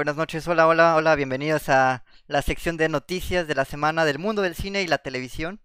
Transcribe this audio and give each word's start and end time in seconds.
Buenas 0.00 0.16
noches, 0.16 0.48
hola, 0.48 0.66
hola, 0.66 0.96
hola, 0.96 1.14
bienvenidos 1.14 1.68
a 1.68 2.06
la 2.26 2.40
sección 2.40 2.78
de 2.78 2.88
noticias 2.88 3.46
de 3.46 3.54
la 3.54 3.66
semana 3.66 4.06
del 4.06 4.18
mundo 4.18 4.40
del 4.40 4.54
cine 4.54 4.80
y 4.80 4.86
la 4.86 4.96
televisión, 4.96 5.60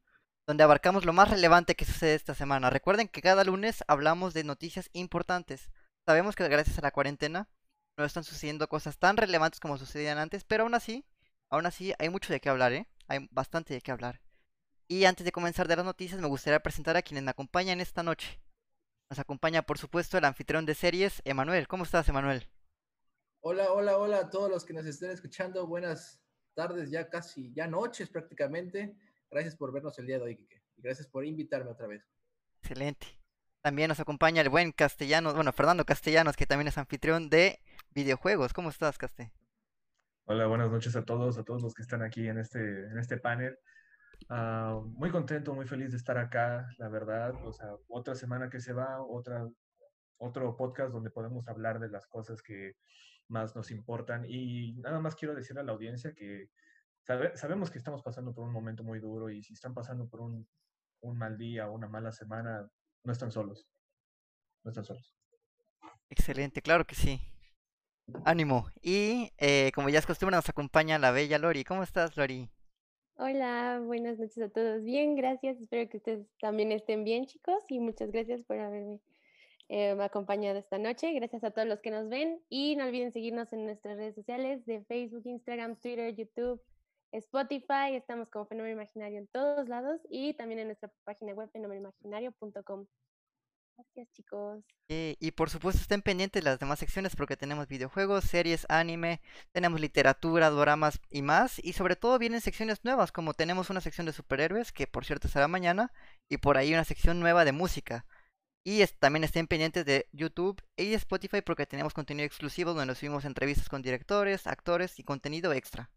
donde 0.46 0.62
abarcamos 0.62 1.06
lo 1.06 1.14
más 1.14 1.30
relevante 1.30 1.76
que 1.76 1.86
sucede 1.86 2.16
esta 2.16 2.36
semana. 2.36 2.70
Recuerden 2.70 3.08
que 3.08 3.22
cada 3.22 3.46
lunes 3.46 3.86
hablamos 3.88 4.34
de 4.34 4.44
noticias 4.44 4.90
importantes. 4.92 5.70
Sabemos 6.06 6.36
que 6.36 6.46
gracias 6.50 6.78
a 6.78 6.82
la 6.82 6.92
cuarentena 6.92 7.48
no 7.98 8.04
están 8.04 8.26
sucediendo 8.26 8.68
cosas 8.68 8.98
tan 8.98 9.16
relevantes 9.16 9.62
como 9.62 9.78
sucedían 9.78 10.18
antes, 10.18 10.44
pero 10.44 10.64
aún 10.64 10.76
así, 10.76 11.06
aún 11.50 11.66
así 11.66 11.94
hay 11.98 12.10
mucho 12.10 12.34
de 12.34 12.42
qué 12.42 12.50
hablar, 12.50 12.74
¿eh? 12.74 12.90
Hay 13.08 13.30
bastante 13.32 13.74
de 13.74 13.80
qué 13.80 13.94
hablar. 13.94 14.20
Y 14.90 15.06
antes 15.06 15.24
de 15.24 15.32
comenzar 15.32 15.70
de 15.70 15.78
las 15.78 15.86
noticias, 15.86 16.20
me 16.20 16.28
gustaría 16.28 16.60
presentar 16.60 16.98
a 16.98 17.04
quienes 17.04 17.24
me 17.24 17.32
acompañan 17.32 17.80
esta 17.80 18.04
noche. 18.04 18.42
Nos 19.10 19.18
acompaña, 19.18 19.62
por 19.62 19.78
supuesto, 19.78 20.18
el 20.18 20.26
anfitrión 20.26 20.66
de 20.66 20.76
series, 20.76 21.22
Emanuel. 21.24 21.70
¿Cómo 21.70 21.86
estás, 21.86 22.10
Emanuel? 22.10 22.50
Hola, 23.48 23.72
hola, 23.74 24.00
hola 24.00 24.18
a 24.22 24.30
todos 24.32 24.50
los 24.50 24.66
que 24.66 24.74
nos 24.74 24.88
estén 24.88 25.12
escuchando. 25.12 25.68
Buenas 25.68 26.20
tardes, 26.56 26.90
ya 26.90 27.08
casi, 27.12 27.54
ya 27.54 27.68
noches 27.68 28.10
prácticamente. 28.10 28.98
Gracias 29.30 29.56
por 29.56 29.72
vernos 29.72 30.00
el 30.00 30.08
día 30.08 30.18
de 30.18 30.24
hoy, 30.24 30.36
Kike. 30.36 30.64
Y 30.78 30.82
gracias 30.82 31.06
por 31.06 31.24
invitarme 31.24 31.70
otra 31.70 31.86
vez. 31.86 32.10
Excelente. 32.64 33.06
También 33.62 33.90
nos 33.90 34.00
acompaña 34.00 34.42
el 34.42 34.50
buen 34.50 34.72
Castellanos, 34.72 35.36
bueno, 35.36 35.54
Fernando 35.54 35.86
Castellanos, 35.86 36.36
que 36.36 36.48
también 36.48 36.70
es 36.70 36.80
anfitrión 36.80 37.30
de 37.30 37.60
videojuegos. 37.92 38.52
¿Cómo 38.52 38.70
estás, 38.70 38.98
Caste? 38.98 39.32
Hola, 40.24 40.48
buenas 40.48 40.72
noches 40.72 40.96
a 40.96 41.06
todos, 41.06 41.38
a 41.38 41.44
todos 41.44 41.62
los 41.62 41.76
que 41.76 41.84
están 41.84 42.02
aquí 42.02 42.28
en 42.28 42.40
este, 42.40 42.58
en 42.58 42.98
este 42.98 43.18
panel. 43.18 43.60
Uh, 44.28 44.82
muy 44.98 45.12
contento, 45.12 45.54
muy 45.54 45.68
feliz 45.68 45.92
de 45.92 45.98
estar 45.98 46.18
acá, 46.18 46.68
la 46.80 46.90
verdad. 46.90 47.36
O 47.46 47.54
sea, 47.54 47.76
otra 47.90 48.16
semana 48.16 48.50
que 48.50 48.60
se 48.60 48.74
va, 48.74 49.04
otra, 49.04 49.48
otro 50.18 50.58
podcast 50.58 50.92
donde 50.92 51.12
podemos 51.12 51.48
hablar 51.48 51.80
de 51.80 51.90
las 51.90 52.08
cosas 52.08 52.42
que, 52.42 52.74
más 53.28 53.56
nos 53.56 53.72
importan. 53.72 54.26
Y 54.28 54.74
nada 54.74 55.00
más 55.00 55.16
quiero 55.16 55.36
decir 55.36 55.58
a 55.60 55.64
la 55.64 55.72
audiencia 55.72 56.14
que 56.14 56.50
sabemos 57.04 57.70
que 57.70 57.78
estamos 57.78 58.02
pasando 58.02 58.34
por 58.34 58.44
un 58.44 58.52
momento 58.52 58.84
muy 58.84 59.00
duro 59.00 59.30
y 59.30 59.44
si 59.44 59.54
están 59.54 59.74
pasando 59.74 60.08
por 60.08 60.22
un, 60.22 60.48
un 61.02 61.18
mal 61.18 61.38
día 61.38 61.70
o 61.70 61.74
una 61.74 61.88
mala 61.88 62.12
semana, 62.12 62.70
no 63.04 63.12
están 63.12 63.32
solos. 63.32 63.68
No 64.64 64.70
están 64.70 64.86
solos. 64.86 65.16
Excelente, 66.10 66.62
claro 66.62 66.86
que 66.86 66.96
sí. 66.96 67.22
Ánimo. 68.24 68.68
Y 68.82 69.32
eh, 69.38 69.72
como 69.74 69.90
ya 69.90 70.00
es 70.00 70.06
costumbre, 70.06 70.36
nos 70.36 70.50
acompaña 70.50 71.00
la 71.00 71.12
bella 71.12 71.40
Lori. 71.40 71.64
¿Cómo 71.64 71.84
estás, 71.84 72.16
Lori? 72.18 72.50
Hola, 73.18 73.82
buenas 73.84 74.20
noches 74.20 74.38
a 74.44 74.50
todos. 74.50 74.84
Bien, 74.84 75.16
gracias. 75.16 75.60
Espero 75.60 75.90
que 75.90 75.98
ustedes 75.98 76.28
también 76.40 76.72
estén 76.72 77.04
bien, 77.04 77.26
chicos. 77.26 77.64
Y 77.70 77.80
muchas 77.80 78.12
gracias 78.12 78.44
por 78.44 78.60
haberme 78.60 79.00
eh, 79.70 79.98
acompañado 80.00 80.60
esta 80.60 80.78
noche. 80.78 81.12
Gracias 81.14 81.44
a 81.44 81.52
todos 81.52 81.68
los 81.68 81.80
que 81.80 81.92
nos 81.92 82.08
ven 82.10 82.40
y 82.50 82.76
no 82.76 82.86
olviden 82.86 83.12
seguirnos 83.12 83.52
en 83.54 83.66
nuestras 83.66 83.98
redes 83.98 84.16
sociales 84.16 84.66
de 84.66 84.84
Facebook, 84.86 85.24
Instagram, 85.26 85.76
Twitter, 85.78 86.16
YouTube, 86.16 86.62
Spotify. 87.12 87.96
Estamos 87.96 88.30
como 88.30 88.46
Fenómeno 88.46 88.74
Imaginario 88.74 89.18
en 89.18 89.28
todos 89.28 89.68
lados 89.68 90.00
y 90.10 90.34
también 90.36 90.60
en 90.60 90.68
nuestra 90.68 90.92
página 91.04 91.34
web 91.34 91.50
fenomenomaginario.com. 91.52 92.86
Gracias 93.78 94.08
chicos. 94.14 94.64
y 94.88 95.32
por 95.32 95.50
supuesto 95.50 95.82
estén 95.82 96.02
pendientes 96.02 96.44
las 96.44 96.60
demás 96.60 96.80
secciones 96.80 97.16
porque 97.16 97.36
tenemos 97.36 97.68
videojuegos, 97.68 98.24
series, 98.24 98.66
anime, 98.70 99.20
tenemos 99.52 99.82
literatura, 99.82 100.50
dramas 100.50 101.02
y 101.10 101.24
más. 101.24 101.60
Y 101.60 101.74
sobre 101.74 101.96
todo 101.96 102.20
vienen 102.20 102.40
secciones 102.40 102.86
nuevas 102.86 103.12
como 103.12 103.34
tenemos 103.34 103.70
una 103.70 103.82
sección 103.82 104.06
de 104.06 104.14
superhéroes 104.14 104.72
que 104.72 104.88
por 104.88 105.06
cierto 105.06 105.28
será 105.28 105.48
mañana 105.48 105.92
y 106.30 106.38
por 106.38 106.56
ahí 106.58 106.74
una 106.74 106.86
sección 106.86 107.20
nueva 107.20 107.44
de 107.44 107.52
música. 107.52 108.06
Y 108.68 108.84
también 109.00 109.24
estén 109.24 109.46
pendientes 109.46 109.86
de 109.86 110.10
YouTube 110.12 110.60
y 110.76 110.96
Spotify 110.96 111.42
porque 111.42 111.68
tenemos 111.68 111.94
contenido 111.94 112.26
exclusivo 112.26 112.74
donde 112.74 112.96
subimos 112.96 113.24
entrevistas 113.24 113.70
con 113.70 113.84
directores, 113.84 114.48
actores 114.48 114.98
y 114.98 115.04
contenido 115.04 115.54
extra. 115.54 115.92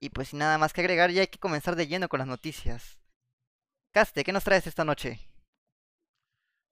Y 0.00 0.08
pues 0.08 0.28
sin 0.28 0.38
nada 0.38 0.56
más 0.56 0.72
que 0.72 0.80
agregar, 0.80 1.10
ya 1.10 1.20
hay 1.20 1.26
que 1.26 1.38
comenzar 1.38 1.76
de 1.76 1.86
lleno 1.86 2.08
con 2.08 2.18
las 2.18 2.26
noticias. 2.26 2.98
Caste, 3.92 4.24
¿qué 4.24 4.32
nos 4.32 4.42
traes 4.42 4.66
esta 4.66 4.86
noche? 4.86 5.20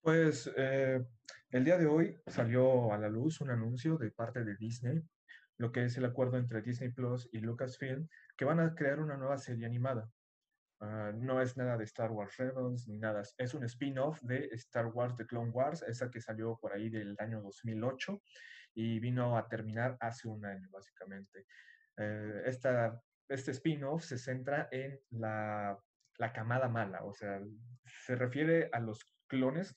Pues 0.00 0.50
eh, 0.56 1.04
el 1.50 1.64
día 1.66 1.76
de 1.76 1.86
hoy 1.86 2.16
salió 2.26 2.90
a 2.90 2.96
la 2.96 3.10
luz 3.10 3.42
un 3.42 3.50
anuncio 3.50 3.98
de 3.98 4.10
parte 4.10 4.42
de 4.42 4.56
Disney, 4.56 5.02
lo 5.58 5.70
que 5.70 5.84
es 5.84 5.98
el 5.98 6.06
acuerdo 6.06 6.38
entre 6.38 6.62
Disney 6.62 6.92
Plus 6.92 7.28
y 7.30 7.40
Lucasfilm, 7.40 8.08
que 8.38 8.46
van 8.46 8.58
a 8.58 8.74
crear 8.74 8.98
una 9.00 9.18
nueva 9.18 9.36
serie 9.36 9.66
animada. 9.66 10.10
Ah, 10.82 11.12
no 11.14 11.42
es 11.42 11.58
nada 11.58 11.76
de 11.76 11.84
Star 11.84 12.10
Wars 12.10 12.38
Rebels 12.38 12.88
ni 12.88 12.98
nada. 12.98 13.22
Es 13.36 13.52
un 13.52 13.64
spin-off 13.64 14.22
de 14.22 14.48
Star 14.52 14.86
Wars 14.86 15.14
The 15.14 15.26
Clone 15.26 15.50
Wars, 15.50 15.82
esa 15.82 16.10
que 16.10 16.20
salió 16.20 16.58
por 16.58 16.72
ahí 16.72 16.88
del 16.88 17.16
año 17.18 17.42
2008 17.42 18.22
y 18.74 18.98
vino 18.98 19.36
a 19.36 19.46
terminar 19.46 19.98
hace 20.00 20.26
un 20.28 20.44
año, 20.46 20.68
básicamente. 20.70 21.44
Eh, 21.98 22.44
este 22.46 23.50
spin-off 23.50 24.04
se 24.04 24.16
centra 24.16 24.68
en 24.70 24.98
la, 25.10 25.78
la, 26.16 26.32
camada 26.32 26.68
mala, 26.68 27.04
o 27.04 27.12
sea, 27.12 27.40
se 27.84 28.16
refiere 28.16 28.70
a 28.72 28.80
los 28.80 29.04
clones 29.26 29.76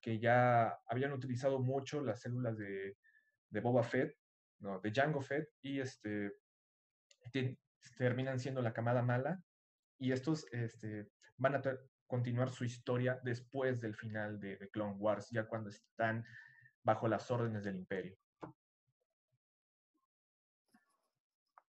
que 0.00 0.18
ya 0.18 0.78
habían 0.86 1.12
utilizado 1.12 1.60
mucho 1.60 2.02
las 2.02 2.22
células 2.22 2.56
de, 2.56 2.96
de 3.50 3.60
Boba 3.60 3.82
Fett, 3.82 4.16
no, 4.60 4.80
de 4.80 4.90
Jango 4.92 5.20
Fett, 5.20 5.50
y 5.62 5.80
este, 5.80 6.32
terminan 7.98 8.40
siendo 8.40 8.62
la 8.62 8.72
camada 8.72 9.02
mala 9.02 9.42
y 10.00 10.12
estos 10.12 10.46
este, 10.50 11.08
van 11.36 11.54
a 11.54 11.62
continuar 12.06 12.50
su 12.50 12.64
historia 12.64 13.20
después 13.22 13.80
del 13.80 13.94
final 13.94 14.40
de, 14.40 14.58
Clone 14.72 14.96
Wars, 14.96 15.28
ya 15.30 15.46
cuando 15.46 15.70
están 15.70 16.26
bajo 16.82 17.06
las 17.06 17.30
órdenes 17.30 17.62
del 17.62 17.76
imperio. 17.76 18.16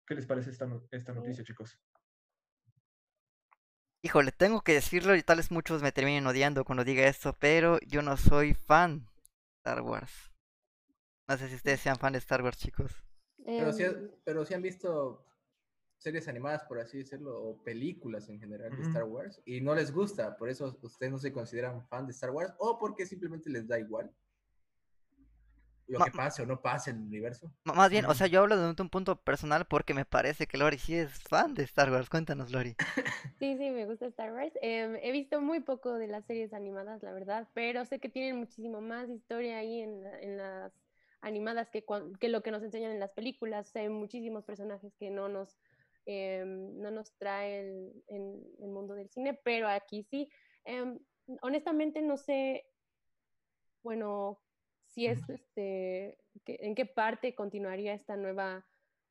¿Qué 0.06 0.14
les 0.14 0.26
parece 0.26 0.50
esta, 0.50 0.68
esta 0.90 1.12
noticia, 1.12 1.44
chicos? 1.44 1.78
Híjole, 4.04 4.32
tengo 4.32 4.62
que 4.62 4.74
decirlo 4.74 5.14
y 5.14 5.22
tal 5.22 5.36
vez 5.38 5.50
muchos 5.50 5.82
me 5.82 5.92
terminen 5.92 6.26
odiando 6.26 6.64
cuando 6.64 6.84
diga 6.84 7.06
esto, 7.06 7.36
pero 7.38 7.78
yo 7.86 8.02
no 8.02 8.16
soy 8.16 8.54
fan 8.54 9.00
de 9.00 9.30
Star 9.58 9.82
Wars. 9.82 10.32
No 11.28 11.36
sé 11.36 11.48
si 11.48 11.54
ustedes 11.56 11.80
sean 11.80 11.96
fan 11.98 12.12
de 12.12 12.18
Star 12.18 12.42
Wars, 12.42 12.58
chicos. 12.58 12.92
Pero 13.44 13.72
si, 13.72 13.84
em. 13.84 14.10
pero 14.24 14.44
si 14.44 14.54
han 14.54 14.62
visto 14.62 15.24
series 16.02 16.28
animadas, 16.28 16.64
por 16.64 16.80
así 16.80 16.98
decirlo, 16.98 17.40
o 17.40 17.62
películas 17.62 18.28
en 18.28 18.40
general 18.40 18.76
de 18.76 18.82
Star 18.82 19.04
Wars, 19.04 19.40
y 19.44 19.60
no 19.60 19.74
les 19.74 19.92
gusta, 19.92 20.36
por 20.36 20.48
eso 20.48 20.76
ustedes 20.82 21.12
no 21.12 21.18
se 21.18 21.32
consideran 21.32 21.86
fan 21.88 22.06
de 22.06 22.12
Star 22.12 22.30
Wars, 22.30 22.52
o 22.58 22.78
porque 22.78 23.06
simplemente 23.06 23.48
les 23.48 23.66
da 23.66 23.78
igual 23.78 24.10
lo 25.86 26.04
que 26.04 26.10
pase 26.10 26.42
o 26.42 26.46
no 26.46 26.60
pase 26.60 26.90
en 26.90 26.96
el 26.96 27.02
universo. 27.02 27.52
Más 27.64 27.90
bien, 27.90 28.06
o 28.06 28.14
sea, 28.14 28.26
yo 28.26 28.40
hablo 28.40 28.56
de 28.56 28.82
un, 28.82 28.88
punto 28.88 29.16
personal 29.16 29.66
porque 29.66 29.94
me 29.94 30.04
parece 30.04 30.46
que 30.46 30.56
Lori 30.56 30.78
sí 30.78 30.94
es 30.94 31.22
fan 31.22 31.54
de 31.54 31.64
Star 31.64 31.90
Wars. 31.90 32.08
Cuéntanos, 32.08 32.50
Lori. 32.50 32.76
Sí, 33.38 33.56
sí, 33.58 33.70
me 33.70 33.86
gusta 33.86 34.06
Star 34.06 34.32
Wars. 34.32 34.52
Em, 34.62 34.94
he 35.02 35.10
visto 35.10 35.40
muy 35.40 35.58
poco 35.58 35.94
de 35.94 36.06
las 36.06 36.24
series 36.26 36.52
animadas, 36.52 37.02
la 37.02 37.12
verdad, 37.12 37.48
pero 37.54 37.84
sé 37.84 37.98
que 37.98 38.08
tienen 38.08 38.36
muchísimo 38.36 38.80
más 38.80 39.08
historia 39.08 39.58
ahí 39.58 39.80
en, 39.80 40.06
en 40.20 40.36
las 40.36 40.72
animadas 41.22 41.68
que, 41.70 41.84
que 42.20 42.28
lo 42.28 42.42
que 42.42 42.50
nos 42.52 42.62
enseñan 42.62 42.92
en 42.92 43.00
las 43.00 43.12
películas. 43.12 43.74
hay 43.74 43.88
muchísimos 43.88 44.44
personajes 44.44 44.94
que 44.94 45.10
no 45.10 45.28
nos 45.28 45.56
Em, 46.04 46.78
no 46.80 46.90
nos 46.90 47.16
trae 47.16 47.60
el, 47.60 48.04
en 48.08 48.42
el 48.60 48.70
mundo 48.70 48.94
del 48.94 49.08
cine, 49.10 49.38
pero 49.44 49.68
aquí 49.68 50.02
sí. 50.04 50.28
Em, 50.64 50.98
honestamente 51.42 52.02
no 52.02 52.16
sé, 52.16 52.64
bueno, 53.82 54.40
si 54.86 55.06
es 55.06 55.28
este, 55.30 56.18
en 56.46 56.74
qué 56.74 56.86
parte 56.86 57.34
continuaría 57.34 57.94
esta 57.94 58.16
nueva 58.16 58.66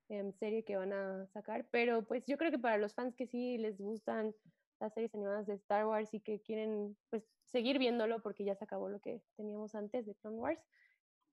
em, 0.09 0.31
serie 0.33 0.63
que 0.63 0.77
van 0.77 0.93
a 0.93 1.27
sacar, 1.27 1.67
pero 1.71 2.05
pues 2.05 2.25
yo 2.25 2.37
creo 2.37 2.51
que 2.51 2.59
para 2.59 2.77
los 2.77 2.93
fans 2.93 3.15
que 3.15 3.27
sí 3.27 3.57
les 3.57 3.77
gustan 3.79 4.35
las 4.79 4.93
series 4.93 5.13
animadas 5.15 5.47
de 5.47 5.53
Star 5.55 5.85
Wars 5.85 6.13
y 6.13 6.21
que 6.21 6.41
quieren 6.41 6.97
pues 7.09 7.23
seguir 7.45 7.79
viéndolo 7.79 8.21
porque 8.21 8.43
ya 8.43 8.55
se 8.55 8.63
acabó 8.65 8.89
lo 8.89 8.99
que 8.99 9.21
teníamos 9.37 9.75
antes 9.75 10.05
de 10.05 10.15
Clone 10.15 10.37
Wars, 10.37 10.65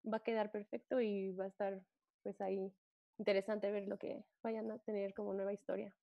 va 0.04 0.18
a 0.18 0.22
quedar 0.22 0.52
perfecto 0.52 1.00
y 1.00 1.32
va 1.32 1.44
a 1.44 1.48
estar 1.48 1.82
pues 2.22 2.40
ahí 2.40 2.72
interesante 3.18 3.70
ver 3.70 3.88
lo 3.88 3.98
que 3.98 4.24
vayan 4.42 4.70
a 4.70 4.78
tener 4.78 5.12
como 5.14 5.34
nueva 5.34 5.52
historia. 5.52 5.94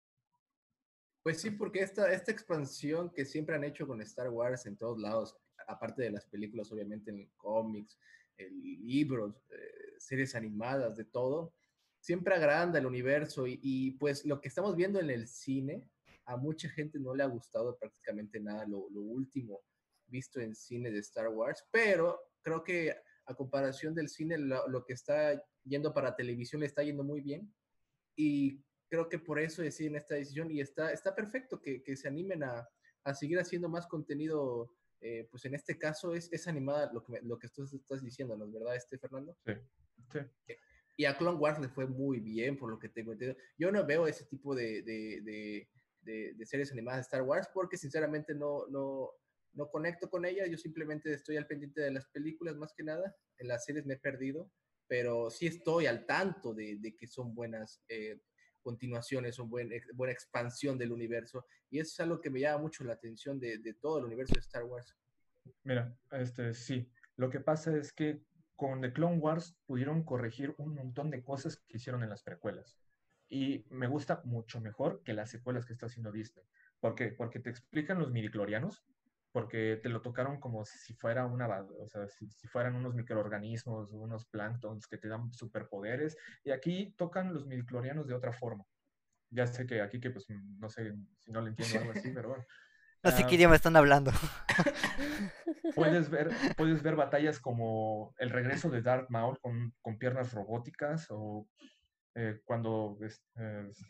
Pues 1.24 1.42
sí, 1.42 1.50
porque 1.50 1.80
esta, 1.80 2.12
esta 2.12 2.32
expansión 2.32 3.10
que 3.10 3.26
siempre 3.26 3.56
han 3.56 3.64
hecho 3.64 3.88
con 3.88 4.02
Star 4.02 4.30
Wars 4.30 4.66
en 4.68 4.78
todos 4.78 5.00
lados, 5.00 5.36
aparte 5.68 6.04
de 6.04 6.12
las 6.12 6.26
películas, 6.28 6.72
obviamente 6.72 7.10
en 7.10 7.28
cómics, 7.36 7.98
libros, 8.38 9.42
eh, 9.50 9.96
series 9.98 10.36
animadas, 10.36 10.96
de 10.96 11.06
todo, 11.06 11.54
siempre 12.00 12.36
agranda 12.36 12.78
el 12.78 12.86
universo 12.86 13.48
y, 13.48 13.60
y, 13.64 13.92
pues 13.92 14.26
lo 14.26 14.40
que 14.40 14.50
estamos 14.50 14.76
viendo 14.76 15.00
en 15.00 15.10
el 15.10 15.28
cine, 15.28 15.90
a 16.26 16.38
mucha 16.38 16.70
gente 16.70 17.00
no 17.00 17.16
le 17.16 17.24
ha 17.24 17.28
gustado 17.28 17.78
prácticamente 17.78 18.40
nada 18.40 18.66
lo, 18.68 18.88
lo 18.92 19.02
último 19.02 19.62
visto 20.08 20.40
en 20.40 20.56
cine 20.56 20.92
de 20.92 21.00
Star 21.00 21.30
Wars, 21.30 21.66
pero 21.72 22.20
creo 22.42 22.64
que 22.64 22.96
a 23.26 23.34
comparación 23.34 23.96
del 23.96 24.10
cine, 24.10 24.38
lo, 24.38 24.68
lo 24.68 24.86
que 24.86 24.94
está 24.94 25.44
yendo 25.66 25.94
para 25.94 26.16
televisión 26.16 26.62
le 26.62 26.68
está 26.68 26.84
yendo 26.84 27.04
muy 27.04 27.22
bien. 27.22 27.54
Y 28.16 28.64
creo 28.90 29.10
que 29.10 29.20
por 29.20 29.40
eso 29.40 29.62
deciden 29.62 29.96
esta 29.96 30.16
decisión 30.16 30.50
y 30.52 30.62
está, 30.62 30.92
está 30.92 31.14
perfecto 31.14 31.62
que, 31.62 31.84
que 31.84 31.96
se 31.96 32.08
animen 32.08 32.44
a, 32.44 32.68
a, 33.04 33.14
seguir 33.14 33.40
haciendo 33.40 33.68
más 33.70 33.88
contenido. 33.88 34.72
Eh, 35.02 35.28
pues 35.30 35.46
en 35.46 35.54
este 35.54 35.78
caso 35.78 36.14
es, 36.14 36.32
es 36.32 36.48
animada 36.48 36.92
lo 36.94 37.04
que, 37.04 37.20
lo 37.22 37.38
que 37.38 37.50
tú 37.50 37.64
estás 37.64 38.02
diciendo, 38.02 38.38
¿no 38.38 38.46
es 38.46 38.52
verdad, 38.54 38.76
este 38.76 38.98
Fernando? 38.98 39.38
Sí. 39.46 39.54
sí. 40.12 40.20
Eh, 40.48 40.58
Y 40.98 41.06
a 41.06 41.18
Clone 41.18 41.38
Wars 41.38 41.60
le 41.60 41.68
fue 41.68 41.86
muy 41.86 42.20
bien, 42.20 42.58
por 42.58 42.70
lo 42.70 42.80
que 42.80 42.90
tengo 42.90 43.12
entendido. 43.12 43.38
Yo 43.58 43.72
no 43.72 43.86
veo 43.86 44.08
ese 44.08 44.26
tipo 44.26 44.56
de, 44.56 44.82
de, 44.82 45.68
de, 46.02 46.34
de, 46.34 46.46
series 46.46 46.72
animadas 46.72 47.00
de 47.00 47.02
Star 47.02 47.24
Wars 47.24 47.50
porque 47.54 47.78
sinceramente 47.78 48.34
no, 48.34 48.66
no, 48.68 49.12
no 49.54 49.70
conecto 49.70 50.10
con 50.10 50.26
ella. 50.26 50.48
Yo 50.48 50.58
simplemente 50.58 51.14
estoy 51.14 51.38
al 51.38 51.48
pendiente 51.48 51.82
de 51.82 51.92
las 51.92 52.06
películas 52.08 52.56
más 52.56 52.74
que 52.74 52.84
nada. 52.84 53.14
En 53.38 53.50
las 53.50 53.66
series 53.66 53.86
me 53.86 53.96
he 53.96 54.00
perdido, 54.00 54.50
pero 54.88 55.30
sí 55.30 55.48
estoy 55.48 55.88
al 55.88 56.06
tanto 56.06 56.54
de, 56.54 56.96
que 56.98 57.08
son 57.08 57.34
buenas 57.34 57.84
eh, 57.88 58.20
continuaciones, 58.62 59.36
son 59.36 59.50
buena 59.50 60.12
expansión 60.12 60.78
del 60.78 60.92
universo. 60.92 61.46
Y 61.70 61.80
eso 61.80 61.92
es 61.94 62.00
algo 62.00 62.22
que 62.22 62.30
me 62.30 62.40
llama 62.40 62.64
mucho 62.64 62.84
la 62.84 62.94
atención 62.94 63.40
de, 63.40 63.76
todo 63.80 64.00
el 64.00 64.06
universo 64.06 64.34
de 64.34 64.42
Star 64.42 64.64
Wars. 64.64 64.96
Mira, 65.64 65.96
este, 66.12 66.54
sí, 66.54 66.90
lo 67.16 67.30
que 67.30 67.40
pasa 67.40 67.76
es 67.78 67.94
que 67.94 68.24
con 68.56 68.82
The 68.82 68.94
Clone 68.94 69.18
Wars 69.18 69.56
pudieron 69.66 70.04
corregir 70.04 70.56
un 70.58 70.74
montón 70.74 71.12
de 71.12 71.24
cosas 71.24 71.58
que 71.58 71.78
hicieron 71.78 72.04
en 72.04 72.10
las 72.10 72.24
precuelas. 72.24 72.80
Y 73.28 73.66
me 73.70 73.88
gusta 73.88 74.22
mucho 74.24 74.62
mejor 74.62 75.02
que 75.04 75.14
las 75.14 75.30
secuelas 75.30 75.66
que 75.66 75.74
está 75.74 75.88
haciendo 75.88 76.12
Disney. 76.12 76.46
¿Por 76.80 76.96
qué? 76.96 77.08
Porque 77.08 77.40
te 77.40 77.50
explican 77.50 78.00
los 78.00 78.12
midichlorianos, 78.12 78.86
porque 79.36 79.82
te 79.84 79.90
lo 79.90 80.02
tocaron 80.02 80.40
como 80.40 80.64
si 80.64 80.94
fuera 80.94 81.26
una, 81.26 81.46
o 81.78 81.88
sea, 81.90 82.08
si, 82.08 82.32
si 82.32 82.48
fueran 82.48 82.74
unos 82.74 82.96
microorganismos, 82.96 83.92
unos 83.92 84.26
planctons 84.28 84.88
que 84.88 84.98
te 84.98 85.10
dan 85.10 85.30
superpoderes, 85.34 86.16
y 86.46 86.52
aquí 86.52 86.94
tocan 86.98 87.34
los 87.34 87.46
midichlorianos 87.46 88.08
de 88.08 88.14
otra 88.14 88.32
forma. 88.32 88.64
Ya 89.30 89.46
sé 89.46 89.66
que 89.66 89.82
aquí 89.82 90.00
que 90.00 90.10
pues 90.10 90.26
no 90.30 90.70
sé 90.70 90.94
si 91.20 91.34
no 91.34 91.42
le 91.42 91.50
entiendo 91.50 91.78
algo 91.80 91.92
así, 91.92 92.12
pero 92.16 92.30
bueno. 92.30 92.46
No 93.04 93.12
sé 93.12 93.24
Ah, 93.24 93.28
qué 93.28 93.36
idioma 93.36 93.56
están 93.56 93.76
hablando. 93.76 94.12
Puedes 95.76 96.10
ver, 96.10 96.30
puedes 96.56 96.82
ver 96.82 96.96
batallas 96.96 97.42
como 97.42 98.16
el 98.18 98.30
regreso 98.30 98.70
de 98.70 98.82
Darth 98.82 99.10
Maul 99.10 99.38
con, 99.42 99.74
con 99.82 99.98
piernas 99.98 100.34
robóticas 100.34 101.08
o 101.10 101.46
eh, 102.16 102.40
cuando 102.46 102.98
es- 103.02 103.22
es- 103.36 103.84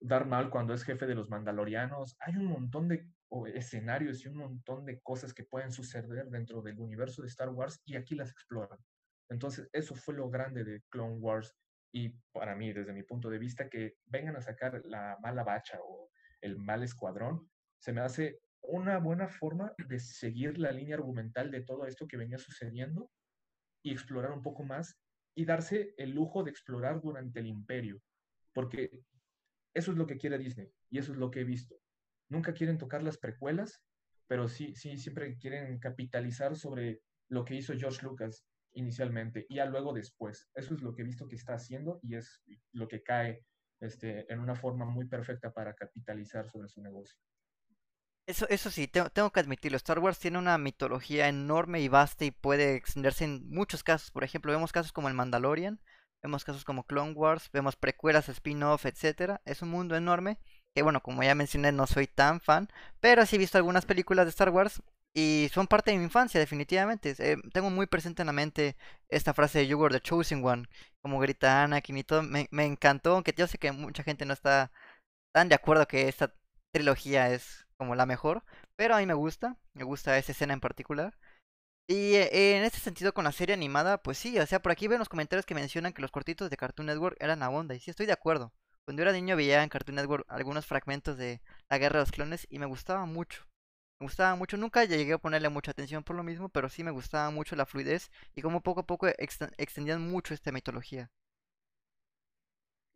Darth 0.00 0.28
Maul 0.28 0.50
cuando 0.50 0.74
es 0.74 0.84
jefe 0.84 1.06
de 1.06 1.16
los 1.16 1.28
Mandalorianos. 1.28 2.16
Hay 2.20 2.36
un 2.36 2.46
montón 2.46 2.86
de 2.88 3.08
o, 3.28 3.46
escenarios 3.46 4.24
y 4.24 4.28
un 4.28 4.36
montón 4.36 4.84
de 4.84 5.00
cosas 5.00 5.32
que 5.32 5.44
pueden 5.44 5.72
suceder 5.72 6.28
dentro 6.30 6.62
del 6.62 6.78
universo 6.78 7.22
de 7.22 7.28
Star 7.28 7.50
Wars 7.50 7.80
y 7.84 7.96
aquí 7.96 8.14
las 8.14 8.30
exploran. 8.30 8.78
Entonces, 9.28 9.68
eso 9.72 9.94
fue 9.94 10.14
lo 10.14 10.28
grande 10.30 10.64
de 10.64 10.82
Clone 10.90 11.18
Wars 11.18 11.54
y 11.92 12.10
para 12.32 12.56
mí, 12.56 12.72
desde 12.72 12.92
mi 12.92 13.04
punto 13.04 13.30
de 13.30 13.38
vista, 13.38 13.68
que 13.68 13.94
vengan 14.06 14.36
a 14.36 14.40
sacar 14.40 14.82
la 14.84 15.16
mala 15.22 15.44
bacha 15.44 15.78
o 15.82 16.10
el 16.40 16.58
mal 16.58 16.82
escuadrón, 16.82 17.48
se 17.78 17.92
me 17.92 18.00
hace 18.00 18.40
una 18.62 18.98
buena 18.98 19.28
forma 19.28 19.72
de 19.78 20.00
seguir 20.00 20.58
la 20.58 20.72
línea 20.72 20.96
argumental 20.96 21.50
de 21.50 21.60
todo 21.60 21.86
esto 21.86 22.08
que 22.08 22.16
venía 22.16 22.38
sucediendo 22.38 23.10
y 23.82 23.92
explorar 23.92 24.32
un 24.32 24.42
poco 24.42 24.64
más 24.64 24.98
y 25.36 25.44
darse 25.44 25.94
el 25.98 26.10
lujo 26.10 26.42
de 26.42 26.50
explorar 26.50 27.00
durante 27.00 27.40
el 27.40 27.46
imperio, 27.46 28.00
porque 28.52 29.04
eso 29.74 29.92
es 29.92 29.98
lo 29.98 30.06
que 30.06 30.16
quiere 30.16 30.38
Disney 30.38 30.72
y 30.90 30.98
eso 30.98 31.12
es 31.12 31.18
lo 31.18 31.30
que 31.30 31.40
he 31.40 31.44
visto. 31.44 31.76
Nunca 32.28 32.52
quieren 32.52 32.78
tocar 32.78 33.02
las 33.02 33.18
precuelas, 33.18 33.82
pero 34.26 34.48
sí, 34.48 34.74
sí, 34.74 34.96
siempre 34.96 35.36
quieren 35.36 35.78
capitalizar 35.78 36.56
sobre 36.56 37.00
lo 37.28 37.44
que 37.44 37.54
hizo 37.54 37.74
George 37.74 38.04
Lucas 38.04 38.44
inicialmente 38.72 39.46
y 39.48 39.56
ya 39.56 39.66
luego 39.66 39.92
después. 39.92 40.48
Eso 40.54 40.74
es 40.74 40.82
lo 40.82 40.94
que 40.94 41.02
he 41.02 41.04
visto 41.04 41.28
que 41.28 41.36
está 41.36 41.54
haciendo 41.54 42.00
y 42.02 42.16
es 42.16 42.42
lo 42.72 42.88
que 42.88 43.02
cae 43.02 43.44
este, 43.80 44.30
en 44.32 44.40
una 44.40 44.54
forma 44.54 44.84
muy 44.84 45.06
perfecta 45.06 45.52
para 45.52 45.74
capitalizar 45.74 46.48
sobre 46.48 46.68
su 46.68 46.82
negocio. 46.82 47.16
Eso, 48.26 48.48
eso 48.48 48.70
sí, 48.70 48.88
tengo, 48.88 49.10
tengo 49.10 49.30
que 49.30 49.40
admitirlo. 49.40 49.76
Star 49.76 49.98
Wars 49.98 50.18
tiene 50.18 50.38
una 50.38 50.56
mitología 50.56 51.28
enorme 51.28 51.80
y 51.80 51.88
vasta 51.88 52.24
y 52.24 52.30
puede 52.30 52.74
extenderse 52.74 53.24
en 53.24 53.48
muchos 53.50 53.84
casos. 53.84 54.10
Por 54.10 54.24
ejemplo, 54.24 54.50
vemos 54.50 54.72
casos 54.72 54.92
como 54.92 55.08
el 55.08 55.14
Mandalorian, 55.14 55.78
vemos 56.22 56.42
casos 56.42 56.64
como 56.64 56.86
Clone 56.86 57.12
Wars, 57.12 57.50
vemos 57.52 57.76
precuelas, 57.76 58.30
spin-off, 58.30 58.86
etcétera. 58.86 59.42
Es 59.44 59.60
un 59.60 59.68
mundo 59.68 59.94
enorme 59.94 60.38
que, 60.74 60.82
bueno, 60.82 61.02
como 61.02 61.22
ya 61.22 61.34
mencioné, 61.34 61.72
no 61.72 61.86
soy 61.86 62.06
tan 62.06 62.40
fan, 62.40 62.68
pero 63.00 63.24
sí 63.26 63.36
he 63.36 63.38
visto 63.38 63.58
algunas 63.58 63.86
películas 63.86 64.26
de 64.26 64.30
Star 64.30 64.50
Wars 64.50 64.82
y 65.14 65.48
son 65.52 65.68
parte 65.68 65.92
de 65.92 65.98
mi 65.98 66.04
infancia, 66.04 66.40
definitivamente. 66.40 67.14
Eh, 67.18 67.36
tengo 67.52 67.70
muy 67.70 67.86
presente 67.86 68.22
en 68.22 68.26
la 68.26 68.32
mente 68.32 68.76
esta 69.08 69.32
frase 69.34 69.60
de 69.60 69.66
You 69.68 69.78
were 69.78 69.94
the 69.94 70.00
chosen 70.00 70.44
one, 70.44 70.66
como 71.02 71.20
grita 71.20 71.62
Anakin 71.64 71.98
y 71.98 72.04
todo. 72.04 72.22
Me, 72.22 72.48
me 72.50 72.64
encantó, 72.66 73.14
aunque 73.14 73.34
yo 73.36 73.46
sé 73.46 73.58
que 73.58 73.70
mucha 73.72 74.02
gente 74.02 74.24
no 74.26 74.32
está 74.32 74.72
tan 75.32 75.48
de 75.48 75.54
acuerdo 75.56 75.86
que 75.86 76.08
esta 76.08 76.34
trilogía 76.72 77.30
es 77.30 77.66
como 77.76 77.94
la 77.94 78.06
mejor, 78.06 78.44
pero 78.76 78.94
a 78.94 78.98
mí 78.98 79.06
me 79.06 79.14
gusta, 79.14 79.56
me 79.74 79.84
gusta 79.84 80.18
esa 80.18 80.32
escena 80.32 80.54
en 80.54 80.60
particular. 80.60 81.16
Y 81.88 82.14
eh, 82.16 82.56
en 82.56 82.64
este 82.64 82.78
sentido 82.80 83.14
con 83.14 83.24
la 83.24 83.32
serie 83.32 83.54
animada, 83.54 84.02
pues 84.02 84.18
sí, 84.18 84.38
o 84.38 84.46
sea, 84.46 84.60
por 84.62 84.72
aquí 84.72 84.88
ven 84.88 84.98
los 84.98 85.08
comentarios 85.08 85.46
que 85.46 85.54
mencionan 85.54 85.92
que 85.92 86.02
los 86.02 86.10
cortitos 86.10 86.50
de 86.50 86.56
Cartoon 86.56 86.86
Network 86.86 87.16
eran 87.20 87.40
la 87.40 87.50
onda, 87.50 87.74
y 87.74 87.80
sí 87.80 87.90
estoy 87.90 88.06
de 88.06 88.12
acuerdo. 88.12 88.52
Cuando 88.86 89.02
era 89.02 89.12
niño 89.12 89.36
veía 89.36 89.62
en 89.62 89.68
Cartoon 89.68 89.96
Network 89.96 90.24
algunos 90.26 90.64
fragmentos 90.64 91.18
de 91.18 91.42
la 91.68 91.76
Guerra 91.76 91.98
de 91.98 92.02
los 92.04 92.12
Clones 92.12 92.46
y 92.48 92.58
me 92.58 92.64
gustaba 92.64 93.04
mucho. 93.04 93.46
Me 94.00 94.06
gustaba 94.06 94.36
mucho, 94.36 94.56
nunca 94.56 94.84
llegué 94.84 95.12
a 95.14 95.18
ponerle 95.18 95.50
mucha 95.50 95.72
atención 95.72 96.02
por 96.02 96.16
lo 96.16 96.22
mismo, 96.22 96.48
pero 96.48 96.70
sí 96.70 96.82
me 96.84 96.90
gustaba 96.90 97.30
mucho 97.30 97.56
la 97.56 97.66
fluidez 97.66 98.10
y 98.34 98.40
como 98.42 98.62
poco 98.62 98.80
a 98.80 98.86
poco 98.86 99.06
exten- 99.08 99.52
extendían 99.58 100.00
mucho 100.10 100.32
esta 100.34 100.52
mitología. 100.52 101.10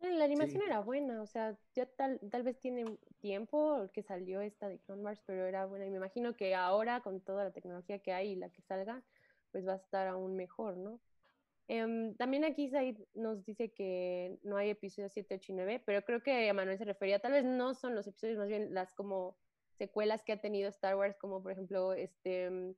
La 0.01 0.25
animación 0.25 0.61
Sí. 0.61 0.65
era 0.65 0.81
buena, 0.81 1.21
o 1.21 1.25
sea, 1.25 1.57
ya 1.73 1.85
tal, 1.85 2.19
tal 2.31 2.43
vez 2.43 2.59
tiene 2.59 2.97
tiempo 3.19 3.89
que 3.93 4.03
salió 4.03 4.41
esta 4.41 4.67
de 4.67 4.77
Clone 4.79 5.01
Wars, 5.03 5.21
pero 5.25 5.45
era 5.45 5.65
buena. 5.65 5.85
Y 5.85 5.89
me 5.89 5.97
imagino 5.97 6.35
que 6.35 6.53
ahora, 6.55 7.01
con 7.01 7.21
toda 7.21 7.45
la 7.45 7.51
tecnología 7.51 7.99
que 7.99 8.11
hay 8.13 8.31
y 8.31 8.35
la 8.35 8.49
que 8.49 8.61
salga, 8.61 9.01
pues 9.51 9.65
va 9.67 9.73
a 9.73 9.77
estar 9.77 10.07
aún 10.07 10.35
mejor, 10.35 10.75
¿no? 10.77 10.99
Em, 11.71 12.15
también 12.17 12.43
aquí 12.45 12.67
Said 12.69 12.97
nos 13.13 13.45
dice 13.45 13.71
que 13.71 14.39
no 14.41 14.57
hay 14.57 14.71
episodios 14.71 15.11
7, 15.13 15.35
8 15.35 15.51
y 15.51 15.55
9, 15.55 15.83
pero 15.85 16.03
creo 16.03 16.23
que 16.23 16.51
Manuel 16.51 16.79
se 16.79 16.83
refería, 16.85 17.19
tal 17.19 17.33
vez 17.33 17.45
no 17.45 17.75
son 17.75 17.93
los 17.93 18.07
episodios, 18.07 18.39
más 18.39 18.47
bien 18.47 18.73
las 18.73 18.91
como 18.93 19.37
secuelas 19.77 20.23
que 20.23 20.31
ha 20.33 20.41
tenido 20.41 20.67
Star 20.69 20.95
Wars, 20.95 21.15
como 21.17 21.43
por 21.43 21.51
ejemplo 21.51 21.93
este 21.93 22.49
mm, 22.49 22.73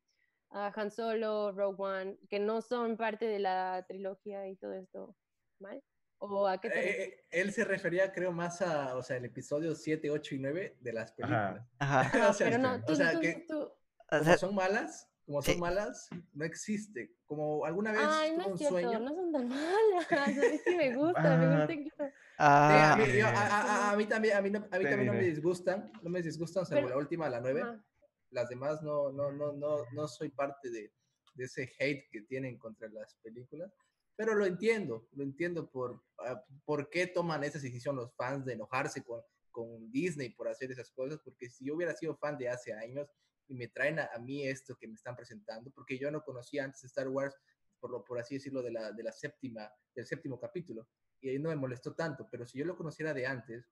Han 0.50 0.92
Solo, 0.92 1.54
Rogue 1.54 1.82
One, 1.82 2.18
que 2.30 2.40
no 2.40 2.62
son 2.62 2.98
parte 2.98 3.26
de 3.28 3.40
la 3.40 3.86
trilogía 3.88 4.48
y 4.50 4.58
todo 4.58 4.74
esto, 4.74 5.16
¿mal? 5.60 5.82
¿O 6.18 6.46
a 6.48 6.60
qué 6.60 6.70
te 6.70 6.76
refieres? 6.76 7.08
Eh, 7.08 7.26
él 7.32 7.52
se 7.54 7.64
refería, 7.64 8.12
creo, 8.12 8.32
más 8.34 8.62
a, 8.62 8.96
o 8.98 9.02
sea, 9.02 9.16
el 9.18 9.26
episodio 9.26 9.74
7, 9.74 10.12
8 10.12 10.36
y 10.36 10.40
9 10.40 10.78
de 10.82 10.94
las 10.94 11.14
películas. 11.14 11.66
Ajá. 11.80 12.20
No, 12.20 12.30
o 12.30 12.34
sea, 12.34 12.48
pero 12.48 12.58
no, 12.62 12.76
este, 12.76 12.86
tú, 12.86 12.92
o 12.92 12.96
sea, 12.96 13.12
tú- 13.14 13.20
que- 13.22 13.46
tú- 13.48 13.72
O 14.12 14.24
sea, 14.24 14.38
son 14.38 14.54
malas, 14.54 15.10
como 15.26 15.42
son 15.42 15.54
Sí. 15.56 15.60
malas, 15.60 16.10
no 16.34 16.46
existe. 16.46 17.14
Como 17.26 17.64
alguna 17.66 17.92
vez 17.92 18.02
Ay, 18.04 18.36
no 18.36 18.42
es 18.54 18.58
cierto, 18.58 18.70
sueño. 18.80 19.00
no 19.00 19.16
son 19.16 19.32
tan 19.32 19.48
malas. 19.50 20.12
A 20.12 20.28
mí 20.28 20.58
sí 20.66 20.76
me 20.76 20.96
gusta, 20.96 21.38
me 21.38 21.58
gusta 21.58 21.74
incluso. 21.74 22.04
Sí, 22.06 22.12
a, 22.38 22.96
mí, 22.98 23.04
yo- 23.18 23.26
a- 23.28 23.30
Eh, 23.30 23.36
a- 23.36 23.62
a- 23.62 23.92
a 23.92 23.96
mí 23.96 24.06
también, 24.06 24.36
a 24.38 24.42
mí, 24.42 24.50
no, 24.50 24.60
a 24.60 24.78
mí 24.78 24.84
también 24.84 25.06
no 25.08 25.14
me 25.14 25.24
disgustan, 25.24 25.92
no 26.02 26.10
me 26.10 26.22
disgustan, 26.22 26.66
salvo 26.66 26.90
la 26.90 26.98
última, 26.98 27.30
la 27.30 27.40
9. 27.40 27.62
Ajá. 27.62 27.86
Las 28.32 28.50
demás 28.50 28.82
no, 28.82 29.12
no, 29.12 29.32
no, 29.32 29.52
no, 29.54 29.86
no 29.94 30.08
soy 30.08 30.30
parte 30.30 30.70
de, 30.70 30.92
de 31.36 31.44
ese 31.44 31.72
hate 31.80 32.10
que 32.12 32.22
tienen 32.22 32.58
contra 32.58 32.88
las 32.90 33.16
películas. 33.16 33.72
Pero 34.16 34.36
lo 34.36 34.46
entiendo, 34.46 35.08
lo 35.14 35.24
entiendo 35.24 35.70
por, 35.70 36.02
ah, 36.20 36.44
por 36.66 36.90
qué 36.90 37.08
toman 37.08 37.44
esa 37.44 37.60
decisión 37.60 37.96
los 37.96 38.14
fans 38.16 38.46
de 38.46 38.54
enojarse 38.54 39.04
con, 39.04 39.22
con 39.52 39.92
Disney 39.92 40.30
por 40.30 40.48
hacer 40.48 40.72
esas 40.72 40.92
cosas, 40.92 41.20
porque 41.24 41.50
si 41.50 41.66
yo 41.66 41.76
hubiera 41.76 41.94
sido 41.96 42.16
fan 42.18 42.38
de 42.38 42.50
hace 42.50 42.74
años 42.74 43.10
y 43.52 43.56
me 43.56 43.68
traen 43.68 44.00
a, 44.00 44.06
a 44.14 44.20
mí 44.20 44.48
esto 44.48 44.76
que 44.78 44.88
me 44.88 44.96
están 44.96 45.16
presentando, 45.16 45.72
porque 45.72 45.98
yo 45.98 46.10
no 46.10 46.24
conocía 46.24 46.64
antes 46.64 46.84
Star 46.86 47.08
Wars, 47.10 47.36
por, 47.80 47.92
lo, 47.92 48.04
por 48.04 48.18
así 48.20 48.36
decirlo, 48.36 48.62
de 48.62 48.72
la, 48.72 48.92
de 48.92 49.04
la 49.04 49.12
séptima, 49.12 49.70
del 49.94 50.06
séptimo 50.06 50.40
capítulo, 50.40 50.88
y 51.20 51.30
ahí 51.30 51.40
no 51.40 51.50
me 51.50 51.56
molestó 51.56 51.94
tanto, 51.94 52.28
pero 52.32 52.46
si 52.46 52.60
yo 52.60 52.66
lo 52.66 52.78
conociera 52.78 53.14
de 53.14 53.26
antes, 53.28 53.70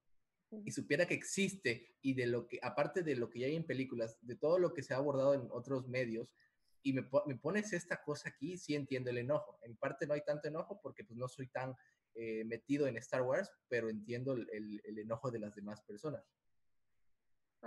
y 0.66 0.72
supiera 0.72 1.06
que 1.06 1.14
existe 1.14 1.96
y 2.02 2.16
de 2.16 2.26
lo 2.26 2.48
que, 2.48 2.60
aparte 2.64 3.04
de 3.04 3.16
lo 3.16 3.30
que 3.30 3.40
ya 3.40 3.46
hay 3.48 3.56
en 3.56 3.66
películas, 3.68 4.18
de 4.22 4.36
todo 4.36 4.58
lo 4.58 4.74
que 4.74 4.82
se 4.82 4.94
ha 4.94 4.98
abordado 4.98 5.34
en 5.36 5.48
otros 5.52 5.88
medios, 5.88 6.34
y 6.82 6.94
me, 6.94 7.08
me 7.28 7.36
pones 7.36 7.72
esta 7.74 8.02
cosa 8.02 8.30
aquí, 8.30 8.58
sí 8.58 8.74
entiendo 8.74 9.10
el 9.12 9.20
enojo. 9.20 9.60
En 9.62 9.76
parte 9.78 10.08
no 10.08 10.14
hay 10.16 10.22
tanto 10.24 10.48
enojo 10.48 10.80
porque 10.82 11.04
pues 11.04 11.18
no 11.18 11.28
soy 11.28 11.48
tan 11.50 11.76
eh, 12.16 12.44
metido 12.46 12.88
en 12.88 12.98
Star 12.98 13.22
Wars, 13.22 13.52
pero 13.68 13.90
entiendo 13.90 14.34
el, 14.34 14.48
el- 14.52 14.82
el 14.86 14.98
enojo 15.00 15.30
de 15.30 15.40
las 15.40 15.54
demás 15.56 15.82
personas. 15.84 16.24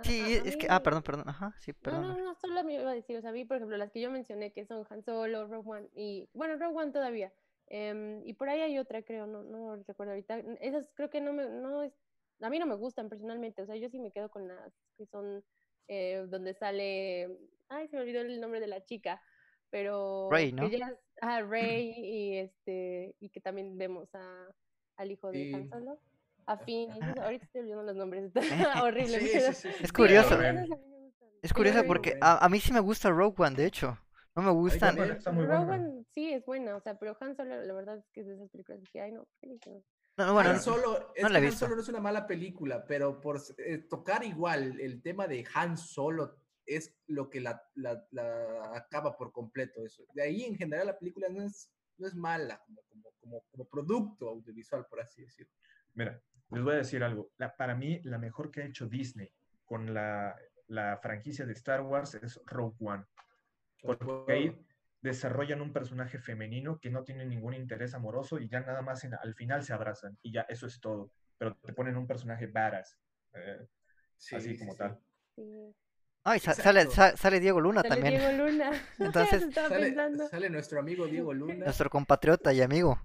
Sí, 0.01 0.21
a- 0.21 0.25
a 0.25 0.47
es 0.47 0.57
que, 0.57 0.67
ah, 0.69 0.81
perdón, 0.81 1.03
perdón, 1.03 1.29
ajá, 1.29 1.53
sí, 1.59 1.71
No, 1.71 1.77
perdón. 1.81 2.01
no, 2.07 2.17
no, 2.17 2.35
solo 2.35 2.63
me 2.63 2.73
iba 2.75 2.89
a 2.89 2.95
decir, 2.95 3.15
o 3.17 3.21
sea, 3.21 3.29
a 3.29 3.33
mí, 3.33 3.45
por 3.45 3.57
ejemplo, 3.57 3.77
las 3.77 3.91
que 3.91 4.01
yo 4.01 4.09
mencioné 4.09 4.51
que 4.51 4.65
son 4.65 4.85
Han 4.89 5.03
Solo, 5.03 5.45
Rogue 5.47 5.69
One 5.69 5.89
y, 5.95 6.27
bueno, 6.33 6.55
Rogue 6.57 6.75
One 6.75 6.91
todavía. 6.91 7.31
em, 7.67 8.21
y 8.27 8.33
por 8.33 8.49
ahí 8.49 8.59
hay 8.61 8.77
otra, 8.77 9.01
creo, 9.03 9.25
no, 9.25 9.41
no 9.43 9.75
recuerdo 9.87 10.11
ahorita. 10.11 10.37
Esas 10.61 10.89
creo 10.95 11.09
que 11.09 11.21
no 11.21 11.31
me, 11.33 11.47
no 11.49 11.81
a 12.41 12.49
mí 12.49 12.59
no 12.59 12.65
me 12.65 12.75
gustan 12.75 13.07
personalmente, 13.09 13.61
o 13.61 13.65
sea, 13.65 13.75
yo 13.77 13.89
sí 13.89 13.99
me 13.99 14.11
quedo 14.11 14.29
con 14.29 14.47
las 14.47 14.73
que 14.97 15.05
son 15.05 15.43
eh, 15.87 16.25
donde 16.27 16.53
sale, 16.53 17.29
ay, 17.69 17.87
se 17.87 17.95
me 17.95 18.01
olvidó 18.03 18.21
el 18.21 18.39
nombre 18.41 18.59
de 18.59 18.67
la 18.67 18.83
chica, 18.83 19.21
pero 19.69 20.29
Rey, 20.31 20.49
que 20.51 20.55
¿no? 20.55 20.67
ya 20.69 20.87
es- 20.89 20.99
ah, 21.21 21.41
Rey 21.49 21.93
y 21.97 22.37
este, 22.37 23.15
y 23.19 23.29
que 23.29 23.39
también 23.41 23.77
vemos 23.77 24.13
a, 24.13 24.47
al 24.97 25.11
hijo 25.11 25.31
de 25.31 25.51
Han. 25.55 25.69
Solo. 25.69 25.99
A 26.45 26.57
Finn, 26.57 26.89
y 26.89 26.99
esos- 26.99 27.15
Ah. 27.19 27.23
ahorita 27.25 27.45
estoy 27.45 27.61
olvidando 27.61 27.83
los 27.83 27.95
nombres, 27.95 28.25
está 28.25 28.39
horrible. 28.85 29.19
Sí, 29.19 29.29
pero- 29.33 29.53
sí, 29.53 29.61
sí, 29.61 29.69
sí. 29.77 29.83
Es 29.83 29.91
curioso. 29.93 30.37
Es 31.41 31.53
curioso 31.53 31.83
porque 31.85 32.17
a, 32.21 32.43
a 32.45 32.49
mí 32.49 32.59
sí 32.59 32.71
me 32.71 32.79
gusta 32.79 33.09
Rogue 33.11 33.35
One, 33.43 33.55
de 33.55 33.65
hecho. 33.65 33.97
No 34.35 34.41
me 34.41 34.51
gustan. 34.51 34.95
Rogue. 34.97 35.53
One 35.55 36.05
sí 36.13 36.31
es 36.33 36.43
buena, 36.45 36.75
o 36.75 36.79
sea, 36.81 36.97
pero 36.97 37.15
Han 37.19 37.35
Solo, 37.35 37.61
la 37.63 37.73
verdad 37.73 37.97
es 37.97 38.05
que 38.11 38.21
es 38.21 38.27
de 38.27 38.33
esas 38.35 38.49
películas 38.49 38.79
que, 38.91 39.01
ay, 39.01 39.11
no. 39.11 39.27
No, 40.15 40.25
no, 40.27 40.33
bueno, 40.33 40.49
Han 40.51 40.59
Solo, 40.61 41.11
es 41.15 41.23
no 41.23 41.27
que 41.29 41.33
la 41.33 41.39
he 41.39 41.45
Han. 41.47 41.51
Solo 41.51 41.75
no 41.75 41.81
es 41.81 41.89
una 41.89 41.99
mala 41.99 42.25
película, 42.27 42.85
pero 42.85 43.19
por 43.19 43.39
eh, 43.57 43.77
tocar 43.89 44.23
igual 44.23 44.79
el 44.79 45.01
tema 45.01 45.27
de 45.27 45.45
Han 45.53 45.77
Solo 45.77 46.37
es 46.65 46.95
lo 47.07 47.29
que 47.29 47.41
la, 47.41 47.61
la- 47.75 48.07
la 48.11 48.71
acaba 48.75 49.17
por 49.17 49.31
completo. 49.33 49.85
Eso. 49.85 50.03
De 50.13 50.23
ahí 50.23 50.43
en 50.45 50.55
general 50.55 50.87
la 50.87 50.97
película 50.97 51.27
no 51.29 51.43
es, 51.43 51.69
no 51.97 52.07
es 52.07 52.15
mala 52.15 52.57
como, 52.65 52.81
como, 52.89 53.11
como, 53.19 53.43
como 53.51 53.65
producto 53.65 54.29
audiovisual, 54.29 54.85
por 54.87 55.01
así 55.01 55.23
decirlo. 55.23 55.51
Mira, 55.93 56.19
les 56.53 56.63
voy 56.63 56.73
a 56.73 56.77
decir 56.77 57.03
algo. 57.03 57.29
La- 57.37 57.55
para 57.55 57.75
mí, 57.75 57.99
la 58.03 58.17
mejor 58.17 58.51
que 58.51 58.61
ha 58.61 58.65
hecho 58.65 58.87
Disney 58.87 59.29
con 59.65 59.93
la, 59.93 60.35
la 60.67 60.97
franquicia 60.97 61.45
de 61.45 61.53
Star 61.53 61.81
Wars 61.81 62.15
es 62.15 62.39
Rogue 62.45 62.75
One. 62.79 63.03
Porque 63.81 64.31
ahí 64.31 64.65
desarrollan 65.01 65.61
un 65.61 65.73
personaje 65.73 66.17
femenino 66.19 66.79
que 66.79 66.89
no 66.89 67.03
tiene 67.03 67.25
ningún 67.25 67.53
interés 67.53 67.93
amoroso 67.93 68.39
y 68.39 68.47
ya 68.47 68.61
nada 68.61 68.81
más 68.81 69.03
en- 69.03 69.13
al 69.15 69.35
final 69.35 69.63
se 69.63 69.73
abrazan 69.73 70.17
y 70.21 70.31
ya 70.31 70.41
eso 70.43 70.65
es 70.67 70.79
todo. 70.79 71.11
Pero 71.37 71.55
te 71.57 71.73
ponen 71.73 71.97
un 71.97 72.07
personaje 72.07 72.47
badass, 72.47 72.97
eh, 73.33 73.67
Sí, 74.15 74.35
así 74.37 74.51
sí, 74.53 74.59
como 74.59 74.71
sí. 74.73 74.77
tal. 74.77 74.99
Sí. 75.35 75.75
Ay, 76.25 76.39
sa- 76.39 76.53
sale, 76.53 77.39
Diego 77.41 77.59
Luna 77.59 77.81
Sale 77.81 77.95
también. 77.95 78.17
Diego 78.21 78.31
Luna. 78.45 78.71
Entonces, 78.99 79.53
sale 80.31 80.49
nuestro 80.49 80.79
amigo 80.79 81.05
Diego 81.05 81.33
Luna 81.33 81.65
Nuestro 81.65 81.89
compatriota 81.89 82.53
y 82.53 82.61
amigo. 82.61 82.97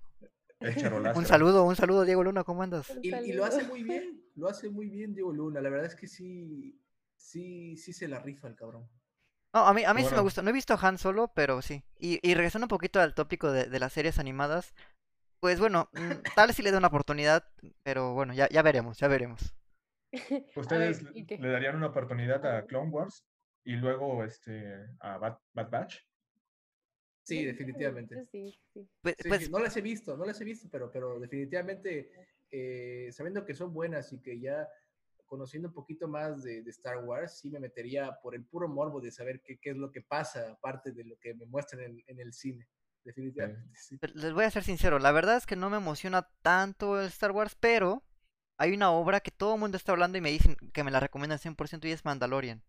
Charolazo. 0.77 1.19
Un 1.19 1.27
saludo, 1.27 1.65
un 1.65 1.77
saludo, 1.77 2.05
Diego 2.05 2.25
Luna, 2.25 2.45
¿cómo 2.45 2.63
andas? 2.63 2.93
Y, 3.03 3.33
lo 3.33 3.45
hace 3.45 3.63
muy 3.69 3.83
bien, 3.83 4.23
lo 4.35 4.49
hace 4.49 4.69
muy 4.69 4.89
bien 4.89 5.15
Diego 5.15 5.33
Luna. 5.33 5.61
La 5.61 5.71
verdad 5.71 5.87
es 5.87 5.95
que 5.95 6.07
sí, 6.07 6.81
sí, 7.17 7.77
sí 7.77 7.93
se 7.93 8.09
la 8.09 8.19
rifa 8.19 8.49
el 8.49 8.57
cabrón. 8.57 8.89
No, 9.55 9.67
a 9.67 9.73
mí, 9.73 9.85
a 9.85 9.95
mí 9.95 10.05
sí 10.05 10.15
me 10.15 10.21
gusta. 10.21 10.43
No 10.43 10.51
he 10.51 10.53
visto 10.53 10.75
a 10.75 10.79
Han 10.81 10.99
Solo, 10.99 11.33
pero 11.35 11.63
sí. 11.63 11.83
Y, 11.99 12.19
y 12.29 12.35
regresando 12.35 12.67
un 12.67 12.71
poquito 12.71 13.01
al 13.01 13.15
tópico 13.15 13.51
de, 13.51 13.65
de 13.65 13.81
las 13.81 13.93
series 13.93 14.19
animadas, 14.19 14.75
pues 15.41 15.61
bueno, 15.61 15.89
mm, 15.93 16.11
tal 16.37 16.49
vez 16.49 16.57
sí 16.57 16.63
le 16.63 16.73
dé 16.73 16.79
una 16.79 16.89
oportunidad, 16.89 17.45
pero 17.83 18.15
bueno, 18.15 18.35
ya, 18.35 18.49
ya 18.49 18.63
veremos, 18.63 18.99
ya 18.99 19.09
veremos. 19.09 19.55
¿Ustedes 20.57 21.03
le 21.03 21.49
darían 21.51 21.77
una 21.77 21.89
oportunidad 21.89 22.45
a 22.47 22.67
Clone 22.67 22.91
Wars 22.91 23.27
y 23.65 23.77
luego 23.77 24.25
este, 24.25 24.87
a 25.01 25.19
Bad, 25.19 25.39
Bad 25.53 25.71
Batch? 25.71 26.08
Sí, 27.29 27.45
definitivamente. 27.45 28.27
sí, 28.31 28.59
sí. 28.73 28.89
Pues, 29.01 29.17
Sí, 29.19 29.29
pues, 29.29 29.45
sí, 29.45 29.51
no 29.51 29.59
las 29.59 29.77
he 29.77 29.81
visto, 29.81 30.17
no 30.17 30.25
las 30.25 30.41
he 30.41 30.45
visto, 30.45 30.69
pero, 30.71 30.91
pero 30.91 31.21
definitivamente 31.21 32.11
eh, 32.51 33.11
sabiendo 33.13 33.45
que 33.45 33.55
son 33.55 33.73
buenas 33.73 34.13
y 34.13 34.21
que 34.21 34.41
ya 34.41 34.67
conociendo 35.27 35.69
un 35.69 35.75
poquito 35.75 36.09
más 36.09 36.43
de, 36.43 36.63
de 36.63 36.71
Star 36.71 37.05
Wars, 37.05 37.39
sí 37.39 37.51
me 37.51 37.61
metería 37.61 38.19
por 38.23 38.35
el 38.35 38.45
puro 38.47 38.67
morbo 38.67 39.01
de 39.01 39.11
saber 39.11 39.43
qué, 39.43 39.59
qué 39.59 39.71
es 39.71 39.77
lo 39.77 39.93
que 39.93 40.01
pasa, 40.01 40.53
aparte 40.53 40.93
de 40.93 41.05
lo 41.05 41.19
que 41.19 41.35
me 41.35 41.45
muestran 41.45 41.83
en, 41.83 42.03
en 42.07 42.21
el 42.21 42.33
cine. 42.33 42.67
Definitivamente, 43.05 43.71
sí. 43.75 43.99
les 44.15 44.33
voy 44.33 44.45
a 44.45 44.51
ser 44.51 44.65
sincero, 44.65 44.99
la 44.99 45.13
verdad 45.13 45.37
es 45.37 45.47
que 45.47 45.57
no 45.57 45.71
me 45.71 45.79
emociona 45.79 46.29
tanto 46.43 47.01
el 47.01 47.07
Star 47.07 47.31
Wars, 47.31 47.57
pero 47.59 48.03
hay 48.59 48.75
una 48.75 48.91
obra 48.91 49.21
que 49.21 49.31
todo 49.31 49.55
el 49.55 49.61
mundo 49.61 49.77
está 49.77 49.93
hablando 49.93 50.19
y 50.19 50.21
me 50.21 50.31
dicen 50.31 50.57
que 50.73 50.85
me 50.85 50.91
la 50.91 51.01
recomiendan 51.01 51.39
100% 51.39 51.87
y 51.87 51.93
es 51.93 52.05
Mandalorian. 52.05 52.63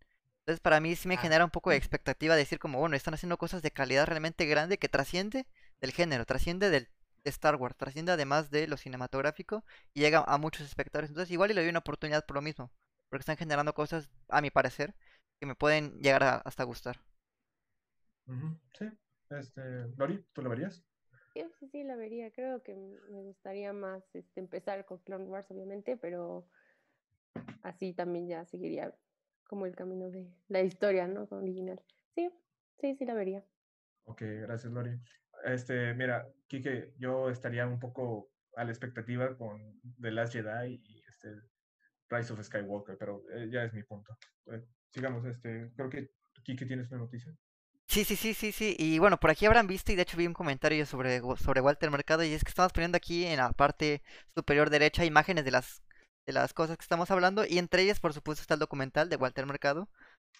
Entonces 0.50 0.62
para 0.62 0.80
mí 0.80 0.96
sí 0.96 1.06
me 1.06 1.16
Ah. 1.16 1.20
genera 1.20 1.44
un 1.44 1.50
poco 1.52 1.70
de 1.70 1.76
expectativa 1.76 2.34
decir 2.34 2.58
como, 2.58 2.80
bueno, 2.80 2.96
están 2.96 3.14
haciendo 3.14 3.38
cosas 3.38 3.62
de 3.62 3.70
calidad 3.70 4.06
realmente 4.06 4.46
grande 4.46 4.78
que 4.78 4.88
trasciende 4.88 5.46
del 5.80 5.92
género, 5.92 6.26
trasciende 6.26 6.70
del 6.70 6.88
de 7.22 7.30
Star 7.30 7.54
Wars, 7.56 7.76
trasciende 7.76 8.12
además 8.12 8.50
de 8.50 8.66
lo 8.66 8.76
cinematográfico 8.76 9.64
y 9.94 10.00
llega 10.00 10.24
a 10.26 10.38
muchos 10.38 10.66
espectadores. 10.66 11.10
Entonces 11.10 11.30
igual 11.32 11.50
y 11.52 11.54
le 11.54 11.60
doy 11.60 11.70
una 11.70 11.78
oportunidad 11.80 12.26
por 12.26 12.34
lo 12.36 12.42
mismo, 12.42 12.72
porque 13.08 13.20
están 13.22 13.36
generando 13.36 13.74
cosas, 13.74 14.10
a 14.28 14.40
mi 14.40 14.50
parecer, 14.50 14.94
que 15.38 15.46
me 15.46 15.54
pueden 15.54 16.00
llegar 16.00 16.24
a 16.24 16.36
hasta 16.38 16.64
gustar. 16.64 17.00
Sí. 18.78 18.86
Este, 19.30 19.86
Lori, 19.96 20.24
¿tú 20.32 20.42
lo 20.42 20.50
verías? 20.50 20.82
Sí, 21.34 21.42
sí, 21.58 21.68
sí, 21.68 21.84
la 21.84 21.96
vería. 21.96 22.30
Creo 22.32 22.62
que 22.62 22.74
me 22.74 23.22
gustaría 23.22 23.72
más 23.72 24.02
este, 24.14 24.40
empezar 24.40 24.84
con 24.84 24.98
Clone 24.98 25.26
Wars, 25.26 25.50
obviamente, 25.50 25.96
pero 25.96 26.46
así 27.62 27.92
también 27.92 28.28
ya 28.28 28.44
seguiría 28.44 28.94
como 29.50 29.66
el 29.66 29.74
camino 29.74 30.08
de 30.10 30.32
la 30.46 30.62
historia, 30.62 31.08
¿no? 31.08 31.26
Original. 31.28 31.82
Sí, 32.14 32.30
sí, 32.78 32.94
sí, 32.94 33.04
la 33.04 33.14
vería. 33.14 33.44
Ok, 34.04 34.22
gracias, 34.22 34.72
Lori. 34.72 34.96
Este, 35.44 35.92
mira, 35.94 36.24
Kike, 36.46 36.94
yo 36.98 37.28
estaría 37.30 37.66
un 37.66 37.80
poco 37.80 38.30
a 38.54 38.62
la 38.62 38.70
expectativa 38.70 39.36
con 39.36 39.80
The 40.00 40.12
Last 40.12 40.34
Jedi 40.34 40.80
y 40.84 41.02
este, 41.08 41.30
Rise 42.08 42.32
of 42.32 42.44
Skywalker, 42.44 42.96
pero 42.96 43.24
eh, 43.34 43.48
ya 43.50 43.64
es 43.64 43.74
mi 43.74 43.82
punto. 43.82 44.16
Eh, 44.52 44.62
sigamos, 44.92 45.26
este, 45.26 45.72
creo 45.74 45.90
que 45.90 46.12
Kike 46.44 46.66
tienes 46.66 46.88
una 46.92 47.00
noticia. 47.00 47.34
Sí, 47.88 48.04
sí, 48.04 48.14
sí, 48.14 48.34
sí, 48.34 48.52
sí. 48.52 48.76
Y 48.78 49.00
bueno, 49.00 49.18
por 49.18 49.30
aquí 49.30 49.46
habrán 49.46 49.66
visto 49.66 49.90
y 49.90 49.96
de 49.96 50.02
hecho 50.02 50.16
vi 50.16 50.28
un 50.28 50.32
comentario 50.32 50.86
sobre, 50.86 51.20
sobre 51.38 51.60
Walter 51.60 51.90
Mercado 51.90 52.22
y 52.22 52.32
es 52.32 52.44
que 52.44 52.50
estamos 52.50 52.72
poniendo 52.72 52.96
aquí 52.96 53.26
en 53.26 53.38
la 53.38 53.50
parte 53.50 54.04
superior 54.32 54.70
derecha 54.70 55.04
imágenes 55.04 55.44
de 55.44 55.50
las, 55.50 55.82
de 56.26 56.32
las 56.32 56.52
cosas 56.54 56.76
que 56.76 56.82
estamos 56.82 57.10
hablando 57.10 57.44
y 57.46 57.58
entre 57.58 57.82
ellas 57.82 58.00
por 58.00 58.12
supuesto 58.14 58.42
está 58.42 58.54
el 58.54 58.60
documental 58.60 59.08
de 59.08 59.16
Walter 59.16 59.46
Mercado, 59.46 59.88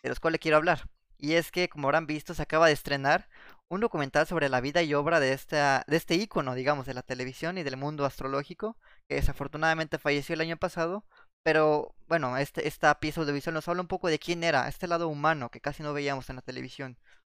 de 0.02 0.08
los 0.08 0.20
cuales 0.20 0.40
quiero 0.40 0.56
hablar. 0.56 0.88
Y 1.18 1.34
es 1.34 1.50
que 1.52 1.68
como 1.68 1.88
habrán 1.88 2.06
visto 2.06 2.34
se 2.34 2.42
acaba 2.42 2.66
de 2.68 2.72
estrenar 2.72 3.28
un 3.68 3.80
documental 3.80 4.26
sobre 4.26 4.48
la 4.48 4.60
vida 4.60 4.82
y 4.82 4.94
obra 4.94 5.20
de, 5.20 5.32
esta, 5.32 5.84
de 5.86 5.96
este 5.96 6.14
ícono, 6.16 6.54
digamos, 6.54 6.86
de 6.86 6.94
la 6.94 7.02
televisión 7.02 7.58
y 7.58 7.62
del 7.62 7.76
mundo 7.76 8.04
astrológico, 8.06 8.76
que 9.08 9.16
desafortunadamente 9.16 9.98
falleció 9.98 10.34
el 10.34 10.40
año 10.40 10.56
pasado. 10.56 11.04
Pero 11.42 11.94
bueno, 12.08 12.36
este, 12.38 12.66
esta 12.68 12.98
pieza 13.00 13.20
audiovisual 13.20 13.54
nos 13.54 13.68
habla 13.68 13.82
un 13.82 13.88
poco 13.88 14.08
de 14.08 14.18
quién 14.18 14.44
era, 14.44 14.66
este 14.68 14.86
lado 14.88 15.08
humano 15.08 15.50
que 15.50 15.60
casi 15.60 15.82
no 15.82 15.92
veíamos 15.92 16.28
en 16.30 16.36
la 16.36 16.42
televisión 16.42 16.98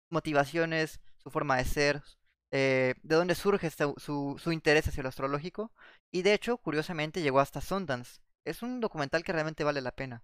motivaciones, 0.09 0.99
su 1.17 1.31
forma 1.31 1.57
de 1.57 1.65
ser, 1.65 2.03
eh, 2.51 2.95
de 3.03 3.15
dónde 3.15 3.35
surge 3.35 3.67
este- 3.67 3.93
su, 3.97 4.37
su 4.39 4.51
interés 4.51 4.87
hacia 4.87 5.03
lo 5.03 5.09
astrológico. 5.09 5.71
Y 6.11 6.21
de 6.23 6.33
hecho, 6.33 6.57
curiosamente, 6.57 7.21
llegó 7.21 7.39
hasta 7.39 7.61
Sundance. 7.61 8.19
Es 8.45 8.61
un 8.61 8.79
documental 8.79 9.23
que 9.23 9.33
realmente 9.33 9.63
vale 9.63 9.81
la 9.81 9.91
pena. 9.91 10.23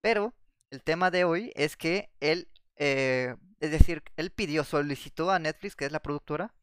Pero 0.00 0.34
el 0.70 0.82
tema 0.82 1.10
de 1.10 1.24
hoy 1.24 1.52
es 1.54 1.76
que 1.76 2.10
él, 2.20 2.48
eh, 2.76 3.36
es 3.60 3.70
decir, 3.70 4.02
él 4.16 4.30
pidió, 4.30 4.64
solicitó 4.64 5.30
a 5.30 5.38
Netflix, 5.38 5.76
que 5.76 5.86
es 5.86 5.92
la 5.92 6.02
productora, 6.02 6.54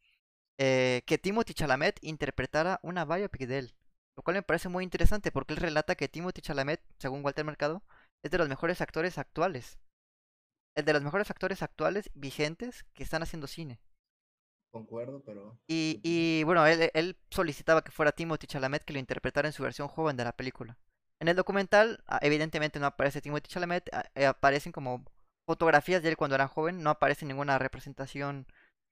eh, 0.58 1.02
que 1.06 1.18
Timothy 1.18 1.54
Chalamet 1.54 1.98
interpretara 2.02 2.80
una 2.82 3.04
biopic 3.04 3.46
de 3.46 3.58
él. 3.58 3.74
Lo 4.16 4.22
cual 4.22 4.36
me 4.36 4.42
parece 4.42 4.68
muy 4.68 4.84
interesante 4.84 5.30
porque 5.30 5.54
él 5.54 5.60
relata 5.60 5.94
que 5.94 6.08
Timothy 6.08 6.40
Chalamet, 6.40 6.82
según 6.98 7.24
Walter 7.24 7.44
Mercado, 7.44 7.84
es 8.22 8.30
de 8.30 8.38
los 8.38 8.48
mejores 8.48 8.80
actores 8.80 9.18
actuales 9.18 9.78
el 10.76 10.84
de 10.84 10.92
los 10.92 11.02
mejores 11.02 11.30
actores 11.30 11.62
actuales 11.62 12.10
vigentes 12.14 12.84
que 12.92 13.02
están 13.02 13.22
haciendo 13.22 13.46
cine. 13.46 13.80
Concuerdo, 14.70 15.22
pero... 15.24 15.58
Y, 15.66 16.00
y 16.02 16.44
bueno, 16.44 16.66
él, 16.66 16.90
él 16.92 17.16
solicitaba 17.30 17.82
que 17.82 17.90
fuera 17.90 18.12
Timothy 18.12 18.46
Chalamet 18.46 18.84
que 18.84 18.92
lo 18.92 18.98
interpretara 18.98 19.48
en 19.48 19.54
su 19.54 19.62
versión 19.62 19.88
joven 19.88 20.16
de 20.16 20.24
la 20.24 20.36
película. 20.36 20.78
En 21.20 21.28
el 21.28 21.36
documental, 21.36 22.02
ah, 22.06 22.18
evidentemente 22.22 22.78
no 22.78 22.86
aparece 22.86 23.20
Timothy 23.20 23.48
Chalamet, 23.48 23.88
ah, 23.92 24.04
eh, 24.14 24.26
aparecen 24.26 24.72
como 24.72 25.04
fotografías 25.46 26.02
de 26.02 26.10
él 26.10 26.16
cuando 26.16 26.34
era 26.34 26.48
joven, 26.48 26.82
no 26.82 26.90
aparece 26.90 27.24
ninguna 27.24 27.58
representación 27.58 28.46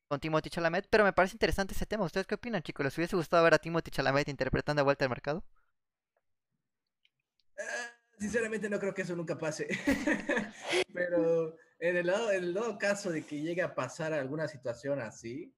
con 0.09 0.21
Timothy 0.21 0.51
Chalamet, 0.51 0.87
pero 0.91 1.05
me 1.05 1.13
parece 1.13 1.35
interesante 1.35 1.75
ese 1.75 1.87
tema. 1.87 2.05
¿Ustedes 2.05 2.27
qué 2.27 2.37
opinan, 2.37 2.63
chicos? 2.63 2.85
¿Les 2.85 2.97
hubiese 2.97 3.17
gustado 3.17 3.45
ver 3.45 3.55
a 3.55 3.59
Timothy 3.59 3.91
Chalamet 3.91 4.29
interpretando 4.29 4.83
a 4.83 4.85
Walter 4.85 5.09
Mercado? 5.09 5.45
Ah, 7.59 7.95
Sinceramente 8.19 8.69
no 8.69 8.79
creo 8.79 8.95
que 8.95 9.03
eso 9.03 9.17
nunca 9.17 9.37
pase. 9.37 9.69
Pero 10.95 11.57
en 11.79 11.97
el, 11.97 12.07
dado, 12.07 12.31
en 12.31 12.45
el 12.45 12.55
dado 12.55 12.79
caso 12.79 13.11
de 13.11 13.25
que 13.25 13.41
llegue 13.41 13.63
a 13.63 13.75
pasar 13.75 14.13
alguna 14.13 14.49
situación 14.49 15.01
así, 15.01 15.53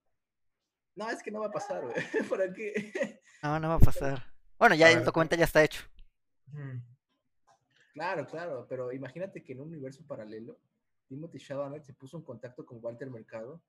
no, 0.95 1.11
es 1.11 1.23
que 1.23 1.31
no 1.31 1.41
va 1.41 1.49
a 1.49 1.53
pasar, 1.53 1.83
güey. 1.83 1.95
¿Para 2.31 2.53
qué? 2.53 3.21
No, 3.43 3.61
no 3.61 3.69
va 3.69 3.75
a 3.75 3.79
pasar. 3.79 4.33
Bueno, 4.59 4.75
ya 4.75 4.91
el 4.91 5.05
documental 5.05 5.39
ya 5.39 5.45
está 5.45 5.63
hecho. 5.63 5.83
Claro, 7.93 8.27
claro, 8.27 8.67
pero 8.69 8.93
imagínate 8.93 9.43
que 9.43 9.53
en 9.53 9.61
un 9.61 9.69
universo 9.69 10.05
paralelo, 10.07 10.59
Timothy 11.09 11.39
Chalamet 11.39 11.85
se 11.85 11.95
puso 11.95 12.19
en 12.19 12.25
contacto 12.25 12.67
con 12.67 12.79
Walter 12.83 13.11
Mercado 13.11 13.63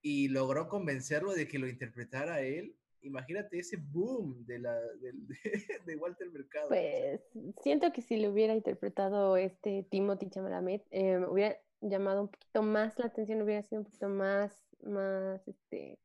y 0.00 0.28
logró 0.28 0.68
convencerlo 0.68 1.32
de 1.32 1.48
que 1.48 1.58
lo 1.58 1.68
interpretara 1.68 2.34
a 2.34 2.40
él. 2.42 2.76
Imagínate 3.02 3.58
ese 3.58 3.78
boom 3.78 4.44
de, 4.46 4.60
la, 4.60 4.78
de 5.86 5.96
Walter 5.96 6.30
Mercado. 6.30 6.68
Pues 6.68 7.20
siento 7.62 7.92
que 7.92 8.02
si 8.02 8.16
lo 8.16 8.30
hubiera 8.30 8.54
interpretado 8.54 9.36
este 9.36 9.84
Timothy 9.90 10.30
Chalamet, 10.30 10.84
eh, 10.90 11.18
hubiera 11.18 11.56
llamado 11.80 12.22
un 12.22 12.28
poquito 12.28 12.62
más 12.62 12.98
la 12.98 13.06
atención, 13.06 13.42
hubiera 13.42 13.62
sido 13.62 13.80
un 13.80 13.86
poquito 13.86 14.08
más, 14.08 14.52
más, 14.82 15.46
este, 15.48 15.98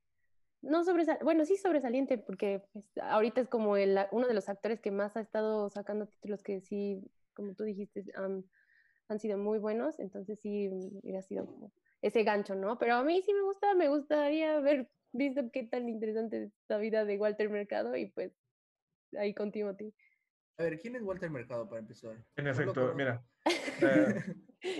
no 0.61 0.83
sobresaliente, 0.83 1.23
bueno, 1.23 1.45
sí 1.45 1.57
sobresaliente, 1.57 2.17
porque 2.17 2.63
pues, 2.73 2.85
ahorita 3.01 3.41
es 3.41 3.47
como 3.47 3.77
el, 3.77 3.97
uno 4.11 4.27
de 4.27 4.33
los 4.33 4.49
actores 4.49 4.79
que 4.81 4.91
más 4.91 5.15
ha 5.15 5.21
estado 5.21 5.69
sacando 5.69 6.07
títulos 6.07 6.43
que 6.43 6.61
sí, 6.61 7.01
como 7.33 7.53
tú 7.53 7.63
dijiste, 7.63 8.05
han, 8.15 8.43
han 9.07 9.19
sido 9.19 9.37
muy 9.37 9.59
buenos, 9.59 9.99
entonces 9.99 10.39
sí 10.39 10.69
hubiera 11.01 11.21
sido 11.21 11.45
como 11.45 11.71
ese 12.01 12.23
gancho, 12.23 12.55
¿no? 12.55 12.77
Pero 12.77 12.95
a 12.95 13.03
mí 13.03 13.21
sí 13.21 13.33
me 13.33 13.41
gusta, 13.41 13.73
me 13.75 13.89
gustaría 13.89 14.57
haber 14.57 14.89
visto 15.11 15.49
qué 15.51 15.63
tan 15.63 15.89
interesante 15.89 16.43
es 16.43 16.51
la 16.67 16.77
vida 16.77 17.05
de 17.05 17.17
Walter 17.17 17.49
Mercado 17.49 17.95
y 17.95 18.07
pues 18.07 18.33
ahí 19.17 19.33
con 19.33 19.51
Timothy. 19.51 19.93
A 20.57 20.63
ver, 20.63 20.79
¿quién 20.79 20.95
es 20.95 21.03
Walter 21.03 21.29
Mercado 21.29 21.67
para 21.67 21.79
empezar? 21.79 22.17
En 22.35 22.47
efecto, 22.47 22.93
mira, 22.95 23.23
eh, 23.81 24.23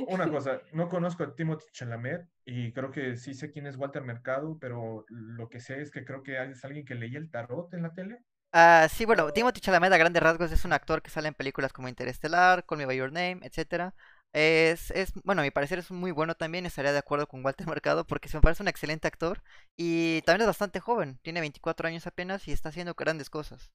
Una 0.08 0.30
cosa, 0.32 0.62
no 0.74 0.90
conozco 0.90 1.24
a 1.24 1.36
Timothy 1.36 1.66
Chalamet 1.72 2.28
y 2.46 2.72
creo 2.74 2.92
que 2.92 3.16
sí 3.18 3.34
sé 3.34 3.52
quién 3.52 3.68
es 3.68 3.78
Walter 3.78 4.04
Mercado, 4.04 4.58
pero 4.60 5.06
lo 5.10 5.50
que 5.50 5.60
sé 5.60 5.82
es 5.82 5.92
que 5.92 6.06
creo 6.06 6.24
que 6.24 6.42
es 6.44 6.64
alguien 6.64 6.86
que 6.86 6.96
leía 6.96 7.20
el 7.20 7.30
tarot 7.30 7.74
en 7.74 7.84
la 7.84 7.94
tele. 7.94 8.20
Ah, 8.54 8.88
sí, 8.92 9.06
bueno, 9.06 9.32
Timothy 9.34 9.60
Chalamet 9.62 9.94
a 9.94 9.98
grandes 9.98 10.24
rasgos 10.24 10.52
es 10.52 10.66
un 10.66 10.74
actor 10.74 11.02
que 11.02 11.10
sale 11.12 11.28
en 11.28 11.34
películas 11.36 11.74
como 11.74 11.90
Interestelar, 11.90 12.66
Call 12.66 12.80
Me 12.80 12.86
By 12.86 12.98
Your 12.98 13.12
Name, 13.12 13.40
etcétera. 13.44 13.94
Es, 14.34 14.92
es, 14.92 15.14
bueno, 15.24 15.42
a 15.42 15.46
mi 15.46 15.52
parecer 15.52 15.80
es 15.80 15.92
muy 15.92 16.12
bueno 16.12 16.36
también, 16.36 16.66
estaría 16.66 16.92
de 16.92 16.98
acuerdo 17.00 17.28
con 17.28 17.44
Walter 17.46 17.68
Mercado 17.82 18.06
porque 18.08 18.30
se 18.30 18.38
me 18.38 18.42
parece 18.42 18.64
un 18.64 18.68
excelente 18.70 19.08
actor 19.08 19.44
y 19.76 20.22
también 20.24 20.42
es 20.42 20.48
bastante 20.48 20.80
joven, 20.80 21.20
tiene 21.24 21.40
24 21.42 21.88
años 21.88 22.08
apenas 22.08 22.48
y 22.48 22.52
está 22.52 22.70
haciendo 22.70 22.94
grandes 22.96 23.30
cosas. 23.30 23.72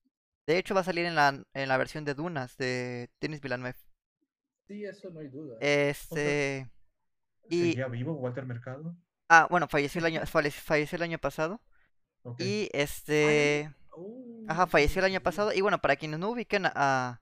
De 0.47 0.59
hecho 0.59 0.75
va 0.75 0.81
a 0.83 0.85
salir 0.85 1.07
en 1.07 1.15
la, 1.15 1.45
en 1.55 1.69
la 1.69 1.77
versión 1.77 2.05
de 2.05 2.15
Dunas 2.15 2.57
de 2.57 3.11
Denis 3.21 3.41
Villeneuve. 3.41 3.77
Sí, 4.73 4.85
eso 4.87 5.11
no 5.11 5.21
hay 5.21 5.29
duda. 5.29 5.57
Este... 5.61 6.71
Y, 7.49 7.73
¿Seguía 7.73 7.89
vivo 7.89 8.15
Walter 8.15 8.47
Mercado? 8.47 8.97
ah, 9.29 9.47
bueno, 9.51 9.69
falleció 9.69 9.99
el 9.99 10.07
año, 10.07 10.21
falle- 10.23 10.51
falleció 10.51 10.97
el 10.97 11.03
año 11.03 11.19
pasado 11.19 11.61
y 12.39 12.71
este... 12.73 13.71
Uh, 13.95 14.47
Ajá, 14.49 14.67
falleció 14.67 15.01
el 15.01 15.07
año 15.07 15.21
pasado. 15.21 15.53
Y 15.53 15.61
bueno, 15.61 15.79
para 15.79 15.97
quienes 15.97 16.19
no 16.19 16.31
ubiquen 16.31 16.67
a, 16.67 17.21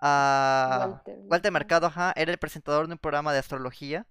a 0.00 0.86
Walter 0.90 1.18
Walter 1.28 1.52
Mercado. 1.52 1.52
Mercado, 1.52 1.86
ajá, 1.86 2.12
era 2.16 2.32
el 2.32 2.38
presentador 2.38 2.86
de 2.88 2.94
un 2.94 2.98
programa 2.98 3.32
de 3.32 3.38
astrología, 3.38 4.06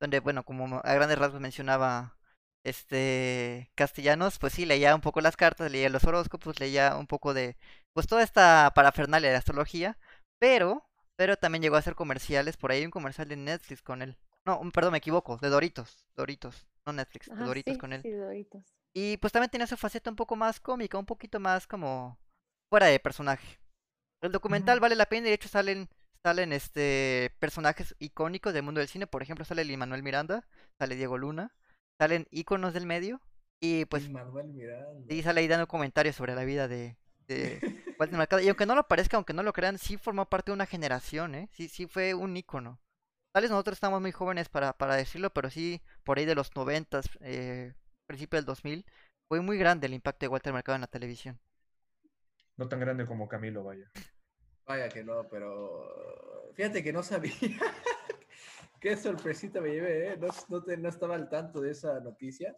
donde, 0.00 0.20
bueno, 0.20 0.44
como 0.44 0.80
a 0.84 0.94
grandes 0.94 1.18
rasgos 1.18 1.40
mencionaba 1.40 2.18
este 2.64 3.70
Castellanos, 3.74 4.38
pues 4.38 4.52
sí, 4.52 4.66
leía 4.66 4.94
un 4.94 5.00
poco 5.00 5.20
las 5.20 5.36
cartas, 5.36 5.70
leía 5.70 5.88
los 5.88 6.04
horóscopos, 6.04 6.60
leía 6.60 6.96
un 6.96 7.06
poco 7.06 7.32
de, 7.32 7.56
pues 7.94 8.06
toda 8.06 8.22
esta 8.22 8.72
parafernalia 8.74 9.30
de 9.30 9.36
astrología, 9.36 9.98
pero, 10.38 10.85
pero 11.16 11.36
también 11.36 11.62
llegó 11.62 11.76
a 11.76 11.80
hacer 11.80 11.94
comerciales, 11.94 12.56
por 12.56 12.70
ahí 12.70 12.78
hay 12.80 12.84
un 12.84 12.90
comercial 12.90 13.28
de 13.28 13.36
Netflix 13.36 13.82
con 13.82 14.02
él. 14.02 14.16
No, 14.44 14.58
un- 14.60 14.70
perdón, 14.70 14.92
me 14.92 14.98
equivoco, 14.98 15.38
de 15.38 15.48
Doritos, 15.48 16.06
Doritos, 16.14 16.66
no 16.86 16.92
Netflix, 16.92 17.26
de 17.28 17.34
Doritos 17.44 17.74
sí, 17.74 17.80
con 17.80 17.92
él. 17.92 18.02
sí, 18.02 18.10
Doritos. 18.12 18.64
Y 18.94 19.16
pues 19.18 19.32
también 19.32 19.50
tiene 19.50 19.66
su 19.66 19.76
faceta 19.76 20.08
un 20.10 20.16
poco 20.16 20.36
más 20.36 20.60
cómica, 20.60 20.96
un 20.98 21.04
poquito 21.06 21.40
más 21.40 21.66
como 21.66 22.18
fuera 22.70 22.86
de 22.86 22.98
personaje. 23.00 23.58
El 24.22 24.32
documental 24.32 24.80
vale 24.80 24.94
la 24.94 25.06
pena 25.06 25.26
y 25.26 25.30
de 25.30 25.34
hecho 25.34 25.48
salen, 25.48 25.88
salen 26.22 26.52
este 26.52 27.34
personajes 27.38 27.94
icónicos 27.98 28.54
del 28.54 28.62
mundo 28.62 28.80
del 28.80 28.88
cine. 28.88 29.06
Por 29.06 29.22
ejemplo, 29.22 29.44
sale 29.44 29.64
Lin 29.64 29.78
Manuel 29.78 30.02
Miranda, 30.02 30.46
sale 30.78 30.94
Diego 30.96 31.18
Luna, 31.18 31.54
salen 32.00 32.26
íconos 32.30 32.72
del 32.72 32.86
medio 32.86 33.20
y 33.60 33.84
pues 33.86 34.08
Manuel 34.08 34.48
Miranda. 34.48 35.04
sí 35.08 35.22
sale 35.22 35.40
ahí 35.40 35.48
dando 35.48 35.66
comentarios 35.68 36.16
sobre 36.16 36.34
la 36.34 36.44
vida 36.44 36.66
de, 36.68 36.96
de 37.26 37.60
Walter 37.98 38.18
Mercado. 38.18 38.42
Y 38.42 38.48
aunque 38.48 38.66
no 38.66 38.74
lo 38.74 38.86
parezca, 38.88 39.16
aunque 39.16 39.32
no 39.34 39.42
lo 39.42 39.52
crean, 39.52 39.78
sí 39.78 39.96
formó 39.96 40.28
parte 40.28 40.50
de 40.50 40.54
una 40.54 40.66
generación, 40.66 41.34
¿eh? 41.34 41.48
Sí, 41.52 41.68
sí 41.68 41.86
fue 41.86 42.14
un 42.14 42.36
ícono. 42.36 42.80
Tal 43.32 43.42
vez 43.42 43.50
nosotros 43.50 43.76
estamos 43.76 44.00
muy 44.00 44.12
jóvenes 44.12 44.48
para, 44.48 44.72
para 44.74 44.96
decirlo, 44.96 45.30
pero 45.32 45.50
sí, 45.50 45.82
por 46.04 46.18
ahí 46.18 46.24
de 46.26 46.34
los 46.34 46.54
noventas, 46.56 47.08
eh, 47.22 47.74
principio 48.06 48.38
del 48.38 48.46
2000, 48.46 48.86
fue 49.28 49.40
muy 49.42 49.58
grande 49.58 49.86
el 49.88 49.94
impacto 49.94 50.26
de 50.26 50.28
Walter 50.30 50.52
Mercado 50.54 50.76
en 50.76 50.82
la 50.82 50.86
televisión. 50.88 51.40
No 52.58 52.68
tan 52.68 52.80
grande 52.80 53.06
como 53.06 53.26
Camilo, 53.28 53.64
vaya. 53.64 53.90
Vaya 54.66 54.88
que 54.88 55.04
no, 55.04 55.28
pero 55.28 56.50
fíjate 56.54 56.82
que 56.82 56.92
no 56.92 57.02
sabía. 57.02 57.32
Qué 58.80 58.96
sorpresita 58.96 59.60
me 59.60 59.70
llevé, 59.70 60.12
¿eh? 60.12 60.16
No, 60.18 60.28
no, 60.48 60.62
te- 60.64 60.76
no 60.76 60.88
estaba 60.88 61.14
al 61.14 61.28
tanto 61.28 61.60
de 61.60 61.70
esa 61.72 62.00
noticia, 62.00 62.56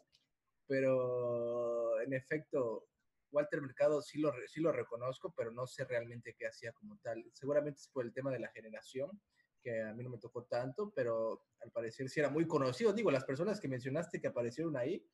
pero 0.66 2.01
en 2.03 2.12
efecto, 2.14 2.87
Walter 3.31 3.61
Mercado 3.61 4.03
sí 4.03 4.19
lo, 4.19 4.33
sí 4.47 4.61
lo 4.61 4.73
reconozco, 4.73 5.33
pero 5.37 5.51
no 5.51 5.67
sé 5.67 5.85
realmente 5.85 6.35
qué 6.38 6.47
hacía 6.47 6.73
como 6.73 6.97
tal. 6.99 7.25
Seguramente 7.33 7.81
es 7.81 7.88
por 7.88 8.05
el 8.05 8.12
tema 8.12 8.31
de 8.31 8.38
la 8.38 8.49
generación, 8.49 9.21
que 9.62 9.83
a 9.83 9.93
mí 9.95 10.03
no 10.03 10.11
me 10.11 10.19
tocó 10.19 10.45
tanto, 10.45 10.93
pero 10.95 11.47
al 11.61 11.71
parecer 11.71 12.09
sí 12.09 12.21
era 12.21 12.31
muy 12.31 12.47
conocido. 12.47 12.93
Digo, 12.93 13.11
las 13.11 13.25
personas 13.25 13.61
que 13.61 13.69
mencionaste 13.69 14.21
que 14.21 14.29
aparecieron 14.29 14.77
ahí, 14.77 15.05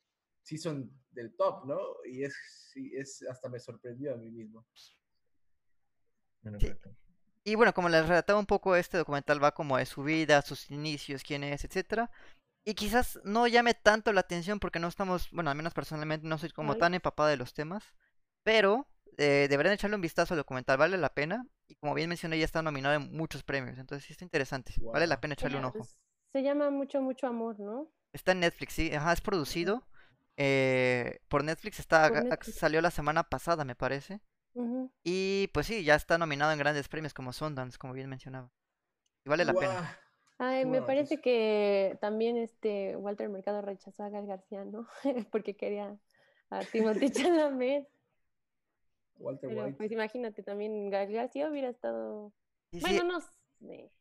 sí 0.41 0.57
son 0.57 0.91
del 1.11 1.35
top, 1.35 1.65
¿no? 1.65 1.79
Y 2.05 2.23
es, 2.23 2.35
sí, 2.71 2.91
es 2.95 3.23
hasta 3.29 3.49
me 3.49 3.59
sorprendió 3.59 4.13
a 4.13 4.17
mí 4.17 4.29
mismo. 4.29 4.65
Sí. 6.59 6.71
Y 7.43 7.55
bueno, 7.55 7.73
como 7.73 7.89
les 7.89 8.07
relataba 8.07 8.39
un 8.39 8.45
poco, 8.45 8.75
este 8.75 8.97
documental 8.97 9.43
va 9.43 9.53
como 9.53 9.77
de 9.77 9.85
su 9.85 10.03
vida, 10.03 10.41
sus 10.41 10.69
inicios, 10.71 11.23
quién 11.23 11.43
es, 11.43 11.63
etcétera. 11.63 12.11
Y 12.63 12.73
quizás 12.73 13.19
no 13.23 13.47
llame 13.47 13.75
tanto 13.75 14.11
la 14.13 14.21
atención 14.21 14.59
porque 14.59 14.79
no 14.79 14.87
estamos, 14.87 15.29
bueno, 15.31 15.51
al 15.51 15.55
menos 15.55 15.73
personalmente 15.73 16.27
no 16.27 16.37
soy 16.39 16.49
como 16.49 16.73
Ay. 16.73 16.79
tan 16.79 16.93
empapada 16.95 17.29
de 17.29 17.37
los 17.37 17.53
temas. 17.53 17.93
Pero 18.45 18.87
eh, 19.17 19.47
deberían 19.49 19.73
echarle 19.73 19.95
un 19.95 20.01
vistazo 20.01 20.35
al 20.35 20.37
documental, 20.37 20.77
vale 20.77 20.97
la 20.97 21.09
pena. 21.09 21.47
Y 21.67 21.73
como 21.77 21.95
bien 21.95 22.07
mencioné, 22.09 22.37
ya 22.37 22.45
está 22.45 22.61
nominado 22.61 22.93
en 22.95 23.11
muchos 23.11 23.41
premios. 23.43 23.79
Entonces 23.79 24.05
sí 24.05 24.13
está 24.13 24.23
interesante. 24.23 24.73
Vale 24.77 25.07
la 25.07 25.19
pena 25.19 25.33
echarle 25.33 25.57
un 25.57 25.65
ojo. 25.65 25.87
Se 26.31 26.43
llama 26.43 26.69
Mucho, 26.69 27.01
Mucho 27.01 27.25
Amor, 27.25 27.59
¿no? 27.59 27.89
Está 28.13 28.33
en 28.33 28.41
Netflix, 28.41 28.73
sí. 28.73 28.93
Ajá, 28.93 29.13
es 29.13 29.21
producido 29.21 29.83
eh, 30.37 31.21
por 31.27 31.43
Netflix. 31.43 31.79
Está, 31.79 32.07
Por 32.07 32.17
a- 32.17 32.21
Netflix. 32.21 32.55
salió 32.55 32.81
la 32.81 32.91
semana 32.91 33.23
pasada, 33.23 33.65
me 33.65 33.75
parece. 33.75 34.21
Y 35.03 35.49
pues 35.53 35.65
sí, 35.67 35.83
ya 35.83 35.95
está 35.95 36.17
nominado 36.17 36.51
en 36.53 36.59
grandes 36.59 36.87
premios 36.87 37.13
como 37.13 37.33
Sundance, 37.33 37.77
como 37.77 37.93
bien 37.93 38.07
mencionaba. 38.09 38.51
Y 39.25 39.29
vale 39.29 39.43
la 39.43 39.53
pena. 39.53 39.99
Ay, 40.37 40.65
me 40.65 40.81
parece 40.81 41.19
que 41.19 41.97
también 41.99 42.37
este 42.37 42.95
Walter 42.95 43.27
Mercado 43.27 43.61
rechazó 43.61 44.03
a 44.03 44.09
Gal 44.09 44.27
García, 44.27 44.63
¿no? 44.65 44.87
Porque 45.31 45.55
quería 45.57 45.97
a 46.51 46.59
Timothy 46.63 47.09
Chalamet. 47.11 47.87
Walter 49.19 49.49
Pero 49.49 49.63
White. 49.65 49.77
pues 49.77 49.91
imagínate, 49.91 50.43
también 50.43 50.89
García 50.89 51.49
hubiera 51.49 51.69
estado... 51.69 52.31
Sí, 52.71 52.79
Bueno, 52.81 53.03
no 53.03 53.21
sé. 53.21 53.91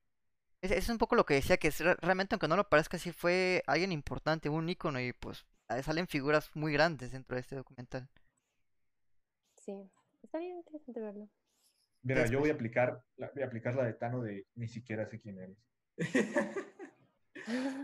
Es, 0.63 0.71
es 0.73 0.89
un 0.89 0.99
poco 0.99 1.15
lo 1.15 1.25
que 1.27 1.35
decía, 1.35 1.59
que 1.59 1.69
es 1.69 1.79
re- 1.81 1.95
realmente, 2.01 2.35
aunque 2.35 2.49
no 2.49 2.57
lo 2.57 2.69
parezca, 2.69 2.99
sí 2.99 3.13
fue 3.13 3.63
alguien 3.67 3.93
importante, 3.93 4.49
un 4.49 4.69
ícono, 4.69 5.01
y 5.01 5.13
pues 5.13 5.47
salen 5.83 6.07
figuras 6.09 6.51
muy 6.55 6.73
grandes 6.73 7.13
dentro 7.13 7.37
de 7.37 7.41
este 7.41 7.57
documental. 7.57 8.09
Sí, 9.57 9.73
estaría 10.23 10.51
interesante 10.55 11.01
verlo. 11.01 11.29
Mira, 12.03 12.27
yo 12.27 12.41
voy 12.41 12.51
a 12.51 12.55
aplicar, 12.55 13.03
la, 13.17 13.31
voy 13.35 13.43
a 13.43 13.47
aplicar 13.47 13.75
la 13.75 13.85
de 13.85 13.95
Tano 13.95 14.21
de 14.23 14.47
ni 14.57 14.69
siquiera 14.69 15.07
sé 15.07 15.21
quién 15.21 15.39
eres. 15.39 15.57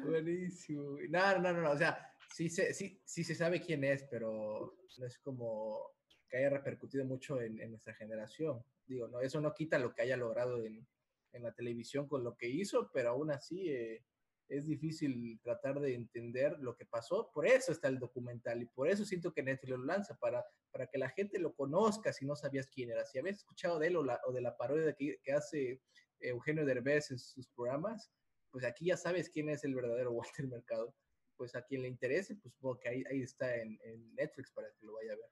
Buenísimo. 0.04 0.98
No, 1.08 1.38
no, 1.38 1.52
no, 1.52 1.62
no, 1.62 1.70
o 1.72 1.76
sea, 1.78 2.12
sí 2.34 2.48
se, 2.48 2.72
sí, 2.74 3.00
sí 3.04 3.24
se 3.24 3.34
sabe 3.34 3.60
quién 3.60 3.84
es, 3.84 4.04
pero 4.10 4.74
no 4.98 5.06
es 5.06 5.18
como 5.18 5.90
que 6.30 6.38
haya 6.38 6.48
repercutido 6.50 7.04
mucho 7.04 7.40
en, 7.40 7.60
en 7.60 7.70
nuestra 7.70 7.92
generación. 7.94 8.64
Digo, 8.86 9.08
no, 9.08 9.20
eso 9.20 9.40
no 9.40 9.52
quita 9.52 9.78
lo 9.78 9.94
que 9.94 10.02
haya 10.02 10.16
logrado 10.16 10.64
en, 10.64 10.86
en 11.32 11.42
la 11.42 11.52
televisión 11.52 12.06
con 12.08 12.24
lo 12.24 12.36
que 12.36 12.48
hizo, 12.48 12.90
pero 12.92 13.10
aún 13.10 13.30
así 13.30 13.68
eh, 13.70 14.04
es 14.48 14.66
difícil 14.66 15.38
tratar 15.42 15.78
de 15.80 15.94
entender 15.94 16.58
lo 16.60 16.74
que 16.76 16.86
pasó. 16.86 17.30
Por 17.32 17.46
eso 17.46 17.72
está 17.72 17.88
el 17.88 17.98
documental 17.98 18.62
y 18.62 18.66
por 18.66 18.88
eso 18.88 19.04
siento 19.04 19.32
que 19.32 19.42
Netflix 19.42 19.70
lo 19.70 19.84
lanza, 19.84 20.16
para, 20.18 20.44
para 20.70 20.86
que 20.88 20.98
la 20.98 21.10
gente 21.10 21.38
lo 21.38 21.54
conozca 21.54 22.12
si 22.12 22.24
no 22.26 22.34
sabías 22.36 22.66
quién 22.68 22.90
era. 22.90 23.04
Si 23.04 23.18
habías 23.18 23.36
escuchado 23.38 23.78
de 23.78 23.88
él 23.88 23.96
o, 23.96 24.04
la- 24.04 24.20
o 24.26 24.32
de 24.32 24.40
la 24.40 24.56
parodia 24.56 24.92
que, 24.94 25.18
que 25.22 25.32
hace 25.32 25.82
Eugenio 26.20 26.64
Derbez 26.64 27.10
en 27.10 27.18
sus 27.18 27.48
programas, 27.48 28.10
pues 28.50 28.64
aquí 28.64 28.86
ya 28.86 28.96
sabes 28.96 29.30
quién 29.30 29.48
es 29.50 29.62
el 29.64 29.74
verdadero 29.74 30.12
Walter 30.42 30.46
Mercado. 30.48 30.94
Pues 31.36 31.54
a 31.54 31.62
quien 31.62 31.82
le 31.82 31.88
interese, 31.88 32.34
pues 32.36 32.52
supongo 32.52 32.78
que 32.80 32.88
ahí, 32.88 33.04
ahí 33.10 33.22
está 33.22 33.56
en, 33.56 33.78
en 33.84 34.14
Netflix 34.14 34.50
para 34.52 34.68
que 34.72 34.84
lo 34.84 34.92
vaya 34.94 35.12
a 35.12 35.16
ver. 35.16 35.30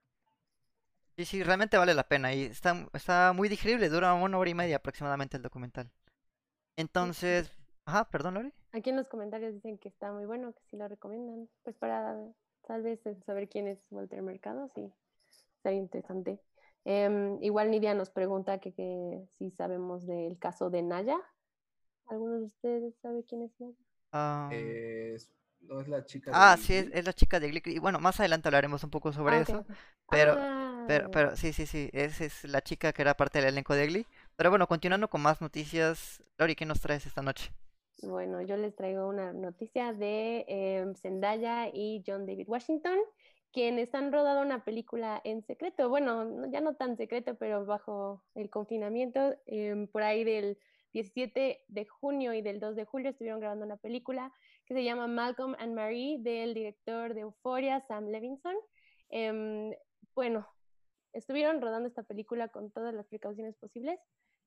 Sí, 1.19 1.25
sí, 1.25 1.43
realmente 1.43 1.77
vale 1.77 1.93
la 1.93 2.07
pena. 2.07 2.33
Y 2.33 2.43
está, 2.43 2.87
está 2.93 3.33
muy 3.33 3.49
digerible, 3.49 3.89
dura 3.89 4.13
una 4.13 4.37
hora 4.37 4.49
y 4.49 4.53
media 4.53 4.77
aproximadamente 4.77 5.35
el 5.37 5.43
documental. 5.43 5.91
Entonces, 6.77 7.51
ajá, 7.85 8.09
perdón, 8.09 8.35
Lori. 8.35 8.53
Aquí 8.71 8.89
en 8.91 8.97
los 8.97 9.07
comentarios 9.07 9.53
dicen 9.53 9.77
que 9.77 9.89
está 9.89 10.11
muy 10.11 10.25
bueno, 10.25 10.53
que 10.53 10.61
sí 10.69 10.77
lo 10.77 10.87
recomiendan. 10.87 11.49
Pues 11.63 11.75
para 11.77 12.17
tal 12.67 12.81
vez 12.83 13.05
eh, 13.05 13.15
saber 13.25 13.49
quién 13.49 13.67
es 13.67 13.79
Walter 13.91 14.21
Mercado, 14.21 14.69
sí, 14.75 14.91
estaría 15.57 15.79
interesante. 15.79 16.39
Em, 16.85 17.41
igual 17.43 17.71
Nidia 17.71 17.93
nos 17.95 18.09
pregunta 18.11 18.59
que, 18.59 18.73
que 18.73 19.21
si 19.37 19.51
sabemos 19.51 20.05
del 20.07 20.37
caso 20.39 20.69
de 20.69 20.81
Naya. 20.83 21.17
¿Alguno 22.07 22.39
de 22.39 22.45
ustedes 22.45 22.95
sabe 23.01 23.23
quién 23.25 23.43
es 23.43 23.51
Naya? 23.59 23.75
Ah, 24.11 24.61
Es- 25.15 25.31
no 25.61 25.81
es 25.81 25.87
la 25.87 26.05
chica. 26.05 26.31
ah, 26.31 26.57
de 26.57 26.59
sí, 26.59 26.73
es, 26.75 26.87
es 26.93 27.05
la 27.05 27.13
chica 27.13 27.39
de 27.39 27.49
Glick. 27.49 27.67
Y 27.67 27.79
bueno, 27.79 27.99
más 27.99 28.19
adelante 28.19 28.47
hablaremos 28.47 28.83
un 28.83 28.89
poco 28.91 29.11
sobre 29.13 29.39
Ah, 29.39 29.41
eso. 29.41 29.65
Pero, 30.09 30.39
Ah, 30.41 30.68
pero, 30.89 31.11
pero, 31.11 31.35
sí, 31.35 31.53
sí, 31.53 31.65
sí, 31.65 31.89
esa 31.93 32.25
es 32.25 32.43
la 32.45 32.61
chica 32.61 32.91
que 32.93 33.01
era 33.03 33.15
parte 33.15 33.39
del 33.39 33.49
elenco 33.49 33.75
de 33.75 33.87
Glee. 33.87 34.05
Pero 34.35 34.49
bueno, 34.49 34.67
continuando 34.67 35.07
con 35.09 35.21
más 35.21 35.39
noticias, 35.41 36.23
Lori, 36.37 36.55
¿qué 36.55 36.65
nos 36.65 36.81
traes 36.81 37.05
esta 37.05 37.21
noche? 37.21 37.51
Bueno, 38.01 38.41
yo 38.41 38.55
les 38.57 38.75
traigo 38.75 39.07
una 39.07 39.33
noticia 39.33 39.93
de 39.93 40.45
em, 40.47 40.95
Zendaya 40.95 41.69
y 41.73 42.01
John 42.07 42.25
David 42.25 42.47
Washington, 42.47 42.97
quienes 43.51 43.93
han 43.93 44.11
rodado 44.11 44.41
una 44.41 44.63
película 44.63 45.21
en 45.23 45.43
secreto. 45.45 45.89
Bueno, 45.89 46.23
no- 46.25 46.49
ya 46.51 46.61
no 46.61 46.75
tan 46.75 46.97
secreto, 46.97 47.35
pero 47.35 47.65
bajo 47.65 48.23
el 48.35 48.49
confinamiento, 48.49 49.35
em, 49.45 49.87
por 49.87 50.03
ahí 50.03 50.23
del 50.23 50.57
17 50.93 51.63
de 51.67 51.85
junio 51.85 52.33
y 52.33 52.41
del 52.41 52.59
2 52.59 52.75
de 52.75 52.85
julio 52.85 53.09
estuvieron 53.11 53.39
grabando 53.41 53.65
una 53.65 53.77
película 53.77 54.33
que 54.65 54.73
se 54.73 54.83
llama 54.83 55.07
Malcolm 55.07 55.55
and 55.59 55.73
Marie 55.75 56.17
del 56.19 56.53
director 56.53 57.13
de 57.13 57.21
Euphoria, 57.21 57.81
Sam 57.87 58.07
Levinson. 58.07 58.55
Em, 59.09 59.73
bueno, 60.15 60.47
estuvieron 61.13 61.61
rodando 61.61 61.87
esta 61.87 62.03
película 62.03 62.49
con 62.49 62.71
todas 62.71 62.93
las 62.93 63.07
precauciones 63.07 63.55
posibles. 63.57 63.99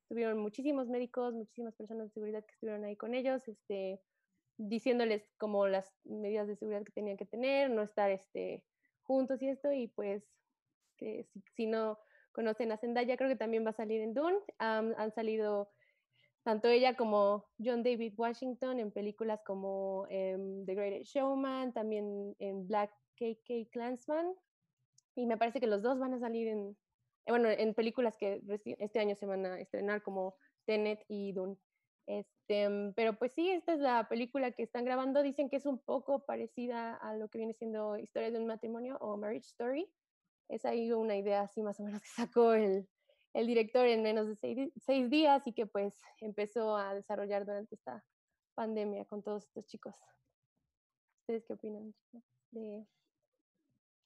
estuvieron 0.02 0.38
muchísimos 0.38 0.88
médicos, 0.88 1.34
muchísimas 1.34 1.74
personas 1.74 2.08
de 2.08 2.12
seguridad 2.12 2.44
que 2.44 2.52
estuvieron 2.52 2.84
ahí 2.84 2.96
con 2.96 3.14
ellos, 3.14 3.46
este, 3.48 4.00
diciéndoles 4.58 5.24
como 5.38 5.66
las 5.66 5.92
medidas 6.04 6.48
de 6.48 6.56
seguridad 6.56 6.84
que 6.84 6.92
tenían 6.92 7.16
que 7.16 7.26
tener, 7.26 7.70
no 7.70 7.82
estar 7.82 8.10
este, 8.10 8.64
juntos 9.02 9.40
y 9.42 9.48
esto, 9.48 9.72
y 9.72 9.88
pues 9.88 10.24
que 10.96 11.26
si, 11.56 11.66
no 11.66 11.98
conocen 12.32 12.72
a 12.72 12.76
Zendaya, 12.76 13.16
creo 13.16 13.28
que 13.28 13.36
también 13.36 13.64
va 13.64 13.70
a 13.70 13.74
salir 13.74 14.00
en 14.00 14.14
Dune. 14.14 14.38
han 14.58 15.12
salido 15.12 15.70
tanto 16.42 16.68
ella 16.68 16.96
como 16.96 17.46
John 17.58 17.82
David 17.82 18.14
Washington 18.16 18.80
en 18.80 18.90
películas 18.90 19.40
como 19.46 20.06
em, 20.10 20.64
The 20.66 20.74
Greatest 20.74 21.14
Showman, 21.14 21.72
también 21.72 22.34
en 22.38 22.66
Black 22.66 22.92
KK 23.16 23.70
Clansman, 23.70 24.34
y 25.14 25.26
me 25.26 25.36
parece 25.36 25.60
que 25.60 25.66
los 25.66 25.82
dos 25.82 25.98
van 25.98 26.14
a 26.14 26.18
salir 26.18 26.48
en, 26.48 26.76
eh, 27.26 27.30
bueno, 27.30 27.48
en 27.48 27.74
películas 27.74 28.16
que 28.16 28.42
este 28.78 28.98
año 28.98 29.14
se 29.14 29.26
van 29.26 29.46
a 29.46 29.60
estrenar 29.60 30.02
como 30.02 30.36
Tenet 30.64 31.04
y 31.08 31.32
Dune. 31.32 31.56
Este, 32.06 32.68
mm, 32.68 32.94
pero 32.94 33.18
pues 33.18 33.32
sí, 33.32 33.50
esta 33.50 33.74
es 33.74 33.80
la 33.80 34.08
película 34.08 34.52
que 34.52 34.62
están 34.62 34.84
grabando. 34.84 35.22
Dicen 35.22 35.48
que 35.48 35.56
es 35.56 35.66
un 35.66 35.78
poco 35.78 36.24
parecida 36.24 36.96
a 36.96 37.14
lo 37.16 37.28
que 37.28 37.38
viene 37.38 37.54
siendo 37.54 37.96
Historia 37.96 38.30
de 38.30 38.38
un 38.38 38.46
matrimonio 38.46 38.96
o 39.00 39.16
Marriage 39.16 39.46
Story. 39.46 39.88
Es 40.48 40.64
ahí 40.64 40.92
una 40.92 41.16
idea 41.16 41.42
así 41.42 41.62
más 41.62 41.78
o 41.80 41.84
menos 41.84 42.02
que 42.02 42.08
sacó 42.08 42.52
el, 42.54 42.88
el 43.34 43.46
director 43.46 43.86
en 43.86 44.02
menos 44.02 44.28
de 44.28 44.36
seis, 44.76 45.10
días 45.10 45.46
y 45.46 45.52
que 45.52 45.66
pues 45.66 46.00
empezó 46.20 46.76
a 46.76 46.94
desarrollar 46.94 47.46
durante 47.46 47.74
esta 47.74 48.04
pandemia 48.54 49.04
con 49.06 49.22
todos 49.22 49.44
estos 49.44 49.66
chicos. 49.66 49.96
¿Ustedes 51.20 51.44
qué 51.46 51.52
opinan? 51.52 51.94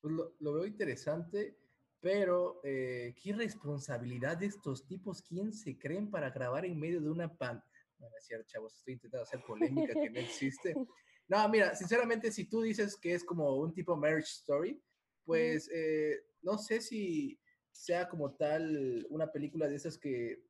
Pues 0.06 0.14
lo, 0.38 0.52
veo 0.52 0.66
interesante, 0.66 1.58
pero 1.98 2.60
eh, 2.62 3.12
qué 3.20 3.32
responsabilidad 3.32 4.36
de 4.36 4.46
estos 4.46 4.86
tipos, 4.86 5.20
¿quién 5.20 5.52
se 5.52 5.76
creen 5.76 6.12
para 6.12 6.30
grabar 6.30 6.64
en 6.64 6.78
medio 6.78 7.00
de 7.00 7.10
una 7.10 7.36
pan? 7.36 7.60
No, 7.98 8.06
es 8.16 8.24
cierto, 8.24 8.46
chavos, 8.46 8.76
estoy 8.76 8.94
intentando 8.94 9.24
hacer 9.24 9.40
polémica 9.44 9.94
que 9.94 10.10
no 10.10 10.20
existe. 10.20 10.74
No, 11.28 11.48
mira, 11.48 11.74
sinceramente, 11.74 12.30
si 12.30 12.44
tú 12.44 12.62
dices 12.62 12.96
que 12.96 13.12
es 13.12 13.24
como 13.24 13.56
un 13.56 13.74
tipo 13.74 13.96
marriage 13.96 14.28
story, 14.28 14.80
pues 15.24 15.68
eh, 15.74 16.24
no 16.42 16.56
sé 16.56 16.80
si 16.80 17.36
sea 17.72 18.08
como 18.08 18.36
tal 18.36 19.04
una 19.10 19.32
película 19.32 19.66
de 19.66 19.74
esas 19.74 19.98
que 19.98 20.44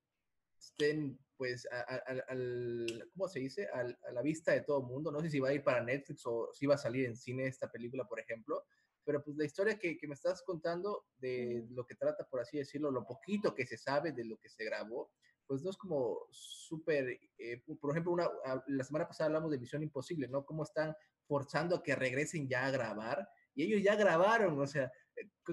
estén, 0.61 1.19
pues, 1.39 1.67
al, 2.29 3.09
¿cómo 3.15 3.27
se 3.27 3.41
dice? 3.41 3.69
a 3.73 4.13
la 4.13 4.21
vista 4.21 4.53
de 4.53 4.61
todo 4.61 4.81
el 4.81 4.87
mundo. 4.87 5.11
No 5.11 5.23
sé 5.23 5.31
si 5.31 5.41
va 5.41 5.49
a 5.49 5.55
ir 5.55 5.65
para 5.65 5.83
Netflix 5.83 6.27
o 6.27 6.51
si 6.53 6.67
va 6.67 6.75
a 6.75 6.79
salir 6.79 7.07
en 7.07 7.17
cine 7.17 7.47
esta 7.47 7.71
película, 7.73 8.05
por 8.05 8.21
ejemplo. 8.21 8.67
Pero 9.07 9.23
pues 9.23 9.37
la 9.37 9.45
historia 9.45 9.79
que, 9.79 9.97
que 9.97 10.09
me 10.09 10.15
estás 10.15 10.43
contando 10.43 11.07
de 11.17 11.65
lo 11.71 11.87
que 11.87 11.95
trata, 11.95 12.27
por 12.29 12.41
así 12.41 12.59
decirlo, 12.59 12.91
lo 12.91 13.07
poquito 13.07 13.55
que 13.55 13.65
se 13.65 13.79
sabe 13.79 14.13
de 14.13 14.25
lo 14.25 14.37
que 14.37 14.51
se 14.51 14.65
grabó, 14.65 15.13
pues 15.47 15.63
no 15.63 15.71
es 15.71 15.77
como 15.77 16.27
súper, 16.31 17.21
eh, 17.39 17.63
por 17.81 17.93
ejemplo, 17.93 18.13
una, 18.13 18.29
la 18.67 18.85
semana 18.85 19.07
pasada 19.07 19.29
hablamos 19.29 19.51
de 19.53 19.59
Misión 19.59 19.83
Imposible, 19.83 20.29
¿no? 20.29 20.45
Cómo 20.45 20.65
están 20.65 20.95
forzando 21.27 21.77
a 21.77 21.83
que 21.83 21.95
regresen 21.95 22.49
ya 22.49 22.67
a 22.67 22.71
grabar 22.71 23.29
y 23.55 23.63
ellos 23.63 23.83
ya 23.83 23.95
grabaron, 23.95 24.59
o 24.61 24.67
sea, 24.67 24.93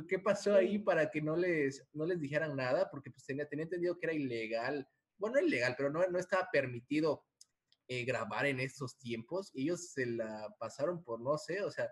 ¿qué 0.10 0.20
pasó 0.20 0.56
ahí 0.56 0.80
para 0.80 1.10
que 1.10 1.22
no 1.22 1.36
les, 1.36 1.88
no 1.94 2.06
les 2.06 2.20
dijeran 2.20 2.56
nada? 2.56 2.90
Porque 2.90 3.12
pues 3.12 3.26
tenía, 3.26 3.48
tenía 3.48 3.64
entendido 3.64 3.98
que 3.98 4.08
era 4.08 4.14
ilegal, 4.14 4.88
bueno, 5.18 5.40
no 5.40 5.46
ilegal, 5.46 5.76
pero 5.78 5.90
no, 5.90 6.06
no 6.08 6.20
estaba 6.20 6.50
permitido 6.52 7.24
eh, 7.88 8.04
grabar 8.04 8.46
en 8.46 8.60
estos 8.60 8.98
tiempos. 8.98 9.52
Ellos 9.54 9.92
se 9.92 10.06
la 10.06 10.54
pasaron 10.60 11.04
por, 11.04 11.22
no 11.22 11.38
sé, 11.38 11.62
o 11.62 11.72
sea, 11.72 11.90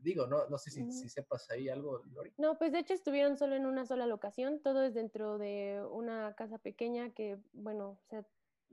digo, 0.00 0.26
no, 0.26 0.48
no 0.48 0.58
sé 0.58 0.70
si, 0.70 0.90
si 0.92 1.08
sepas 1.08 1.50
ahí 1.50 1.68
algo, 1.68 2.02
Lori. 2.12 2.32
No, 2.38 2.58
pues 2.58 2.72
de 2.72 2.80
hecho 2.80 2.94
estuvieron 2.94 3.36
solo 3.36 3.54
en 3.54 3.66
una 3.66 3.86
sola 3.86 4.06
locación, 4.06 4.60
todo 4.60 4.82
es 4.82 4.94
dentro 4.94 5.38
de 5.38 5.82
una 5.90 6.34
casa 6.34 6.58
pequeña 6.58 7.10
que, 7.10 7.38
bueno, 7.52 7.98
o 8.02 8.06
sea, 8.08 8.26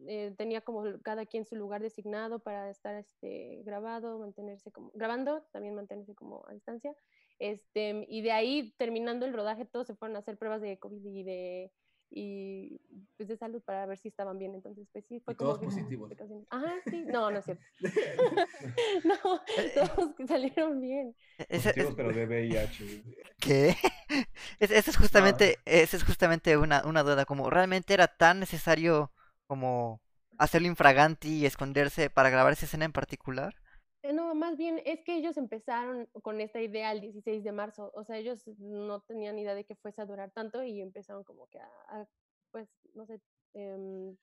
eh, 0.07 0.33
tenía 0.37 0.61
como 0.61 0.83
cada 1.03 1.25
quien 1.25 1.45
su 1.45 1.55
lugar 1.55 1.81
designado 1.81 2.39
para 2.39 2.69
estar 2.69 2.95
este, 2.95 3.61
grabado, 3.63 4.19
mantenerse 4.19 4.71
como, 4.71 4.91
grabando, 4.93 5.43
también 5.51 5.75
mantenerse 5.75 6.15
como 6.15 6.43
a 6.47 6.53
distancia. 6.53 6.95
Este, 7.39 8.05
y 8.07 8.21
de 8.21 8.31
ahí, 8.31 8.73
terminando 8.77 9.25
el 9.25 9.33
rodaje, 9.33 9.65
todos 9.65 9.87
se 9.87 9.95
fueron 9.95 10.15
a 10.15 10.19
hacer 10.19 10.37
pruebas 10.37 10.61
de 10.61 10.77
COVID 10.79 11.03
y 11.05 11.23
de, 11.23 11.71
y, 12.13 12.81
pues 13.15 13.29
de 13.29 13.37
salud 13.37 13.61
para 13.63 13.85
ver 13.85 13.97
si 13.97 14.09
estaban 14.09 14.37
bien. 14.37 14.53
Entonces, 14.53 14.85
pues 14.91 15.05
sí, 15.07 15.21
fue 15.21 15.35
como... 15.35 15.55
Todos 15.55 15.63
positivos. 15.63 16.11
Ajá, 16.49 16.73
sí. 16.89 17.05
No, 17.07 17.31
no 17.31 17.39
es 17.39 17.45
cierto. 17.45 17.63
no, 19.05 19.41
todos 19.73 20.15
salieron 20.27 20.81
bien. 20.81 21.15
E-, 21.37 21.57
positivos, 21.57 21.93
pero 21.95 22.11
de 22.11 22.25
VIH. 22.25 23.03
¿Qué? 23.39 23.75
Esa 24.59 24.91
es 24.91 24.97
justamente, 24.97 25.57
esa 25.65 25.95
es 25.95 26.03
justamente 26.03 26.57
una, 26.57 26.83
una 26.85 27.01
duda, 27.03 27.25
como 27.25 27.49
realmente 27.49 27.93
era 27.93 28.07
tan 28.07 28.41
necesario 28.41 29.11
como 29.47 30.01
hacerlo 30.37 30.67
infraganti 30.67 31.29
y 31.29 31.45
esconderse 31.45 32.09
para 32.09 32.29
grabar 32.29 32.51
esa 32.53 32.65
escena 32.65 32.85
en 32.85 32.91
particular. 32.91 33.55
Eh, 34.03 34.13
no, 34.13 34.33
más 34.33 34.57
bien 34.57 34.81
es 34.85 35.03
que 35.03 35.15
ellos 35.15 35.37
empezaron 35.37 36.07
con 36.23 36.41
esta 36.41 36.59
idea 36.61 36.91
el 36.91 37.01
16 37.01 37.43
de 37.43 37.51
marzo, 37.51 37.91
o 37.93 38.03
sea, 38.03 38.17
ellos 38.17 38.47
no 38.57 39.01
tenían 39.01 39.37
idea 39.37 39.53
de 39.53 39.63
que 39.65 39.75
fuese 39.75 40.01
a 40.01 40.05
durar 40.05 40.31
tanto 40.31 40.63
y 40.63 40.81
empezaron 40.81 41.23
como 41.23 41.47
que 41.49 41.59
a, 41.59 42.07
pues, 42.51 42.89
no 42.95 43.05
sé, 43.05 43.21
eh, 43.53 44.15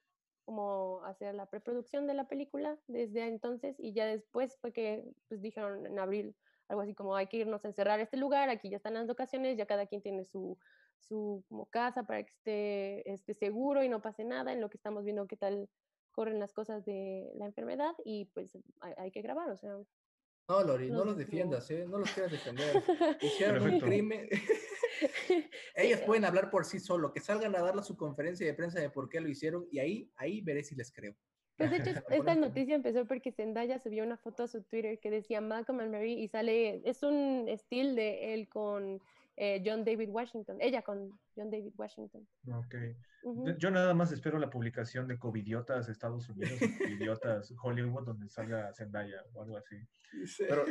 como 0.45 1.05
hacer 1.05 1.35
la 1.35 1.51
preproducción 1.51 2.07
de 2.07 2.15
la 2.15 2.27
película 2.27 2.81
desde 2.89 3.27
entonces 3.27 3.77
y 3.79 3.93
ya 3.93 4.07
después 4.07 4.59
fue 4.59 4.73
que 4.73 5.05
pues 5.29 5.43
dijeron 5.43 5.87
en 5.87 5.99
abril 5.99 6.37
algo 6.69 6.83
así 6.83 6.95
como 6.95 7.15
hay 7.17 7.27
que 7.29 7.37
irnos 7.39 7.65
a 7.65 7.69
encerrar 7.69 8.01
este 8.01 8.17
lugar, 8.17 8.49
aquí 8.49 8.71
ya 8.71 8.77
están 8.79 8.95
las 8.95 9.07
locaciones, 9.07 9.59
ya 9.59 9.67
cada 9.67 9.87
quien 9.87 10.03
tiene 10.03 10.25
su, 10.25 10.59
su 10.99 11.45
como 11.49 11.67
casa 11.67 12.05
para 12.05 12.23
que 12.25 12.31
esté, 12.33 13.13
esté 13.13 13.35
seguro 13.35 13.85
y 13.85 13.89
no 13.91 14.01
pase 14.03 14.25
nada 14.25 14.53
en 14.53 14.61
lo 14.61 14.71
que 14.71 14.79
estamos 14.79 15.05
viendo 15.05 15.27
qué 15.27 15.37
tal 15.37 15.69
corren 16.19 16.41
las 16.41 16.53
cosas 16.53 16.85
de 16.85 17.31
la 17.37 17.47
enfermedad 17.47 17.95
y 18.05 18.25
pues 18.35 18.59
hay, 18.81 19.13
que 19.13 19.23
grabar, 19.23 19.51
o 19.51 19.57
sea. 19.57 19.79
No, 20.49 20.63
Lori, 20.65 20.91
no, 20.91 21.05
los 21.05 21.17
defiendas, 21.17 21.71
¿eh? 21.71 21.87
No 21.89 21.99
los 21.99 22.11
quieras 22.11 22.33
defender. 22.33 22.75
Hicieron 23.23 23.63
un 23.63 23.79
crimen. 23.79 24.29
Ellos 25.77 26.01
pueden 26.01 26.25
hablar 26.25 26.51
por 26.51 26.65
sí 26.65 26.81
solo, 26.81 27.13
que 27.13 27.21
salgan 27.21 27.55
a 27.55 27.63
darle 27.63 27.85
su 27.85 27.97
conferencia 27.97 28.45
de 28.45 28.55
prensa 28.55 28.81
de 28.81 28.91
por 28.91 29.09
qué 29.09 29.21
lo 29.21 29.29
hicieron 29.29 29.69
y 29.71 29.79
ahí, 29.79 30.11
ahí 30.17 30.41
veré 30.41 30.65
si 30.65 30.75
les 30.75 30.91
creo. 30.91 31.15
Pues 31.57 31.71
de 31.71 31.77
hecho, 31.77 31.91
esta 32.11 32.35
noticia 32.35 32.75
empezó 32.75 33.07
porque 33.07 33.31
Zendaya 33.31 33.79
subió 33.79 34.03
una 34.03 34.17
foto 34.17 34.43
a 34.43 34.49
su 34.49 34.65
Twitter 34.65 34.99
que 34.99 35.13
decía 35.13 35.41
Malcolm 35.41 35.79
and 35.79 35.93
Mary 35.93 36.15
y 36.15 36.27
sale, 36.27 36.83
es 36.85 37.05
un 37.05 37.47
estilo 37.47 37.95
de 37.95 38.35
él 38.35 38.49
con 38.49 39.01
eh, 39.41 39.63
John 39.65 39.85
David 39.85 40.09
Washington, 40.11 40.57
ella 40.61 40.83
con 40.83 41.17
John 41.37 41.49
David 41.49 41.73
Washington. 41.77 42.27
Ok. 42.53 42.75
Yo 43.57 43.71
nada 43.71 43.95
más 43.95 44.11
espero 44.11 44.37
la 44.37 44.51
publicación 44.51 45.07
de 45.07 45.17
Covidiotas 45.17 45.89
Estados 45.89 46.29
Unidos, 46.29 46.59
Covidiotas 46.77 47.55
Hollywood, 47.63 48.05
donde 48.05 48.29
salga 48.29 48.73
Zendaya 48.75 49.23
o 49.35 49.43
algo 49.43 49.57
así. 49.57 49.77
Pero, 50.39 50.65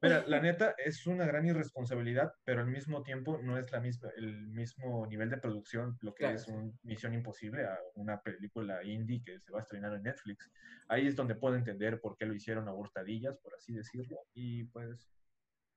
mira, 0.00 0.24
la 0.28 0.40
neta 0.42 0.76
es 0.84 1.04
una 1.08 1.26
gran 1.26 1.46
irresponsabilidad, 1.46 2.32
pero 2.44 2.60
al 2.60 2.68
mismo 2.68 3.02
tiempo 3.02 3.38
no 3.42 3.58
es 3.58 3.72
la 3.72 3.80
misma, 3.80 4.10
el 4.16 4.46
mismo 4.48 5.04
nivel 5.08 5.28
de 5.28 5.38
producción, 5.38 5.98
lo 6.02 6.14
que 6.14 6.32
es 6.32 6.46
una 6.46 6.72
Misión 6.84 7.14
Imposible 7.14 7.64
a 7.64 7.76
una 7.96 8.20
película 8.20 8.84
indie 8.84 9.22
que 9.24 9.40
se 9.40 9.50
va 9.50 9.58
a 9.58 9.62
estrenar 9.62 9.94
en 9.94 10.04
Netflix. 10.04 10.48
Ahí 10.86 11.08
es 11.08 11.16
donde 11.16 11.34
puedo 11.34 11.56
entender 11.56 12.00
por 12.00 12.16
qué 12.16 12.26
lo 12.26 12.34
hicieron 12.34 12.68
a 12.68 12.72
hurtadillas, 12.72 13.36
por 13.38 13.52
así 13.56 13.72
decirlo, 13.72 14.20
y 14.32 14.62
pues 14.64 15.10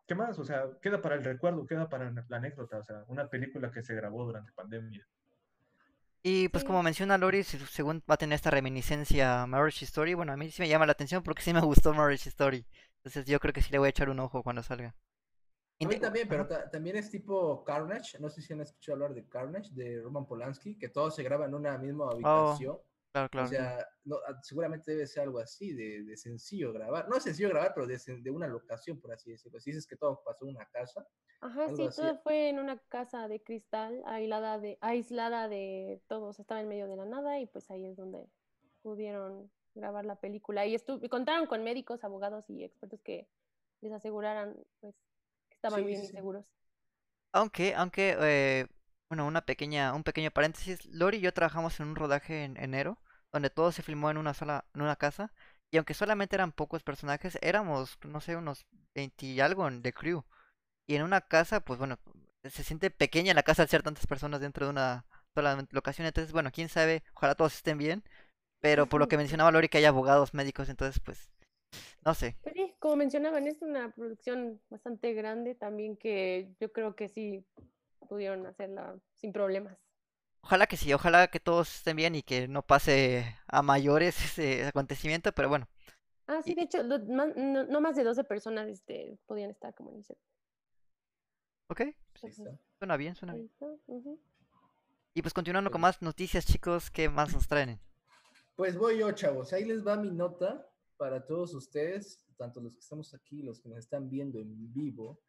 ¿qué 0.05 0.15
más? 0.15 0.37
O 0.39 0.43
sea, 0.43 0.65
queda 0.81 1.01
para 1.01 1.15
el 1.15 1.23
recuerdo, 1.23 1.65
queda 1.65 1.89
para 1.89 2.11
la 2.11 2.37
anécdota, 2.37 2.77
o 2.77 2.83
sea, 2.83 3.03
una 3.07 3.27
película 3.29 3.71
que 3.71 3.83
se 3.83 3.95
grabó 3.95 4.25
durante 4.25 4.51
pandemia. 4.51 5.07
Y 6.27 6.49
pues 6.49 6.63
como 6.63 6.81
menciona 6.81 7.19
Lori, 7.19 7.43
según 7.43 8.01
va 8.09 8.15
a 8.15 8.17
tener 8.17 8.35
esta 8.35 8.49
reminiscencia 8.49 9.43
a 9.43 9.47
Marriage 9.47 9.85
Story, 9.85 10.15
bueno, 10.15 10.33
a 10.33 10.37
mí 10.37 10.49
sí 10.49 10.61
me 10.61 10.67
llama 10.67 10.87
la 10.87 10.93
atención 10.93 11.21
porque 11.21 11.43
sí 11.43 11.53
me 11.53 11.61
gustó 11.61 11.93
Marriage 11.93 12.29
Story. 12.29 12.65
Entonces 12.97 13.25
yo 13.25 13.39
creo 13.39 13.53
que 13.53 13.61
sí 13.61 13.71
le 13.71 13.77
voy 13.77 13.85
a 13.85 13.89
echar 13.89 14.09
un 14.09 14.19
ojo 14.19 14.41
cuando 14.41 14.63
salga. 14.63 14.95
A 15.79 15.87
mí 15.87 15.99
también, 15.99 16.27
pero 16.27 16.47
también 16.47 16.95
es 16.95 17.11
tipo 17.11 17.63
Carnage. 17.63 18.17
No 18.19 18.29
sé 18.29 18.41
si 18.41 18.53
han 18.53 18.61
escuchado 18.61 18.95
hablar 18.95 19.13
de 19.13 19.27
Carnage, 19.27 19.69
de 19.73 20.01
Roman 20.01 20.25
Polanski, 20.25 20.77
que 20.79 20.89
todo 20.89 21.11
se 21.11 21.21
graba 21.21 21.45
en 21.45 21.53
una 21.53 21.77
misma 21.77 22.05
oh. 22.05 22.57
Claro, 23.15 23.29
claro. 23.29 23.47
O 23.47 23.49
sea, 23.49 23.87
no, 24.03 24.17
ah, 24.27 24.37
seguramente 24.43 24.91
debe 24.91 25.07
ser 25.07 25.23
algo 25.23 25.39
así, 25.39 25.71
de, 25.71 26.17
sencillo 26.17 26.73
grabar. 26.73 27.07
No 27.07 27.15
es 27.15 27.23
sencillo 27.23 27.47
grabar, 27.47 27.71
pero 27.73 27.87
de, 27.87 28.29
una 28.29 28.45
locación, 28.45 28.99
por 28.99 29.13
así 29.13 29.31
decirlo. 29.31 29.57
Si 29.61 29.69
dices 29.69 29.87
que 29.87 29.95
todo 29.95 30.21
pasó 30.25 30.43
en 30.43 30.57
una 30.57 30.65
casa. 30.65 31.07
Ajá, 31.39 31.69
sí, 31.69 31.87
todo 31.95 32.17
fue 32.23 32.49
en 32.49 32.59
una 32.59 32.77
casa 32.89 33.29
de 33.29 33.41
cristal, 33.41 34.03
aislada 34.05 34.59
de, 34.59 34.77
aislada 34.81 35.47
de 35.47 36.01
todos. 36.07 36.41
Estaba 36.41 36.59
en 36.59 36.67
medio 36.67 36.89
de 36.89 36.97
la 36.97 37.05
nada 37.05 37.39
y 37.39 37.45
pues 37.45 37.71
ahí 37.71 37.85
es 37.85 37.95
donde 37.95 38.27
pudieron 38.81 39.49
grabar 39.75 40.03
la 40.03 40.19
película. 40.19 40.65
Y, 40.65 40.75
y 40.75 41.07
contaron 41.07 41.47
con 41.47 41.63
médicos, 41.63 42.03
abogados 42.03 42.43
y 42.49 42.65
expertos 42.65 42.99
que 43.01 43.29
les 43.79 43.93
aseguraran 43.93 44.57
pues, 44.81 44.93
que 45.47 45.55
estaban 45.55 45.85
bien 45.85 46.03
y 46.03 46.07
seguros. 46.07 46.43
Aunque, 47.31 47.75
aunque, 47.75 48.17
eh, 48.19 48.67
bueno, 49.07 49.25
una 49.25 49.45
pequeña, 49.45 49.93
un 49.93 50.03
pequeño 50.03 50.31
paréntesis. 50.31 50.85
Lori 50.87 51.19
y 51.19 51.21
yo 51.21 51.33
trabajamos 51.33 51.79
en 51.79 51.87
un 51.87 51.95
rodaje 51.95 52.43
en 52.43 52.57
enero 52.57 52.99
donde 53.35 53.49
todo 53.49 53.73
se 53.73 53.83
filmó 53.83 54.09
en 54.09 54.15
una 54.15 54.33
sola, 54.33 54.63
en 54.73 54.81
una 54.81 54.95
casa. 54.95 55.33
Y 55.69 55.75
aunque 55.75 55.93
solamente 55.93 56.37
eran 56.37 56.53
pocos 56.53 56.83
personajes, 56.83 57.37
éramos, 57.41 57.97
no 58.05 58.21
sé, 58.21 58.37
unos 58.37 58.65
20 58.93 59.25
y 59.25 59.41
algo 59.41 59.69
de 59.69 59.91
crew. 59.91 60.23
Y 60.87 60.95
en 60.95 61.03
una 61.03 61.19
casa, 61.19 61.59
pues 61.59 61.77
bueno, 61.77 61.99
se 62.45 62.63
siente 62.63 62.89
pequeña 62.91 63.33
la 63.33 63.43
casa 63.43 63.63
al 63.63 63.67
ser 63.67 63.83
tantas 63.83 64.07
personas 64.07 64.39
dentro 64.39 64.65
de 64.65 64.71
una, 64.71 65.05
toda 65.33 65.55
la 65.55 65.67
locación. 65.71 66.07
Entonces, 66.07 66.31
bueno, 66.31 66.49
quién 66.53 66.69
sabe, 66.69 67.03
ojalá 67.13 67.35
todos 67.35 67.55
estén 67.55 67.77
bien. 67.77 68.03
Pero 68.61 68.87
por 68.87 69.01
lo 69.01 69.09
que 69.09 69.17
mencionaba 69.17 69.51
Lori, 69.51 69.67
que 69.67 69.79
hay 69.79 69.85
abogados 69.85 70.33
médicos, 70.33 70.69
entonces, 70.69 71.01
pues, 71.03 71.29
no 72.05 72.13
sé. 72.13 72.37
Pero 72.41 72.55
sí, 72.55 72.73
como 72.79 72.95
mencionaban, 72.95 73.45
es 73.47 73.61
una 73.61 73.91
producción 73.91 74.61
bastante 74.69 75.13
grande 75.13 75.55
también 75.55 75.97
que 75.97 76.55
yo 76.61 76.71
creo 76.71 76.95
que 76.95 77.09
sí 77.09 77.45
pudieron 78.07 78.45
hacerla 78.45 78.95
sin 79.13 79.33
problemas. 79.33 79.77
Ojalá 80.45 80.67
que 80.67 80.77
sí, 80.77 80.93
ojalá 80.93 81.27
que 81.27 81.39
todos 81.39 81.73
estén 81.75 81.97
bien 81.97 82.13
y 82.13 82.21
que 82.21 82.47
no 82.47 82.61
pase 82.61 83.35
a 83.47 83.63
mayores 83.63 84.15
ese 84.25 84.65
acontecimiento, 84.67 85.31
pero 85.33 85.49
bueno. 85.49 85.67
Ah, 86.27 86.41
sí, 86.43 86.53
de 86.53 86.61
hecho, 86.63 86.83
lo- 86.83 86.99
no, 86.99 87.25
no 87.27 87.81
más 87.81 87.95
de 87.95 88.03
12 88.03 88.23
personas 88.23 88.67
este, 88.67 89.17
podían 89.25 89.49
estar 89.49 89.73
como 89.73 89.89
en 89.91 89.97
el 89.97 90.03
set. 90.05 90.17
Ok, 91.67 91.81
Ahí 91.81 91.95
Entonces, 92.13 92.39
está. 92.39 92.59
suena 92.77 92.95
bien, 92.97 93.15
suena 93.15 93.33
bien. 93.33 93.49
Y 95.15 95.21
pues 95.21 95.33
continuando 95.33 95.71
con 95.71 95.79
Ok. 95.79 95.81
más 95.81 96.01
noticias, 96.01 96.45
chicos, 96.45 96.91
¿qué 96.91 97.09
más 97.09 97.33
nos 97.33 97.47
traen? 97.47 97.79
Pues 98.55 98.77
voy 98.77 98.99
yo, 98.99 99.11
chavos. 99.13 99.51
Ahí 99.53 99.65
les 99.65 99.85
va 99.85 99.97
mi 99.97 100.11
nota 100.11 100.67
para 100.97 101.25
todos 101.25 101.53
ustedes, 101.55 102.25
tanto 102.37 102.61
los 102.61 102.73
que 102.73 102.79
estamos 102.79 103.13
aquí, 103.13 103.41
los 103.41 103.59
que 103.59 103.69
nos 103.69 103.79
están 103.79 104.09
viendo 104.09 104.39
en 104.39 104.71
vivo. 104.73 105.21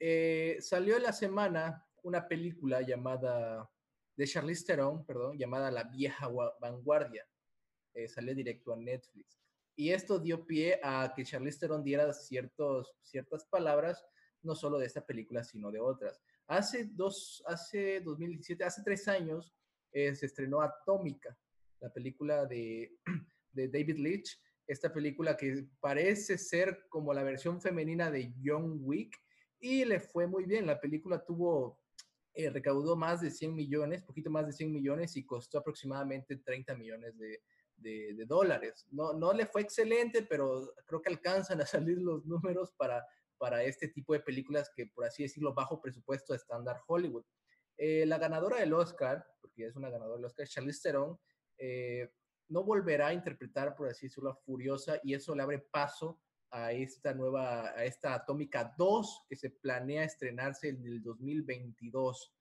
Eh, 0.00 0.56
salió 0.60 0.96
en 0.96 1.02
la 1.04 1.12
semana 1.12 1.86
una 2.02 2.26
película 2.26 2.80
llamada, 2.82 3.70
de 4.16 4.26
Charlize 4.26 4.64
Theron, 4.66 5.04
perdón, 5.06 5.38
llamada 5.38 5.70
La 5.70 5.84
Vieja 5.84 6.28
Gua- 6.28 6.54
Vanguardia. 6.60 7.26
Eh, 7.94 8.08
salió 8.08 8.34
directo 8.34 8.72
a 8.72 8.76
Netflix. 8.76 9.40
Y 9.76 9.90
esto 9.90 10.18
dio 10.18 10.46
pie 10.46 10.78
a 10.82 11.12
que 11.14 11.24
Charlize 11.24 11.58
Theron 11.60 11.82
diera 11.82 12.12
ciertos, 12.12 12.94
ciertas 13.02 13.44
palabras, 13.46 14.04
no 14.42 14.54
solo 14.54 14.78
de 14.78 14.86
esta 14.86 15.04
película, 15.04 15.42
sino 15.44 15.70
de 15.70 15.80
otras. 15.80 16.20
Hace 16.46 16.86
dos, 16.92 17.42
hace 17.46 18.00
2017, 18.00 18.64
hace 18.64 18.82
tres 18.82 19.06
años, 19.08 19.54
eh, 19.92 20.14
se 20.14 20.26
estrenó 20.26 20.60
Atómica, 20.62 21.36
la 21.80 21.92
película 21.92 22.46
de, 22.46 22.96
de 23.52 23.68
David 23.68 23.98
Leitch, 23.98 24.40
esta 24.66 24.92
película 24.92 25.36
que 25.36 25.66
parece 25.80 26.38
ser 26.38 26.86
como 26.88 27.12
la 27.12 27.22
versión 27.22 27.60
femenina 27.60 28.10
de 28.10 28.32
John 28.42 28.78
Wick 28.82 29.16
y 29.60 29.84
le 29.84 30.00
fue 30.00 30.26
muy 30.26 30.44
bien. 30.44 30.66
La 30.66 30.80
película 30.80 31.24
tuvo, 31.24 31.80
eh, 32.34 32.50
recaudó 32.50 32.96
más 32.96 33.20
de 33.20 33.30
100 33.30 33.54
millones, 33.54 34.02
poquito 34.02 34.30
más 34.30 34.46
de 34.46 34.52
100 34.52 34.72
millones 34.72 35.16
y 35.16 35.26
costó 35.26 35.58
aproximadamente 35.58 36.36
30 36.36 36.74
millones 36.74 37.18
de, 37.18 37.42
de, 37.76 38.14
de 38.14 38.24
dólares. 38.24 38.86
No, 38.90 39.12
no 39.12 39.32
le 39.32 39.46
fue 39.46 39.62
excelente, 39.62 40.22
pero 40.22 40.72
creo 40.86 41.02
que 41.02 41.10
alcanzan 41.10 41.60
a 41.60 41.66
salir 41.66 41.98
los 41.98 42.24
números 42.24 42.72
para, 42.76 43.06
para 43.38 43.62
este 43.64 43.88
tipo 43.88 44.12
de 44.12 44.20
películas 44.20 44.70
que, 44.74 44.86
por 44.86 45.04
así 45.04 45.24
decirlo, 45.24 45.52
bajo 45.52 45.80
presupuesto 45.80 46.34
estándar 46.34 46.80
Hollywood. 46.86 47.24
Eh, 47.76 48.06
la 48.06 48.18
ganadora 48.18 48.58
del 48.58 48.72
Oscar, 48.72 49.26
porque 49.40 49.66
es 49.66 49.76
una 49.76 49.90
ganadora 49.90 50.16
del 50.16 50.26
Oscar, 50.26 50.46
Charlize 50.46 50.80
Theron, 50.82 51.18
eh, 51.58 52.12
no 52.48 52.64
volverá 52.64 53.08
a 53.08 53.14
interpretar, 53.14 53.74
por 53.74 53.88
así 53.88 54.06
decirlo, 54.06 54.30
a 54.30 54.36
Furiosa 54.36 55.00
y 55.02 55.14
eso 55.14 55.34
le 55.34 55.42
abre 55.42 55.58
paso 55.58 56.20
a 56.52 56.72
esta 56.72 57.14
nueva, 57.14 57.70
a 57.70 57.84
esta 57.84 58.14
Atómica 58.14 58.74
2 58.76 59.24
que 59.28 59.36
se 59.36 59.50
planea 59.50 60.04
estrenarse 60.04 60.68
en 60.68 60.84
el 60.86 61.02
2022. 61.02 62.32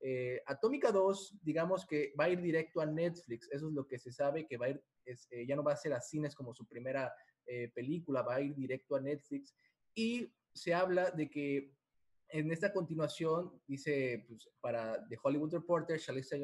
Eh, 0.00 0.42
Atómica 0.46 0.90
2, 0.90 1.38
digamos 1.42 1.84
que 1.86 2.12
va 2.18 2.24
a 2.24 2.30
ir 2.30 2.40
directo 2.40 2.80
a 2.80 2.86
Netflix, 2.86 3.48
eso 3.52 3.68
es 3.68 3.74
lo 3.74 3.86
que 3.86 3.98
se 3.98 4.10
sabe, 4.10 4.46
que 4.46 4.56
va 4.56 4.66
a 4.66 4.70
ir, 4.70 4.82
es, 5.04 5.28
eh, 5.30 5.46
ya 5.46 5.56
no 5.56 5.62
va 5.62 5.72
a 5.72 5.76
ser 5.76 5.92
a 5.92 6.00
cines 6.00 6.34
como 6.34 6.54
su 6.54 6.66
primera 6.66 7.12
eh, 7.46 7.70
película, 7.74 8.22
va 8.22 8.36
a 8.36 8.40
ir 8.40 8.54
directo 8.54 8.96
a 8.96 9.00
Netflix 9.00 9.54
y 9.94 10.32
se 10.54 10.72
habla 10.72 11.10
de 11.10 11.28
que 11.28 11.74
en 12.30 12.50
esta 12.52 12.72
continuación, 12.72 13.60
dice 13.66 14.24
pues, 14.26 14.48
para 14.60 15.06
The 15.08 15.18
Hollywood 15.22 15.52
Reporter, 15.52 16.00
Charlize 16.00 16.38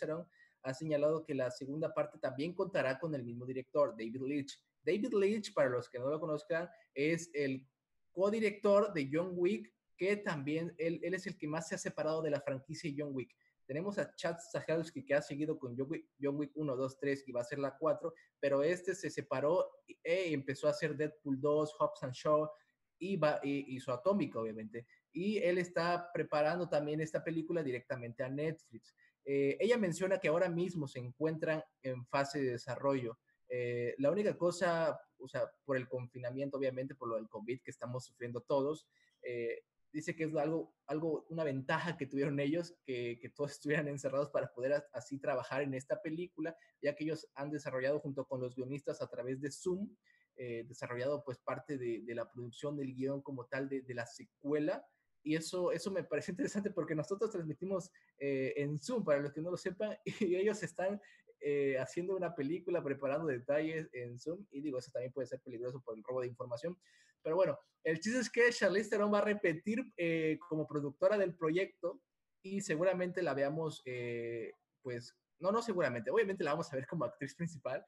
Theron- 0.00 0.26
ha 0.62 0.74
señalado 0.74 1.24
que 1.24 1.34
la 1.34 1.50
segunda 1.50 1.92
parte 1.94 2.18
también 2.18 2.52
contará 2.54 2.98
con 2.98 3.14
el 3.14 3.22
mismo 3.22 3.46
director, 3.46 3.90
David 3.92 4.20
Leitch. 4.26 4.60
David 4.84 5.14
Leitch, 5.14 5.52
para 5.54 5.70
los 5.70 5.88
que 5.88 5.98
no 5.98 6.08
lo 6.08 6.20
conozcan, 6.20 6.68
es 6.94 7.30
el 7.32 7.66
codirector 8.12 8.92
de 8.92 9.08
John 9.12 9.32
Wick, 9.34 9.72
que 9.96 10.16
también 10.16 10.74
él, 10.78 11.00
es 11.02 11.26
el 11.26 11.36
que 11.36 11.46
más 11.46 11.68
se 11.68 11.74
ha 11.74 11.78
separado 11.78 12.22
de 12.22 12.30
la 12.30 12.40
franquicia 12.40 12.92
John 12.96 13.10
Wick. 13.12 13.34
Tenemos 13.66 13.98
a 13.98 14.14
Chad 14.14 14.36
Stahelski, 14.38 15.04
que 15.04 15.14
ha 15.14 15.22
seguido 15.22 15.58
con 15.58 15.76
John 15.76 15.86
Wick, 15.90 16.06
John 16.20 16.36
Wick 16.36 16.52
1, 16.54 16.76
2, 16.76 16.98
3, 16.98 17.24
y 17.28 17.32
va 17.32 17.40
a 17.40 17.44
ser 17.44 17.58
la 17.58 17.76
4, 17.76 18.12
pero 18.38 18.62
este 18.62 18.94
se 18.94 19.10
separó 19.10 19.70
e 20.02 20.32
empezó 20.32 20.66
a 20.66 20.70
hacer 20.70 20.96
Deadpool 20.96 21.40
2, 21.40 21.74
Hobbs 21.78 22.02
and 22.02 22.12
Shaw, 22.12 22.50
y, 22.98 23.16
va, 23.16 23.40
y, 23.42 23.74
y 23.74 23.80
su 23.80 23.90
Atómica, 23.90 24.38
obviamente. 24.38 24.86
Y 25.12 25.38
él 25.38 25.58
está 25.58 26.10
preparando 26.12 26.68
también 26.68 27.00
esta 27.00 27.22
película 27.22 27.62
directamente 27.62 28.22
a 28.22 28.28
Netflix. 28.28 28.94
Eh, 29.24 29.56
ella 29.58 29.78
menciona 29.78 30.18
que 30.18 30.28
ahora 30.28 30.48
mismo 30.48 30.86
se 30.86 30.98
encuentran 30.98 31.62
en 31.82 32.04
fase 32.06 32.42
de 32.42 32.52
desarrollo. 32.52 33.18
Eh, 33.48 33.94
la 33.98 34.10
única 34.10 34.36
cosa, 34.36 35.00
o 35.18 35.28
sea, 35.28 35.50
por 35.64 35.76
el 35.76 35.88
confinamiento, 35.88 36.58
obviamente, 36.58 36.94
por 36.94 37.08
lo 37.08 37.16
del 37.16 37.28
COVID 37.28 37.60
que 37.62 37.70
estamos 37.70 38.04
sufriendo 38.04 38.40
todos, 38.40 38.86
eh, 39.22 39.62
dice 39.92 40.16
que 40.16 40.24
es 40.24 40.34
algo, 40.34 40.74
algo, 40.86 41.24
una 41.30 41.44
ventaja 41.44 41.96
que 41.96 42.06
tuvieron 42.06 42.40
ellos, 42.40 42.74
que, 42.84 43.18
que 43.20 43.28
todos 43.30 43.52
estuvieran 43.52 43.88
encerrados 43.88 44.30
para 44.30 44.52
poder 44.52 44.84
así 44.92 45.18
trabajar 45.18 45.62
en 45.62 45.74
esta 45.74 46.02
película, 46.02 46.56
ya 46.82 46.94
que 46.94 47.04
ellos 47.04 47.28
han 47.34 47.50
desarrollado 47.50 48.00
junto 48.00 48.26
con 48.26 48.40
los 48.40 48.54
guionistas 48.54 49.00
a 49.00 49.08
través 49.08 49.40
de 49.40 49.50
Zoom, 49.50 49.88
eh, 50.36 50.64
desarrollado 50.66 51.22
pues 51.24 51.38
parte 51.38 51.78
de, 51.78 52.02
de 52.02 52.14
la 52.14 52.28
producción 52.30 52.76
del 52.76 52.92
guion 52.92 53.22
como 53.22 53.46
tal 53.46 53.68
de, 53.68 53.82
de 53.82 53.94
la 53.94 54.04
secuela, 54.04 54.84
y 55.24 55.34
eso, 55.36 55.72
eso 55.72 55.90
me 55.90 56.04
parece 56.04 56.30
interesante 56.32 56.70
porque 56.70 56.94
nosotros 56.94 57.30
transmitimos 57.30 57.90
eh, 58.18 58.52
en 58.56 58.78
Zoom, 58.78 59.04
para 59.04 59.20
los 59.20 59.32
que 59.32 59.40
no 59.40 59.50
lo 59.50 59.56
sepan, 59.56 59.96
y 60.20 60.36
ellos 60.36 60.62
están 60.62 61.00
eh, 61.46 61.78
haciendo 61.78 62.16
una 62.16 62.34
película, 62.34 62.82
preparando 62.82 63.26
detalles 63.26 63.88
en 63.92 64.18
Zoom, 64.18 64.46
y 64.50 64.62
digo, 64.62 64.78
eso 64.78 64.90
también 64.90 65.12
puede 65.12 65.26
ser 65.26 65.40
peligroso 65.40 65.82
por 65.82 65.94
el 65.94 66.02
robo 66.02 66.22
de 66.22 66.28
información. 66.28 66.78
Pero 67.22 67.36
bueno, 67.36 67.58
el 67.84 68.00
chiste 68.00 68.18
es 68.18 68.30
que 68.30 68.50
Charlize 68.50 68.88
Theron 68.88 69.12
va 69.12 69.18
a 69.18 69.24
repetir 69.24 69.84
eh, 69.98 70.38
como 70.48 70.66
productora 70.66 71.18
del 71.18 71.34
proyecto 71.34 72.00
y 72.42 72.62
seguramente 72.62 73.22
la 73.22 73.34
veamos, 73.34 73.82
eh, 73.84 74.52
pues, 74.82 75.14
no, 75.38 75.52
no 75.52 75.60
seguramente, 75.60 76.10
obviamente 76.10 76.44
la 76.44 76.52
vamos 76.52 76.72
a 76.72 76.76
ver 76.76 76.86
como 76.86 77.04
actriz 77.04 77.34
principal. 77.34 77.84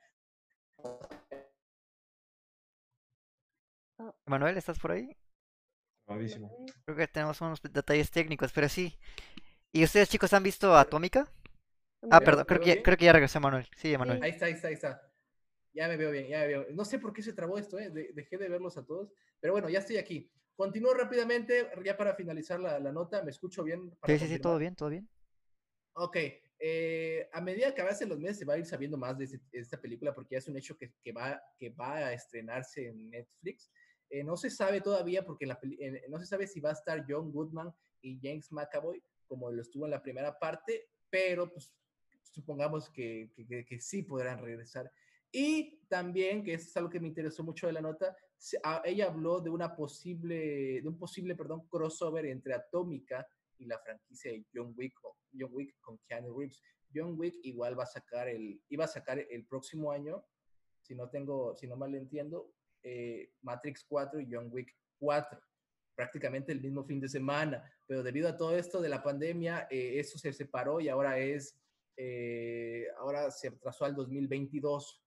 Manuel, 4.27 4.59
¿estás 4.59 4.79
por 4.79 4.93
ahí? 4.93 5.17
Grabadísimo. 6.07 6.67
Creo 6.85 6.97
que 6.97 7.09
tenemos 7.09 7.41
unos 7.41 7.63
detalles 7.63 8.11
técnicos, 8.11 8.53
pero 8.53 8.69
sí. 8.69 8.99
¿Y 9.73 9.83
ustedes, 9.83 10.11
chicos, 10.11 10.33
han 10.35 10.43
visto 10.43 10.77
Atómica? 10.77 11.27
Ah, 12.11 12.21
¿Me 12.21 12.25
perdón, 12.27 12.45
creo 12.47 12.61
que, 12.61 12.77
ya, 12.77 12.83
creo 12.83 12.97
que 12.97 13.05
ya 13.05 13.13
regresó 13.13 13.41
Manuel. 13.41 13.67
Sí, 13.77 13.97
Manuel. 13.97 14.23
Ahí 14.23 14.31
está, 14.31 14.47
ahí 14.47 14.53
está, 14.53 14.69
ahí 14.69 14.75
está. 14.75 15.03
Ya 15.73 15.89
me 15.89 15.97
veo 15.97 16.11
bien, 16.11 16.29
ya 16.29 16.41
me 16.41 16.47
veo. 16.47 16.67
No 16.73 16.85
sé 16.85 16.99
por 16.99 17.13
qué 17.13 17.23
se 17.23 17.33
trabó 17.33 17.59
esto, 17.59 17.79
¿eh? 17.79 17.91
De- 17.91 18.13
dejé 18.15 18.39
de 18.39 18.49
verlos 18.49 18.77
a 18.79 18.85
todos. 18.85 19.13
Pero 19.41 19.53
bueno, 19.53 19.69
ya 19.69 19.81
estoy 19.81 19.99
aquí. 19.99 20.31
Continúo 20.55 20.95
rápidamente, 20.95 21.69
ya 21.85 21.97
para 21.97 22.15
finalizar 22.15 22.59
la, 22.61 22.79
la 22.79 22.93
nota. 22.93 23.23
¿Me 23.23 23.31
escucho 23.31 23.63
bien? 23.63 23.91
para 24.01 24.13
Sí, 24.19 24.27
sí, 24.27 24.33
sí, 24.35 24.41
todo 24.41 24.59
bien, 24.59 24.75
todo 24.75 24.89
bien. 24.89 25.09
Ok, 25.99 26.17
eh, 26.59 27.29
a 27.33 27.41
medida 27.41 27.75
que 27.75 27.81
avancen 27.83 28.09
los 28.09 28.19
meses 28.19 28.39
se 28.39 28.45
va 28.45 28.55
a 28.55 28.59
ir 28.59 28.67
sabiendo 28.67 28.97
más 28.99 29.17
de, 29.19 29.25
este- 29.25 29.41
de 29.51 29.59
esta 29.61 29.81
película 29.81 30.15
porque 30.15 30.35
ya 30.35 30.39
es 30.39 30.49
un 30.49 30.57
hecho 30.57 30.77
que, 30.77 30.93
que 31.03 31.13
va, 31.13 31.43
que 31.59 31.71
va 31.71 31.97
a 31.97 32.13
estrenarse 32.13 32.89
en 32.89 33.11
Netflix. 33.11 33.71
Eh, 34.11 34.23
no 34.23 34.37
se 34.37 34.51
sabe 34.51 34.81
todavía 34.81 35.25
porque 35.25 35.45
en 35.45 35.49
la 35.51 35.61
peli- 35.61 35.79
en- 35.81 36.01
no 36.09 36.19
se 36.19 36.27
sabe 36.27 36.47
si 36.47 36.61
va 36.61 36.71
a 36.71 36.75
estar 36.75 37.05
John 37.09 37.33
Goodman 37.33 37.75
y 38.03 38.19
James 38.23 38.53
McAvoy 38.53 39.03
como 39.27 39.51
lo 39.51 39.61
estuvo 39.61 39.85
en 39.87 39.91
la 39.91 40.03
primera 40.03 40.39
parte, 40.39 40.89
pero 41.11 41.51
pues 41.51 41.75
supongamos 42.37 42.91
que, 42.91 43.31
que- 43.35 43.65
que- 43.65 43.81
sí 43.81 44.03
podrán 44.03 44.41
regresar. 44.43 44.91
Y 45.33 45.81
también, 45.89 46.45
que 46.45 46.55
es 46.55 46.77
algo 46.77 46.91
que 46.91 47.01
me 47.01 47.09
interesó 47.09 47.43
mucho 47.43 47.67
de 47.67 47.73
la 47.73 47.81
nota, 47.81 48.15
se- 48.37 48.61
a- 48.63 48.83
ella 48.85 49.07
habló 49.07 49.41
de 49.41 49.51
una 49.51 49.75
posible, 49.75 50.81
de 50.83 50.89
un 50.89 50.99
posible, 50.99 51.35
perdón, 51.35 51.67
crossover 51.69 52.27
entre 52.27 52.55
Atómica 52.55 53.27
y 53.59 53.65
la 53.65 53.79
franquicia 53.79 54.31
de 54.33 54.45
John 54.55 54.75
Wick, 54.77 54.95
John 55.39 55.51
Wick 55.53 55.75
con 55.81 55.99
Keanu 56.07 56.39
Reeves. 56.39 56.63
John 56.95 57.19
Wick 57.19 57.37
igual 57.43 57.79
va 57.79 57.85
a 57.85 57.87
sacar 57.87 58.29
el, 58.29 58.61
iba 58.69 58.85
a 58.85 58.89
sacar 58.89 59.19
el 59.19 59.47
próximo 59.47 59.91
año, 59.91 60.25
si 60.83 60.95
no 60.95 61.09
tengo, 61.09 61.55
si 61.57 61.67
no 61.67 61.77
mal 61.77 61.95
entiendo, 61.95 62.53
eh, 62.83 63.33
Matrix 63.43 63.85
4 63.89 64.21
y 64.21 64.29
John 64.31 64.49
Wick 64.53 64.77
4, 64.99 65.41
prácticamente 65.95 66.53
el 66.53 66.61
mismo 66.61 66.85
fin 66.85 67.01
de 67.01 67.09
semana, 67.09 67.65
pero 67.87 68.03
debido 68.03 68.29
a 68.29 68.37
todo 68.37 68.57
esto 68.57 68.81
de 68.81 68.89
la 68.91 69.03
pandemia, 69.03 69.67
eh, 69.71 69.99
eso 69.99 70.19
se 70.19 70.33
separó 70.33 70.79
y 70.81 70.89
ahora 70.89 71.19
es, 71.19 71.59
eh, 71.97 72.87
ahora 72.99 73.31
se 73.31 73.51
retrasó 73.51 73.85
al 73.85 73.95
2022 73.95 75.03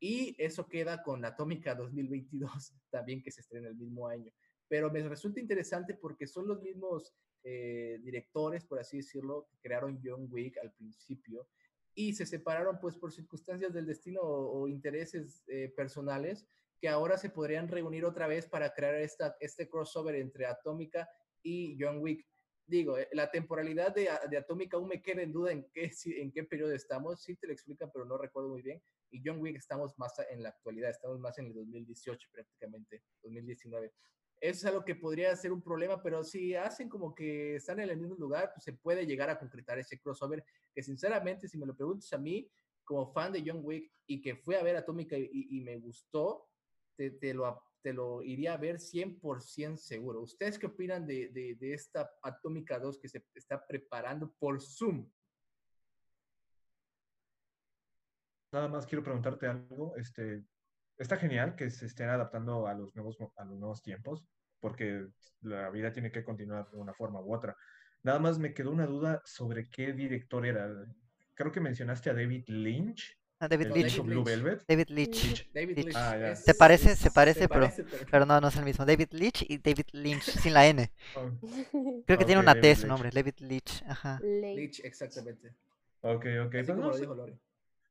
y 0.00 0.34
eso 0.42 0.66
queda 0.66 1.02
con 1.02 1.24
Atómica 1.24 1.74
2022 1.74 2.74
también 2.90 3.22
que 3.22 3.30
se 3.30 3.40
estrena 3.40 3.68
el 3.68 3.76
mismo 3.76 4.08
año. 4.08 4.32
Pero 4.68 4.90
me 4.90 5.06
resulta 5.08 5.40
interesante 5.40 5.94
porque 5.94 6.26
son 6.26 6.48
los 6.48 6.62
mismos 6.62 7.14
eh, 7.44 7.98
directores, 8.02 8.64
por 8.64 8.78
así 8.78 8.98
decirlo, 8.98 9.46
que 9.50 9.58
crearon 9.60 10.00
John 10.02 10.28
Wick 10.30 10.58
al 10.58 10.72
principio 10.72 11.48
y 11.94 12.14
se 12.14 12.24
separaron 12.24 12.78
pues 12.80 12.96
por 12.96 13.12
circunstancias 13.12 13.72
del 13.72 13.86
destino 13.86 14.22
o, 14.22 14.62
o 14.62 14.68
intereses 14.68 15.44
eh, 15.46 15.72
personales 15.76 16.46
que 16.82 16.88
ahora 16.88 17.16
se 17.16 17.30
podrían 17.30 17.68
reunir 17.68 18.04
otra 18.04 18.26
vez 18.26 18.46
para 18.46 18.74
crear 18.74 18.96
esta, 18.96 19.36
este 19.38 19.68
crossover 19.68 20.16
entre 20.16 20.46
Atómica 20.46 21.08
y 21.40 21.76
John 21.78 21.98
Wick. 22.00 22.26
Digo, 22.66 22.98
eh, 22.98 23.08
la 23.12 23.30
temporalidad 23.30 23.94
de, 23.94 24.08
de 24.30 24.36
Atómica 24.36 24.76
aún 24.76 24.88
me 24.88 25.02
queda 25.02 25.22
en 25.22 25.32
duda 25.32 25.52
en 25.52 25.68
qué, 25.72 25.90
en 26.04 26.32
qué 26.32 26.44
periodo 26.44 26.72
estamos, 26.72 27.22
sí 27.22 27.36
te 27.36 27.46
lo 27.46 27.52
explican, 27.52 27.90
pero 27.92 28.04
no 28.04 28.18
recuerdo 28.18 28.50
muy 28.50 28.62
bien. 28.62 28.82
Y 29.10 29.22
John 29.24 29.40
Wick 29.40 29.56
estamos 29.56 29.98
más 29.98 30.14
en 30.30 30.42
la 30.42 30.50
actualidad, 30.50 30.90
estamos 30.90 31.18
más 31.18 31.38
en 31.38 31.46
el 31.46 31.54
2018 31.54 32.28
prácticamente, 32.32 33.02
2019. 33.22 33.92
Eso 34.40 34.58
es 34.58 34.64
algo 34.64 34.84
que 34.84 34.96
podría 34.96 35.36
ser 35.36 35.52
un 35.52 35.62
problema, 35.62 36.02
pero 36.02 36.24
si 36.24 36.54
hacen 36.54 36.88
como 36.88 37.14
que 37.14 37.56
están 37.56 37.78
en 37.78 37.90
el 37.90 37.96
mismo 37.96 38.16
lugar, 38.16 38.50
pues 38.52 38.64
se 38.64 38.72
puede 38.72 39.06
llegar 39.06 39.30
a 39.30 39.38
concretar 39.38 39.78
ese 39.78 40.00
crossover, 40.00 40.44
que 40.74 40.82
sinceramente, 40.82 41.46
si 41.46 41.58
me 41.58 41.66
lo 41.66 41.76
preguntas 41.76 42.12
a 42.12 42.18
mí, 42.18 42.50
como 42.84 43.12
fan 43.12 43.32
de 43.32 43.44
John 43.46 43.60
Wick 43.62 43.92
y 44.06 44.20
que 44.20 44.34
fui 44.34 44.56
a 44.56 44.62
ver 44.62 44.76
Atómica 44.76 45.16
y, 45.16 45.28
y 45.32 45.60
me 45.60 45.78
gustó, 45.78 46.48
te, 46.96 47.10
te, 47.12 47.34
lo, 47.34 47.62
te 47.82 47.92
lo 47.92 48.22
iría 48.22 48.54
a 48.54 48.56
ver 48.58 48.78
100% 48.78 49.76
seguro. 49.76 50.20
¿Ustedes 50.20 50.58
qué 50.58 50.66
opinan 50.66 51.06
de, 51.06 51.28
de, 51.30 51.74
esta 51.74 52.10
Atómica 52.22 52.78
2 52.78 52.98
que 52.98 53.08
se 53.08 53.24
está 53.34 53.66
preparando 53.66 54.32
por 54.38 54.60
Zoom? 54.60 55.10
Nada 58.52 58.68
más 58.68 58.86
quiero 58.86 59.02
preguntarte 59.02 59.46
algo. 59.46 59.96
Este, 59.96 60.44
está 60.98 61.16
genial 61.16 61.56
que 61.56 61.70
se 61.70 61.86
estén 61.86 62.08
adaptando 62.08 62.66
a 62.66 62.74
los 62.74 62.94
nuevos, 62.94 63.16
a 63.36 63.44
los 63.44 63.58
nuevos 63.58 63.82
tiempos, 63.82 64.24
porque 64.60 65.06
la 65.40 65.70
vida 65.70 65.92
tiene 65.92 66.12
que 66.12 66.24
continuar 66.24 66.70
de 66.70 66.78
una 66.78 66.94
forma 66.94 67.20
u 67.20 67.34
otra. 67.34 67.56
Nada 68.02 68.18
más 68.18 68.38
me 68.38 68.52
quedó 68.52 68.70
una 68.70 68.86
duda 68.86 69.22
sobre 69.24 69.68
qué 69.68 69.92
director 69.92 70.44
era. 70.44 70.68
Creo 71.34 71.52
que 71.52 71.60
mencionaste 71.60 72.10
a 72.10 72.14
David 72.14 72.44
Lynch. 72.46 73.18
Ah, 73.44 73.48
David 73.48 73.72
el. 73.74 74.00
Blue. 74.02 74.22
Velvet. 74.22 74.62
David 74.68 74.88
Leitch. 74.90 75.50
David 75.52 75.74
Leitch. 75.76 75.86
Lynch. 75.86 75.96
Ah, 75.96 76.36
Se 76.36 76.54
parece, 76.54 76.94
se 76.94 77.10
parece, 77.10 77.48
pero, 77.48 77.62
parece, 77.62 77.82
pero- 77.84 78.06
pero 78.10 78.26
no, 78.26 78.40
no 78.40 78.48
es 78.48 78.56
el 78.56 78.64
mismo. 78.64 78.84
David 78.86 79.08
Leitch 79.10 79.42
y 79.48 79.58
David 79.58 79.86
Lynch, 79.92 80.22
sin 80.22 80.54
la 80.54 80.66
N. 80.68 80.92
Oh, 81.16 81.28
Creo 82.06 82.18
que 82.18 82.24
tiene 82.24 82.40
una 82.40 82.54
David 82.54 82.60
T 82.62 82.76
su 82.76 82.86
nombre, 82.86 83.10
David 83.12 83.34
Leitch. 83.40 83.82
Ajá. 83.88 84.20
Lynch, 84.22 84.80
exactamente. 84.84 85.54
ok, 86.02 86.24
ok. 86.46 86.54
Así 86.54 86.66
Pues 86.66 86.66
como 86.68 86.80
no 86.82 86.86
lo 86.88 86.94
sé, 86.94 87.00
dijo 87.00 87.14
Lore. 87.16 87.36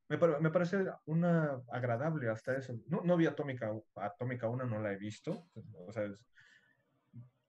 me, 0.08 0.18
pare- 0.18 0.40
me 0.40 0.50
parece 0.52 0.86
una 1.06 1.62
agradable 1.70 2.30
hasta 2.30 2.56
eso. 2.58 2.74
No, 2.88 3.02
no 3.04 3.18
vi 3.18 3.26
Atómica, 3.26 3.74
Atómica 3.96 4.48
1, 4.48 4.66
no 4.66 4.80
la 4.82 4.94
he 4.94 4.98
visto. 4.98 5.48
O 5.86 5.92
sea, 5.92 6.06
es, 6.06 6.26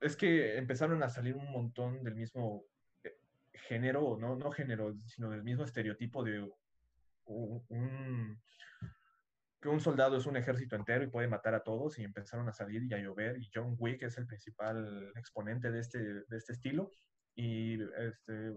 es 0.00 0.16
que 0.16 0.57
empezaron 0.59 1.00
a 1.05 1.09
salir 1.09 1.36
un 1.36 1.50
montón 1.53 2.03
del 2.03 2.16
mismo 2.16 2.64
eh, 3.05 3.16
género, 3.53 4.16
no, 4.18 4.34
no 4.34 4.50
género, 4.50 4.92
sino 5.07 5.30
del 5.30 5.44
mismo 5.44 5.62
estereotipo 5.62 6.24
de 6.24 6.50
un, 7.27 8.41
que 9.61 9.68
un 9.68 9.81
soldado 9.81 10.16
es 10.16 10.27
un 10.27 10.37
ejército 10.37 10.77
entero 10.77 11.05
y 11.05 11.11
puede 11.11 11.29
matar 11.29 11.55
a 11.55 11.62
todos 11.62 11.99
y 11.99 12.05
empezaron 12.05 12.49
a 12.49 12.53
salir 12.53 12.83
y 12.85 12.95
a 12.95 12.99
llover 12.99 13.39
y 13.39 13.51
John 13.53 13.77
Wick 13.79 14.03
es 14.03 14.18
el 14.18 14.27
principal 14.27 15.12
exponente 15.16 15.70
de 15.70 15.81
este, 15.81 15.99
de 15.99 16.37
este 16.37 16.53
estilo 16.53 16.93
y 17.35 17.83
este, 17.83 18.53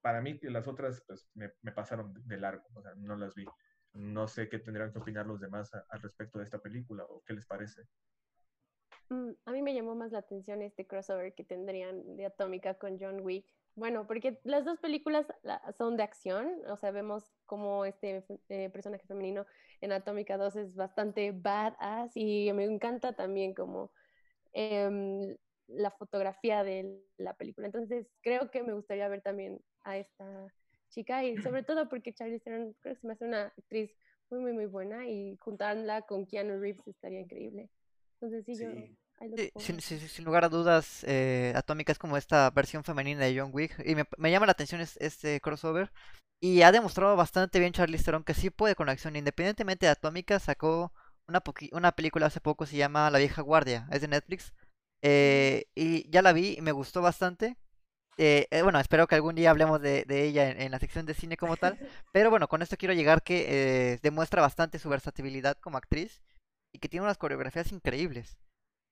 para 0.00 0.20
mí 0.20 0.38
las 0.42 0.68
otras 0.68 1.02
pues 1.06 1.30
me, 1.34 1.52
me 1.62 1.72
pasaron 1.72 2.12
de 2.14 2.36
largo, 2.38 2.64
no 2.96 3.16
las 3.16 3.34
vi. 3.34 3.46
No 3.94 4.26
sé 4.26 4.48
qué 4.48 4.58
tendrán 4.58 4.90
que 4.90 4.98
opinar 4.98 5.26
los 5.26 5.40
demás 5.40 5.70
al 5.74 6.00
respecto 6.00 6.38
de 6.38 6.44
esta 6.44 6.60
película 6.60 7.04
o 7.04 7.22
qué 7.26 7.34
les 7.34 7.46
parece. 7.46 7.82
Mm, 9.10 9.30
A 9.44 9.52
mí 9.52 9.62
me 9.62 9.74
llamó 9.74 9.94
más 9.94 10.12
la 10.12 10.18
atención 10.18 10.62
este 10.62 10.86
crossover 10.86 11.34
que 11.34 11.44
tendrían 11.44 12.16
de 12.16 12.26
Atómica 12.26 12.74
con 12.74 12.98
John 12.98 13.20
Wick. 13.22 13.46
Bueno, 13.74 14.06
porque 14.06 14.38
las 14.44 14.64
dos 14.64 14.78
películas 14.80 15.26
la- 15.42 15.60
son 15.78 15.96
de 15.96 16.02
acción, 16.02 16.50
o 16.68 16.76
sea, 16.76 16.90
vemos 16.90 17.32
como 17.46 17.84
este 17.86 18.24
eh, 18.50 18.68
personaje 18.70 19.06
femenino 19.06 19.46
en 19.80 19.92
Atómica 19.92 20.36
2 20.36 20.56
es 20.56 20.76
bastante 20.76 21.32
badass 21.32 22.12
y 22.16 22.52
me 22.52 22.64
encanta 22.64 23.14
también 23.14 23.54
como 23.54 23.90
em, 24.52 25.36
la 25.68 25.90
fotografía 25.92 26.64
de 26.64 27.02
la 27.18 27.34
película. 27.34 27.66
Entonces, 27.66 28.06
creo 28.22 28.50
que 28.50 28.62
me 28.62 28.74
gustaría 28.74 29.08
ver 29.08 29.22
también 29.22 29.60
a 29.84 29.98
esta 29.98 30.52
chica 30.90 31.24
y 31.24 31.38
sobre 31.38 31.62
todo 31.64 31.88
porque 31.88 32.12
Charlize 32.14 32.44
Theron 32.44 32.74
creo 32.80 32.94
que 32.94 33.00
se 33.00 33.06
me 33.06 33.14
hace 33.14 33.24
una 33.24 33.46
actriz 33.46 33.90
muy, 34.30 34.40
muy, 34.40 34.52
muy 34.52 34.66
buena 34.66 35.08
y 35.08 35.36
juntarla 35.38 36.02
con 36.02 36.26
Keanu 36.26 36.58
Reeves 36.60 36.86
estaría 36.88 37.20
increíble. 37.20 37.70
Entonces, 38.22 38.44
sí, 38.46 38.54
Sí. 38.56 38.64
Sin, 39.18 39.50
forward. 39.52 39.80
sin- 39.82 40.08
sin 40.08 40.24
lugar 40.24 40.44
a 40.44 40.48
dudas, 40.48 41.04
eh, 41.06 41.52
Atómica 41.54 41.92
es 41.92 41.98
como 41.98 42.16
esta 42.16 42.50
versión 42.50 42.82
femenina 42.82 43.24
de 43.24 43.38
John 43.38 43.50
Wick. 43.52 43.80
Y 43.86 43.94
me, 43.94 44.04
me 44.18 44.30
llama 44.30 44.46
la 44.46 44.52
atención 44.52 44.80
es- 44.80 44.96
este 44.98 45.40
crossover. 45.40 45.92
Y 46.40 46.62
ha 46.62 46.72
demostrado 46.72 47.14
bastante 47.16 47.60
bien 47.60 47.72
Charlize 47.72 48.04
Theron 48.04 48.24
que 48.24 48.34
sí 48.34 48.50
puede 48.50 48.74
con 48.74 48.86
la 48.86 48.92
acción. 48.92 49.14
Independientemente 49.14 49.86
de 49.86 49.92
Atómica, 49.92 50.40
sacó 50.40 50.92
una, 51.28 51.40
una 51.72 51.92
película 51.92 52.26
hace 52.26 52.40
poco, 52.40 52.66
se 52.66 52.76
llama 52.76 53.10
La 53.10 53.18
vieja 53.18 53.42
guardia. 53.42 53.86
Es 53.92 54.00
de 54.00 54.08
Netflix. 54.08 54.52
eh, 55.04 55.66
y 55.76 56.08
ya 56.10 56.22
la 56.22 56.32
vi 56.32 56.54
y 56.58 56.62
me 56.62 56.72
gustó 56.72 57.00
bastante. 57.02 57.56
Eh, 58.18 58.46
eh, 58.50 58.62
bueno, 58.62 58.78
espero 58.80 59.06
que 59.06 59.14
algún 59.14 59.34
día 59.36 59.50
hablemos 59.50 59.80
de, 59.80 60.04
de 60.04 60.24
ella 60.24 60.50
en, 60.50 60.60
en 60.60 60.70
la 60.72 60.78
sección 60.78 61.06
de 61.06 61.14
cine 61.14 61.36
como 61.36 61.56
tal. 61.56 61.78
Pero 62.12 62.30
bueno, 62.30 62.48
con 62.48 62.62
esto 62.62 62.76
quiero 62.76 62.94
llegar 62.94 63.22
que 63.22 63.92
eh, 63.94 63.98
demuestra 64.02 64.42
bastante 64.42 64.78
su 64.78 64.88
versatilidad 64.88 65.56
como 65.58 65.78
actriz 65.78 66.20
y 66.72 66.78
que 66.78 66.88
tiene 66.88 67.04
unas 67.04 67.18
coreografías 67.18 67.72
increíbles. 67.72 68.38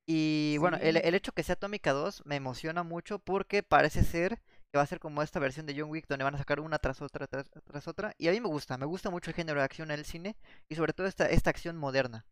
Y 0.07 0.59
bueno, 0.59 0.79
el, 0.81 0.99
el 0.99 1.15
hecho 1.15 1.33
que 1.33 1.43
sea 1.45 1.55
Atómica 1.55 1.93
2 1.93 2.23
me 2.27 2.37
emociona 2.37 2.83
mucho 2.83 3.19
porque 3.21 3.63
parece 3.63 4.05
ser 4.05 4.41
que 4.73 4.79
va 4.79 4.83
a 4.83 4.87
ser 4.87 5.01
como 5.01 5.23
esta 5.23 5.41
versión 5.41 5.67
de 5.67 5.75
John 5.79 5.91
Wick 5.91 6.07
donde 6.09 6.25
van 6.25 6.35
a 6.35 6.39
sacar 6.39 6.61
una 6.61 6.79
tras 6.79 7.03
otra 7.03 7.27
tras, 7.29 7.51
tras 7.67 7.89
otra. 7.89 8.15
Y 8.19 8.29
a 8.29 8.33
mí 8.33 8.41
me 8.41 8.49
gusta, 8.49 8.79
me 8.79 8.87
gusta 8.87 9.11
mucho 9.11 9.31
el 9.31 9.37
género 9.37 9.61
de 9.61 9.65
acción 9.65 9.91
en 9.91 9.99
el 10.01 10.05
cine 10.07 10.37
y 10.69 10.77
sobre 10.77 10.93
todo 10.95 11.07
esta, 11.07 11.27
esta 11.29 11.51
acción 11.51 11.77
moderna. 11.77 12.27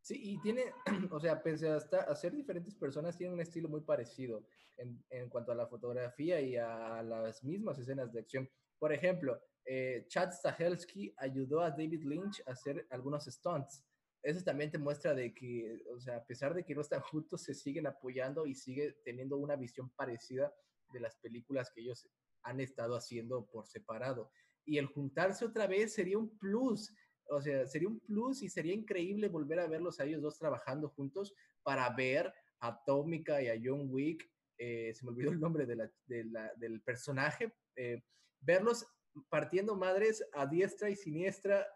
Sí, 0.00 0.20
y 0.22 0.40
tiene, 0.40 0.64
o 1.10 1.18
sea, 1.20 1.42
pese 1.42 1.68
a, 1.68 1.76
estar- 1.78 2.08
a 2.08 2.14
ser 2.14 2.32
diferentes 2.34 2.74
personas, 2.74 3.16
tienen 3.16 3.34
un 3.34 3.40
estilo 3.40 3.68
muy 3.68 3.80
parecido 3.80 4.44
en, 4.76 5.02
en 5.10 5.28
cuanto 5.30 5.52
a 5.52 5.54
la 5.54 5.66
fotografía 5.66 6.40
y 6.40 6.56
a 6.56 7.02
las 7.02 7.42
mismas 7.42 7.78
escenas 7.78 8.12
de 8.12 8.20
acción. 8.20 8.48
Por 8.78 8.92
ejemplo, 8.92 9.40
eh, 9.64 10.04
Chad 10.08 10.30
Stahelski 10.32 11.14
ayudó 11.16 11.60
a 11.60 11.70
David 11.70 12.04
Lynch 12.04 12.42
a 12.46 12.52
hacer 12.52 12.86
algunos 12.90 13.24
stunts. 13.24 13.82
Eso 14.24 14.42
también 14.42 14.70
te 14.70 14.78
muestra 14.78 15.14
de 15.14 15.34
que, 15.34 15.80
o 15.94 16.00
sea, 16.00 16.16
a 16.16 16.24
pesar 16.26 16.54
de 16.54 16.64
que 16.64 16.74
no 16.74 16.80
están 16.80 17.02
juntos, 17.02 17.42
se 17.42 17.52
siguen 17.54 17.86
apoyando 17.86 18.46
y 18.46 18.54
sigue 18.54 18.96
teniendo 19.04 19.36
una 19.36 19.54
visión 19.54 19.90
parecida 19.90 20.52
de 20.92 21.00
las 21.00 21.16
películas 21.16 21.70
que 21.70 21.82
ellos 21.82 22.08
han 22.42 22.58
estado 22.60 22.96
haciendo 22.96 23.46
por 23.46 23.66
separado. 23.66 24.30
Y 24.64 24.78
el 24.78 24.86
juntarse 24.86 25.44
otra 25.44 25.66
vez 25.66 25.92
sería 25.92 26.16
un 26.16 26.38
plus. 26.38 26.90
O 27.28 27.40
sea, 27.42 27.66
sería 27.66 27.88
un 27.88 28.00
plus 28.00 28.42
y 28.42 28.48
sería 28.48 28.72
increíble 28.74 29.28
volver 29.28 29.60
a 29.60 29.66
verlos 29.66 30.00
a 30.00 30.04
ellos 30.04 30.22
dos 30.22 30.38
trabajando 30.38 30.88
juntos 30.88 31.34
para 31.62 31.88
ver 31.94 32.32
a 32.60 32.68
Atómica 32.68 33.42
y 33.42 33.48
a 33.48 33.60
John 33.62 33.88
Wick. 33.90 34.30
eh, 34.56 34.94
se 34.94 35.04
me 35.04 35.10
olvidó 35.10 35.32
el 35.32 35.40
nombre 35.40 35.66
de 35.66 35.74
la- 35.76 35.90
de 36.06 36.24
la- 36.24 36.52
del 36.56 36.80
personaje. 36.80 37.52
eh, 37.76 38.02
verlos 38.40 38.86
partiendo 39.28 39.74
madres 39.76 40.24
a 40.32 40.46
diestra 40.46 40.88
y 40.88 40.96
siniestra 40.96 41.66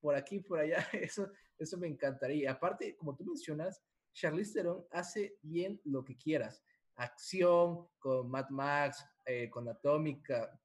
por 0.00 0.16
aquí 0.16 0.40
por 0.40 0.58
allá. 0.58 0.78
Eso, 1.10 1.30
eso 1.58 1.78
me 1.78 1.86
encantaría. 1.88 2.36
Y 2.36 2.46
aparte, 2.46 2.96
como 2.96 3.16
tú 3.16 3.24
mencionas, 3.24 3.82
Charlize 4.12 4.54
Theron 4.54 4.84
hace 4.90 5.38
bien 5.42 5.80
lo 5.84 6.04
que 6.04 6.16
quieras. 6.16 6.62
Acción 6.96 7.88
con 7.98 8.30
Mad 8.30 8.48
Max, 8.50 9.04
eh, 9.26 9.50
con 9.50 9.68
Atómica, 9.68 10.60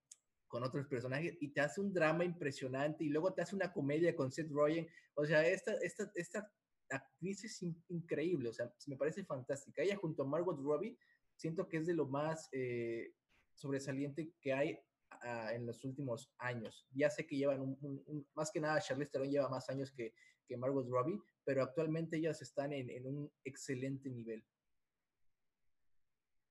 con 0.48 0.64
otros 0.64 0.88
personajes 0.88 1.38
y 1.40 1.50
te 1.50 1.62
hace 1.62 1.80
un 1.80 1.94
drama 1.94 2.26
impresionante 2.26 3.04
y 3.04 3.10
luego 3.10 3.34
te 3.34 3.42
hace 3.42 3.56
una 3.56 3.72
comedia 3.72 4.16
con 4.16 4.32
Seth 4.32 4.52
Rogen. 4.52 4.88
O 5.16 5.26
sea, 5.26 5.46
esta, 5.48 5.74
esta, 5.82 6.12
esta 6.16 6.52
actriz 6.90 7.44
es 7.44 7.62
in- 7.62 7.84
increíble, 7.90 8.50
o 8.50 8.54
sea, 8.54 8.72
me 8.88 8.98
parece 8.98 9.24
fantástica. 9.24 9.84
Ella 9.84 9.96
junto 9.96 10.24
a 10.24 10.28
Margot 10.28 10.60
Robbie, 10.60 10.98
siento 11.36 11.68
que 11.68 11.78
es 11.78 11.88
de 11.88 11.94
lo 11.94 12.08
más 12.08 12.50
eh, 12.52 13.14
sobresaliente 13.54 14.32
que 14.42 14.54
hay 14.54 14.80
ah, 15.22 15.54
en 15.54 15.66
los 15.66 15.84
últimos 15.86 16.32
años. 16.38 16.88
Ya 16.94 17.10
sé 17.10 17.26
que 17.28 17.38
llevan 17.38 17.62
un, 17.62 17.78
un- 17.82 18.04
un- 18.08 18.28
más 18.36 18.52
que 18.52 18.60
nada, 18.62 18.82
Charlize 18.82 19.12
Theron 19.12 19.30
lleva 19.32 19.50
más 19.50 19.70
años 19.70 19.92
que, 19.92 20.14
que 20.48 20.58
Margot 20.58 20.88
Robbie, 20.90 21.20
pero 21.46 21.64
actualmente 21.64 22.18
ellas 22.18 22.42
están 22.42 22.74
en, 22.74 22.90
en 22.90 23.06
un 23.08 23.32
excelente 23.46 24.10
nivel. 24.10 24.44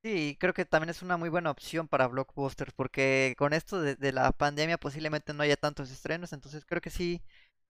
Sí, 0.02 0.36
creo 0.40 0.54
que 0.54 0.64
también 0.64 0.90
es 0.90 1.02
una 1.02 1.16
muy 1.16 1.28
buena 1.28 1.50
opción 1.50 1.88
para 1.88 2.06
blockbusters 2.06 2.72
porque 2.72 3.34
con 3.36 3.52
esto 3.52 3.80
de, 3.82 3.96
de 3.96 4.12
la 4.12 4.30
pandemia 4.32 4.78
posiblemente 4.78 5.34
no 5.34 5.42
haya 5.42 5.56
tantos 5.56 5.90
estrenos, 5.90 6.32
entonces 6.32 6.64
creo 6.64 6.80
que 6.80 6.90
sí 6.90 7.20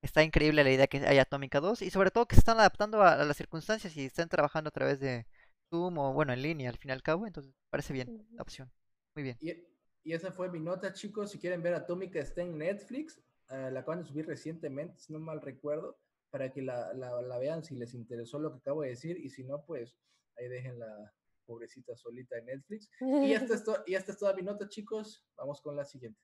está 0.03 0.23
increíble 0.23 0.63
la 0.63 0.69
idea 0.71 0.85
que 0.87 0.99
haya 1.07 1.23
Atómica 1.23 1.59
2 1.59 1.81
y 1.81 1.89
sobre 1.89 2.11
todo 2.11 2.27
que 2.27 2.35
se 2.35 2.41
están 2.41 2.59
adaptando 2.59 3.01
a, 3.01 3.13
a 3.13 3.25
las 3.25 3.35
circunstancias 3.37 3.97
y 3.97 4.05
están 4.05 4.29
trabajando 4.29 4.67
a 4.69 4.71
través 4.71 4.99
de 4.99 5.25
Zoom 5.71 5.97
o 5.97 6.13
bueno, 6.13 6.31
en 6.31 6.43
línea 6.43 6.69
al 6.69 6.77
fin 6.77 6.89
y 6.89 6.93
al 6.93 7.01
cabo, 7.01 7.25
entonces 7.25 7.51
parece 7.71 7.93
bien 7.93 8.11
la 8.37 8.43
opción. 8.43 8.71
Muy 9.15 9.23
bien. 9.23 9.39
Y, 9.41 9.53
y 10.03 10.13
esa 10.13 10.31
fue 10.31 10.49
mi 10.49 10.59
nota, 10.59 10.93
chicos. 10.93 11.31
Si 11.31 11.39
quieren 11.39 11.61
ver 11.61 11.73
Atómica, 11.73 12.19
está 12.19 12.41
en 12.41 12.57
Netflix. 12.57 13.21
eh, 13.51 13.69
la 13.71 13.79
acaban 13.79 14.01
de 14.01 14.05
subir 14.07 14.27
recientemente, 14.27 14.99
si 14.99 15.11
no 15.11 15.19
mal 15.19 15.41
recuerdo, 15.41 15.97
para 16.29 16.51
que 16.51 16.61
la, 16.61 16.93
la- 16.93 17.21
la 17.21 17.39
vean 17.39 17.63
si 17.63 17.75
les 17.75 17.93
interesó 17.95 18.37
lo 18.37 18.51
que 18.51 18.57
acabo 18.59 18.83
de 18.83 18.89
decir. 18.89 19.17
Y 19.17 19.29
si 19.31 19.43
no, 19.43 19.63
pues 19.65 19.97
ahí 20.37 20.47
dejen 20.47 20.77
la 20.77 21.11
pobrecita 21.45 21.95
solita 21.95 22.37
en 22.37 22.45
Netflix. 22.45 22.91
Y 23.01 23.33
esta 23.33 23.55
es, 23.55 23.63
to- 23.63 23.83
y 23.87 23.95
esta 23.95 24.11
es 24.11 24.19
toda 24.19 24.33
mi 24.35 24.43
nota, 24.43 24.67
chicos. 24.69 25.25
Vamos 25.35 25.61
con 25.61 25.75
la 25.75 25.83
siguiente. 25.85 26.19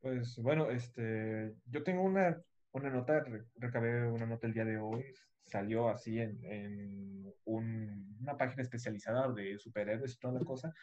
Pues 0.00 0.36
bueno, 0.38 0.70
este, 0.70 1.54
yo 1.66 1.82
tengo 1.82 2.02
una 2.02 2.42
una 2.72 2.90
nota, 2.90 3.24
recabé 3.56 4.06
una 4.06 4.26
nota 4.26 4.46
el 4.46 4.52
día 4.52 4.66
de 4.66 4.76
hoy, 4.76 5.02
salió 5.44 5.88
así 5.88 6.18
en, 6.20 7.32
una 7.46 8.36
página 8.36 8.62
especializada 8.62 9.32
de 9.32 9.58
superhéroes 9.58 10.12
y 10.14 10.18
toda 10.18 10.34
la 10.34 10.44
cosa, 10.44 10.74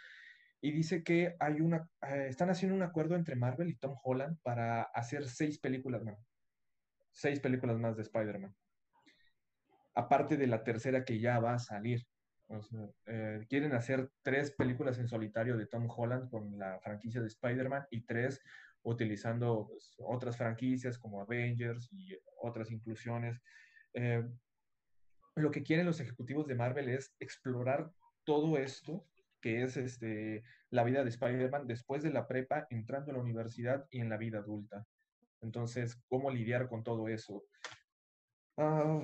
y 0.63 0.71
dice 0.71 1.03
que 1.03 1.35
hay 1.41 1.59
una, 1.59 1.89
eh, 2.07 2.27
están 2.29 2.49
haciendo 2.49 2.73
un 2.73 2.83
acuerdo 2.83 3.15
entre 3.15 3.35
Marvel 3.35 3.67
y 3.67 3.75
Tom 3.75 3.97
Holland 4.01 4.39
para 4.43 4.83
hacer 4.83 5.27
seis 5.27 5.59
películas 5.59 6.05
más, 6.05 6.17
seis 7.11 7.41
películas 7.41 7.77
más 7.77 7.97
de 7.97 8.03
Spider-Man, 8.03 8.55
aparte 9.93 10.37
de 10.37 10.47
la 10.47 10.63
tercera 10.63 11.03
que 11.03 11.19
ya 11.19 11.39
va 11.39 11.55
a 11.55 11.59
salir. 11.59 12.07
Eh, 13.07 13.45
quieren 13.49 13.73
hacer 13.73 14.09
tres 14.21 14.51
películas 14.51 14.97
en 14.99 15.09
solitario 15.09 15.57
de 15.57 15.67
Tom 15.67 15.85
Holland 15.89 16.29
con 16.29 16.57
la 16.57 16.79
franquicia 16.79 17.19
de 17.19 17.27
Spider-Man 17.27 17.85
y 17.91 18.05
tres 18.05 18.39
utilizando 18.83 19.67
pues, 19.67 19.93
otras 19.97 20.37
franquicias 20.37 20.97
como 20.97 21.21
Avengers 21.21 21.89
y 21.91 22.17
otras 22.41 22.71
inclusiones. 22.71 23.37
Eh, 23.93 24.23
lo 25.35 25.51
que 25.51 25.63
quieren 25.63 25.87
los 25.87 25.99
ejecutivos 25.99 26.47
de 26.47 26.55
Marvel 26.55 26.87
es 26.87 27.13
explorar 27.19 27.91
todo 28.23 28.57
esto 28.57 29.05
que 29.43 29.61
es 29.61 29.75
este, 29.75 30.41
la 30.69 30.85
vida 30.85 31.03
de 31.03 31.09
Spider-Man 31.09 31.67
después 31.67 32.01
de 32.01 32.11
la 32.11 32.27
prepa, 32.27 32.65
entrando 32.69 33.11
a 33.11 33.15
la 33.15 33.21
universidad 33.21 33.85
y 33.91 33.99
en 33.99 34.09
la 34.09 34.15
vida 34.15 34.39
adulta. 34.39 34.85
Entonces, 35.41 36.01
¿cómo 36.07 36.31
lidiar 36.31 36.69
con 36.69 36.81
todo 36.81 37.09
eso? 37.09 37.43
Ah, 38.57 39.01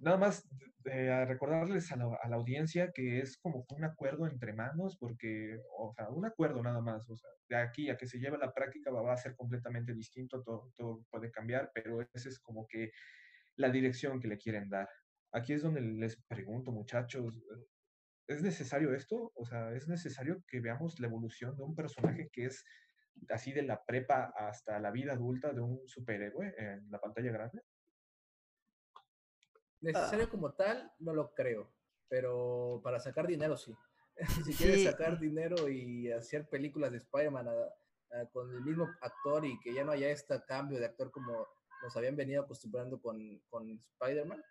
nada 0.00 0.16
más 0.16 0.48
recordarles 0.82 1.92
a 1.92 1.96
la, 1.96 2.34
audiencia 2.34 2.90
que 2.92 3.20
es 3.20 3.36
como 3.38 3.64
un 3.68 3.84
acuerdo 3.84 4.26
entre 4.26 4.52
manos, 4.52 4.96
porque, 4.98 5.60
o 5.78 5.92
sea, 5.94 6.08
un 6.08 6.26
acuerdo 6.26 6.60
nada 6.62 6.80
más, 6.80 7.06
de 7.48 7.56
aquí 7.56 7.88
a 7.90 7.96
que 7.96 8.06
se 8.06 8.18
lleve 8.18 8.38
la 8.38 8.52
práctica 8.52 8.90
va, 8.90 9.12
a 9.12 9.16
ser 9.16 9.36
completamente 9.36 9.94
distinto, 9.94 10.42
todo, 10.42 10.72
todo 10.76 11.04
puede 11.10 11.30
cambiar, 11.30 11.70
pero 11.72 12.00
esa 12.00 12.28
es 12.28 12.40
como 12.40 12.66
que 12.66 12.90
la 13.56 13.70
dirección 13.70 14.18
que 14.18 14.28
le 14.28 14.38
quieren 14.38 14.68
dar. 14.68 14.88
Aquí 15.32 15.52
es 15.52 15.62
donde 15.62 15.82
les 15.82 16.16
pregunto, 16.26 16.72
muchachos, 16.72 17.34
¿es 18.28 18.42
necesario 18.42 18.94
esto? 18.94 19.32
O 19.34 19.44
sea, 19.44 19.72
¿es 19.72 19.88
necesario 19.88 20.44
que 20.46 20.60
veamos 20.60 21.00
la 21.00 21.08
evolución 21.08 21.56
de 21.56 21.62
un 21.62 21.74
personaje 21.74 22.28
que 22.30 22.44
es 22.44 22.64
así 23.30 23.52
de 23.52 23.62
la 23.62 23.84
prepa 23.84 24.32
hasta 24.36 24.78
la 24.78 24.90
vida 24.90 25.14
adulta 25.14 25.52
de 25.52 25.60
un 25.60 25.88
superhéroe 25.88 26.54
en 26.58 26.90
la 26.90 27.00
pantalla 27.00 27.32
grande? 27.32 27.62
Necesario 29.80 30.26
ah. 30.26 30.30
como 30.30 30.52
tal, 30.52 30.92
no 30.98 31.14
lo 31.14 31.32
creo, 31.34 31.72
pero 32.08 32.80
para 32.84 33.00
sacar 33.00 33.26
dinero 33.26 33.56
sí. 33.56 33.74
si 34.44 34.52
quieres 34.52 34.84
sacar 34.84 35.18
dinero 35.18 35.68
y 35.68 36.10
hacer 36.10 36.48
películas 36.48 36.90
de 36.92 36.98
Spider-Man 36.98 37.48
con 38.32 38.52
el 38.52 38.62
mismo 38.62 38.88
actor 39.00 39.44
y 39.44 39.58
que 39.60 39.72
ya 39.72 39.84
no 39.84 39.92
haya 39.92 40.10
este 40.10 40.42
cambio 40.46 40.78
de 40.80 40.86
actor 40.86 41.10
como 41.10 41.46
nos 41.82 41.96
habían 41.96 42.16
venido 42.16 42.42
acostumbrando 42.42 43.00
con, 43.00 43.18
con 43.48 43.70
Spider-Man, 43.70 44.42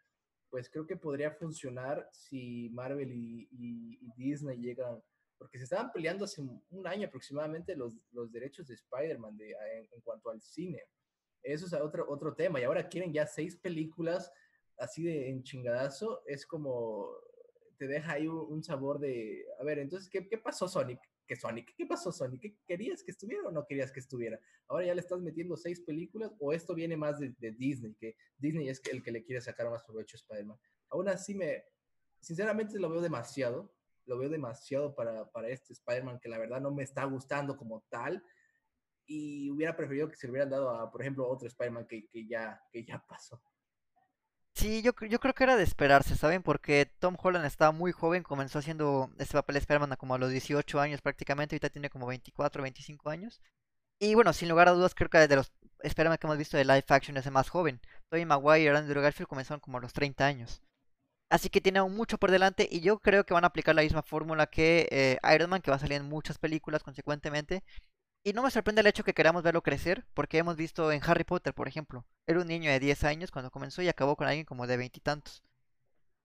pues 0.49 0.69
creo 0.69 0.85
que 0.85 0.95
podría 0.95 1.31
funcionar 1.31 2.07
si 2.11 2.69
Marvel 2.69 3.11
y, 3.11 3.99
Disney 4.15 4.57
llegan, 4.57 5.01
porque 5.37 5.57
se 5.57 5.65
estaban 5.65 5.91
peleando 5.91 6.25
hace 6.25 6.41
un 6.41 6.87
año 6.87 7.07
aproximadamente 7.07 7.75
los, 7.75 7.93
los 8.11 8.31
derechos 8.31 8.67
de 8.67 8.75
Spider-Man 8.75 9.37
en, 9.39 10.01
cuanto 10.01 10.29
al 10.29 10.41
cine. 10.41 10.81
Eso 11.43 11.65
es 11.67 11.73
otro, 11.73 12.05
otro 12.09 12.33
tema, 12.33 12.59
y 12.59 12.63
ahora 12.63 12.87
quieren 12.87 13.13
ya 13.13 13.25
seis 13.27 13.55
películas 13.55 14.31
así 14.77 15.03
de 15.03 15.29
en 15.29 15.43
chingadazo, 15.43 16.23
es 16.25 16.45
como 16.45 17.09
te 17.77 17.87
deja 17.87 18.13
ahí 18.13 18.27
un, 18.27 18.63
sabor 18.63 18.99
de, 18.99 19.45
a 19.59 19.63
ver, 19.63 19.79
entonces, 19.79 20.09
¿qué, 20.09 20.27
qué 20.27 20.37
pasó 20.37 20.67
Sonic? 20.67 20.99
¿Qué 21.28 21.36
Sonic? 21.36 21.75
¿Qué 21.75 21.86
pasó 21.86 22.11
Sonic? 22.11 22.41
¿Qué 22.41 22.57
querías 22.65 23.03
que 23.03 23.11
estuviera 23.11 23.43
o 23.47 23.51
no 23.51 23.65
querías 23.65 23.91
que 23.91 23.99
estuviera? 23.99 24.39
Ahora 24.67 24.86
ya 24.86 24.95
le 24.95 25.01
estás 25.01 25.19
metiendo 25.19 25.57
seis 25.57 25.82
películas 25.82 26.32
o 26.39 26.53
esto 26.53 26.73
viene 26.73 26.95
más 26.95 27.19
de, 27.19 27.36
Disney, 27.51 27.93
que 27.95 28.15
Disney 28.38 28.69
es 28.69 28.82
el 28.89 29.03
que 29.03 29.11
le 29.11 29.23
quiere 29.23 29.41
sacar 29.41 29.69
más 29.69 29.84
provecho 29.84 30.15
a 30.15 30.19
Spider-Man. 30.19 30.57
Aún 30.89 31.09
así 31.09 31.36
me, 31.36 31.65
sinceramente 32.21 32.80
lo 32.80 32.89
veo 32.89 33.01
demasiado, 33.01 33.75
lo 34.05 34.17
veo 34.17 34.30
demasiado 34.30 34.95
para, 34.95 35.30
para 35.30 35.49
este 35.49 35.73
Spider-Man 35.73 36.19
que 36.21 36.30
la 36.30 36.38
verdad 36.38 36.61
no 36.61 36.71
me 36.71 36.84
está 36.84 37.03
gustando 37.03 37.57
como 37.57 37.84
tal 37.89 38.23
y 39.05 39.49
hubiera 39.51 39.75
preferido 39.75 40.09
que 40.09 40.15
se 40.15 40.28
le 40.28 40.32
hubieran 40.32 40.49
dado 40.49 40.69
a, 40.69 40.89
por 40.89 41.01
ejemplo, 41.01 41.28
otro 41.28 41.47
Spider-Man 41.47 41.88
que, 41.88 42.07
que, 42.07 42.25
ya, 42.25 42.61
que 42.71 42.86
ya 42.86 43.03
pasó. 43.05 43.41
Sí, 44.68 44.82
yo, 44.82 44.91
yo 45.09 45.22
creo 45.22 45.34
que 45.34 45.45
era 45.45 45.55
de 45.55 45.63
esperarse, 45.63 46.18
¿saben? 46.18 46.43
Porque 46.43 46.91
Tom 46.99 47.15
Holland 47.18 47.45
estaba 47.45 47.72
muy 47.72 47.93
joven, 47.93 48.22
comenzó 48.22 48.59
haciendo 48.59 49.09
este 49.18 49.36
papel 49.36 49.53
de 49.53 49.59
Spider-Man 49.59 49.95
como 49.97 50.15
a 50.15 50.18
los 50.18 50.30
18 50.30 50.82
años 50.82 50.99
prácticamente, 50.99 51.55
ahorita 51.55 51.70
tiene 51.70 51.89
como 51.89 52.05
24, 52.05 52.63
25 52.63 53.09
años. 53.09 53.41
Y 53.97 54.13
bueno, 54.15 54.34
sin 54.34 54.49
lugar 54.49 54.68
a 54.68 54.72
dudas, 54.72 54.93
creo 54.93 55.09
que 55.09 55.20
de 55.20 55.38
los 55.38 55.53
Spider-Man 55.80 56.18
que 56.18 56.28
hemos 56.28 56.38
visto 56.38 56.57
de 56.57 56.65
live 56.65 56.84
action 56.89 57.15
es 57.15 57.26
el 57.26 57.32
más 57.32 57.47
joven. 57.47 57.80
Tobey 58.09 58.26
Maguire 58.26 58.65
y 58.65 58.68
Andrew 58.68 59.01
Garfield 59.01 59.30
comenzaron 59.30 59.61
como 59.61 59.78
a 59.78 59.82
los 59.82 59.93
30 59.93 60.26
años. 60.26 60.61
Así 61.30 61.47
que 61.49 61.61
tiene 61.61 61.82
mucho 61.84 62.18
por 62.18 62.30
delante 62.30 62.68
y 62.70 62.82
yo 62.82 62.99
creo 62.99 63.26
que 63.26 63.34
van 63.34 63.45
a 63.45 63.47
aplicar 63.47 63.74
la 63.74 63.84
misma 63.84 64.03
fórmula 64.03 64.47
que 64.47 64.89
eh, 64.91 65.18
Iron 65.34 65.49
Man, 65.49 65.61
que 65.61 65.72
va 65.72 65.78
a 65.78 65.80
salir 65.80 65.95
en 65.95 66.09
muchas 66.09 66.39
películas 66.39 66.84
consecuentemente. 66.84 67.63
Y 68.28 68.34
no 68.34 68.43
me 68.43 68.51
sorprende 68.51 68.82
el 68.82 68.88
hecho 68.88 69.05
que 69.05 69.13
queramos 69.13 69.41
verlo 69.41 69.63
crecer, 69.63 70.05
porque 70.13 70.38
hemos 70.38 70.57
visto 70.57 70.91
en 70.91 71.01
Harry 71.01 71.23
Potter, 71.23 71.53
por 71.53 71.69
ejemplo, 71.69 72.05
era 72.25 72.41
un 72.41 72.47
niño 72.47 72.69
de 72.69 72.82
10 72.82 73.05
años 73.05 73.32
cuando 73.32 73.51
comenzó 73.51 73.82
y 73.82 73.88
acabó 73.88 74.17
con 74.17 74.28
alguien 74.28 74.45
como 74.45 74.67
de 74.67 74.75
veintitantos. 74.75 75.41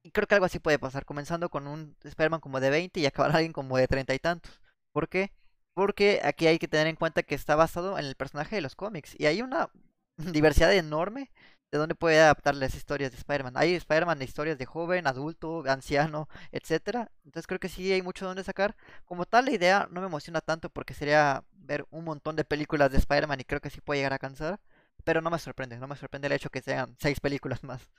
Y, 0.02 0.10
creo 0.10 0.26
que 0.26 0.34
algo 0.34 0.46
así 0.46 0.58
puede 0.58 0.80
pasar, 0.80 1.04
comenzando 1.04 1.48
con 1.48 1.68
un 1.68 1.94
Spider-Man 2.02 2.40
como 2.40 2.58
de 2.58 2.70
20 2.70 2.98
y 2.98 3.06
acabar 3.06 3.30
alguien 3.36 3.52
como 3.52 3.76
de 3.76 3.86
treinta 3.86 4.14
y 4.14 4.18
tantos. 4.18 4.60
¿Por 4.90 5.08
qué? 5.08 5.30
Porque 5.74 6.20
aquí 6.24 6.48
hay 6.48 6.58
que 6.58 6.66
tener 6.66 6.88
en 6.88 6.96
cuenta 6.96 7.22
que 7.22 7.36
está 7.36 7.54
basado 7.54 7.96
en 7.96 8.04
el 8.06 8.16
personaje 8.16 8.56
de 8.56 8.62
los 8.62 8.74
cómics 8.74 9.14
y 9.16 9.26
hay 9.26 9.40
una 9.40 9.70
diversidad 10.16 10.74
enorme 10.74 11.30
de 11.72 11.78
dónde 11.78 11.94
puede 11.94 12.20
adaptar 12.20 12.54
las 12.54 12.74
historias 12.74 13.10
de 13.10 13.16
Spider-Man. 13.16 13.54
Hay 13.56 13.74
Spider-Man 13.74 14.18
de 14.18 14.26
historias 14.26 14.58
de 14.58 14.66
joven, 14.66 15.06
adulto, 15.06 15.64
anciano, 15.66 16.28
etcétera. 16.52 17.10
Entonces 17.24 17.46
creo 17.46 17.58
que 17.58 17.70
sí 17.70 17.90
hay 17.90 18.02
mucho 18.02 18.26
donde 18.26 18.44
sacar. 18.44 18.76
Como 19.06 19.24
tal, 19.24 19.46
la 19.46 19.52
idea 19.52 19.88
no 19.90 20.02
me 20.02 20.06
emociona 20.06 20.42
tanto 20.42 20.68
porque 20.68 20.92
sería 20.92 21.44
ver 21.52 21.86
un 21.90 22.04
montón 22.04 22.36
de 22.36 22.44
películas 22.44 22.92
de 22.92 22.98
Spider-Man 22.98 23.40
y 23.40 23.44
creo 23.44 23.60
que 23.62 23.70
sí 23.70 23.80
puede 23.80 24.00
llegar 24.00 24.12
a 24.12 24.18
cansar. 24.18 24.60
Pero 25.02 25.22
no 25.22 25.30
me 25.30 25.38
sorprende, 25.38 25.78
no 25.78 25.88
me 25.88 25.96
sorprende 25.96 26.26
el 26.26 26.34
hecho 26.34 26.50
que 26.50 26.60
sean 26.60 26.94
seis 27.00 27.20
películas 27.20 27.64
más. 27.64 27.90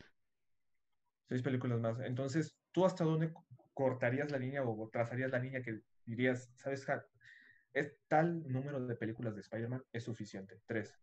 Seis 1.28 1.42
películas 1.42 1.80
más. 1.80 2.00
Entonces, 2.02 2.56
¿tú 2.72 2.86
hasta 2.86 3.04
dónde 3.04 3.34
cortarías 3.74 4.30
la 4.30 4.38
línea 4.38 4.64
o 4.64 4.90
trazarías 4.90 5.32
la 5.32 5.40
línea 5.40 5.64
que 5.64 5.82
dirías, 6.06 6.52
sabes, 6.56 6.86
es 7.74 7.92
tal 8.08 8.48
número 8.48 8.86
de 8.86 8.96
películas 8.96 9.34
de 9.34 9.42
Spider-Man 9.42 9.84
es 9.92 10.04
suficiente? 10.04 10.62
Tres. 10.68 11.03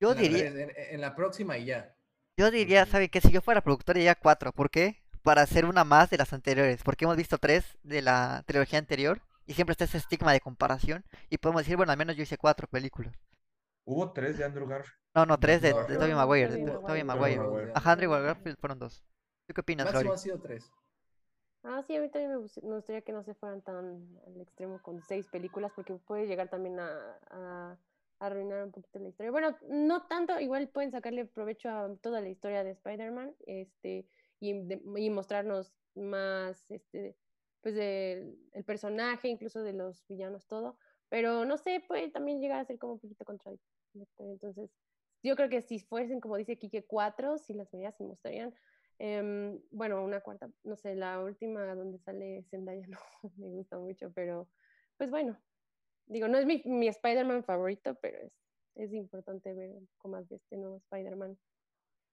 Yo 0.00 0.14
diría. 0.14 0.46
En, 0.46 1.00
la 1.00 1.14
próxima 1.14 1.58
y 1.58 1.66
ya. 1.66 1.94
Yo 2.36 2.50
diría, 2.50 2.86
¿sabe 2.86 3.10
qué? 3.10 3.20
Si 3.20 3.30
yo 3.30 3.42
fuera 3.42 3.60
productor, 3.60 3.96
diría 3.96 4.14
cuatro. 4.14 4.52
¿Por 4.52 4.70
qué? 4.70 5.02
Para 5.22 5.42
hacer 5.42 5.66
una 5.66 5.84
más 5.84 6.08
de 6.08 6.16
las 6.16 6.32
anteriores. 6.32 6.82
Porque 6.82 7.04
hemos 7.04 7.16
visto 7.16 7.36
tres 7.38 7.78
de 7.82 8.00
la 8.00 8.42
trilogía 8.46 8.78
anterior. 8.78 9.20
Y 9.46 9.54
siempre 9.54 9.72
está 9.72 9.84
ese 9.84 9.98
estigma 9.98 10.32
de 10.32 10.40
comparación. 10.40 11.04
Y 11.28 11.38
podemos 11.38 11.62
decir, 11.62 11.76
bueno, 11.76 11.92
al 11.92 11.98
menos 11.98 12.16
yo 12.16 12.22
hice 12.22 12.38
cuatro 12.38 12.66
películas. 12.66 13.14
¿Hubo 13.84 14.12
tres 14.12 14.38
de 14.38 14.44
Andrew 14.44 14.66
Garfield? 14.66 14.96
No, 15.14 15.26
no, 15.26 15.38
tres 15.38 15.60
de, 15.60 15.74
de 15.74 15.96
Tobey 15.96 16.14
Maguire. 16.14 16.48
De 16.48 16.70
Tobey 16.70 17.04
Maguire. 17.04 17.72
Ajá, 17.74 17.92
Andrew 17.92 18.10
Garfield 18.10 18.58
fueron 18.58 18.78
dos. 18.78 19.04
¿Tú 19.46 19.54
qué 19.54 19.60
opinas, 19.60 19.92
Máximo 19.92 20.12
han 20.12 20.18
sido 20.18 20.40
tres. 20.40 20.70
Ah, 21.62 21.82
sí, 21.86 21.94
a 21.94 22.00
mí 22.00 22.08
también 22.08 22.30
me, 22.30 22.36
gustaría 22.38 23.02
que 23.02 23.12
no 23.12 23.22
se 23.22 23.34
fueran 23.34 23.60
tan 23.60 24.18
al 24.26 24.40
extremo 24.40 24.80
con 24.80 25.02
seis 25.02 25.26
películas, 25.26 25.72
porque 25.74 25.92
puede 25.94 26.26
llegar 26.26 26.48
también 26.48 26.78
a 26.80 27.76
arruinar 28.20 28.64
un 28.64 28.70
poquito 28.70 28.98
la 28.98 29.08
historia. 29.08 29.32
Bueno, 29.32 29.56
no 29.68 30.06
tanto, 30.06 30.38
igual 30.38 30.68
pueden 30.68 30.92
sacarle 30.92 31.24
provecho 31.24 31.68
a 31.70 31.96
toda 32.00 32.20
la 32.20 32.28
historia 32.28 32.62
de 32.62 32.70
Spider-Man 32.70 33.34
este, 33.46 34.06
y, 34.38 35.10
mostrarnos 35.10 35.72
más 35.94 36.70
este, 36.70 37.16
pues 37.62 37.76
el 37.76 38.64
personaje, 38.64 39.28
incluso 39.28 39.62
de 39.62 39.72
los 39.72 40.06
villanos, 40.06 40.46
todo. 40.46 40.78
Pero 41.08 41.44
no 41.44 41.56
sé, 41.56 41.82
puede 41.88 42.10
también 42.10 42.40
llegar 42.40 42.60
a 42.60 42.64
ser 42.64 42.78
como 42.78 42.94
un 42.94 43.00
poquito 43.00 43.24
contradictorio. 43.24 44.06
Entonces, 44.18 44.70
yo 45.22 45.34
creo 45.34 45.48
que 45.48 45.62
si 45.62 45.80
fuesen, 45.80 46.20
como 46.20 46.36
dice 46.36 46.56
Kike, 46.56 46.84
cuatro, 46.84 47.38
si 47.38 47.54
las 47.54 47.72
medidas 47.72 47.96
se 47.96 48.04
mostrarían. 48.04 48.54
Em, 48.98 49.58
bueno, 49.70 50.04
una 50.04 50.20
cuarta, 50.20 50.50
no 50.62 50.76
sé, 50.76 50.94
la 50.94 51.20
última 51.22 51.74
donde 51.74 51.98
sale 51.98 52.44
Zendaya 52.50 52.86
no 53.22 53.30
me 53.38 53.48
gusta 53.48 53.78
mucho, 53.78 54.12
pero 54.14 54.46
pues 54.98 55.10
bueno, 55.10 55.38
Digo, 56.10 56.26
no 56.26 56.38
es 56.38 56.46
mi, 56.46 56.60
mi 56.66 56.88
Spider-Man 56.88 57.44
favorito, 57.44 57.94
pero 58.02 58.18
es, 58.18 58.32
es 58.74 58.92
importante 58.92 59.54
ver 59.54 59.70
cómo 59.98 60.16
más 60.16 60.28
de 60.28 60.36
este 60.36 60.56
nuevo 60.56 60.76
Spider-Man. 60.76 61.38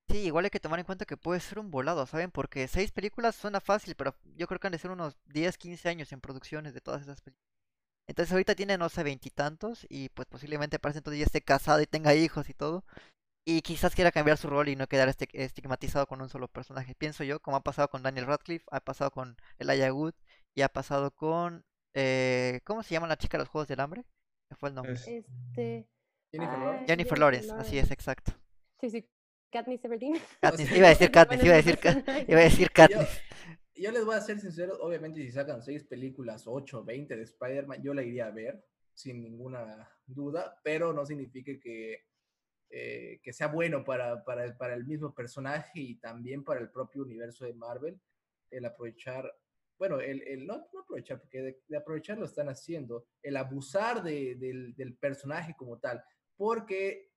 Sí, 0.09 0.19
igual 0.19 0.45
hay 0.45 0.51
que 0.51 0.59
tomar 0.59 0.79
en 0.79 0.85
cuenta 0.85 1.05
que 1.05 1.17
puede 1.17 1.39
ser 1.41 1.59
un 1.59 1.69
volado, 1.69 2.05
¿saben? 2.05 2.31
Porque 2.31 2.67
seis 2.67 2.91
películas 2.91 3.35
suena 3.35 3.59
fácil, 3.59 3.95
pero 3.95 4.15
yo 4.35 4.47
creo 4.47 4.59
que 4.59 4.67
han 4.67 4.71
de 4.71 4.79
ser 4.79 4.91
unos 4.91 5.17
10, 5.25 5.57
15 5.57 5.89
años 5.89 6.11
en 6.13 6.21
producciones 6.21 6.73
de 6.73 6.79
todas 6.81 7.01
esas 7.01 7.21
películas. 7.21 7.47
Entonces 8.07 8.31
ahorita 8.31 8.55
tiene, 8.55 8.77
no 8.77 8.89
sé, 8.89 9.03
veintitantos 9.03 9.85
y, 9.89 10.09
pues 10.09 10.27
posiblemente 10.27 10.79
para 10.79 10.95
entonces 10.95 11.19
ya 11.19 11.25
esté 11.25 11.41
casado 11.41 11.81
y 11.81 11.87
tenga 11.87 12.13
hijos 12.15 12.49
y 12.49 12.53
todo. 12.53 12.85
Y 13.45 13.61
quizás 13.63 13.95
quiera 13.95 14.11
cambiar 14.11 14.37
su 14.37 14.49
rol 14.49 14.69
y 14.69 14.75
no 14.75 14.87
quedar 14.87 15.09
este, 15.09 15.27
estigmatizado 15.33 16.07
con 16.07 16.21
un 16.21 16.29
solo 16.29 16.47
personaje. 16.49 16.95
Pienso 16.95 17.23
yo, 17.23 17.41
como 17.41 17.57
ha 17.57 17.63
pasado 17.63 17.89
con 17.89 18.03
Daniel 18.03 18.27
Radcliffe, 18.27 18.65
ha 18.71 18.81
pasado 18.81 19.11
con 19.11 19.37
Elijah 19.59 19.93
Wood 19.93 20.13
y 20.55 20.61
ha 20.63 20.69
pasado 20.69 21.11
con 21.11 21.65
eh, 21.93 22.59
¿Cómo 22.63 22.83
se 22.83 22.93
llama 22.93 23.07
la 23.07 23.17
chica 23.17 23.37
de 23.37 23.43
los 23.43 23.49
Juegos 23.49 23.67
del 23.67 23.79
Hambre? 23.79 24.05
¿Qué 24.49 24.55
fue 24.55 24.69
el 24.69 24.75
nombre? 24.75 24.93
Este... 24.93 25.87
Jennifer 26.31 26.59
Lawrence. 26.59 26.85
Jennifer 26.87 27.19
Lawrence, 27.19 27.51
así 27.53 27.77
es, 27.77 27.91
exacto. 27.91 28.33
Sí, 28.79 28.89
sí, 28.89 29.09
Katniss 29.51 29.83
Everdeen. 29.85 30.17
Katniss, 30.41 30.71
iba 30.71 30.87
a 30.87 30.89
decir 30.89 31.11
Katniss, 31.11 31.43
iba 31.43 31.53
a 31.53 31.57
decir, 31.57 31.79
iba 32.27 32.39
a 32.39 32.43
decir 32.43 32.71
Katniss. 32.71 33.21
Yo, 33.75 33.91
les 33.91 34.03
voy 34.03 34.15
a 34.15 34.21
ser 34.21 34.39
sincero, 34.39 34.77
obviamente 34.81 35.21
si 35.21 35.31
sacan 35.31 35.61
seis 35.61 35.83
películas, 35.83 36.47
8, 36.47 36.83
20 36.83 37.15
de 37.15 37.23
Spider-Man, 37.23 37.83
yo 37.83 37.93
la 37.93 38.03
iría 38.03 38.25
a 38.25 38.31
ver, 38.31 38.65
sin 38.93 39.21
ninguna 39.21 39.87
duda, 40.07 40.59
pero 40.63 40.93
no 40.93 41.05
significa 41.05 41.51
que, 41.61 42.05
eh, 42.71 43.19
que 43.21 43.33
sea 43.33 43.47
bueno 43.47 43.83
para, 43.83 44.23
para, 44.23 44.57
para 44.57 44.73
el 44.73 44.85
mismo 44.85 45.13
personaje 45.13 45.79
y 45.79 45.99
también 45.99 46.43
para 46.43 46.59
el 46.59 46.71
propio 46.71 47.03
universo 47.03 47.45
de 47.45 47.53
Marvel 47.53 48.01
el 48.49 48.65
aprovechar 48.65 49.31
bueno, 49.77 49.99
el, 49.99 50.21
el 50.23 50.45
no, 50.45 50.65
aprovechar, 50.81 51.19
porque 51.19 51.61
de, 51.67 51.77
aprovechar 51.77 52.17
lo 52.17 52.25
están 52.25 52.49
haciendo, 52.49 53.05
el 53.21 53.37
abusar 53.37 54.03
de, 54.03 54.35
del, 54.35 54.75
del, 54.75 54.95
personaje 54.95 55.55
como 55.55 55.77
tal, 55.79 56.03
porque, 56.35 57.11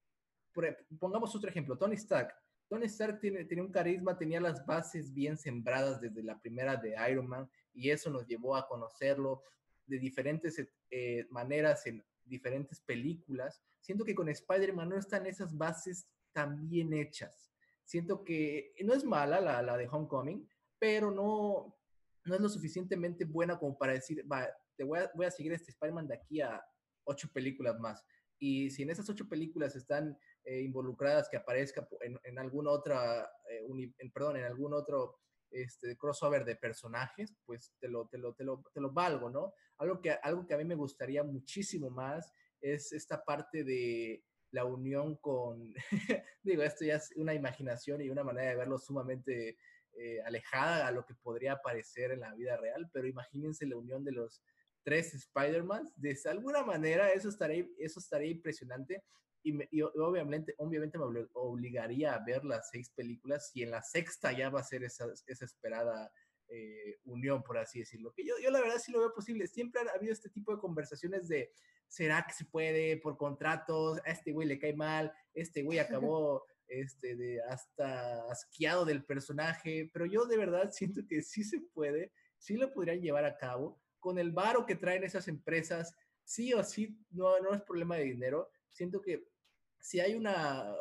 pongamos 0.98 1.34
otro 1.34 1.48
ejemplo, 1.48 1.76
Tony 1.76 1.94
Stark. 1.94 2.34
Tony 2.68 2.86
Stark 2.86 3.18
tiene, 3.20 3.44
tiene 3.44 3.62
un 3.62 3.72
carisma, 3.72 4.16
tenía 4.16 4.40
las 4.40 4.64
bases 4.64 5.12
bien 5.12 5.36
sembradas 5.36 6.00
desde 6.00 6.22
la 6.22 6.40
primera 6.40 6.76
de 6.76 6.94
Iron 7.10 7.26
Man, 7.26 7.50
y 7.72 7.90
eso 7.90 8.10
nos 8.10 8.26
llevó 8.26 8.56
a 8.56 8.68
conocerlo 8.68 9.42
de 9.86 9.98
diferentes 9.98 10.62
eh, 10.90 11.26
maneras 11.30 11.86
en 11.86 12.04
diferentes 12.24 12.80
películas. 12.80 13.62
Siento 13.80 14.04
que 14.04 14.14
con 14.14 14.28
Spider-Man 14.28 14.90
no 14.90 14.96
están 14.96 15.26
esas 15.26 15.56
bases 15.56 16.06
tan 16.32 16.68
bien 16.68 16.92
hechas. 16.92 17.50
Siento 17.84 18.22
que 18.22 18.72
no 18.84 18.94
es 18.94 19.04
mala 19.04 19.40
la, 19.40 19.62
la 19.62 19.76
de 19.76 19.88
Homecoming, 19.88 20.48
pero 20.78 21.10
no, 21.10 21.79
no 22.24 22.34
es 22.34 22.40
lo 22.40 22.48
suficientemente 22.48 23.24
buena 23.24 23.58
como 23.58 23.76
para 23.76 23.92
decir, 23.92 24.24
va, 24.30 24.48
te 24.76 24.84
voy 24.84 25.26
a, 25.26 25.30
seguir 25.30 25.52
este 25.52 25.70
Spider-Man 25.70 26.08
de 26.08 26.14
aquí 26.14 26.40
a 26.40 26.62
ocho 27.04 27.28
películas 27.32 27.78
más. 27.78 28.04
Y 28.38 28.70
si 28.70 28.82
en 28.82 28.90
esas 28.90 29.08
ocho 29.10 29.28
películas 29.28 29.76
están 29.76 30.18
eh, 30.44 30.60
involucradas 30.62 31.28
que 31.28 31.36
aparezca 31.36 31.86
en, 32.00 32.18
en 32.24 32.38
alguna 32.38 32.70
otra, 32.70 33.30
eh, 33.50 33.92
perdón, 34.12 34.38
en 34.38 34.44
algún 34.44 34.72
otro 34.72 35.18
este, 35.50 35.96
crossover 35.96 36.44
de 36.44 36.56
personajes, 36.56 37.34
pues 37.44 37.74
te 37.78 37.88
lo, 37.88 38.06
te 38.06 38.18
lo, 38.18 38.34
te 38.34 38.44
lo, 38.44 38.62
te 38.72 38.80
lo 38.80 38.92
valgo, 38.92 39.30
¿no? 39.30 39.52
Algo 39.78 40.00
que, 40.00 40.10
algo 40.10 40.46
que 40.46 40.54
a 40.54 40.58
mí 40.58 40.64
me 40.64 40.74
gustaría 40.74 41.22
muchísimo 41.24 41.90
más 41.90 42.32
es 42.60 42.92
esta 42.92 43.24
parte 43.24 43.64
de 43.64 44.22
la 44.52 44.64
unión 44.64 45.16
con, 45.16 45.74
digo, 46.42 46.62
esto 46.62 46.84
ya 46.84 46.96
es 46.96 47.12
una 47.16 47.34
imaginación 47.34 48.00
y 48.00 48.10
una 48.10 48.24
manera 48.24 48.50
de 48.50 48.56
verlo 48.56 48.78
sumamente 48.78 49.58
eh, 50.02 50.22
alejada 50.22 50.86
a 50.86 50.92
lo 50.92 51.04
que 51.04 51.14
podría 51.14 51.60
parecer 51.60 52.10
en 52.10 52.20
la 52.20 52.34
vida 52.34 52.56
real, 52.56 52.88
pero 52.90 53.06
imagínense 53.06 53.66
la 53.66 53.76
unión 53.76 54.02
de 54.02 54.12
los 54.12 54.42
tres 54.82 55.12
Spider-Man, 55.12 55.92
de 55.94 56.18
alguna 56.24 56.62
manera 56.62 57.10
eso 57.10 57.28
estaría, 57.28 57.66
eso 57.76 58.00
estaría 58.00 58.30
impresionante 58.30 59.04
y, 59.42 59.82
obviamente, 59.82 60.54
obviamente 60.56 60.96
me 60.96 61.04
obligaría 61.34 62.14
a 62.14 62.24
ver 62.24 62.46
las 62.46 62.70
seis 62.70 62.88
películas 62.96 63.50
y 63.52 63.62
en 63.62 63.72
la 63.72 63.82
sexta 63.82 64.32
ya 64.32 64.48
va 64.48 64.60
a 64.60 64.64
ser 64.64 64.84
esa, 64.84 65.06
esa 65.26 65.44
esperada 65.44 66.10
eh, 66.48 66.98
unión, 67.04 67.42
por 67.42 67.58
así 67.58 67.80
decirlo. 67.80 68.14
Que 68.14 68.24
yo, 68.24 68.34
yo 68.42 68.50
la 68.50 68.62
verdad 68.62 68.78
sí 68.78 68.92
lo 68.92 69.00
veo 69.00 69.12
posible. 69.12 69.46
Siempre 69.48 69.82
ha 69.82 69.94
habido 69.94 70.14
este 70.14 70.30
tipo 70.30 70.54
de 70.54 70.60
conversaciones 70.60 71.28
de, 71.28 71.52
¿será 71.88 72.24
que 72.26 72.32
se 72.32 72.46
puede 72.46 72.96
por 72.96 73.18
contratos? 73.18 73.98
A 74.06 74.12
este 74.12 74.32
güey 74.32 74.48
le 74.48 74.58
cae 74.58 74.74
mal, 74.74 75.12
este 75.34 75.62
güey 75.62 75.78
acabó 76.18 76.46
este, 76.70 77.16
de 77.16 77.42
hasta 77.42 78.24
asqueado 78.30 78.84
del 78.84 79.04
personaje, 79.04 79.90
pero 79.92 80.06
yo 80.06 80.24
de 80.26 80.36
verdad 80.36 80.70
siento 80.72 81.02
que 81.06 81.22
sí 81.22 81.44
se 81.44 81.60
puede, 81.60 82.12
sí 82.38 82.56
lo 82.56 82.72
podrían 82.72 83.00
llevar 83.00 83.24
a 83.24 83.36
cabo, 83.36 83.80
con 83.98 84.18
el 84.18 84.32
varo 84.32 84.64
que 84.64 84.76
traen 84.76 85.04
esas 85.04 85.28
empresas, 85.28 85.94
sí 86.24 86.54
o 86.54 86.64
sí, 86.64 86.98
no, 87.10 87.38
no 87.40 87.52
es 87.52 87.62
problema 87.62 87.96
de 87.96 88.04
dinero, 88.04 88.50
siento 88.70 89.02
que 89.02 89.28
si 89.78 90.00
hay 90.00 90.14
una, 90.14 90.74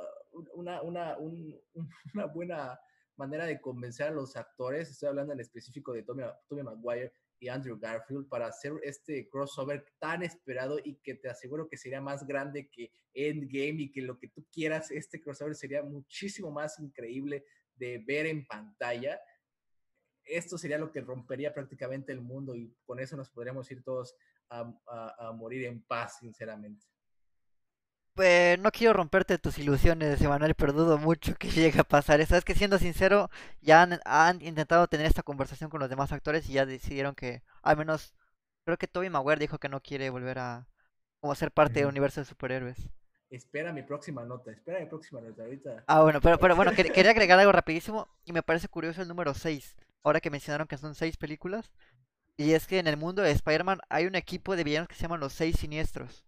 una, 0.54 0.82
una, 0.82 1.18
una 2.14 2.26
buena 2.28 2.80
manera 3.18 3.46
de 3.46 3.60
convencer 3.60 4.08
a 4.08 4.12
los 4.12 4.36
actores, 4.38 4.90
estoy 4.90 5.10
hablando 5.10 5.34
en 5.34 5.42
específico 5.42 5.92
de 5.92 6.04
Tommy, 6.04 6.24
Tommy 6.48 6.64
Maguire 6.64 7.12
y 7.40 7.48
Andrew 7.48 7.78
Garfield 7.80 8.28
para 8.28 8.48
hacer 8.48 8.74
este 8.84 9.30
crossover 9.30 9.86
tan 10.00 10.24
esperado 10.24 10.80
y 10.84 10.96
que 10.96 11.16
te 11.16 11.30
aseguro 11.30 11.68
que 11.68 11.78
sería 11.78 12.02
más 12.02 12.26
grande 12.26 12.70
que 12.70 12.92
Endgame 13.14 13.84
y 13.84 13.92
que 13.92 14.02
lo 14.02 14.20
que 14.20 14.28
tú 14.28 14.46
quieras, 14.52 14.92
este 14.92 15.22
crossover 15.22 15.56
sería 15.56 15.82
muchísimo 15.84 16.52
más 16.52 16.80
increíble 16.80 17.46
de 17.76 18.04
ver 18.06 18.26
en 18.26 18.46
pantalla. 18.46 19.20
Esto 20.24 20.58
sería 20.58 20.78
lo 20.78 20.92
que 20.92 21.02
rompería 21.02 21.54
prácticamente 21.54 22.12
el 22.12 22.22
mundo 22.22 22.56
y 22.56 22.76
con 22.84 23.00
eso 23.00 23.16
nos 23.16 23.30
podríamos 23.30 23.72
ir 23.72 23.84
todos 23.84 24.16
a, 24.50 24.72
a 25.18 25.32
morir 25.32 25.66
en 25.66 25.82
paz, 25.82 26.18
sinceramente. 26.20 26.86
Pues 28.20 28.59
no 28.59 28.70
quiero 28.70 28.91
romperte 28.91 29.38
tus 29.38 29.59
ilusiones, 29.59 30.20
Emanuel, 30.20 30.53
pero 30.53 30.74
dudo 30.74 30.97
mucho 30.97 31.36
que 31.36 31.47
llegue 31.72 31.80
a 31.80 31.86
pasar 31.86 32.20
eso. 32.20 32.36
Es 32.36 32.43
que 32.43 32.53
siendo 32.53 32.78
sincero, 32.78 33.30
ya 33.61 33.88
han, 34.03 34.41
intentado 34.41 34.88
tener 34.88 35.05
esta 35.05 35.24
conversación 35.24 35.70
con 35.70 35.80
los 35.80 35.89
demás 35.89 36.11
actores 36.11 36.49
y 36.49 36.51
ya 36.51 36.65
decidieron 36.65 37.15
que, 37.15 37.43
al 37.61 37.78
menos, 37.78 38.13
creo 38.65 38.78
que 38.78 38.89
Toby 38.89 39.09
Maguire 39.09 39.39
dijo 39.39 39.57
que 39.57 39.70
no 39.70 39.82
quiere 39.82 40.09
volver 40.09 40.38
a 40.38 40.67
como 41.22 41.34
ser 41.34 41.53
parte 41.53 41.80
del 41.80 41.88
universo 41.88 42.20
de 42.20 42.26
superhéroes. 42.26 42.89
Espera 43.30 43.72
mi 43.72 43.84
próxima 43.84 44.26
nota, 44.26 44.51
espera 44.51 44.82
mi 44.82 44.88
próxima 44.88 45.22
nota 45.22 45.43
ahorita. 45.43 45.86
Ah, 45.88 46.01
bueno, 46.01 46.20
pero, 46.20 46.38
pero 46.39 46.57
bueno, 46.57 46.74
quería 46.76 47.11
agregar 47.11 47.39
algo 47.39 47.53
rapidísimo 47.53 48.09
y 48.26 48.34
me 48.34 48.43
parece 48.43 48.67
curioso 48.67 49.01
el 49.01 49.07
número 49.07 49.34
6, 49.34 49.78
ahora 50.03 50.20
que 50.20 50.30
mencionaron 50.30 50.67
que 50.67 50.78
son 50.78 50.93
6 50.93 51.15
películas. 51.15 51.72
Y 52.36 52.51
es 52.51 52.67
que 52.67 52.80
en 52.80 52.88
el 52.88 52.97
mundo 52.97 53.22
de 53.22 53.32
Spider-Man 53.32 53.80
hay 53.88 54.07
un 54.07 54.15
equipo 54.15 54.57
de 54.57 54.65
villanos 54.65 54.89
que 54.89 54.95
se 54.95 55.03
llaman 55.03 55.22
los 55.22 55.32
Seis 55.32 55.55
Siniestros. 55.55 56.26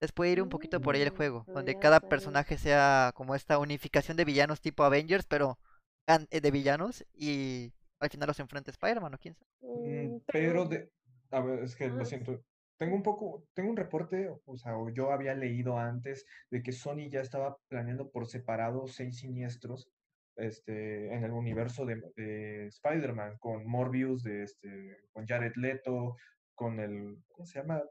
Les 0.00 0.12
puede 0.12 0.32
ir 0.32 0.42
un 0.42 0.48
poquito 0.48 0.80
por 0.80 0.94
ahí 0.94 1.02
el 1.02 1.12
mm, 1.12 1.16
juego, 1.16 1.44
donde 1.48 1.78
cada 1.78 2.00
personaje 2.00 2.56
sea 2.56 3.12
como 3.14 3.34
esta 3.34 3.58
unificación 3.58 4.16
de 4.16 4.24
villanos 4.24 4.60
tipo 4.60 4.84
Avengers, 4.84 5.26
pero 5.26 5.58
eh, 6.06 6.40
de 6.40 6.50
villanos 6.50 7.04
y 7.12 7.72
al 8.00 8.10
final 8.10 8.28
los 8.28 8.40
enfrenta 8.40 8.70
Spider-Man 8.70 9.14
o 9.14 9.18
quién 9.18 9.34
sabe. 9.34 9.50
Mm, 9.60 10.14
mm, 10.14 10.22
pero 10.26 10.66
de, 10.66 10.90
a 11.30 11.40
ver, 11.40 11.64
es 11.64 11.74
que 11.74 11.88
lo 11.88 12.04
siento. 12.04 12.40
Tengo 12.76 12.94
un 12.94 13.02
poco, 13.02 13.44
tengo 13.54 13.70
un 13.70 13.76
reporte, 13.76 14.30
o 14.44 14.56
sea, 14.56 14.72
yo 14.94 15.10
había 15.10 15.34
leído 15.34 15.78
antes 15.78 16.24
de 16.48 16.62
que 16.62 16.70
Sony 16.70 17.10
ya 17.10 17.20
estaba 17.20 17.56
planeando 17.68 18.08
por 18.08 18.26
separado 18.26 18.86
seis 18.86 19.18
siniestros 19.18 19.90
este, 20.36 21.12
en 21.12 21.24
el 21.24 21.32
universo 21.32 21.84
de, 21.84 22.00
de 22.14 22.68
Spider-Man, 22.68 23.38
con 23.38 23.66
Morbius, 23.66 24.22
de 24.22 24.44
este, 24.44 24.96
con 25.12 25.26
Jared 25.26 25.54
Leto, 25.56 26.16
con 26.54 26.78
el, 26.78 27.16
¿cómo 27.32 27.46
se 27.46 27.58
llama? 27.58 27.82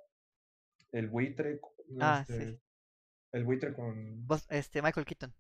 El 0.93 1.10
buitre, 1.10 1.60
Ah, 1.99 2.23
sí. 2.27 2.33
Este, 2.33 2.61
el 3.33 3.43
buitre 3.43 3.73
con. 3.73 4.25
este, 4.49 4.81
Michael 4.81 5.05
Keaton. 5.05 5.33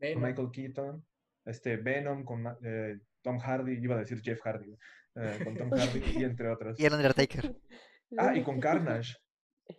Michael 0.00 0.50
Keaton. 0.50 1.04
Este, 1.44 1.76
Venom 1.76 2.24
con 2.24 2.44
eh, 2.62 2.98
Tom 3.22 3.38
Hardy, 3.38 3.78
iba 3.80 3.94
a 3.94 3.98
decir 4.00 4.20
Jeff 4.20 4.40
Hardy, 4.42 4.76
eh, 5.14 5.40
con 5.44 5.56
Tom 5.56 5.70
Hardy 5.70 6.02
y 6.16 6.24
entre 6.24 6.48
otros. 6.48 6.78
Y 6.78 6.84
el 6.84 6.94
Undertaker. 6.94 7.54
Ah, 8.16 8.32
y 8.36 8.44
con 8.44 8.60
Carnage. 8.60 9.16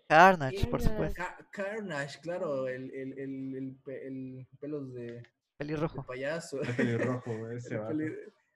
Carnage, 0.05 0.68
por 0.68 0.82
supuesto. 0.82 1.24
Carnage, 1.49 2.20
claro, 2.20 2.68
el, 2.68 2.91
el, 2.93 3.18
el, 3.18 3.78
el, 3.86 4.47
pelos 4.59 4.93
de. 4.93 5.24
Pelirrojo. 5.55 6.05
payaso. 6.05 6.61
El 6.61 6.76
pelirrojo, 6.76 7.49
ese 7.51 7.80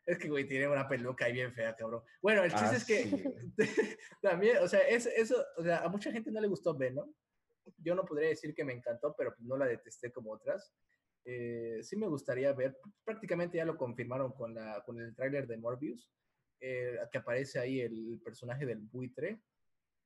Es 0.05 0.17
que, 0.17 0.27
güey, 0.27 0.45
tiene 0.45 0.67
una 0.67 0.89
peluca 0.89 1.23
ahí 1.23 1.31
bien 1.31 1.53
fea, 1.53 1.73
cabrón. 1.73 2.03
Bueno, 2.21 2.43
el 2.43 2.51
chiste 2.51 2.65
ah, 2.65 2.75
es 2.75 2.83
que 2.83 3.33
también, 4.21 4.57
o 4.57 4.67
sea, 4.67 4.81
es, 4.81 5.05
eso, 5.05 5.41
o 5.55 5.63
sea, 5.63 5.77
a 5.77 5.87
mucha 5.87 6.11
gente 6.11 6.31
no 6.31 6.41
le 6.41 6.49
gustó 6.49 6.75
Venom 6.77 7.09
yo 7.77 7.95
no 7.95 8.05
podría 8.05 8.29
decir 8.29 8.53
que 8.53 8.63
me 8.63 8.73
encantó, 8.73 9.15
pero 9.17 9.35
no 9.39 9.57
la 9.57 9.65
detesté 9.65 10.11
como 10.11 10.31
otras. 10.31 10.73
Eh, 11.25 11.79
sí 11.83 11.95
me 11.95 12.07
gustaría 12.07 12.51
ver, 12.53 12.77
prácticamente 13.03 13.57
ya 13.57 13.65
lo 13.65 13.77
confirmaron 13.77 14.31
con, 14.33 14.53
la, 14.53 14.83
con 14.85 14.99
el 14.99 15.15
tráiler 15.15 15.47
de 15.47 15.57
Morbius, 15.57 16.09
eh, 16.59 16.97
que 17.11 17.17
aparece 17.17 17.59
ahí 17.59 17.81
el 17.81 18.19
personaje 18.23 18.65
del 18.65 18.79
buitre. 18.79 19.41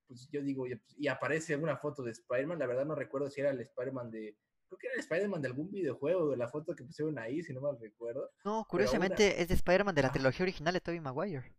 Pues 0.08 0.30
yo 0.30 0.42
digo, 0.42 0.66
y 0.68 1.08
aparece 1.08 1.56
una 1.56 1.78
foto 1.78 2.04
de 2.04 2.12
Spider-Man, 2.12 2.60
la 2.60 2.68
verdad 2.68 2.86
no 2.86 2.96
recuerdo 2.96 3.30
si 3.30 3.42
era 3.42 3.50
el 3.50 3.62
Spider-Man 3.62 4.12
de, 4.12 4.38
creo 4.68 4.78
que 4.78 4.88
era 4.88 4.94
el 4.96 5.00
Spider-Man 5.00 5.42
de 5.42 5.48
algún 5.48 5.72
videojuego, 5.72 6.30
de 6.30 6.38
la 6.38 6.48
foto 6.48 6.76
que 6.76 6.84
pusieron 6.84 7.18
ahí, 7.18 7.42
si 7.42 7.54
no 7.54 7.62
mal 7.62 7.80
recuerdo. 7.80 8.32
No, 8.44 8.66
curiosamente 8.70 9.42
es 9.42 9.48
de 9.48 9.56
Spider-Man 9.56 9.96
de 9.96 10.04
la 10.04 10.12
trilogía 10.12 10.44
original 10.44 10.74
de 10.74 10.82
Tobey 10.82 11.00
Maguire. 11.00 11.56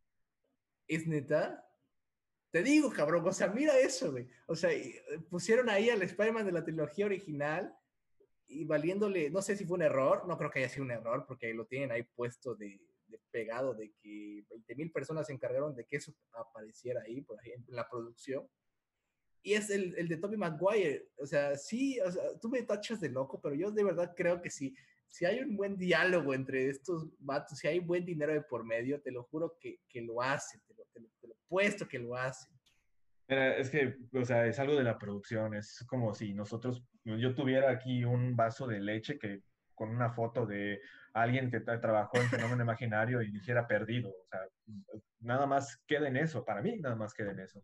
¿Es 0.87 1.07
neta? 1.07 1.66
Te 2.57 2.63
digo, 2.63 2.91
cabrón, 2.91 3.29
o 3.29 3.33
sea, 3.35 3.49
mira 3.49 3.79
eso, 3.79 4.13
güey. 4.13 4.27
O 4.47 4.57
sea, 4.57 4.73
eh, 4.73 5.03
pusieron 5.29 5.69
ahí 5.69 5.91
al 5.91 6.01
Spider-Man 6.01 6.47
de 6.47 6.53
la 6.53 6.65
trilogía 6.65 7.05
original 7.05 7.77
y 8.47 8.65
valiéndole, 8.65 9.29
no 9.29 9.43
sé 9.43 9.59
si 9.59 9.67
fue 9.67 9.75
un 9.75 9.83
error, 9.83 10.27
no 10.27 10.39
creo 10.39 10.51
que 10.51 10.61
haya 10.61 10.71
sido 10.71 10.87
un 10.87 10.91
error, 10.91 11.27
porque 11.29 11.53
lo 11.53 11.67
tienen 11.67 11.93
ahí 11.93 12.05
puesto 12.05 12.55
de, 12.55 12.81
pegado, 13.31 13.75
de 13.75 13.93
que 14.01 14.43
20 14.49 14.75
mil 14.75 14.91
personas 14.91 15.27
se 15.27 15.35
encargaron 15.35 15.77
de 15.77 15.85
que 15.85 15.97
eso 15.97 16.15
apareciera 16.33 17.03
ahí, 17.03 17.21
por 17.21 17.39
ejemplo, 17.39 17.73
en 17.73 17.77
la 17.77 17.91
producción. 17.91 18.49
Y 19.43 19.53
es 19.53 19.69
el, 19.69 19.95
el 19.99 20.09
de 20.09 20.17
Tobey 20.17 20.39
Maguire. 20.39 21.11
O 21.19 21.27
sea, 21.27 21.59
sí, 21.59 22.01
o 22.01 22.11
sea, 22.11 22.39
tú 22.41 22.49
me 22.49 22.63
tachas 22.63 23.03
de 23.03 23.11
loco, 23.11 23.39
pero 23.39 23.55
yo 23.55 23.71
de 23.71 23.85
verdad 23.85 24.15
creo 24.17 24.41
que 24.41 24.49
sí. 24.49 24.75
Si 25.09 25.27
hay 25.27 25.41
un 25.41 25.59
buen 25.59 25.77
diálogo 25.77 26.33
entre 26.33 26.71
estos 26.71 27.07
vatos, 27.19 27.59
si 27.59 27.69
hay 27.69 27.81
buen 27.81 28.07
dinero 28.07 28.33
de 28.33 28.41
por 28.41 28.65
medio, 28.65 29.03
te 29.03 29.13
lo 29.13 29.25
juro 29.25 29.59
que, 29.61 29.81
que 29.91 30.01
lo 30.01 30.23
hacen, 30.23 30.63
te 30.67 30.73
lo, 31.01 31.09
te 31.21 31.29
lo 31.29 31.35
puesto 31.49 31.87
que 31.87 31.99
lo 31.99 32.17
hace. 32.17 32.49
es 33.29 33.71
que, 33.71 33.97
o 34.13 34.25
sea, 34.25 34.47
es 34.47 34.59
algo 34.59 34.75
de 34.77 34.85
la 34.85 34.99
producción, 34.99 35.55
es 35.55 35.85
como 35.89 36.15
si 36.15 36.35
nosotros, 36.35 36.83
yo 37.05 37.35
tuviera 37.35 37.71
aquí 37.71 38.05
un 38.05 38.37
vaso 38.37 38.67
de 38.67 38.81
leche 38.81 39.19
que 39.19 39.43
con 39.77 39.91
una 39.91 40.11
foto 40.11 40.47
de 40.47 40.81
alguien 41.13 41.51
que 41.51 41.61
trabajó 41.61 42.17
en 42.17 42.29
fenómeno 42.29 42.63
imaginario 42.65 43.23
y 43.23 43.31
dijera 43.31 43.69
perdido. 43.69 44.11
O 44.11 44.27
sea, 44.29 44.41
nada 45.21 45.47
más 45.47 45.77
queda 45.87 46.09
en 46.09 46.17
eso. 46.17 46.45
Para 46.45 46.63
mí, 46.63 46.77
nada 46.79 46.97
más 46.97 47.15
queda 47.15 47.31
en 47.31 47.41
eso. 47.41 47.63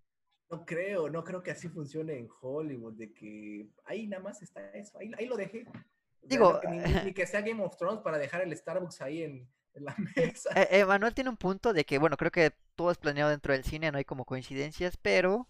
No 0.51 0.65
creo, 0.65 1.09
no 1.09 1.25
creo 1.25 1.43
que 1.43 1.51
así 1.51 1.69
funcione 1.69 2.19
en 2.19 2.29
Hollywood, 2.41 2.95
de 2.95 3.13
que 3.13 3.69
ahí 3.87 4.07
nada 4.07 4.23
más 4.23 4.43
está 4.43 4.71
eso, 4.73 4.99
ahí, 4.99 5.11
ahí 5.19 5.27
lo 5.27 5.37
dejé. 5.37 5.65
Digo, 6.21 6.61
ni, 6.69 7.15
que 7.15 7.27
sea 7.27 7.41
Game 7.41 7.63
of 7.63 7.77
Thrones 7.79 8.03
para 8.03 8.19
dejar 8.19 8.43
el 8.43 8.55
Starbucks 8.55 9.01
ahí 9.01 9.23
en, 9.23 9.49
la 9.75 9.97
mesa. 10.17 10.51
Eh, 10.71 10.85
Manuel 10.85 11.15
tiene 11.15 11.31
un 11.31 11.39
punto 11.39 11.73
de 11.73 11.85
que, 11.85 11.97
bueno, 11.97 12.19
creo 12.19 12.31
que 12.31 12.53
todo 12.77 12.91
es 12.91 12.99
planeado 12.99 13.31
dentro 13.31 13.53
del 13.53 13.65
cine, 13.65 13.91
no 13.91 13.99
hay 13.99 14.05
como 14.05 14.25
coincidencias, 14.25 14.97
pero 14.97 15.49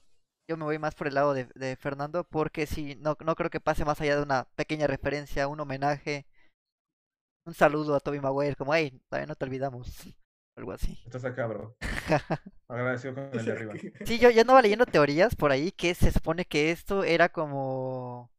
yo 0.48 0.56
me 0.56 0.64
voy 0.64 0.78
más 0.78 0.94
por 0.94 1.06
el 1.06 1.14
lado 1.14 1.34
de, 1.34 1.44
de 1.54 1.76
Fernando 1.76 2.24
porque 2.24 2.66
sí, 2.66 2.96
no, 3.00 3.16
no 3.24 3.34
creo 3.34 3.50
que 3.50 3.60
pase 3.60 3.84
más 3.84 4.00
allá 4.00 4.16
de 4.16 4.22
una 4.22 4.44
pequeña 4.56 4.86
referencia, 4.86 5.48
un 5.48 5.60
homenaje, 5.60 6.26
un 7.46 7.54
saludo 7.54 7.94
a 7.94 8.00
Toby 8.00 8.20
Maguire, 8.20 8.56
como, 8.56 8.74
hey, 8.74 9.00
todavía 9.08 9.26
no 9.26 9.34
te 9.34 9.44
olvidamos. 9.44 9.88
Algo 10.54 10.72
así. 10.72 11.00
Estás 11.06 11.24
acá, 11.24 11.46
bro. 11.46 11.76
Agradecido 12.68 13.14
con 13.14 13.24
el 13.32 13.44
de 13.44 13.52
arriba. 13.52 13.72
Sí, 14.04 14.18
yo 14.18 14.28
ya 14.30 14.42
andaba 14.42 14.60
leyendo 14.60 14.84
teorías 14.84 15.34
por 15.34 15.50
ahí 15.50 15.72
que 15.72 15.94
se 15.94 16.12
supone 16.12 16.44
que 16.44 16.70
esto 16.70 17.04
era 17.04 17.30
como 17.30 18.30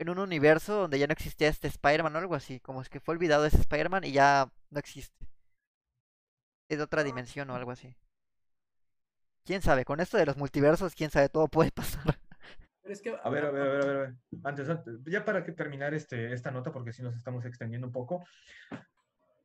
en 0.00 0.08
un 0.08 0.20
universo 0.20 0.74
donde 0.74 1.00
ya 1.00 1.08
no 1.08 1.12
existía 1.12 1.48
este 1.48 1.66
Spider-Man 1.66 2.14
o 2.14 2.18
algo 2.18 2.36
así, 2.36 2.60
como 2.60 2.80
es 2.80 2.88
que 2.88 3.00
fue 3.00 3.14
olvidado 3.16 3.44
ese 3.44 3.58
Spider-Man 3.58 4.04
y 4.04 4.12
ya 4.12 4.52
no 4.70 4.78
existe. 4.78 5.26
Es 6.70 6.78
de 6.78 6.84
otra 6.84 7.02
dimensión 7.02 7.50
o 7.50 7.56
algo 7.56 7.72
así. 7.72 7.96
Quién 9.48 9.62
sabe, 9.62 9.86
con 9.86 9.98
esto 9.98 10.18
de 10.18 10.26
los 10.26 10.36
multiversos, 10.36 10.94
quién 10.94 11.08
sabe, 11.08 11.30
todo 11.30 11.48
puede 11.48 11.70
pasar. 11.72 12.04
a, 13.22 13.30
ver, 13.30 13.46
a 13.46 13.50
ver, 13.50 13.62
a 13.62 13.70
ver, 13.70 13.82
a 13.82 13.86
ver, 13.86 14.14
Antes, 14.44 14.68
ya 15.06 15.24
para 15.24 15.42
que 15.42 15.52
terminar 15.52 15.94
este, 15.94 16.34
esta 16.34 16.50
nota, 16.50 16.70
porque 16.70 16.92
si 16.92 17.02
nos 17.02 17.16
estamos 17.16 17.46
extendiendo 17.46 17.86
un 17.86 17.92
poco. 17.94 18.22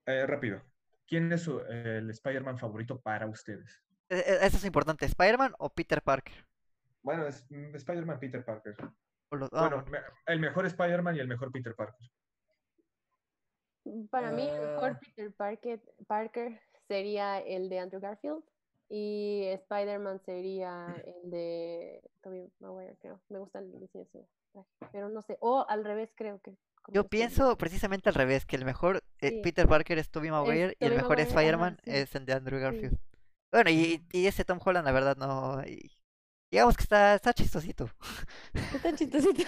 Eh, 0.05 0.27
rápido. 0.27 0.61
¿Quién 1.07 1.31
es 1.31 1.47
el 1.47 2.09
Spider-Man 2.09 2.57
favorito 2.57 2.99
para 2.99 3.27
ustedes? 3.27 3.81
E, 4.09 4.17
e, 4.17 4.45
eso 4.45 4.57
es 4.57 4.65
importante. 4.65 5.05
¿Spider-Man 5.05 5.55
o 5.57 5.69
Peter 5.69 6.01
Parker? 6.01 6.33
Bueno, 7.01 7.25
es 7.25 7.49
mm, 7.49 7.73
Spider-Man, 7.73 8.19
Peter 8.19 8.43
Parker. 8.43 8.75
bueno, 9.29 9.47
ah, 9.53 9.85
el 10.25 10.41
mejor 10.41 10.65
Spider-Man 10.65 11.15
y 11.15 11.19
el 11.19 11.29
mejor 11.29 11.49
Peter 11.49 11.73
Parker. 11.75 12.09
Para 14.11 14.31
mí, 14.31 14.49
el 14.49 14.59
mejor 14.59 14.91
ah. 14.91 14.99
Peter 14.99 15.31
Parker, 15.31 15.81
Parker 16.07 16.61
sería 16.89 17.39
el 17.39 17.69
de 17.69 17.79
Andrew 17.79 18.01
Garfield. 18.01 18.43
Y 18.89 19.45
Spider-Man 19.45 20.19
sería 20.25 20.85
el 21.05 21.31
de 21.31 22.01
Tobey 22.21 22.51
Maguire, 22.59 22.97
creo. 22.99 23.21
Me 23.29 23.39
gusta 23.39 23.59
el 23.59 23.79
diseño 23.79 24.27
pero 24.91 25.09
no 25.09 25.21
sé. 25.21 25.37
O 25.39 25.65
al 25.67 25.83
revés, 25.83 26.11
creo 26.15 26.39
que. 26.41 26.55
Yo 26.89 27.07
pienso 27.07 27.57
precisamente 27.57 28.09
al 28.09 28.15
revés, 28.15 28.45
que 28.45 28.57
el 28.57 28.65
mejor 28.65 29.03
eh, 29.19 29.41
Peter 29.41 29.67
Parker 29.67 29.97
es 29.97 30.09
Tobey 30.09 30.31
Maguire 30.31 30.75
y 30.79 30.85
el 30.85 30.95
mejor 30.95 31.19
Spider-Man 31.19 31.79
es 31.85 32.13
el 32.15 32.25
de 32.25 32.33
Andrew 32.33 32.59
Garfield. 32.59 32.97
Bueno, 33.53 33.69
y, 33.69 34.05
y, 34.11 34.27
ese 34.27 34.43
Tom 34.43 34.59
Holland, 34.63 34.85
la 34.85 34.91
verdad, 34.91 35.15
no. 35.15 35.61
digamos 36.51 36.75
que 36.75 36.83
está, 36.83 37.15
está 37.15 37.31
chistosito. 37.33 37.89
Está 38.53 38.93
chistosito. 38.95 39.43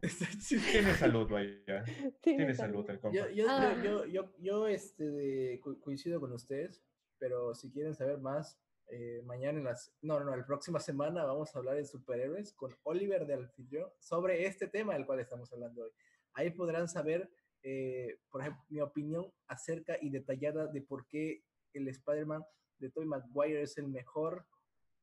Tiene 0.70 0.94
salud, 0.94 1.28
vaya. 1.28 1.84
Tiene, 2.22 2.54
salud 2.54 2.88
el 2.88 3.00
yo, 3.12 3.28
yo, 3.28 3.46
ah. 3.50 3.74
yo, 3.82 4.06
yo, 4.06 4.32
yo, 4.38 4.66
este, 4.66 5.60
coincido 5.82 6.20
con 6.20 6.32
ustedes, 6.32 6.82
pero 7.22 7.54
si 7.54 7.70
quieren 7.70 7.94
saber 7.94 8.18
más, 8.18 8.58
eh, 8.88 9.22
mañana 9.24 9.56
en 9.56 9.64
las, 9.64 9.94
no, 10.02 10.18
no, 10.18 10.36
la 10.36 10.44
próxima 10.44 10.80
semana 10.80 11.24
vamos 11.24 11.54
a 11.54 11.58
hablar 11.60 11.76
de 11.76 11.84
superhéroes 11.84 12.52
con 12.52 12.76
Oliver 12.82 13.24
de 13.28 13.34
Alfitrión 13.34 13.88
sobre 14.00 14.44
este 14.44 14.66
tema 14.66 14.94
del 14.94 15.06
cual 15.06 15.20
estamos 15.20 15.52
hablando 15.52 15.84
hoy. 15.84 15.90
Ahí 16.32 16.50
podrán 16.50 16.88
saber, 16.88 17.30
eh, 17.62 18.18
por 18.28 18.40
ejemplo, 18.40 18.60
mi 18.70 18.80
opinión 18.80 19.32
acerca 19.46 19.96
y 20.02 20.10
detallada 20.10 20.66
de 20.66 20.82
por 20.82 21.06
qué 21.06 21.44
el 21.74 21.86
Spider-Man 21.86 22.42
de 22.80 22.90
Tobey 22.90 23.06
Maguire 23.06 23.62
es 23.62 23.78
el 23.78 23.86
mejor 23.86 24.44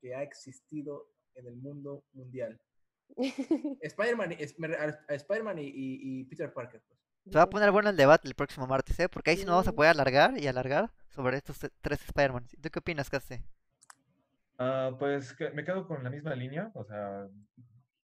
que 0.01 0.13
ha 0.13 0.21
existido 0.21 1.07
en 1.35 1.47
el 1.47 1.55
mundo 1.55 2.03
mundial. 2.11 2.59
Spider-Man 3.81 4.33
Spider 4.33 5.57
y, 5.57 6.25
Peter 6.25 6.51
Parker. 6.51 6.81
Pues. 6.85 6.98
Se 7.25 7.37
va 7.37 7.43
a 7.43 7.49
poner 7.49 7.71
bueno 7.71 7.89
el 7.89 7.97
debate 7.97 8.27
el 8.27 8.35
próximo 8.35 8.67
martes, 8.67 8.99
¿eh? 8.99 9.09
Porque 9.09 9.31
ahí 9.31 9.37
sí 9.37 9.45
nos 9.45 9.53
vamos 9.53 9.67
a 9.67 9.73
poder 9.73 9.91
alargar 9.91 10.37
y 10.37 10.47
alargar 10.47 10.91
sobre 11.09 11.37
estos 11.37 11.59
tres 11.81 12.01
Spider-Man. 12.01 12.47
¿Tú 12.61 12.69
qué 12.69 12.79
opinas, 12.79 13.09
Caste? 13.09 13.43
Ah, 14.57 14.91
pues 14.97 15.35
me 15.53 15.63
quedo 15.63 15.87
con 15.87 16.03
la 16.03 16.09
misma 16.09 16.35
línea, 16.35 16.71
o 16.73 16.83
sea, 16.83 17.27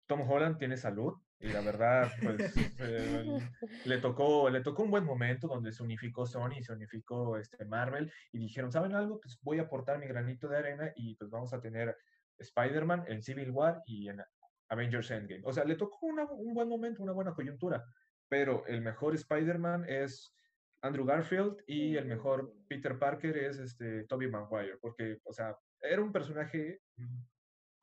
Tom 0.06 0.30
Holland 0.30 0.60
tiene 0.60 0.78
salud 0.78 1.14
y 1.40 1.48
la 1.48 1.62
verdad, 1.62 2.12
pues 2.22 2.54
eh, 2.80 3.40
le, 3.86 3.98
tocó, 3.98 4.50
le 4.50 4.62
tocó 4.62 4.84
un 4.84 4.92
buen 4.92 5.04
momento 5.04 5.48
donde 5.48 5.72
se 5.72 5.84
unificó 5.84 6.26
Sony, 6.26 6.62
se 6.62 6.72
unificó 6.72 7.38
este 7.38 7.66
Marvel 7.66 8.12
y 8.32 8.38
dijeron, 8.38 8.72
¿saben 8.72 8.94
algo? 8.94 9.20
Pues 9.20 9.40
voy 9.42 9.60
a 9.60 9.64
aportar 9.64 10.00
mi 10.00 10.08
granito 10.08 10.48
de 10.48 10.58
arena 10.58 10.92
y 10.96 11.16
pues 11.16 11.30
vamos 11.32 11.54
a 11.54 11.60
tener 11.60 11.98
Spider-Man 12.38 13.06
en 13.08 13.22
Civil 13.22 13.52
War 13.52 13.82
y 13.86 14.08
en 14.08 14.22
Avengers 14.70 15.12
Endgame. 15.12 15.42
O 15.44 15.52
sea, 15.52 15.66
le 15.66 15.76
tocó 15.76 16.06
un 16.06 16.54
buen 16.54 16.70
momento, 16.70 17.04
una 17.04 17.14
buena 17.14 17.34
coyuntura, 17.34 17.84
pero 18.34 18.66
el 18.66 18.82
mejor 18.82 19.14
Spider-Man 19.14 19.86
es 19.88 20.34
Andrew 20.82 21.06
Garfield 21.06 21.56
y 21.68 21.98
el 21.98 22.08
mejor 22.08 22.52
Peter 22.68 22.98
Parker 22.98 23.38
es 23.38 23.60
este 23.60 24.06
Tobey 24.06 24.28
Maguire, 24.28 24.80
porque, 24.82 25.20
o 25.26 25.32
sea, 25.32 25.56
era 25.80 26.02
un 26.02 26.12
personaje 26.12 26.82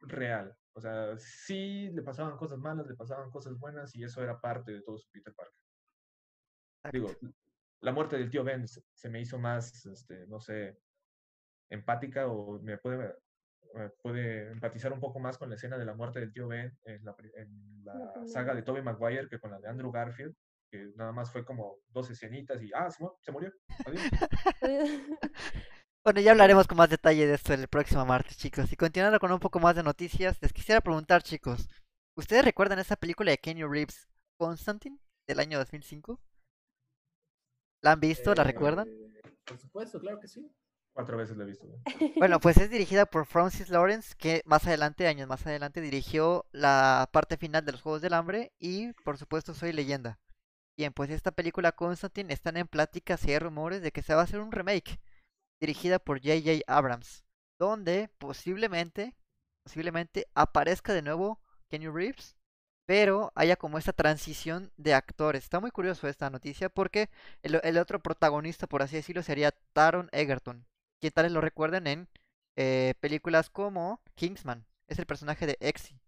real. 0.01 0.53
O 0.73 0.81
sea, 0.81 1.17
sí 1.19 1.91
le 1.91 2.03
pasaban 2.03 2.37
cosas 2.37 2.59
malas, 2.59 2.89
le 2.89 2.97
pasaban 2.97 3.31
cosas 3.31 3.57
buenas 3.61 3.95
y 3.95 4.03
eso 4.03 4.25
era 4.25 4.41
parte 4.41 4.73
de 4.73 4.83
todo 4.83 4.99
su 4.99 5.09
Peter 5.13 5.33
Parker. 5.33 5.55
Digo, 6.95 7.33
la 7.83 7.93
muerte 7.93 8.19
del 8.19 8.29
tío 8.29 8.43
Ben 8.43 8.67
se 8.67 9.09
me 9.09 9.21
hizo 9.21 9.39
más, 9.39 9.87
este, 9.87 10.27
no 10.27 10.41
sé, 10.41 10.81
empática 11.71 12.27
o 12.27 12.61
me 12.61 12.77
puede, 12.77 13.15
puede 14.03 14.51
empatizar 14.51 14.93
un 14.93 15.01
poco 15.01 15.19
más 15.21 15.39
con 15.39 15.49
la 15.49 15.57
escena 15.57 15.79
de 15.79 15.85
la 15.85 15.95
muerte 15.95 16.21
del 16.21 16.33
tío 16.33 16.49
Ben 16.49 16.77
en 16.85 17.05
la, 17.05 17.15
en 17.37 17.85
la 17.85 18.27
saga 18.27 18.55
de 18.55 18.63
Tobey 18.63 18.83
Maguire 18.83 19.29
que 19.29 19.39
con 19.39 19.51
la 19.51 19.61
de 19.61 19.69
Andrew 19.69 19.91
Garfield, 19.91 20.35
que 20.71 20.91
nada 20.97 21.13
más 21.13 21.31
fue 21.31 21.45
como 21.45 21.79
dos 21.89 22.11
escenitas 22.11 22.63
y, 22.63 22.71
ah, 22.75 22.89
se, 22.91 23.33
murió. 23.33 23.53
Adiós. 23.87 24.03
Bueno, 26.03 26.23
ya 26.23 26.31
hablaremos 26.31 26.67
con 26.67 26.79
más 26.79 26.89
detalle 26.89 27.27
de 27.27 27.35
esto 27.35 27.53
el 27.53 27.69
próximo 27.69 28.07
martes, 28.07 28.39
chicos. 28.39 28.73
Y 28.73 28.77
continuando 28.77 29.21
con 29.21 29.31
un 29.33 29.39
poco 29.39 29.61
más 29.61 29.77
de 29.77 29.83
noticias, 29.83 30.41
les 30.41 30.51
quisiera 30.51 30.81
preguntar, 30.81 31.23
chicos, 31.23 31.69
¿ustedes 32.17 32.43
recuerdan 32.43 32.79
esa 32.79 32.97
película 32.97 33.31
de 33.33 33.37
Kenny 33.37 33.65
Reeves, 33.65 34.09
Constantine, 34.39 34.99
del 35.29 35.41
año 35.41 35.59
2005? 35.59 36.19
¿La 37.83 37.93
han 37.93 38.01
visto? 38.01 38.35
¿La 38.35 38.45
recuerdan? 38.45 38.89
Eh, 38.89 39.23
por 39.45 39.59
supuesto, 39.59 40.01
claro 40.01 40.19
que 40.21 40.29
sí. 40.29 40.51
Cuatro 40.93 41.17
veces 41.17 41.37
la 41.37 41.45
he 41.45 41.47
visto. 41.47 41.67
Bueno, 42.17 42.41
pues 42.41 42.57
es 42.57 42.71
dirigida 42.71 43.07
por 43.07 43.27
Francis 43.27 43.71
Lawrence, 43.71 44.15
que 44.19 44.43
más 44.45 44.67
adelante, 44.67 45.07
años 45.07 45.29
más 45.29 45.47
adelante, 45.47 45.81
dirigió 45.81 46.47
la 46.53 47.09
parte 47.13 47.37
final 47.37 47.65
de 47.65 47.73
los 47.73 47.83
Juegos 47.83 48.03
del 48.03 48.15
Hambre 48.15 48.53
y, 48.59 48.93
por 49.05 49.17
supuesto, 49.17 49.55
Soy 49.55 49.73
Leyenda. 49.73 50.19
Bien, 50.77 50.93
pues 50.93 51.11
esta 51.11 51.31
película 51.31 51.73
Constantine 51.73 52.33
están 52.33 52.57
en 52.57 52.67
pláticas 52.67 53.25
y 53.25 53.33
hay 53.33 53.39
rumores 53.39 53.83
de 53.83 53.93
que 53.93 54.03
se 54.03 54.15
va 54.15 54.23
a 54.23 54.25
hacer 54.25 54.41
un 54.41 54.51
remake 54.51 54.99
dirigida 55.61 55.99
por 55.99 56.21
J.J. 56.21 56.65
Abrams, 56.67 57.25
donde 57.59 58.09
posiblemente, 58.19 59.15
posiblemente 59.63 60.27
aparezca 60.35 60.95
de 60.95 61.03
nuevo 61.03 61.41
Kenny 61.69 61.89
Reeves, 61.89 62.37
pero 62.87 63.31
haya 63.35 63.57
como 63.57 63.79
esta 63.79 63.93
transición 63.93 64.73
de 64.77 64.95
actores. 64.95 65.45
Está 65.45 65.61
muy 65.61 65.71
curioso 65.71 66.09
esta 66.09 66.31
noticia 66.31 66.71
porque 66.71 67.11
el, 67.43 67.79
otro 67.79 68.03
protagonista, 68.03 68.67
por 68.67 68.83
así 68.83 68.97
decirlo, 68.97 69.23
sería 69.23 69.53
Taron 69.73 70.09
Egerton, 70.13 70.67
quien 71.01 71.13
tal 71.13 71.33
lo 71.33 71.41
recuerden 71.41 71.87
en 71.87 72.09
eh, 72.57 72.95
películas 73.01 73.51
como 73.51 74.01
Kingsman, 74.15 74.67
es 74.87 74.99
el 74.99 75.07
personaje 75.07 75.47
de 75.47 75.57
Exy. 75.61 75.99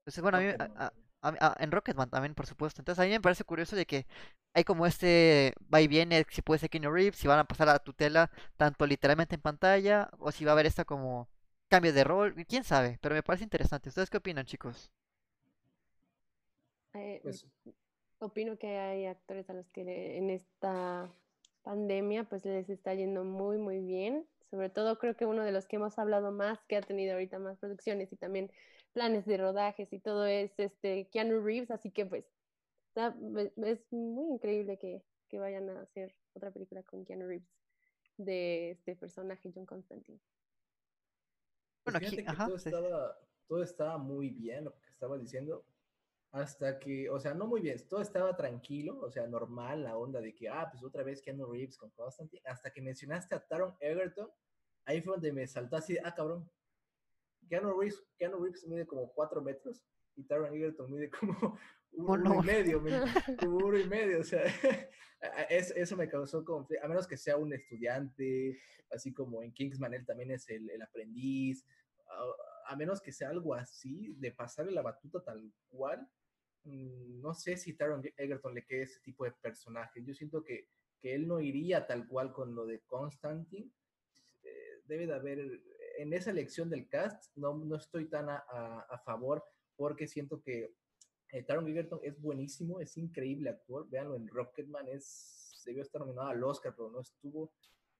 Entonces, 0.00 0.22
bueno, 0.22 0.38
a 0.38 0.40
mí, 0.40 1.34
en 1.58 1.72
Rocketman 1.72 2.10
también, 2.10 2.34
por 2.34 2.46
supuesto. 2.46 2.80
Entonces 2.80 3.02
a 3.02 3.06
mí 3.06 3.10
me 3.10 3.20
parece 3.20 3.44
curioso 3.44 3.74
de 3.76 3.86
que 3.86 4.06
hay 4.54 4.64
como 4.64 4.86
este 4.86 5.52
va 5.72 5.80
y 5.80 5.88
viene, 5.88 6.24
si 6.30 6.42
puede 6.42 6.60
ser 6.60 6.70
Keanu 6.70 6.90
Reeves, 6.90 7.16
si 7.16 7.28
van 7.28 7.38
a 7.38 7.44
pasar 7.44 7.68
a 7.68 7.74
la 7.74 7.78
tutela 7.78 8.30
tanto 8.56 8.86
literalmente 8.86 9.34
en 9.34 9.40
pantalla, 9.40 10.08
o 10.18 10.30
si 10.32 10.44
va 10.44 10.52
a 10.52 10.54
haber 10.54 10.66
esta 10.66 10.84
como 10.84 11.28
cambio 11.68 11.92
de 11.92 12.04
rol, 12.04 12.34
quién 12.46 12.64
sabe, 12.64 12.98
pero 13.02 13.14
me 13.14 13.22
parece 13.22 13.44
interesante. 13.44 13.88
¿Ustedes 13.88 14.08
qué 14.08 14.18
opinan, 14.18 14.46
chicos? 14.46 14.90
Eh, 16.94 17.20
pues 17.22 17.44
opino 18.18 18.56
que 18.56 18.78
hay 18.78 19.06
actores 19.06 19.50
a 19.50 19.52
los 19.52 19.68
que 19.70 20.16
en 20.16 20.30
esta 20.30 21.10
pandemia 21.66 22.22
pues 22.22 22.44
les 22.44 22.70
está 22.70 22.94
yendo 22.94 23.24
muy 23.24 23.58
muy 23.58 23.80
bien. 23.80 24.24
Sobre 24.50 24.70
todo 24.70 24.98
creo 24.98 25.16
que 25.16 25.26
uno 25.26 25.42
de 25.44 25.50
los 25.50 25.66
que 25.66 25.76
hemos 25.76 25.98
hablado 25.98 26.30
más, 26.30 26.64
que 26.68 26.76
ha 26.76 26.80
tenido 26.80 27.14
ahorita 27.14 27.40
más 27.40 27.58
producciones 27.58 28.12
y 28.12 28.16
también 28.16 28.52
planes 28.92 29.26
de 29.26 29.36
rodajes 29.36 29.92
y 29.92 29.98
todo 29.98 30.24
es 30.26 30.52
este 30.58 31.08
Keanu 31.10 31.42
Reeves, 31.44 31.72
así 31.72 31.90
que 31.90 32.06
pues 32.06 32.24
es 33.56 33.80
muy 33.92 34.34
increíble 34.34 34.78
que, 34.78 35.02
que 35.28 35.40
vayan 35.40 35.68
a 35.68 35.80
hacer 35.80 36.14
otra 36.34 36.52
película 36.52 36.84
con 36.84 37.04
Keanu 37.04 37.26
Reeves 37.26 37.48
de 38.16 38.70
este 38.70 38.94
personaje 38.94 39.50
John 39.52 39.66
Constantine. 39.66 40.20
Pues 41.82 41.94
bueno, 41.94 41.98
aquí, 41.98 42.24
todo, 42.24 42.56
estaba, 42.56 43.18
todo 43.48 43.62
estaba 43.64 43.98
muy 43.98 44.30
bien 44.30 44.64
lo 44.64 44.72
que 44.72 44.88
estaba 44.88 45.18
diciendo, 45.18 45.64
hasta 46.36 46.78
que, 46.78 47.08
o 47.08 47.18
sea, 47.18 47.32
no 47.32 47.46
muy 47.46 47.62
bien, 47.62 47.78
todo 47.88 48.02
estaba 48.02 48.36
tranquilo, 48.36 49.00
o 49.00 49.10
sea, 49.10 49.26
normal 49.26 49.84
la 49.84 49.96
onda 49.96 50.20
de 50.20 50.34
que, 50.34 50.50
ah, 50.50 50.68
pues 50.70 50.84
otra 50.84 51.02
vez 51.02 51.22
Keanu 51.22 51.50
Reeves 51.50 51.78
con 51.78 51.90
Constantine, 51.92 52.42
hasta 52.44 52.70
que 52.70 52.82
mencionaste 52.82 53.34
a 53.34 53.40
Taron 53.40 53.74
Egerton, 53.80 54.28
ahí 54.84 55.00
fue 55.00 55.14
donde 55.14 55.32
me 55.32 55.46
saltó 55.46 55.76
así, 55.76 55.96
ah, 56.04 56.14
cabrón, 56.14 56.50
Keanu 57.48 57.80
Reeves, 57.80 58.04
Keanu 58.18 58.42
Reeves 58.42 58.66
mide 58.66 58.86
como 58.86 59.10
cuatro 59.14 59.40
metros 59.40 59.82
y 60.14 60.24
Taron 60.24 60.54
Egerton 60.54 60.92
mide 60.92 61.08
como 61.08 61.58
uno, 61.92 62.42
y 62.42 62.46
medio, 62.46 62.82
como 63.40 63.56
uno 63.56 63.78
y 63.78 63.88
medio, 63.88 64.20
o 64.20 64.24
sea, 64.24 64.42
eso, 65.48 65.96
me 65.96 66.08
causó 66.08 66.44
conflicto, 66.44 66.84
a 66.84 66.88
menos 66.88 67.06
que 67.06 67.16
sea 67.16 67.38
un 67.38 67.54
estudiante, 67.54 68.60
así 68.90 69.14
como 69.14 69.42
en 69.42 69.54
Kingsman 69.54 69.94
él 69.94 70.04
también 70.04 70.30
es 70.32 70.46
el, 70.50 70.68
el 70.68 70.82
aprendiz, 70.82 71.64
a, 72.10 72.72
a 72.72 72.76
menos 72.76 73.00
que 73.00 73.10
sea 73.10 73.30
algo 73.30 73.54
así, 73.54 74.14
de 74.18 74.32
pasarle 74.32 74.72
la 74.72 74.82
batuta 74.82 75.24
tal 75.24 75.50
cual, 75.70 76.06
no 76.66 77.34
sé 77.34 77.56
si 77.56 77.74
Taron 77.74 78.02
Egerton 78.16 78.54
le 78.54 78.64
quede 78.64 78.82
ese 78.82 79.00
tipo 79.00 79.24
de 79.24 79.32
personaje. 79.32 80.02
Yo 80.04 80.14
siento 80.14 80.42
que, 80.42 80.68
que 81.00 81.14
él 81.14 81.26
no 81.26 81.40
iría 81.40 81.86
tal 81.86 82.06
cual 82.06 82.32
con 82.32 82.54
lo 82.54 82.66
de 82.66 82.80
Constantine. 82.80 83.70
Eh, 84.42 84.82
debe 84.84 85.06
de 85.06 85.14
haber, 85.14 85.62
en 85.98 86.12
esa 86.12 86.30
elección 86.30 86.68
del 86.68 86.88
cast, 86.88 87.36
no, 87.36 87.56
no 87.56 87.76
estoy 87.76 88.08
tan 88.08 88.28
a, 88.28 88.36
a, 88.38 88.98
favor 89.04 89.44
porque 89.76 90.06
siento 90.06 90.42
que 90.42 90.74
eh, 91.32 91.42
Taron 91.42 91.68
Egerton 91.68 92.00
es 92.02 92.20
buenísimo, 92.20 92.80
es 92.80 92.96
increíble 92.96 93.50
actor. 93.50 93.88
Véanlo 93.88 94.16
en 94.16 94.28
Rocketman, 94.28 94.88
es, 94.88 95.62
debió 95.64 95.82
estar 95.82 96.00
nominado 96.00 96.28
al 96.28 96.42
Oscar, 96.42 96.74
pero 96.76 96.90
no 96.90 97.00
estuvo. 97.00 97.52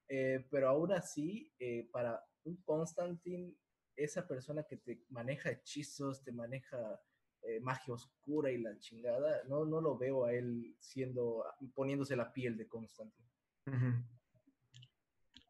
Eh, 0.08 0.46
pero 0.50 0.68
aún 0.68 0.92
así, 0.92 1.52
para 1.90 2.24
un 2.44 2.56
Constantine, 2.62 3.54
esa 3.96 4.26
persona 4.26 4.64
que 4.64 4.76
te 4.76 5.02
maneja 5.08 5.50
hechizos, 5.50 6.22
te 6.22 6.32
maneja 6.32 7.00
eh, 7.46 7.60
magia 7.60 7.94
oscura 7.94 8.50
y 8.50 8.58
la 8.58 8.76
chingada, 8.78 9.42
no, 9.44 9.64
no 9.64 9.80
lo 9.80 9.96
veo 9.96 10.24
a 10.24 10.32
él 10.32 10.74
siendo, 10.80 11.44
poniéndose 11.74 12.16
la 12.16 12.32
piel 12.32 12.56
de 12.56 12.66
Constantine. 12.66 13.28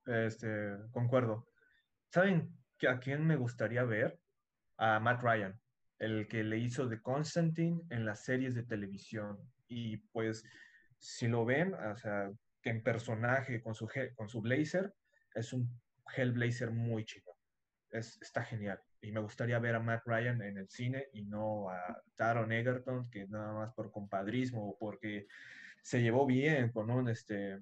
Este, 0.05 0.77
concuerdo. 0.91 1.49
¿Saben 2.11 2.55
a 2.87 2.99
quién 2.99 3.27
me 3.27 3.37
gustaría 3.37 3.83
ver? 3.85 4.21
A 4.77 5.01
Matt 5.01 5.23
Ryan, 5.23 5.59
el 5.99 6.29
que 6.29 6.45
le 6.45 6.59
hizo 6.59 6.87
de 6.87 7.01
Constantine 7.01 7.83
en 7.89 8.05
las 8.05 8.25
series 8.25 8.55
de 8.55 8.65
televisión. 8.65 9.39
Y 9.67 9.97
pues, 9.97 10.45
si 10.99 11.29
lo 11.29 11.47
ven, 11.47 11.73
o 11.73 11.97
sea, 11.97 12.31
que 12.61 12.71
en 12.71 12.83
personaje 12.83 13.63
con 13.63 13.75
su, 13.75 13.89
con 14.17 14.29
su 14.29 14.43
blazer, 14.43 14.95
es 15.35 15.55
un 15.55 15.81
Hellblazer 16.15 16.71
muy 16.71 17.07
chido. 17.07 17.33
Es, 17.91 18.21
está 18.21 18.45
genial 18.45 18.81
y 19.01 19.13
me 19.13 19.21
gustaría 19.21 19.59
ver 19.59 19.75
a 19.77 19.81
Matt 19.81 20.03
Ryan 20.07 20.43
en 20.43 20.59
el 20.59 20.69
cine 20.69 21.09
y 21.13 21.23
no 21.23 21.71
a 21.71 22.03
Taron 22.17 22.53
Egerton, 22.53 23.11
que 23.11 23.27
nada 23.29 23.53
más 23.53 23.75
por 23.75 23.91
compadrismo 23.91 24.71
o 24.71 24.79
porque 24.79 25.27
se 25.83 26.03
llevó 26.03 26.27
bien 26.27 26.71
con 26.73 26.91
un, 26.91 27.09
este, 27.09 27.61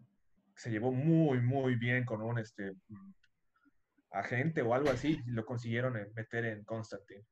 se 0.57 0.70
llevó 0.70 0.93
muy, 0.93 1.41
muy 1.41 1.74
bien 1.76 2.05
con 2.05 2.22
un, 2.22 2.39
este, 2.39 2.72
agente 4.14 4.62
o 4.62 4.74
algo 4.74 4.91
así, 4.91 5.20
lo 5.26 5.45
consiguieron 5.45 5.95
meter 6.14 6.45
en 6.45 6.64
Constantine. 6.64 7.24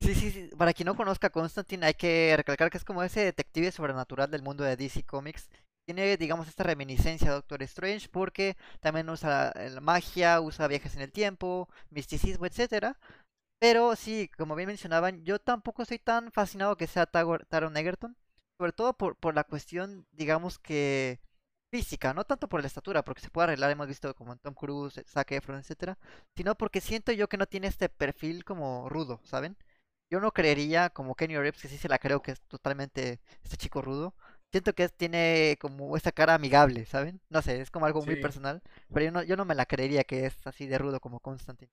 Sí, 0.00 0.14
sí, 0.14 0.30
sí, 0.30 0.50
para 0.56 0.72
quien 0.72 0.86
no 0.86 0.94
conozca 0.94 1.30
Constantine 1.30 1.86
hay 1.86 1.94
que 1.94 2.34
recalcar 2.36 2.70
que 2.70 2.78
es 2.78 2.84
como 2.84 3.02
ese 3.02 3.20
detective 3.20 3.72
sobrenatural 3.72 4.30
del 4.30 4.42
mundo 4.42 4.62
de 4.62 4.76
DC 4.76 5.04
Comics. 5.04 5.48
Tiene, 5.86 6.16
digamos, 6.16 6.48
esta 6.48 6.64
reminiscencia 6.64 7.30
a 7.30 7.34
Doctor 7.34 7.62
Strange 7.62 8.08
porque 8.10 8.56
también 8.80 9.08
usa 9.08 9.52
la 9.70 9.80
magia, 9.80 10.40
usa 10.40 10.66
viajes 10.68 10.96
en 10.96 11.02
el 11.02 11.12
tiempo, 11.12 11.68
misticismo, 11.90 12.44
etcétera. 12.46 12.98
Pero 13.60 13.96
sí, 13.96 14.30
como 14.38 14.54
bien 14.56 14.68
mencionaban, 14.68 15.24
yo 15.24 15.38
tampoco 15.40 15.82
estoy 15.82 15.98
tan 15.98 16.32
fascinado 16.32 16.76
que 16.76 16.86
sea 16.88 17.06
Taron 17.06 17.76
Egerton. 17.76 18.16
Sobre 18.58 18.72
todo 18.72 18.94
por, 18.96 19.16
por 19.16 19.34
la 19.34 19.44
cuestión, 19.44 20.06
digamos 20.12 20.58
que 20.58 21.20
física, 21.72 22.14
no 22.14 22.24
tanto 22.24 22.48
por 22.48 22.60
la 22.60 22.66
estatura, 22.68 23.04
porque 23.04 23.20
se 23.22 23.30
puede 23.30 23.46
arreglar, 23.46 23.70
hemos 23.70 23.88
visto 23.88 24.14
como 24.14 24.32
en 24.32 24.38
Tom 24.38 24.54
Cruise, 24.54 25.02
Zac 25.08 25.32
Efron, 25.32 25.58
etcétera, 25.58 25.98
sino 26.36 26.56
porque 26.56 26.80
siento 26.80 27.12
yo 27.12 27.28
que 27.28 27.36
no 27.38 27.46
tiene 27.46 27.66
este 27.68 27.88
perfil 27.88 28.44
como 28.44 28.88
rudo, 28.88 29.20
¿saben? 29.24 29.56
Yo 30.10 30.20
no 30.20 30.32
creería 30.32 30.90
como 30.90 31.14
Kenny 31.16 31.36
Reeves, 31.36 31.60
que 31.62 31.68
sí 31.68 31.78
se 31.78 31.88
la 31.88 31.98
creo 31.98 32.22
que 32.22 32.32
es 32.32 32.40
totalmente 32.42 33.20
este 33.42 33.56
chico 33.56 33.82
rudo. 33.82 34.14
Siento 34.52 34.74
que 34.74 34.88
tiene 34.88 35.58
como 35.60 35.96
esa 35.96 36.12
cara 36.12 36.34
amigable, 36.34 36.86
¿saben? 36.86 37.20
No 37.30 37.42
sé, 37.42 37.60
es 37.60 37.70
como 37.70 37.86
algo 37.86 38.02
muy 38.02 38.16
personal, 38.16 38.62
pero 38.92 39.06
yo 39.06 39.12
no, 39.12 39.22
yo 39.22 39.36
no 39.36 39.44
me 39.44 39.54
la 39.54 39.66
creería 39.66 40.04
que 40.04 40.26
es 40.26 40.46
así 40.46 40.66
de 40.66 40.78
rudo 40.78 41.00
como 41.00 41.20
Constantine 41.20 41.70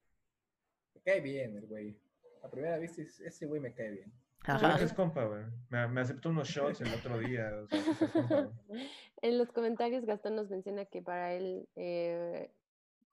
cae 1.04 1.22
bien 1.22 1.56
el 1.56 1.68
güey. 1.68 1.98
A 2.44 2.50
primera 2.50 2.78
vista, 2.78 3.02
ese 3.02 3.46
güey 3.46 3.62
me 3.62 3.74
cae 3.74 3.92
bien. 3.92 4.14
Ajá. 4.46 4.82
es 4.82 4.94
compa, 4.94 5.24
güey. 5.24 5.44
Me, 5.70 5.88
me, 5.88 6.02
aceptó 6.02 6.30
unos 6.30 6.50
shots 6.50 6.82
el 6.82 6.94
otro 6.94 7.18
día. 7.20 7.50
en 9.22 9.38
los 9.38 9.52
comentarios, 9.52 10.06
Gastón 10.06 10.36
nos 10.36 10.50
menciona 10.50 10.86
que 10.86 11.02
para 11.02 11.34
él, 11.34 11.70
eh, 11.76 12.52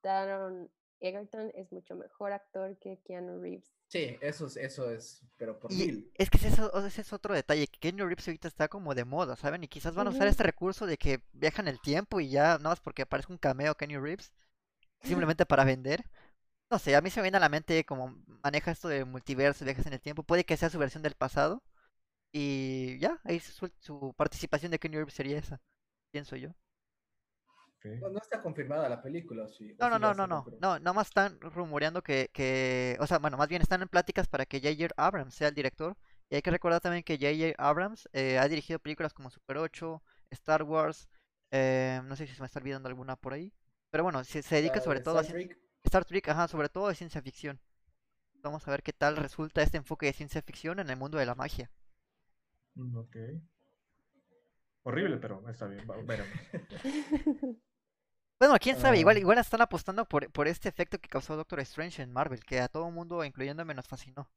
Taron 0.00 0.68
Egerton 0.98 1.52
es 1.54 1.70
mucho 1.70 1.94
mejor 1.94 2.32
actor 2.32 2.76
que 2.78 2.98
Keanu 3.04 3.40
Reeves. 3.40 3.79
Sí, 3.90 4.16
eso 4.20 4.46
es, 4.46 4.56
eso 4.56 4.88
es, 4.88 5.20
pero 5.36 5.58
por 5.58 5.72
mil. 5.72 6.12
Es 6.14 6.30
que 6.30 6.38
ese 6.38 7.00
es, 7.00 7.12
otro 7.12 7.34
detalle, 7.34 7.66
que 7.66 7.80
Keanu 7.80 8.06
Reeves 8.06 8.28
ahorita 8.28 8.46
está 8.46 8.68
como 8.68 8.94
de 8.94 9.04
moda, 9.04 9.34
¿saben? 9.34 9.64
Y 9.64 9.68
quizás 9.68 9.96
van 9.96 10.06
a 10.06 10.10
usar 10.10 10.28
este 10.28 10.44
recurso 10.44 10.86
de 10.86 10.96
que 10.96 11.22
viajan 11.32 11.66
el 11.66 11.80
tiempo 11.80 12.20
y 12.20 12.28
ya, 12.30 12.56
nada 12.58 12.70
más 12.70 12.80
porque 12.80 13.02
aparece 13.02 13.32
un 13.32 13.38
cameo 13.38 13.74
Keanu 13.74 14.00
Reeves, 14.00 14.32
simplemente 15.02 15.44
para 15.44 15.64
vender. 15.64 16.04
No 16.70 16.78
sé, 16.78 16.94
a 16.94 17.00
mí 17.00 17.10
se 17.10 17.18
me 17.18 17.24
viene 17.24 17.38
a 17.38 17.40
la 17.40 17.48
mente 17.48 17.84
como 17.84 18.14
maneja 18.44 18.70
esto 18.70 18.86
de 18.86 19.04
multiverso, 19.04 19.64
viajes 19.64 19.86
en 19.86 19.94
el 19.94 20.00
tiempo. 20.00 20.22
Puede 20.22 20.44
que 20.44 20.56
sea 20.56 20.70
su 20.70 20.78
versión 20.78 21.02
del 21.02 21.16
pasado. 21.16 21.60
Y 22.32 22.96
ya, 23.00 23.20
ahí 23.24 23.40
su, 23.40 24.14
participación 24.16 24.70
de 24.70 24.78
Kenny 24.78 24.98
Reeves 24.98 25.14
sería 25.14 25.38
esa, 25.38 25.60
pienso 26.12 26.36
yo. 26.36 26.50
No, 27.82 28.18
está 28.18 28.42
confirmada 28.42 28.88
la 28.88 29.00
película, 29.02 29.48
sí. 29.48 29.74
No, 29.78 29.88
no, 29.88 29.98
no, 29.98 30.12
no, 30.12 30.26
no, 30.26 30.44
no, 30.60 30.78
nomás 30.80 31.08
están 31.08 31.40
rumoreando 31.40 32.02
que, 32.02 32.28
que, 32.32 32.96
o 33.00 33.06
sea, 33.06 33.18
bueno, 33.18 33.36
más 33.36 33.48
bien 33.48 33.62
están 33.62 33.82
en 33.82 33.88
pláticas 33.88 34.28
para 34.28 34.44
que 34.44 34.60
J.J. 34.60 34.94
Abrams 34.96 35.34
sea 35.34 35.48
el 35.48 35.54
director. 35.54 35.96
Y 36.28 36.36
hay 36.36 36.42
que 36.42 36.50
recordar 36.50 36.80
también 36.80 37.02
que 37.02 37.16
J.J. 37.16 37.54
Abrams 37.58 38.08
eh, 38.12 38.38
ha 38.38 38.46
dirigido 38.48 38.78
películas 38.78 39.12
como 39.14 39.30
Super 39.30 39.58
8, 39.58 40.02
Star 40.30 40.62
Wars, 40.62 41.08
eh, 41.50 42.00
no 42.04 42.14
sé 42.16 42.26
si 42.26 42.34
se 42.34 42.40
me 42.40 42.46
está 42.46 42.60
olvidando 42.60 42.88
alguna 42.88 43.16
por 43.16 43.32
ahí. 43.32 43.52
Pero 43.90 44.04
bueno, 44.04 44.22
se, 44.24 44.42
se 44.42 44.56
dedica 44.56 44.80
sobre 44.80 45.00
todo 45.00 45.18
a... 45.18 45.24
Star 45.82 46.04
Trek, 46.04 46.28
ajá, 46.28 46.46
sobre 46.46 46.68
todo 46.68 46.88
de 46.88 46.94
ciencia 46.94 47.22
ficción. 47.22 47.58
Vamos 48.42 48.66
a 48.66 48.70
ver 48.70 48.82
qué 48.82 48.92
tal 48.92 49.16
resulta 49.16 49.62
este 49.62 49.78
enfoque 49.78 50.06
de 50.06 50.12
ciencia 50.12 50.42
ficción 50.42 50.78
en 50.78 50.90
el 50.90 50.96
mundo 50.96 51.18
de 51.18 51.26
la 51.26 51.34
magia. 51.34 51.70
Mm, 52.74 52.96
ok. 52.96 53.16
Horrible, 54.82 55.16
pero 55.18 55.46
está 55.48 55.66
bien, 55.66 55.86
veremos. 56.06 56.38
bueno, 58.40 58.56
quién 58.60 58.76
sabe, 58.78 58.98
igual, 58.98 59.16
ah. 59.16 59.20
igual 59.20 59.38
están 59.38 59.60
apostando 59.60 60.04
por, 60.04 60.30
por 60.32 60.48
este 60.48 60.68
efecto 60.68 60.98
que 60.98 61.08
causó 61.08 61.36
Doctor 61.36 61.60
Strange 61.60 62.02
en 62.02 62.12
Marvel, 62.12 62.44
que 62.44 62.58
a 62.58 62.68
todo 62.68 62.88
el 62.88 62.94
mundo, 62.94 63.24
incluyéndome, 63.24 63.74
nos 63.74 63.86
fascinó. 63.86 64.28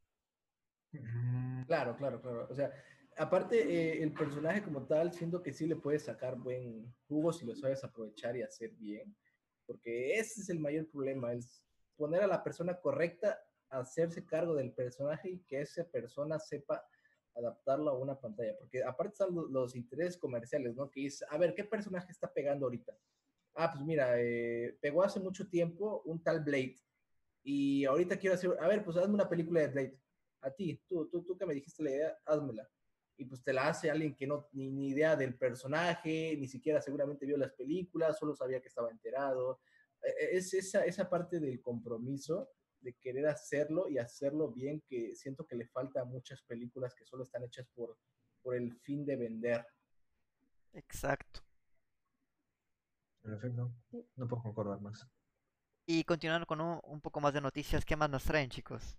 Mm. 0.92 1.64
Claro, 1.64 1.96
claro, 1.98 2.22
claro. 2.22 2.48
O 2.50 2.54
sea, 2.54 2.72
aparte, 3.18 3.58
eh, 3.62 4.04
el 4.04 4.14
personaje 4.14 4.62
como 4.62 4.84
tal, 4.84 5.12
siento 5.14 5.42
que 5.42 5.54
sí 5.54 5.66
le 5.66 5.76
puedes 5.76 6.04
sacar 6.04 6.36
buen 6.36 6.94
jugo 7.08 7.34
si 7.34 7.46
lo 7.46 7.56
sabes 7.56 7.84
aprovechar 7.84 8.38
y 8.38 8.44
hacer 8.44 8.72
bien 8.72 9.16
porque 9.66 10.20
ese 10.20 10.42
es 10.42 10.50
el 10.50 10.60
mayor 10.60 10.88
problema, 10.90 11.34
es 11.34 11.64
poner 11.96 12.22
a 12.22 12.28
la 12.28 12.44
persona 12.44 12.80
correcta 12.80 13.40
a 13.70 13.80
hacerse 13.80 14.26
cargo 14.26 14.56
del 14.56 14.74
personaje 14.74 15.30
y 15.30 15.40
que 15.40 15.62
esa 15.62 15.84
persona 15.86 16.40
sepa 16.40 16.86
adaptarlo 17.36 17.90
a 17.90 17.98
una 17.98 18.20
pantalla, 18.20 18.56
porque 18.60 18.84
aparte 18.84 19.14
están 19.14 19.30
los, 19.34 19.76
intereses 19.76 20.18
comerciales, 20.18 20.76
¿no? 20.76 20.90
Que 20.92 21.08
es, 21.08 21.24
a 21.30 21.38
ver, 21.38 21.56
¿qué 21.56 21.64
personaje 21.64 22.12
está 22.12 22.32
pegando 22.32 22.68
ahorita? 22.68 22.94
Ah, 23.56 23.72
pues 23.72 23.84
mira, 23.86 24.20
eh, 24.20 24.78
pegó 24.82 25.04
hace 25.04 25.20
mucho 25.20 25.48
tiempo 25.48 26.02
un 26.06 26.22
tal 26.24 26.44
Blade, 26.44 26.76
y 27.44 27.86
ahorita 27.86 28.18
quiero 28.18 28.36
hacer, 28.36 28.56
a 28.60 28.68
ver, 28.68 28.84
pues 28.84 28.98
hazme 28.98 29.14
una 29.14 29.30
película 29.30 29.62
de 29.62 29.68
Blade, 29.68 30.00
a 30.42 30.52
ti, 30.52 30.82
tú, 30.88 31.08
tú, 31.10 31.24
tú 31.24 31.38
que 31.38 31.46
me 31.46 31.54
dijiste 31.54 31.84
la 31.84 31.92
idea, 31.92 32.18
házmela 32.26 32.68
y 33.18 33.26
pues 33.26 33.44
te 33.44 33.54
la 33.54 33.68
hace 33.68 33.90
alguien 33.90 34.16
que 34.16 34.28
no 34.28 34.48
ni, 34.54 34.72
ni 34.72 34.90
idea 34.90 35.16
del 35.16 35.38
personaje, 35.38 36.36
ni 36.38 36.48
siquiera 36.48 36.82
seguramente 36.82 37.26
vio 37.26 37.38
las 37.38 37.54
películas, 37.54 38.18
solo 38.18 38.36
sabía 38.36 38.62
que 38.62 38.68
estaba 38.68 38.90
enterado. 38.90 39.62
E, 40.02 40.10
e, 40.10 40.38
es 40.38 40.54
esa, 40.54 40.86
esa 40.86 41.10
parte 41.10 41.40
del 41.40 41.62
compromiso 41.62 42.50
de 42.80 42.94
querer 42.96 43.28
hacerlo 43.28 43.88
y 43.88 43.98
hacerlo 43.98 44.52
bien 44.52 44.82
que 44.88 45.16
siento 45.16 45.46
que 45.46 45.56
le 45.56 45.68
falta 45.68 46.02
a 46.02 46.06
muchas 46.06 46.42
películas 46.44 46.94
que 46.96 47.06
solo 47.06 47.24
están 47.24 47.44
hechas 47.44 47.68
por, 47.74 47.98
por 48.42 48.56
el 48.56 48.76
fin 48.82 49.06
de 49.06 49.16
vender. 49.16 49.66
Exacto. 50.74 51.42
Perfecto. 53.24 53.72
No 54.16 54.28
puedo 54.28 54.44
concordar 54.44 54.80
más. 54.82 55.08
Y 55.86 56.04
continuando 56.04 56.46
con 56.46 56.62
un, 56.62 56.80
un 56.84 57.02
poco 57.02 57.20
más 57.20 57.34
de 57.34 57.42
noticias, 57.42 57.84
¿qué 57.84 57.96
más 57.96 58.10
nos 58.10 58.24
traen, 58.24 58.50
chicos? 58.50 58.98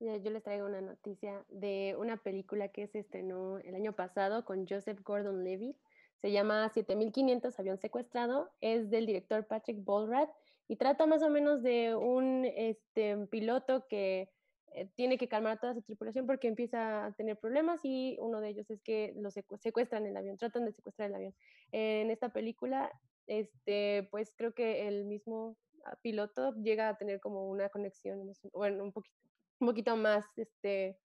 Yo 0.00 0.30
les 0.30 0.44
traigo 0.44 0.66
una 0.66 0.80
noticia 0.80 1.44
de 1.48 1.96
una 1.98 2.16
película 2.16 2.68
que 2.68 2.86
se 2.86 3.00
estrenó 3.00 3.58
el 3.58 3.74
año 3.74 3.94
pasado 3.94 4.44
con 4.44 4.64
Joseph 4.66 5.00
Gordon-Levitt. 5.02 5.76
Se 6.20 6.30
llama 6.30 6.68
7500 6.68 7.58
Avión 7.58 7.78
Secuestrado. 7.78 8.50
Es 8.60 8.90
del 8.90 9.06
director 9.06 9.44
Patrick 9.46 9.82
Bolrat 9.82 10.30
y 10.68 10.76
trata 10.76 11.06
más 11.06 11.22
o 11.22 11.30
menos 11.30 11.62
de 11.62 11.96
un 11.96 12.44
este, 12.44 13.16
piloto 13.26 13.88
que 13.88 14.30
eh, 14.74 14.88
tiene 14.94 15.18
que 15.18 15.28
calmar 15.28 15.54
a 15.54 15.60
toda 15.60 15.74
su 15.74 15.82
tripulación 15.82 16.26
porque 16.26 16.46
empieza 16.46 17.06
a 17.06 17.12
tener 17.12 17.36
problemas 17.36 17.80
y 17.82 18.16
uno 18.20 18.40
de 18.40 18.50
ellos 18.50 18.70
es 18.70 18.80
que 18.82 19.14
lo 19.16 19.30
secuestran 19.30 20.06
el 20.06 20.16
avión, 20.16 20.36
tratan 20.36 20.64
de 20.64 20.72
secuestrar 20.72 21.08
el 21.08 21.16
avión. 21.16 21.34
en 21.72 22.10
esta 22.10 22.28
película, 22.28 22.92
este, 23.28 24.08
pues 24.10 24.34
creo 24.36 24.52
que 24.54 24.88
el 24.88 25.04
mismo 25.04 25.56
ah, 25.84 25.96
piloto 26.02 26.54
llega 26.54 26.88
a 26.88 26.96
tener 26.96 27.20
como 27.20 27.48
una 27.48 27.68
conexión, 27.68 28.32
bueno, 28.52 28.82
un 28.82 28.92
poquito, 28.92 29.16
un 29.60 29.68
poquito 29.68 29.96
más 29.96 30.26
este, 30.36 30.98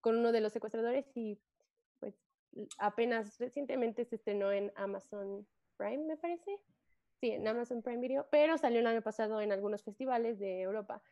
con 0.00 0.16
uno 0.16 0.32
de 0.32 0.40
los 0.40 0.52
secuestradores 0.52 1.06
y 1.14 1.40
pues 2.00 2.14
apenas 2.78 3.38
recientemente 3.38 4.04
se 4.04 4.16
estrenó 4.16 4.52
en 4.52 4.72
Amazon 4.76 5.46
Prime, 5.76 6.04
me 6.04 6.16
parece. 6.16 6.58
Sí, 7.20 7.30
en 7.30 7.48
Amazon 7.48 7.82
Prime 7.82 8.00
Video, 8.00 8.28
pero 8.30 8.58
salió 8.58 8.78
el 8.78 8.86
año 8.86 9.02
pasado 9.02 9.40
en 9.40 9.50
algunos 9.50 9.82
festivales 9.82 10.38
de 10.38 10.60
Europa. 10.60 11.02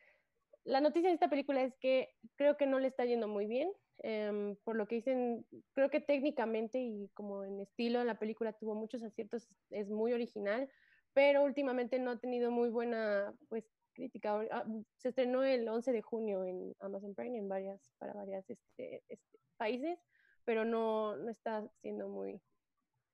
La 0.66 0.80
noticia 0.80 1.08
de 1.08 1.14
esta 1.14 1.30
película 1.30 1.62
es 1.62 1.76
que 1.76 2.12
creo 2.34 2.56
que 2.56 2.66
no 2.66 2.80
le 2.80 2.88
está 2.88 3.04
yendo 3.04 3.28
muy 3.28 3.46
bien. 3.46 3.70
Em, 3.98 4.56
por 4.64 4.74
lo 4.74 4.88
que 4.88 4.96
dicen, 4.96 5.46
creo 5.72 5.90
que 5.90 6.00
técnicamente 6.00 6.80
y 6.80 7.08
como 7.14 7.44
en 7.44 7.60
estilo 7.60 8.02
la 8.02 8.18
película 8.18 8.52
tuvo 8.52 8.74
muchos 8.74 9.02
aciertos, 9.04 9.48
es 9.70 9.88
muy 9.88 10.12
original, 10.12 10.68
pero 11.12 11.44
últimamente 11.44 12.00
no 12.00 12.10
ha 12.10 12.18
tenido 12.18 12.50
muy 12.50 12.68
buena 12.68 13.32
pues 13.48 13.64
crítica. 13.94 14.44
Ah, 14.50 14.66
se 14.96 15.10
estrenó 15.10 15.44
el 15.44 15.68
11 15.68 15.92
de 15.92 16.02
junio 16.02 16.44
en 16.44 16.74
Amazon 16.80 17.14
Prime 17.14 17.38
en 17.38 17.48
varias, 17.48 17.92
para 17.98 18.12
varios 18.12 18.50
este, 18.50 19.04
este, 19.08 19.38
países, 19.56 20.00
pero 20.44 20.64
no, 20.64 21.16
no 21.16 21.30
está 21.30 21.64
siendo 21.80 22.08
muy, 22.08 22.42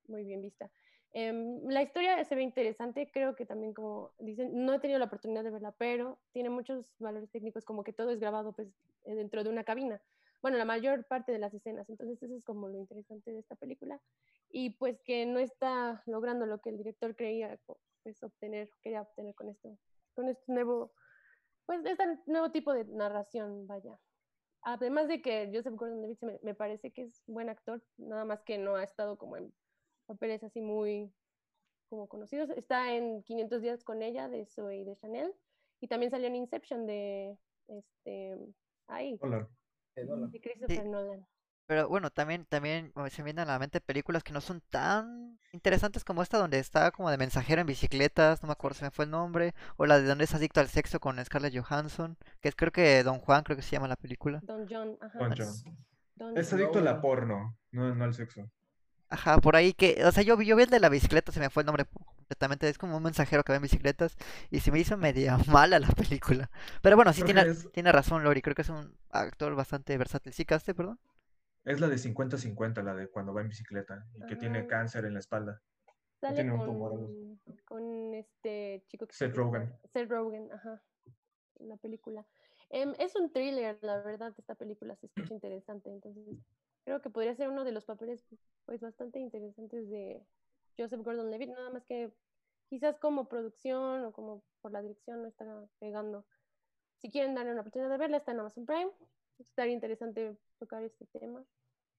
muy 0.07 0.23
bien 0.25 0.41
vista. 0.41 0.71
Em, 1.15 1.63
la 1.69 1.83
historia 1.83 2.23
se 2.25 2.33
ve 2.33 2.41
interesante, 2.41 3.09
creo 3.11 3.35
que 3.35 3.45
también 3.45 3.75
como 3.75 4.13
dicen, 4.17 4.65
no 4.65 4.73
he 4.73 4.79
tenido 4.79 4.97
la 4.97 5.05
oportunidad 5.05 5.43
de 5.43 5.51
verla, 5.51 5.71
pero 5.77 6.19
tiene 6.31 6.49
muchos 6.49 6.95
valores 6.97 7.29
técnicos, 7.29 7.65
como 7.65 7.83
que 7.83 7.93
todo 7.93 8.09
es 8.09 8.19
grabado 8.19 8.51
pues, 8.53 8.67
eh, 9.05 9.13
dentro 9.13 9.43
de 9.43 9.49
una 9.51 9.63
cabina. 9.63 10.01
Bueno, 10.41 10.57
la 10.57 10.65
mayor 10.65 11.05
parte 11.05 11.31
de 11.31 11.37
las 11.37 11.53
escenas, 11.53 11.87
entonces 11.87 12.21
eso 12.21 12.35
es 12.35 12.43
como 12.43 12.67
lo 12.67 12.79
interesante 12.79 13.31
de 13.31 13.39
esta 13.39 13.55
película. 13.55 14.01
Y 14.49 14.71
pues 14.71 15.01
que 15.03 15.25
no 15.27 15.39
está 15.39 16.01
logrando 16.07 16.47
lo 16.47 16.59
que 16.59 16.71
el 16.71 16.77
director 16.77 17.15
creía 17.15 17.59
pues, 18.01 18.21
obtener, 18.23 18.69
quería 18.81 19.03
obtener 19.03 19.35
con 19.35 19.49
esto, 19.49 19.77
con 20.15 20.29
este 20.29 20.51
nuevo, 20.51 20.93
pues 21.67 21.85
este 21.85 22.19
nuevo 22.25 22.51
tipo 22.51 22.73
de 22.73 22.85
narración, 22.85 23.67
vaya. 23.67 23.99
Además 24.63 25.07
de 25.07 25.21
que 25.21 25.51
Joseph 25.53 25.75
Gordon-Levitt 25.75 26.23
me, 26.23 26.39
me 26.41 26.55
parece 26.55 26.91
que 26.91 27.03
es 27.03 27.21
buen 27.27 27.49
actor, 27.49 27.83
nada 27.97 28.25
más 28.25 28.41
que 28.41 28.57
no 28.57 28.75
ha 28.75 28.83
estado 28.83 29.17
como 29.17 29.37
en 29.37 29.53
papeles 30.05 30.43
así 30.43 30.61
muy 30.61 31.11
como 31.89 32.07
conocidos. 32.07 32.49
Está 32.51 32.93
en 32.93 33.23
500 33.23 33.61
días 33.61 33.83
con 33.83 34.01
ella 34.01 34.29
de 34.29 34.45
Zoe 34.45 34.83
de 34.83 34.95
Chanel 34.97 35.33
y 35.79 35.87
también 35.87 36.11
salió 36.11 36.27
en 36.27 36.35
Inception 36.35 36.85
de 36.85 37.37
este 37.67 38.37
ahí 38.87 39.19
de 39.95 40.41
Christopher 40.41 40.85
Nolan. 40.85 41.25
Pero 41.65 41.87
bueno, 41.87 42.09
también, 42.09 42.45
también 42.45 42.91
se 43.09 43.21
me 43.21 43.25
vienen 43.25 43.47
a 43.47 43.53
la 43.53 43.59
mente 43.59 43.79
películas 43.79 44.23
que 44.23 44.33
no 44.33 44.41
son 44.41 44.61
tan 44.69 45.39
interesantes 45.53 46.03
como 46.03 46.21
esta, 46.21 46.37
donde 46.37 46.59
está 46.59 46.91
como 46.91 47.09
de 47.09 47.17
mensajero 47.17 47.61
en 47.61 47.67
bicicletas, 47.67 48.43
no 48.43 48.47
me 48.47 48.51
acuerdo 48.51 48.75
si 48.75 48.83
me 48.83 48.91
fue 48.91 49.05
el 49.05 49.11
nombre, 49.11 49.53
o 49.77 49.85
la 49.85 49.97
de 49.97 50.05
donde 50.05 50.25
es 50.25 50.35
adicto 50.35 50.59
al 50.59 50.67
sexo 50.67 50.99
con 50.99 51.23
Scarlett 51.23 51.55
Johansson, 51.55 52.17
que 52.41 52.49
es 52.49 52.55
creo 52.55 52.73
que 52.73 53.01
Don 53.03 53.19
Juan, 53.19 53.43
creo 53.43 53.55
que 53.55 53.63
se 53.63 53.71
llama 53.71 53.87
la 53.87 53.95
película. 53.95 54.41
Don 54.43 54.67
John, 54.69 54.97
ajá. 54.99 55.19
Don 55.19 55.33
John. 56.17 56.37
es 56.37 56.51
adicto 56.51 56.79
a 56.79 56.81
la 56.81 56.99
porno, 56.99 57.57
no, 57.71 57.95
no 57.95 58.03
al 58.03 58.13
sexo. 58.13 58.51
Ajá, 59.13 59.37
por 59.37 59.55
ahí 59.55 59.73
que, 59.73 60.03
o 60.03 60.11
sea, 60.11 60.23
yo, 60.23 60.41
yo 60.41 60.55
vi 60.55 60.63
el 60.63 60.71
de 60.71 60.79
la 60.79 60.89
bicicleta, 60.89 61.31
se 61.31 61.39
me 61.39 61.51
fue 61.51 61.61
el 61.61 61.67
nombre 61.67 61.85
completamente, 61.85 62.67
es 62.67 62.79
como 62.79 62.97
un 62.97 63.03
mensajero 63.03 63.43
que 63.43 63.51
va 63.51 63.57
en 63.57 63.61
bicicletas 63.61 64.17
y 64.49 64.59
se 64.59 64.71
me 64.71 64.79
hizo 64.79 64.97
media 64.97 65.37
mala 65.47 65.77
la 65.77 65.89
película. 65.89 66.49
Pero 66.81 66.95
bueno, 66.95 67.13
sí 67.13 67.21
tiene, 67.21 67.53
tiene 67.71 67.91
razón 67.91 68.23
Lori, 68.23 68.41
creo 68.41 68.55
que 68.55 68.63
es 68.63 68.69
un 68.69 68.97
actor 69.11 69.53
bastante 69.53 69.95
versátil. 69.99 70.33
¿Sí, 70.33 70.45
Caste, 70.45 70.73
perdón? 70.73 70.99
Es 71.63 71.79
la 71.79 71.89
de 71.89 71.97
50-50, 71.97 72.81
la 72.81 72.95
de 72.95 73.07
cuando 73.07 73.35
va 73.35 73.41
en 73.41 73.49
bicicleta 73.49 74.03
y 74.15 74.25
que 74.25 74.35
tiene 74.35 74.65
cáncer 74.65 75.05
en 75.05 75.13
la 75.13 75.19
espalda. 75.19 75.61
tiene 76.19 76.51
un 76.51 76.65
tumor. 76.65 77.07
Con 77.65 78.15
este 78.15 78.83
chico 78.87 79.05
que 79.05 79.13
Seth 79.13 79.35
Rogen. 79.35 79.71
Seth 79.93 80.09
Rogen, 80.09 80.51
ajá, 80.51 80.81
la 81.59 81.77
película. 81.77 82.25
Em, 82.71 82.95
es 82.97 83.15
un 83.15 83.31
thriller, 83.31 83.77
la 83.83 84.01
verdad, 84.01 84.33
esta 84.39 84.55
película 84.55 84.95
se 84.95 85.05
escucha 85.05 85.35
interesante, 85.35 85.91
entonces 85.91 86.39
creo 86.83 87.01
que 87.01 87.09
podría 87.09 87.35
ser 87.35 87.49
uno 87.49 87.63
de 87.63 87.71
los 87.71 87.85
papeles 87.85 88.25
pues 88.65 88.81
bastante 88.81 89.19
interesantes 89.19 89.89
de 89.89 90.21
Joseph 90.77 91.01
Gordon-Levitt, 91.01 91.49
nada 91.49 91.69
más 91.69 91.85
que 91.85 92.11
quizás 92.67 92.97
como 92.97 93.27
producción 93.27 94.05
o 94.05 94.11
como 94.11 94.43
por 94.61 94.71
la 94.71 94.81
dirección 94.81 95.21
no 95.21 95.27
está 95.27 95.45
pegando. 95.79 96.25
Si 96.97 97.11
quieren 97.11 97.35
darle 97.35 97.51
una 97.51 97.61
oportunidad 97.61 97.89
de 97.89 97.97
verla, 97.97 98.17
está 98.17 98.31
en 98.31 98.39
Amazon 98.39 98.65
Prime. 98.65 98.91
Estaría 99.39 99.73
interesante 99.73 100.37
tocar 100.57 100.83
este 100.83 101.05
tema. 101.07 101.45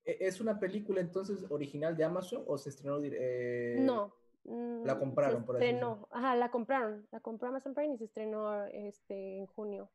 ¿E-, 0.04 0.18
¿Es 0.20 0.40
una 0.40 0.58
película 0.58 1.00
entonces 1.00 1.44
original 1.50 1.96
de 1.96 2.04
Amazon 2.04 2.42
o 2.46 2.58
se 2.58 2.70
estrenó? 2.70 2.98
Eh, 3.02 3.76
no. 3.78 4.14
La 4.44 4.94
mm, 4.94 4.98
compraron, 4.98 5.44
por 5.44 5.56
así 5.56 5.74
Ajá, 6.10 6.36
la 6.36 6.50
compraron. 6.50 7.06
La 7.10 7.20
compró 7.20 7.48
Amazon 7.48 7.74
Prime 7.74 7.94
y 7.94 7.98
se 7.98 8.04
estrenó 8.04 8.64
este, 8.66 9.38
en 9.38 9.46
junio. 9.46 9.90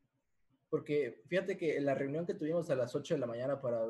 Porque 0.68 1.22
fíjate 1.26 1.56
que 1.56 1.76
en 1.76 1.84
la 1.84 1.94
reunión 1.94 2.26
que 2.26 2.34
tuvimos 2.34 2.70
a 2.70 2.74
las 2.74 2.94
8 2.94 3.14
de 3.14 3.20
la 3.20 3.26
mañana 3.26 3.60
para 3.60 3.86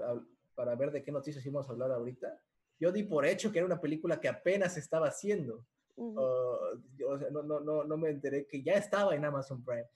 para 0.55 0.75
ver 0.75 0.91
de 0.91 1.03
qué 1.03 1.13
noticias 1.13 1.45
íbamos 1.45 1.69
a 1.69 1.73
hablar 1.73 1.91
ahorita, 1.93 2.41
yo 2.79 2.91
di 2.91 3.03
por 3.03 3.27
hecho 3.27 3.53
que 3.53 3.59
era 3.59 3.67
una 3.67 3.81
película 3.81 4.21
que 4.21 4.29
apenas 4.29 4.77
estaba 4.77 5.09
haciendo. 5.09 5.67
no, 5.97 7.43
no, 7.43 7.61
no, 7.61 7.85
no, 7.85 7.97
me 7.99 8.09
enteré 8.09 8.47
que 8.47 8.63
ya 8.63 8.73
estaba 8.73 9.15
en 9.15 9.25
Amazon 9.25 9.63
Prime. 9.63 9.87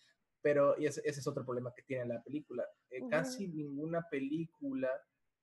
Pero 0.43 0.77
ese, 0.77 1.01
ese 1.05 1.21
es 1.21 1.27
otro 1.27 1.45
problema 1.45 1.73
que 1.75 1.83
tiene 1.83 2.05
la 2.05 2.23
película. 2.23 2.67
Eh, 2.91 3.01
casi 3.09 3.49
ninguna 3.49 4.07
película, 4.11 4.91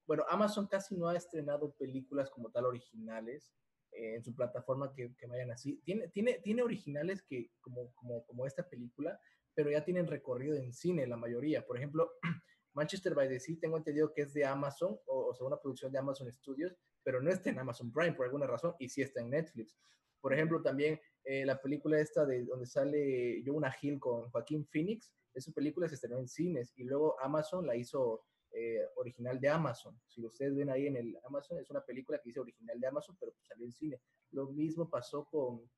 bueno, 0.05 0.24
Amazon 0.30 0.68
casi 0.68 0.95
no 0.95 1.07
ha 1.07 1.18
estrenado 1.18 1.74
películas 1.74 2.30
como 2.30 2.51
tal 2.51 2.66
originales 2.66 3.51
eh, 3.91 4.16
en 4.16 4.24
su 4.24 4.36
plataforma 4.36 4.93
que, 4.93 5.16
que, 5.16 5.26
vayan 5.26 5.49
así. 5.49 5.82
Tiene, 5.84 6.09
tiene, 6.09 6.39
tiene 6.43 6.62
originales 6.62 7.24
que, 7.24 7.49
como, 7.62 7.91
como, 7.95 8.24
como 8.26 8.45
esta 8.45 8.70
película, 8.70 9.20
pero 9.55 9.72
ya 9.72 9.84
tienen 9.84 10.05
recorrido 10.07 10.55
en 10.55 10.72
cine 10.74 11.07
la 11.07 11.18
mayoría. 11.18 11.66
Por 11.66 11.78
ejemplo, 11.78 12.12
Manchester 12.74 13.14
by 13.14 13.28
the 13.28 13.40
Sea 13.40 13.58
tengo 13.60 13.78
entendido 13.78 14.14
que 14.14 14.24
es 14.24 14.34
de 14.34 14.46
Amazon, 14.46 14.98
o, 15.06 15.34
sea, 15.34 15.46
una 15.46 15.60
producción 15.60 15.92
de 15.92 16.00
Amazon 16.00 16.32
Studios, 16.32 16.76
pero 17.04 17.22
no 17.22 17.30
está 17.30 17.50
en 17.50 17.60
Amazon 17.60 17.92
Prime 17.92 18.14
por 18.14 18.26
alguna 18.26 18.48
razón, 18.48 18.76
y 18.80 18.90
sí 18.90 19.02
está 19.02 19.22
en 19.22 19.30
Netflix. 19.30 19.78
Por 20.20 20.34
ejemplo, 20.34 20.62
también 20.62 21.00
eh, 21.24 21.46
la 21.46 21.60
película 21.60 22.00
esta 22.00 22.26
de 22.26 22.46
donde 22.46 22.66
sale 22.66 23.44
Jonah 23.46 23.76
Hill 23.82 24.00
con 24.00 24.30
Joaquín 24.30 24.66
Phoenix, 24.66 25.12
esa 25.34 25.52
película 25.52 25.88
se 25.88 25.96
estrenó 25.96 26.20
en 26.20 26.28
cines, 26.28 26.74
y 26.76 26.84
luego 26.84 27.20
Amazon 27.22 27.66
la 27.66 27.76
hizo 27.76 28.24
eh, 28.52 28.82
original 28.96 29.40
de 29.40 29.50
Amazon. 29.50 30.00
Si 30.08 30.24
ustedes 30.26 30.56
ven 30.56 30.70
ahí 30.70 30.88
en 30.88 30.98
el 30.98 31.18
Amazon, 31.26 31.58
es 31.60 31.70
una 31.70 31.82
película 31.82 32.20
que 32.20 32.30
dice 32.30 32.42
original 32.42 32.80
de 32.80 32.88
Amazon, 32.88 33.16
pero 33.20 33.32
pues 33.34 33.48
salió 33.48 33.66
en 33.66 33.72
cine. 33.72 34.02
Lo 34.32 34.48
mismo 34.48 34.90
pasó 34.90 35.26
con, 35.26 35.70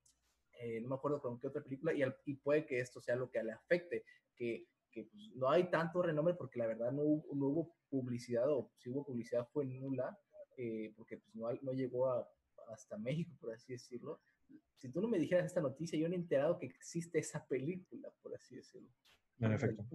eh, 0.60 0.82
no 0.82 0.90
me 0.90 0.96
acuerdo 0.96 1.22
con 1.22 1.40
qué 1.40 1.48
otra 1.48 1.64
película, 1.64 1.94
y, 1.94 2.04
y, 2.26 2.36
puede 2.36 2.66
que 2.66 2.80
esto 2.80 3.00
sea 3.00 3.16
lo 3.16 3.30
que 3.30 3.44
le 3.44 3.52
afecte, 3.52 4.06
que 4.36 4.68
que 4.94 5.04
pues, 5.04 5.32
no 5.36 5.50
hay 5.50 5.70
tanto 5.70 6.02
renombre 6.02 6.36
porque 6.36 6.60
la 6.60 6.68
verdad 6.68 6.92
no 6.92 7.02
hubo, 7.02 7.36
no 7.36 7.48
hubo 7.48 7.76
publicidad 7.90 8.50
o 8.50 8.72
si 8.78 8.90
hubo 8.90 9.06
publicidad 9.06 9.48
fue 9.52 9.66
nula 9.66 10.18
eh, 10.58 10.94
porque 10.96 11.18
pues, 11.18 11.36
no, 11.36 11.48
no 11.62 11.74
llegó 11.74 12.10
a, 12.10 12.28
hasta 12.72 12.98
México, 12.98 13.36
por 13.40 13.54
así 13.54 13.74
decirlo. 13.74 14.20
Si 14.78 14.90
tú 14.90 15.02
no 15.02 15.08
me 15.08 15.20
dijeras 15.20 15.46
esta 15.46 15.62
noticia, 15.62 15.98
yo 15.98 16.08
no 16.08 16.16
he 16.16 16.18
enterado 16.18 16.60
que 16.60 16.66
existe 16.66 17.20
esa 17.20 17.46
película, 17.46 18.10
por 18.22 18.36
así 18.36 18.56
decirlo. 18.56 18.90
En 19.40 19.54
efecto. 19.54 19.86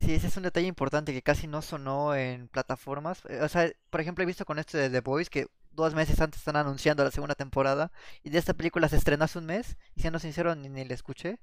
Sí, 0.00 0.12
ese 0.12 0.26
es 0.26 0.36
un 0.36 0.42
detalle 0.42 0.66
importante 0.66 1.12
que 1.12 1.22
casi 1.22 1.46
no 1.46 1.62
sonó 1.62 2.14
en 2.14 2.48
plataformas. 2.48 3.24
Eh, 3.28 3.40
o 3.42 3.48
sea, 3.48 3.70
por 3.90 4.00
ejemplo, 4.00 4.22
he 4.22 4.26
visto 4.26 4.44
con 4.44 4.58
este 4.58 4.76
de 4.76 4.90
The 4.90 5.00
Boys 5.00 5.30
que 5.30 5.46
dos 5.70 5.94
meses 5.94 6.20
antes 6.20 6.40
están 6.40 6.56
anunciando 6.56 7.04
la 7.04 7.10
segunda 7.10 7.34
temporada 7.34 7.90
y 8.22 8.30
de 8.30 8.38
esta 8.38 8.52
película 8.52 8.88
se 8.88 8.96
estrenó 8.96 9.24
hace 9.24 9.38
un 9.38 9.46
mes 9.46 9.76
y 9.94 10.00
siendo 10.00 10.18
sincero 10.18 10.54
ni, 10.54 10.68
ni 10.68 10.84
la 10.84 10.94
escuché. 10.94 11.40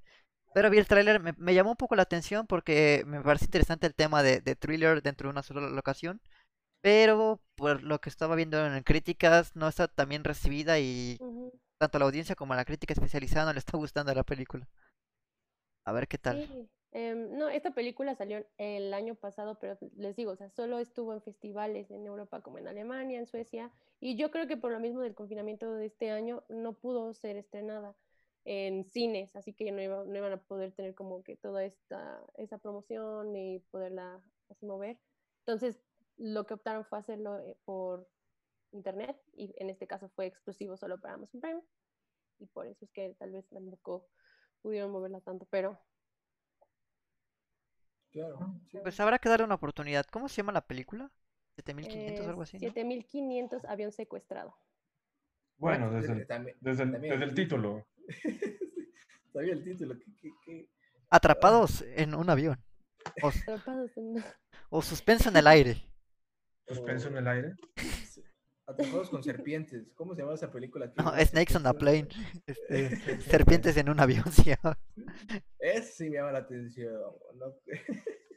Pero 0.56 0.70
vi 0.70 0.78
el 0.78 0.88
tráiler, 0.88 1.22
me, 1.38 1.54
llamó 1.54 1.72
un 1.72 1.76
poco 1.76 1.98
la 1.98 2.04
atención 2.04 2.48
porque 2.48 3.04
me 3.06 3.20
parece 3.20 3.44
interesante 3.44 3.88
el 3.88 3.94
tema 3.94 4.24
de, 4.24 4.40
thriller 4.56 5.02
dentro 5.02 5.28
de 5.28 5.32
una 5.32 5.44
sola 5.44 5.70
locación. 5.70 6.22
Pero 6.80 7.42
por 7.56 7.84
lo 7.84 8.00
que 8.00 8.08
estaba 8.08 8.36
viendo 8.36 8.66
en 8.66 8.82
críticas, 8.84 9.54
no 9.58 9.68
está 9.68 9.90
tan 9.90 10.08
bien 10.08 10.24
recibida 10.24 10.80
y 10.80 11.20
tanto 11.78 12.00
la 12.00 12.06
audiencia 12.06 12.36
como 12.36 12.56
la 12.56 12.64
crítica 12.64 12.94
especializada 12.94 13.48
no 13.48 13.52
le 13.52 13.60
está 13.60 13.76
gustando 13.76 14.14
la 14.14 14.24
película. 14.24 14.66
A 15.84 15.92
ver 15.92 16.08
qué 16.08 16.18
tal. 16.18 16.48
Sí. 16.48 16.70
Em, 16.94 17.38
no, 17.38 17.50
esta 17.50 17.72
película 17.72 18.16
salió 18.16 18.46
el 18.58 18.94
año 18.94 19.16
pasado, 19.16 19.60
pero 19.60 19.78
les 19.98 20.16
digo, 20.16 20.32
o 20.32 20.36
sea, 20.38 20.50
solo 20.52 20.80
estuvo 20.80 21.12
en 21.12 21.22
festivales 21.22 21.92
en 21.92 22.06
Europa 22.06 22.40
como 22.40 22.60
en 22.60 22.70
Alemania, 22.70 23.20
en 23.20 23.28
Suecia, 23.28 23.74
y 24.00 24.16
yo 24.16 24.32
creo 24.32 24.48
que 24.48 24.56
por 24.56 24.72
lo 24.72 24.80
mismo 24.80 25.02
del 25.02 25.16
confinamiento 25.16 25.74
de 25.74 25.88
este 25.88 26.12
año 26.12 26.46
no 26.48 26.72
pudo 26.72 27.14
ser 27.14 27.36
estrenada 27.36 27.94
en 28.46 28.86
cines, 28.86 29.36
así 29.36 29.54
que 29.54 29.72
no, 29.72 30.06
no, 30.06 30.16
iban 30.16 30.34
a 30.34 30.38
poder 30.38 30.72
tener 30.72 30.94
como 30.94 31.24
que 31.24 31.36
toda 31.36 31.66
esta 31.66 32.22
esa 32.38 32.58
promoción 32.60 33.36
y 33.36 33.60
poderla 33.72 34.22
así 34.50 34.66
mover. 34.66 35.00
Entonces, 35.40 35.80
lo 36.18 36.46
que 36.46 36.54
optaron 36.54 36.86
fue 36.86 37.00
hacerlo 37.00 37.40
eh, 37.40 37.58
por 37.66 38.08
internet 38.72 39.18
y 39.34 39.54
en 39.58 39.70
este 39.70 39.88
caso 39.88 40.10
fue 40.10 40.28
exclusivo 40.28 40.78
solo 40.78 41.00
para 41.00 41.16
Amazon 41.16 41.42
Prime 41.42 41.62
y 42.40 42.46
por 42.48 42.68
eso 42.68 42.86
es 42.86 42.92
que 42.92 43.16
tal 43.18 43.32
vez 43.32 43.48
tampoco 43.50 44.08
pudieron 44.62 44.92
moverla 44.92 45.22
tanto, 45.22 45.48
pero 45.50 45.80
claro. 48.12 48.40
sí. 48.72 48.78
Pues 48.82 49.00
habrá 49.00 49.20
que 49.20 49.30
darle 49.30 49.46
una 49.46 49.56
oportunidad. 49.56 50.06
¿Cómo 50.12 50.30
se 50.30 50.38
llama 50.38 50.52
la 50.52 50.66
película? 50.68 51.12
7500 51.56 52.26
o 52.26 52.30
algo 52.30 52.42
así. 52.42 52.58
¿no? 52.58 52.62
7500 52.62 53.66
avión 53.66 53.92
secuestrado. 53.92 54.56
Bueno, 55.58 55.90
desde 55.92 56.14
el, 56.14 56.28
También- 56.28 56.58
desde 56.60 56.84
el, 56.84 56.92
también 56.92 57.14
desde 57.14 57.26
el 57.26 57.34
título. 57.36 57.86
Sabía 59.34 59.54
el 59.54 59.64
título. 59.64 59.96
¿qué- 60.00 60.14
qué- 60.22 60.34
qué? 60.46 60.70
Atrapados 61.10 61.84
en 61.96 62.16
un 62.16 62.30
avión. 62.30 62.58
O, 63.22 63.28
Atrapados 63.30 63.92
en- 63.98 64.24
o 64.70 64.82
suspenso 64.82 65.30
en 65.30 65.38
el 65.38 65.48
aire. 65.48 65.84
Suspenso 66.68 67.10
en 67.10 67.18
el 67.18 67.28
aire. 67.28 67.54
Atrapados 68.68 69.10
con 69.12 69.24
serpientes. 69.24 69.92
¿Cómo 69.96 70.16
se 70.16 70.22
llama 70.22 70.34
esa 70.34 70.52
película? 70.52 70.92
No, 70.98 71.14
Snakes 71.24 71.56
on 71.56 71.68
a? 71.68 71.74
Plane. 71.74 72.08
Este, 72.48 73.22
serpientes 73.22 73.78
en 73.78 73.90
un 73.90 74.00
avión. 74.00 74.24
sí. 74.32 74.52
Ese 75.60 75.92
sí 75.92 76.10
me 76.10 76.18
llama 76.18 76.32
la 76.32 76.40
atención. 76.40 76.94
¿no? 77.36 77.54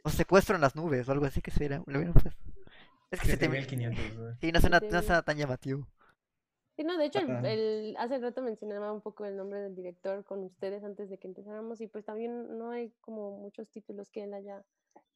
O 0.04 0.10
secuestro 0.10 0.54
en 0.56 0.60
las 0.60 0.76
nubes 0.76 1.08
o 1.08 1.12
algo 1.12 1.24
así 1.24 1.40
que 1.40 1.50
hubieran 1.98 2.12
puesto. 2.12 2.30
Es 3.10 3.20
que 3.20 3.28
7000. 3.28 3.60
7500. 3.62 3.98
eh. 4.34 4.36
Sí, 4.42 4.52
no 4.52 4.60
suena, 4.60 4.76
no 4.80 4.86
7000. 4.86 5.02
suena 5.06 5.22
tan 5.22 5.36
llamativo. 5.38 5.88
Sí, 6.78 6.84
no, 6.84 6.96
de 6.96 7.06
hecho, 7.06 7.18
el, 7.18 7.96
hace 7.98 8.18
rato 8.18 8.40
mencionaba 8.40 8.92
un 8.92 9.00
poco 9.00 9.24
el 9.24 9.36
nombre 9.36 9.58
del 9.60 9.74
director 9.74 10.24
con 10.24 10.44
ustedes 10.44 10.84
antes 10.84 11.10
de 11.10 11.18
que 11.18 11.26
empezáramos 11.26 11.80
y 11.80 11.88
pues 11.88 12.04
también 12.04 12.56
no 12.56 12.70
hay 12.70 12.92
como 13.00 13.36
muchos 13.36 13.68
títulos 13.68 14.08
que 14.10 14.22
él 14.22 14.32
haya 14.32 14.64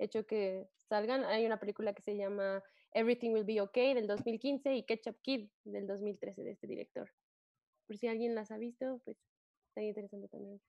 hecho 0.01 0.27
que 0.27 0.69
salgan. 0.89 1.25
Hay 1.25 1.47
una 1.47 1.61
película 1.61 1.93
que 1.93 2.03
se 2.03 2.17
llama 2.17 2.65
Everything 2.91 3.31
Will 3.31 3.45
Be 3.45 3.61
Okay 3.61 3.95
del 3.95 4.09
2015 4.09 4.75
y 4.75 4.83
Ketchup 4.83 5.21
Kid 5.23 5.51
del 5.63 5.87
2013 5.87 6.43
de 6.43 6.51
este 6.51 6.67
director. 6.67 7.09
Por 7.87 7.97
si 7.97 8.09
alguien 8.09 8.35
las 8.35 8.51
ha 8.51 8.57
visto, 8.59 9.01
pues 9.05 9.17
está 9.69 9.83
interesante 9.83 10.27
también. 10.27 10.61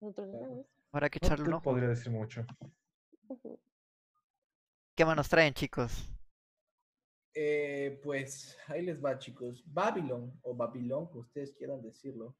Nosotros 0.00 0.32
veamos. 0.32 0.66
Habrá 0.92 1.10
que 1.10 1.18
No 1.20 1.26
echarle 1.26 1.44
te 1.44 1.48
un 1.50 1.54
ojo. 1.56 1.64
podría 1.64 1.88
decir 1.90 2.10
mucho. 2.10 2.46
¿Qué 4.94 5.04
más 5.04 5.14
nos 5.14 5.28
traen, 5.28 5.52
chicos? 5.52 6.08
Eh, 7.38 8.00
pues 8.02 8.56
ahí 8.66 8.80
les 8.80 8.98
va, 9.04 9.18
chicos. 9.18 9.62
Babylon, 9.66 10.32
o 10.42 10.54
Babilón, 10.54 11.06
como 11.08 11.20
ustedes 11.20 11.52
quieran 11.52 11.82
decirlo, 11.82 12.34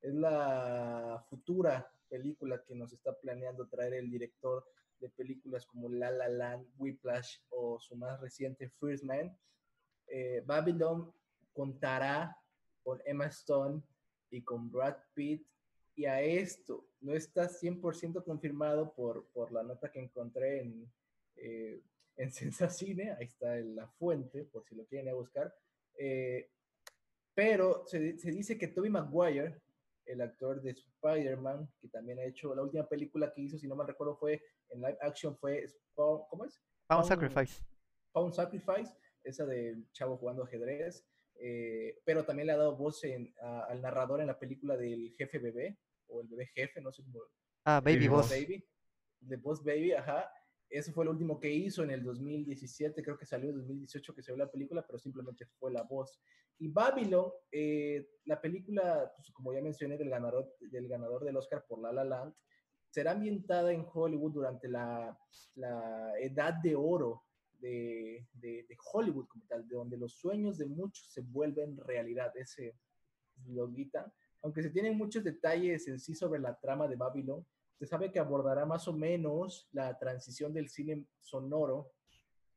es 0.00 0.12
la 0.12 1.24
futura 1.30 1.88
película 2.08 2.60
que 2.64 2.74
nos 2.74 2.92
está 2.92 3.16
planeando 3.16 3.68
traer 3.68 3.94
el 3.94 4.10
director 4.10 4.66
de 4.98 5.08
películas 5.08 5.64
como 5.66 5.88
La 5.88 6.10
La 6.10 6.28
Land, 6.28 6.66
Whiplash 6.78 7.38
o 7.50 7.78
su 7.78 7.94
más 7.94 8.20
reciente 8.20 8.68
First 8.80 9.04
Man. 9.04 9.38
Eh, 10.08 10.42
Babylon 10.44 11.14
contará 11.52 12.36
con 12.82 13.00
Emma 13.04 13.26
Stone 13.26 13.80
y 14.30 14.42
con 14.42 14.68
Brad 14.68 14.96
Pitt. 15.14 15.46
Y 15.94 16.06
a 16.06 16.22
esto 16.22 16.88
no 17.00 17.14
está 17.14 17.48
100% 17.48 18.24
confirmado 18.24 18.92
por, 18.94 19.28
por 19.28 19.52
la 19.52 19.62
nota 19.62 19.92
que 19.92 20.00
encontré 20.00 20.62
en, 20.62 20.92
eh, 21.36 21.80
en 22.20 22.32
Sensacine, 22.32 23.12
ahí 23.12 23.24
está 23.26 23.56
la 23.56 23.86
fuente, 23.88 24.44
por 24.44 24.64
si 24.66 24.74
lo 24.74 24.84
quieren 24.86 25.06
ir 25.06 25.12
a 25.12 25.16
buscar. 25.16 25.54
Eh, 25.98 26.50
pero 27.34 27.86
se, 27.86 27.98
di- 27.98 28.18
se 28.18 28.30
dice 28.30 28.58
que 28.58 28.68
Tobey 28.68 28.90
Maguire, 28.90 29.62
el 30.04 30.20
actor 30.20 30.60
de 30.60 30.70
Spider-Man, 30.72 31.68
que 31.80 31.88
también 31.88 32.18
ha 32.18 32.24
hecho 32.24 32.54
la 32.54 32.62
última 32.62 32.86
película 32.86 33.32
que 33.32 33.40
hizo, 33.42 33.58
si 33.58 33.66
no 33.66 33.76
mal 33.76 33.86
recuerdo, 33.86 34.16
fue 34.16 34.42
en 34.68 34.80
live 34.80 34.98
action, 35.00 35.36
fue 35.38 35.64
Spawn- 35.66 36.26
¿cómo 36.28 36.44
es? 36.44 36.60
Pound- 36.88 37.06
Sacrifice. 37.06 37.62
Pound 38.12 38.34
Sacrifice, 38.34 38.92
esa 39.24 39.46
del 39.46 39.90
chavo 39.92 40.16
jugando 40.18 40.42
ajedrez, 40.44 41.06
eh, 41.36 42.00
pero 42.04 42.24
también 42.24 42.48
le 42.48 42.52
ha 42.52 42.56
dado 42.58 42.76
voz 42.76 43.02
en- 43.04 43.32
a- 43.40 43.64
al 43.64 43.80
narrador 43.80 44.20
en 44.20 44.26
la 44.26 44.38
película 44.38 44.76
del 44.76 45.14
jefe 45.16 45.38
bebé, 45.38 45.78
o 46.08 46.20
el 46.20 46.28
bebé 46.28 46.46
jefe, 46.54 46.80
no 46.82 46.92
sé 46.92 47.02
cómo, 47.04 47.20
Ah, 47.64 47.80
Baby. 47.84 48.08
Boss. 48.08 48.30
Baby, 48.30 48.64
de 49.20 49.36
Boss 49.36 49.62
Baby, 49.62 49.92
ajá. 49.92 50.30
Eso 50.70 50.92
fue 50.92 51.04
lo 51.04 51.10
último 51.10 51.40
que 51.40 51.50
hizo 51.52 51.82
en 51.82 51.90
el 51.90 52.02
2017, 52.04 53.02
creo 53.02 53.18
que 53.18 53.26
salió 53.26 53.50
en 53.50 53.56
2018 53.56 54.14
que 54.14 54.22
se 54.22 54.36
la 54.36 54.50
película, 54.50 54.86
pero 54.86 54.98
simplemente 54.98 55.44
fue 55.58 55.72
la 55.72 55.82
voz. 55.82 56.20
Y 56.58 56.68
Babylon, 56.68 57.30
eh, 57.50 58.08
la 58.26 58.40
película, 58.40 59.12
pues, 59.16 59.30
como 59.32 59.52
ya 59.52 59.60
mencioné, 59.60 59.98
del 59.98 60.10
ganador, 60.10 60.54
del 60.60 60.86
ganador 60.86 61.24
del 61.24 61.36
Oscar 61.36 61.64
por 61.66 61.80
La 61.80 61.92
La 61.92 62.04
Land, 62.04 62.34
será 62.88 63.12
ambientada 63.12 63.72
en 63.72 63.84
Hollywood 63.92 64.32
durante 64.32 64.68
la, 64.68 65.18
la 65.56 66.12
edad 66.20 66.54
de 66.54 66.76
oro 66.76 67.24
de, 67.60 68.26
de- 68.32 68.66
Hollywood 68.92 69.26
como 69.26 69.44
tal, 69.46 69.66
de 69.68 69.74
donde 69.76 69.96
los 69.96 70.14
sueños 70.14 70.56
de 70.58 70.66
muchos 70.66 71.06
se 71.12 71.20
vuelven 71.20 71.76
realidad, 71.76 72.32
ese 72.36 72.76
loguita. 73.46 74.12
Aunque 74.42 74.62
se 74.62 74.70
tienen 74.70 74.96
muchos 74.96 75.22
detalles 75.22 75.86
en 75.88 75.98
sí 76.00 76.14
sobre 76.14 76.40
la 76.40 76.58
trama 76.58 76.88
de 76.88 76.96
Babylon, 76.96 77.44
se 77.80 77.86
sabe 77.86 78.12
que 78.12 78.18
abordará 78.18 78.66
más 78.66 78.86
o 78.88 78.92
menos 78.92 79.66
la 79.72 79.98
transición 79.98 80.52
del 80.52 80.68
cine 80.68 81.06
sonoro, 81.18 81.90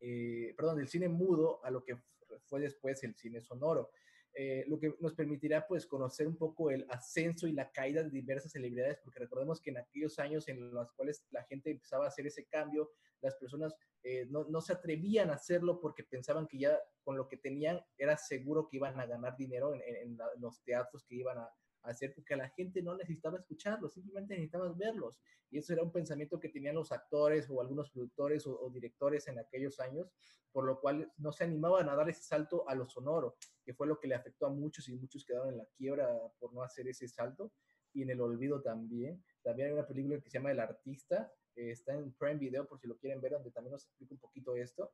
eh, 0.02 0.54
perdón, 0.58 0.76
del 0.80 0.90
cine 0.90 1.08
mudo 1.08 1.64
a 1.64 1.72
lo 1.72 1.82
que 1.82 1.98
fue 2.46 2.60
después 2.60 3.02
el 3.06 3.16
cine 3.16 3.42
sonoro. 3.42 3.90
Eh, 4.36 4.66
lo 4.68 4.78
que 4.80 4.94
nos 5.00 5.14
permitirá 5.14 5.66
pues 5.66 5.86
conocer 5.86 6.28
un 6.28 6.36
poco 6.36 6.72
el 6.72 6.86
ascenso 6.90 7.48
y 7.48 7.54
la 7.54 7.72
caída 7.72 8.04
de 8.04 8.10
diversas 8.10 8.52
celebridades, 8.52 8.98
porque 9.02 9.20
recordemos 9.20 9.62
que 9.62 9.70
en 9.70 9.78
aquellos 9.78 10.20
años 10.20 10.50
en 10.50 10.72
los 10.74 10.92
cuales 10.92 11.26
la 11.32 11.44
gente 11.46 11.72
empezaba 11.72 12.04
a 12.04 12.08
hacer 12.10 12.28
ese 12.28 12.44
cambio, 12.46 12.92
las 13.22 13.36
personas 13.36 13.74
eh, 14.04 14.26
no, 14.30 14.44
no 14.50 14.60
se 14.60 14.74
atrevían 14.74 15.30
a 15.30 15.36
hacerlo 15.36 15.80
porque 15.80 16.04
pensaban 16.04 16.48
que 16.48 16.58
ya 16.58 16.78
con 17.06 17.16
lo 17.16 17.30
que 17.30 17.38
tenían 17.38 17.80
era 17.98 18.18
seguro 18.18 18.68
que 18.68 18.76
iban 18.76 19.00
a 19.00 19.06
ganar 19.06 19.38
dinero 19.38 19.74
en, 19.74 19.82
en- 19.84 20.18
los 20.40 20.62
teatros 20.64 21.06
que 21.06 21.16
iban 21.16 21.38
a 21.38 21.50
hacer, 21.84 22.14
porque 22.14 22.36
la 22.36 22.50
gente 22.50 22.82
no 22.82 22.96
necesitaba 22.96 23.38
escucharlos, 23.38 23.94
simplemente 23.94 24.34
necesitaba 24.34 24.72
verlos. 24.74 25.20
Y 25.50 25.58
eso 25.58 25.74
era 25.74 25.84
un 25.84 25.92
pensamiento 25.92 26.40
que 26.40 26.50
tenían 26.50 26.76
los 26.76 26.92
actores 26.92 27.50
o 27.50 27.62
algunos 27.62 27.92
productores 27.92 28.48
o, 28.48 28.60
o 28.60 28.70
directores 28.70 29.28
en 29.28 29.40
aquellos 29.40 29.80
años, 29.80 30.12
por 30.52 30.66
lo 30.66 30.80
cual 30.80 31.12
no 31.18 31.32
se 31.32 31.44
animaban 31.44 31.90
a 31.90 31.96
dar 31.96 32.10
ese 32.10 32.24
salto 32.24 32.68
a 32.70 32.76
lo 32.76 32.88
sonoro, 32.88 33.36
que 33.66 33.74
fue 33.74 33.88
lo 33.88 34.00
que 34.00 34.08
le 34.08 34.16
afectó 34.16 34.46
a 34.46 34.50
muchos 34.50 34.88
y 34.90 34.94
muchos 34.94 35.26
quedaron 35.26 35.50
en 35.50 35.58
la 35.58 35.66
quiebra 35.78 36.10
por 36.40 36.54
no 36.54 36.64
hacer 36.64 36.88
ese 36.88 37.08
salto 37.08 37.52
y 37.94 38.02
en 38.02 38.10
el 38.10 38.22
olvido 38.22 38.62
también. 38.62 39.24
También 39.42 39.68
hay 39.68 39.74
una 39.74 39.88
película 39.88 40.20
que 40.20 40.30
se 40.30 40.38
llama 40.38 40.52
El 40.52 40.60
Artista, 40.60 41.32
eh, 41.56 41.72
está 41.72 41.94
en 41.94 42.14
Prime 42.14 42.38
Video 42.38 42.68
por 42.68 42.80
si 42.80 42.88
lo 42.88 42.98
quieren 42.98 43.22
ver, 43.22 43.34
donde 43.34 43.52
también 43.52 43.72
nos 43.72 43.86
explica 43.86 44.14
un 44.14 44.20
poquito 44.20 44.56
esto. 44.56 44.92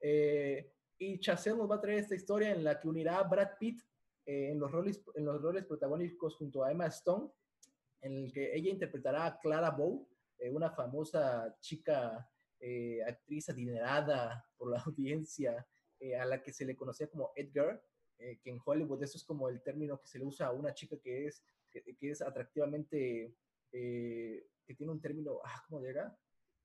Eh, 0.00 0.72
y 0.98 1.18
Chazelle 1.18 1.56
nos 1.56 1.70
va 1.70 1.76
a 1.76 1.80
traer 1.80 1.98
esta 1.98 2.14
historia 2.14 2.50
en 2.50 2.64
la 2.64 2.80
que 2.80 2.88
unirá 2.88 3.18
a 3.18 3.24
Brad 3.24 3.58
Pitt 3.58 3.82
eh, 4.26 4.50
en, 4.50 4.58
los 4.58 4.70
roles, 4.70 5.02
en 5.14 5.24
los 5.24 5.40
roles 5.40 5.64
protagónicos 5.64 6.36
junto 6.36 6.64
a 6.64 6.70
Emma 6.70 6.86
Stone, 6.86 7.30
en 8.02 8.24
el 8.24 8.32
que 8.32 8.54
ella 8.54 8.70
interpretará 8.70 9.26
a 9.26 9.38
Clara 9.38 9.70
Bow, 9.70 10.06
eh, 10.38 10.50
una 10.50 10.70
famosa 10.70 11.56
chica 11.60 12.28
eh, 12.60 13.02
actriz 13.06 13.48
adinerada 13.48 14.44
por 14.58 14.70
la 14.70 14.78
audiencia, 14.86 15.66
eh, 15.98 16.14
a 16.14 16.26
la 16.26 16.42
que 16.42 16.52
se 16.52 16.66
le 16.66 16.76
conocía 16.76 17.08
como 17.08 17.32
Edgar, 17.34 17.82
eh, 18.18 18.38
que 18.42 18.50
en 18.50 18.60
Hollywood 18.64 19.02
eso 19.02 19.18
es 19.18 19.24
como 19.24 19.48
el 19.48 19.62
término 19.62 20.00
que 20.00 20.08
se 20.08 20.18
le 20.18 20.24
usa 20.24 20.46
a 20.46 20.52
una 20.52 20.72
chica 20.74 20.96
que 20.98 21.26
es, 21.26 21.42
que, 21.70 21.82
que 21.82 22.10
es 22.10 22.22
atractivamente, 22.22 23.34
eh, 23.72 24.46
que 24.66 24.74
tiene 24.74 24.92
un 24.92 25.00
término, 25.00 25.40
ah, 25.44 25.64
¿cómo 25.68 25.80
llega? 25.80 26.16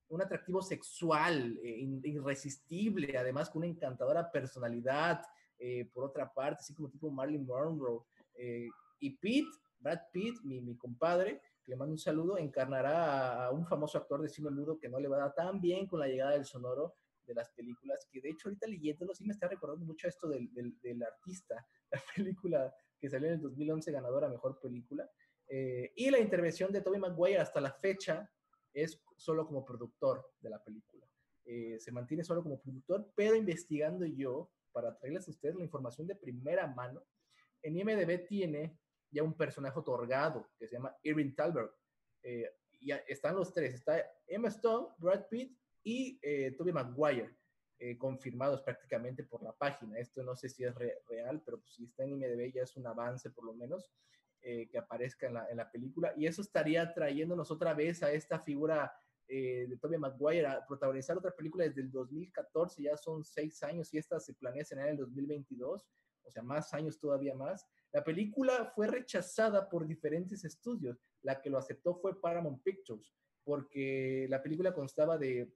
Un 0.09 0.21
atractivo 0.21 0.61
sexual, 0.61 1.59
eh, 1.63 1.79
irresistible, 2.03 3.17
además 3.17 3.49
con 3.49 3.59
una 3.59 3.71
encantadora 3.71 4.31
personalidad, 4.31 5.25
eh, 5.61 5.89
por 5.93 6.05
otra 6.05 6.33
parte, 6.33 6.59
así 6.59 6.73
como 6.73 6.89
tipo 6.89 7.11
Marilyn 7.11 7.45
Monroe. 7.45 8.01
eh, 8.35 8.67
y 8.99 9.17
Pete, 9.17 9.47
Brad 9.79 9.99
Pitt, 10.11 10.41
mi, 10.43 10.59
mi 10.61 10.75
compadre, 10.75 11.41
que 11.63 11.71
le 11.71 11.75
mando 11.75 11.93
un 11.93 11.99
saludo, 11.99 12.37
encarnará 12.37 13.45
a, 13.45 13.51
un 13.51 13.65
famoso 13.65 13.97
actor 13.97 14.21
de 14.21 14.29
cine 14.29 14.49
mudo 14.49 14.77
que 14.77 14.89
no 14.89 14.99
le 14.99 15.07
va 15.07 15.17
a 15.17 15.19
dar 15.21 15.33
tan 15.33 15.61
bien 15.61 15.87
con 15.87 15.99
la 15.99 16.07
llegada 16.07 16.31
del 16.31 16.45
sonoro 16.45 16.95
de 17.25 17.35
las 17.35 17.49
películas, 17.51 18.07
que 18.11 18.21
de 18.21 18.29
hecho 18.29 18.49
ahorita 18.49 18.67
leyéndolo 18.67 19.13
sí 19.13 19.23
me 19.23 19.33
está 19.33 19.47
recordando 19.47 19.85
mucho 19.85 20.07
esto 20.07 20.27
del, 20.27 20.51
del, 20.53 20.79
del 20.81 21.01
artista, 21.03 21.65
la 21.91 22.01
película 22.15 22.73
que 22.99 23.09
salió 23.09 23.27
en 23.27 23.35
el 23.35 23.41
2011 23.41 23.91
ganadora 23.91 24.29
Mejor 24.29 24.59
Película. 24.59 25.09
Eh, 25.47 25.91
y 25.95 26.09
la 26.09 26.19
intervención 26.19 26.71
de 26.71 26.81
Tobey 26.81 26.99
Maguire 26.99 27.39
hasta 27.39 27.59
la 27.59 27.73
fecha 27.73 28.29
es 28.73 29.01
solo 29.17 29.45
como 29.45 29.65
productor 29.65 30.25
de 30.39 30.49
la 30.49 30.63
película. 30.63 31.05
Eh, 31.43 31.77
se 31.79 31.91
mantiene 31.91 32.23
solo 32.23 32.43
como 32.43 32.61
productor, 32.61 33.11
pero 33.15 33.35
investigando 33.35 34.05
yo, 34.05 34.51
para 34.71 34.97
traerles 34.97 35.27
a 35.27 35.31
ustedes 35.31 35.55
la 35.55 35.63
información 35.63 36.07
de 36.07 36.15
primera 36.15 36.67
mano, 36.67 37.03
en 37.61 37.77
IMDB 37.77 38.25
tiene 38.27 38.79
ya 39.11 39.23
un 39.23 39.33
personaje 39.35 39.77
otorgado 39.77 40.49
que 40.57 40.67
se 40.67 40.75
llama 40.75 40.95
Irving 41.03 41.33
Talbert. 41.35 41.71
Eh, 42.23 42.49
ya 42.81 42.97
están 43.07 43.35
los 43.35 43.53
tres, 43.53 43.73
está 43.75 44.03
Emma 44.25 44.47
Stone, 44.47 44.95
Brad 44.97 45.27
Pitt 45.27 45.55
y 45.83 46.19
eh, 46.21 46.51
Tobey 46.57 46.73
Maguire, 46.73 47.37
eh, 47.77 47.97
confirmados 47.97 48.61
prácticamente 48.61 49.23
por 49.23 49.43
la 49.43 49.51
página. 49.53 49.99
Esto 49.99 50.23
no 50.23 50.35
sé 50.35 50.49
si 50.49 50.63
es 50.63 50.73
re- 50.75 51.01
real, 51.07 51.41
pero 51.45 51.59
pues, 51.59 51.73
si 51.73 51.85
está 51.85 52.03
en 52.03 52.13
IMDB 52.13 52.53
ya 52.53 52.63
es 52.63 52.75
un 52.77 52.87
avance 52.87 53.29
por 53.31 53.43
lo 53.45 53.53
menos 53.53 53.91
eh, 54.41 54.67
que 54.69 54.77
aparezca 54.77 55.27
en 55.27 55.35
la, 55.35 55.47
en 55.49 55.57
la 55.57 55.69
película. 55.71 56.13
Y 56.17 56.25
eso 56.25 56.41
estaría 56.41 56.91
trayéndonos 56.93 57.51
otra 57.51 57.73
vez 57.73 58.01
a 58.01 58.11
esta 58.11 58.39
figura 58.39 58.91
eh, 59.33 59.65
de 59.65 59.77
Tobey 59.77 59.97
Maguire 59.97 60.45
a 60.45 60.67
protagonizar 60.67 61.17
otra 61.17 61.33
película 61.33 61.63
desde 61.63 61.79
el 61.79 61.89
2014, 61.89 62.83
ya 62.83 62.97
son 62.97 63.23
seis 63.23 63.63
años 63.63 63.93
y 63.93 63.97
esta 63.97 64.19
se 64.19 64.33
planea 64.33 64.63
estrenar 64.63 64.87
en 64.87 64.95
el 64.95 64.97
2022, 64.97 65.87
o 66.23 66.29
sea, 66.29 66.43
más 66.43 66.73
años 66.73 66.99
todavía 66.99 67.33
más. 67.33 67.65
La 67.93 68.03
película 68.03 68.73
fue 68.75 68.87
rechazada 68.87 69.69
por 69.69 69.87
diferentes 69.87 70.43
estudios. 70.43 71.01
La 71.21 71.41
que 71.41 71.49
lo 71.49 71.57
aceptó 71.57 71.95
fue 71.95 72.19
Paramount 72.19 72.61
Pictures. 72.61 73.15
porque 73.45 74.27
la 74.29 74.43
película 74.43 74.73
constaba 74.73 75.17
de, 75.17 75.53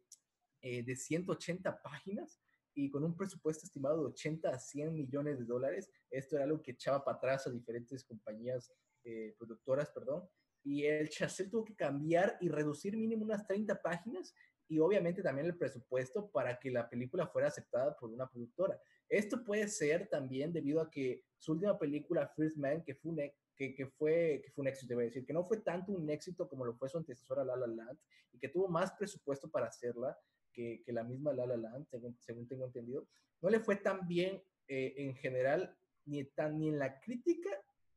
eh, 0.62 0.82
de 0.82 0.96
180 0.96 1.82
páginas 1.82 2.42
y 2.74 2.90
con 2.90 3.04
un 3.04 3.16
presupuesto 3.16 3.66
estimado 3.66 4.00
de 4.00 4.08
80 4.08 4.50
a 4.50 4.58
100 4.58 4.96
millones 4.96 5.38
de 5.38 5.46
dólares. 5.46 5.92
Esto 6.10 6.38
era 6.38 6.46
algo 6.46 6.62
que 6.62 6.72
echaba 6.72 7.04
para 7.04 7.18
atrás 7.18 7.46
a 7.46 7.52
diferentes 7.52 8.06
compañías 8.06 8.72
eh, 9.04 9.36
productoras, 9.38 9.92
perdón. 9.92 10.28
Y 10.66 10.84
el 10.84 11.08
chassé 11.10 11.48
tuvo 11.48 11.64
que 11.64 11.76
cambiar 11.76 12.38
y 12.42 12.50
reducir 12.50 12.98
mínimo 12.98 13.24
unas 13.24 13.48
30 13.48 13.82
páginas 13.82 14.34
y 14.68 14.80
obviamente 14.80 15.22
también 15.22 15.46
el 15.46 15.58
presupuesto 15.58 16.30
para 16.32 16.60
que 16.60 16.72
la 16.72 16.90
película 16.90 17.28
fuera 17.28 17.48
aceptada 17.48 17.96
por 17.96 18.10
una 18.10 18.28
productora. 18.28 18.78
Esto 19.08 19.44
puede 19.44 19.68
ser 19.68 20.08
también 20.08 20.52
debido 20.52 20.82
a 20.82 20.90
que 20.90 21.24
su 21.38 21.52
última 21.52 21.78
película, 21.78 22.28
First 22.36 22.58
Man, 22.58 22.84
que 22.84 22.96
fue 22.96 23.12
un, 23.12 23.18
que, 23.56 23.76
que, 23.76 23.86
fue, 23.86 24.42
que 24.44 24.52
fue 24.52 24.64
un 24.64 24.68
éxito, 24.68 24.90
debo 24.90 25.02
decir, 25.02 25.26
que 25.26 25.34
no 25.34 25.46
fue 25.46 25.58
tanto 25.58 25.92
un 25.92 26.10
éxito 26.10 26.50
como 26.50 26.66
lo 26.66 26.74
fue 26.74 26.90
su 26.90 26.98
antecesora 26.98 27.46
La 27.46 27.56
La 27.56 27.68
Land 27.68 28.00
y 28.34 28.40
que 28.40 28.50
tuvo 28.50 28.68
más 28.68 28.92
presupuesto 28.94 29.50
para 29.50 29.68
hacerla, 29.68 30.18
que, 30.52 30.84
la 30.88 31.04
misma 31.04 31.34
La 31.34 31.46
La 31.46 31.58
Land, 31.58 31.88
según, 32.20 32.48
tengo 32.48 32.66
entendido, 32.66 33.08
no 33.42 33.50
le 33.50 33.60
fue 33.60 33.76
tan 33.76 34.08
bien 34.08 34.42
eh, 34.68 34.94
en 34.98 35.16
general, 35.16 35.78
ni, 36.06 36.24
tan, 36.24 36.58
ni 36.58 36.70
en 36.70 36.80
la 36.80 37.00
crítica, 37.00 37.50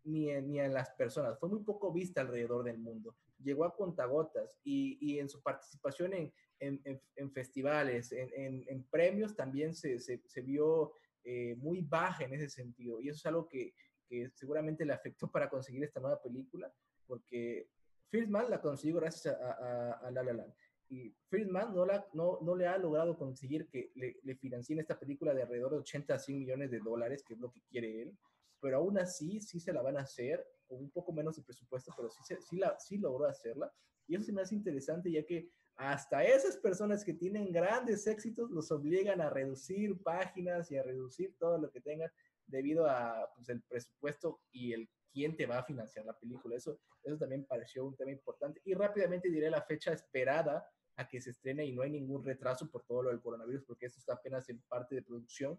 ni 0.04 0.30
en, 0.30 0.48
ni 0.48 0.60
en 0.60 0.72
las 0.72 0.90
personas. 0.90 1.38
Fue 1.38 1.48
muy 1.48 1.60
poco 1.60 1.92
vista 1.92 2.20
alrededor 2.20 2.64
del 2.64 2.78
mundo. 2.78 3.16
Llegó 3.42 3.64
a 3.64 3.74
contagotas 3.74 4.58
y, 4.64 4.98
y 5.00 5.18
en 5.18 5.28
su 5.28 5.42
participación 5.42 6.12
en, 6.14 6.32
en, 6.60 7.00
en, 7.16 7.30
festivales, 7.30 8.12
en, 8.12 8.84
premios, 8.90 9.36
también 9.36 9.74
se, 9.74 9.98
se, 9.98 10.40
vio 10.42 10.92
eh, 11.24 11.54
muy 11.56 11.82
baja 11.82 12.24
en 12.24 12.34
ese 12.34 12.48
sentido. 12.48 13.00
Y 13.00 13.08
eso 13.08 13.16
es 13.16 13.26
algo 13.26 13.48
que, 13.48 13.74
que 14.08 14.30
seguramente 14.34 14.84
le 14.84 14.92
afectó 14.92 15.30
para 15.30 15.48
conseguir 15.48 15.84
esta 15.84 16.00
nueva 16.00 16.20
película, 16.20 16.72
porque 17.06 17.68
First 18.08 18.28
Man 18.28 18.50
la 18.50 18.60
consiguió 18.60 18.96
gracias 18.96 19.34
a, 19.34 19.52
a, 19.52 19.92
a 19.92 20.10
La 20.10 20.22
La 20.22 20.32
Land 20.32 20.54
y 20.88 21.14
Friedman 21.28 21.74
no, 21.74 21.84
la, 21.84 22.06
no, 22.14 22.38
no 22.42 22.56
le 22.56 22.66
ha 22.66 22.78
logrado 22.78 23.16
conseguir 23.16 23.68
que 23.68 23.92
le, 23.94 24.18
le, 24.22 24.34
financien 24.36 24.78
esta 24.78 24.98
película 24.98 25.34
de 25.34 25.42
alrededor 25.42 25.72
de 25.72 25.78
80 25.78 26.14
a 26.14 26.18
100 26.18 26.38
millones 26.38 26.70
de 26.70 26.78
dólares, 26.78 27.22
que 27.22 27.34
es 27.34 27.40
lo 27.40 27.50
que 27.52 27.60
quiere 27.68 28.02
él, 28.02 28.16
pero 28.60 28.78
aún 28.78 28.98
así 28.98 29.40
sí 29.40 29.60
se 29.60 29.72
la 29.72 29.82
van 29.82 29.96
a 29.96 30.02
hacer, 30.02 30.44
con 30.66 30.78
un 30.78 30.90
poco 30.90 31.12
menos 31.12 31.36
de 31.36 31.42
presupuesto, 31.42 31.92
pero 31.96 32.10
sí, 32.10 32.34
sí, 32.48 32.56
la, 32.56 32.78
sí 32.78 32.98
logró 32.98 33.26
hacerla. 33.26 33.72
Y 34.06 34.14
eso 34.14 34.24
se 34.24 34.32
me 34.32 34.42
hace 34.42 34.54
interesante, 34.54 35.10
ya 35.10 35.24
que 35.24 35.50
hasta 35.76 36.24
esas 36.24 36.56
personas 36.56 37.04
que 37.04 37.14
tienen 37.14 37.52
grandes 37.52 38.06
éxitos 38.06 38.50
los 38.50 38.70
obligan 38.72 39.20
a 39.20 39.30
reducir 39.30 40.02
páginas 40.02 40.70
y 40.70 40.76
a 40.76 40.82
reducir 40.82 41.36
todo 41.38 41.58
lo 41.58 41.70
que 41.70 41.80
tengan 41.80 42.10
debido 42.46 42.86
a 42.86 43.30
pues, 43.36 43.48
el 43.48 43.62
presupuesto 43.62 44.40
y 44.50 44.72
el 44.72 44.88
quién 45.12 45.36
te 45.36 45.46
va 45.46 45.58
a 45.58 45.64
financiar 45.64 46.04
la 46.04 46.18
película. 46.18 46.56
Eso, 46.56 46.80
eso 47.02 47.16
también 47.16 47.44
pareció 47.44 47.84
un 47.84 47.96
tema 47.96 48.10
importante. 48.10 48.60
Y 48.64 48.74
rápidamente 48.74 49.30
diré 49.30 49.50
la 49.50 49.62
fecha 49.62 49.92
esperada 49.92 50.68
a 50.96 51.08
que 51.08 51.20
se 51.20 51.30
estrene 51.30 51.64
y 51.64 51.72
no 51.72 51.82
hay 51.82 51.90
ningún 51.90 52.24
retraso 52.24 52.68
por 52.70 52.84
todo 52.84 53.04
lo 53.04 53.10
del 53.10 53.20
coronavirus, 53.20 53.64
porque 53.64 53.86
esto 53.86 54.00
está 54.00 54.14
apenas 54.14 54.48
en 54.48 54.60
parte 54.62 54.96
de 54.96 55.02
producción, 55.02 55.58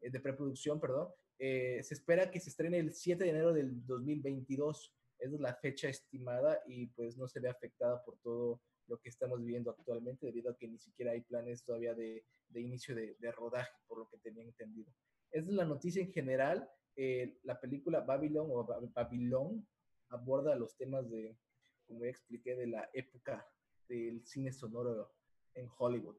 eh, 0.00 0.10
de 0.10 0.20
preproducción, 0.20 0.78
perdón. 0.78 1.08
Eh, 1.38 1.82
se 1.82 1.94
espera 1.94 2.30
que 2.30 2.40
se 2.40 2.50
estrene 2.50 2.78
el 2.78 2.92
7 2.92 3.24
de 3.24 3.30
enero 3.30 3.52
del 3.52 3.84
2022. 3.86 4.94
Esa 5.18 5.34
es 5.34 5.40
la 5.40 5.54
fecha 5.54 5.88
estimada 5.88 6.60
y 6.66 6.86
pues 6.88 7.16
no 7.16 7.28
se 7.28 7.40
ve 7.40 7.48
afectada 7.48 8.02
por 8.04 8.18
todo 8.18 8.60
lo 8.88 8.98
que 8.98 9.08
estamos 9.08 9.40
viviendo 9.40 9.70
actualmente, 9.70 10.26
debido 10.26 10.50
a 10.50 10.56
que 10.56 10.68
ni 10.68 10.78
siquiera 10.78 11.12
hay 11.12 11.20
planes 11.22 11.64
todavía 11.64 11.94
de, 11.94 12.24
inicio 12.54 12.94
de, 12.94 13.16
de, 13.18 13.32
rodaje, 13.32 13.72
por 13.86 13.98
lo 13.98 14.08
que 14.08 14.18
tenía 14.18 14.44
entendido. 14.44 14.92
Esa 15.30 15.48
es 15.48 15.54
la 15.54 15.64
noticia 15.64 16.02
en 16.02 16.12
general. 16.12 16.68
Eh, 16.96 17.38
la 17.44 17.58
película 17.58 18.00
Babylon 18.00 18.48
o 18.50 18.64
Babylon 18.92 19.66
aborda 20.10 20.56
los 20.56 20.76
temas 20.76 21.08
de, 21.10 21.38
como 21.86 22.04
ya 22.04 22.10
expliqué, 22.10 22.54
de 22.54 22.66
la 22.66 22.90
época 22.92 23.46
del 23.88 24.24
cine 24.26 24.52
sonoro 24.52 25.10
en 25.54 25.68
Hollywood, 25.78 26.16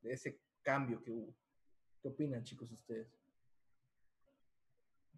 de 0.00 0.12
ese 0.12 0.40
cambio 0.62 1.02
que 1.02 1.10
hubo. 1.10 1.34
¿Qué 2.02 2.08
opinan, 2.08 2.44
chicos, 2.44 2.70
ustedes? 2.70 3.08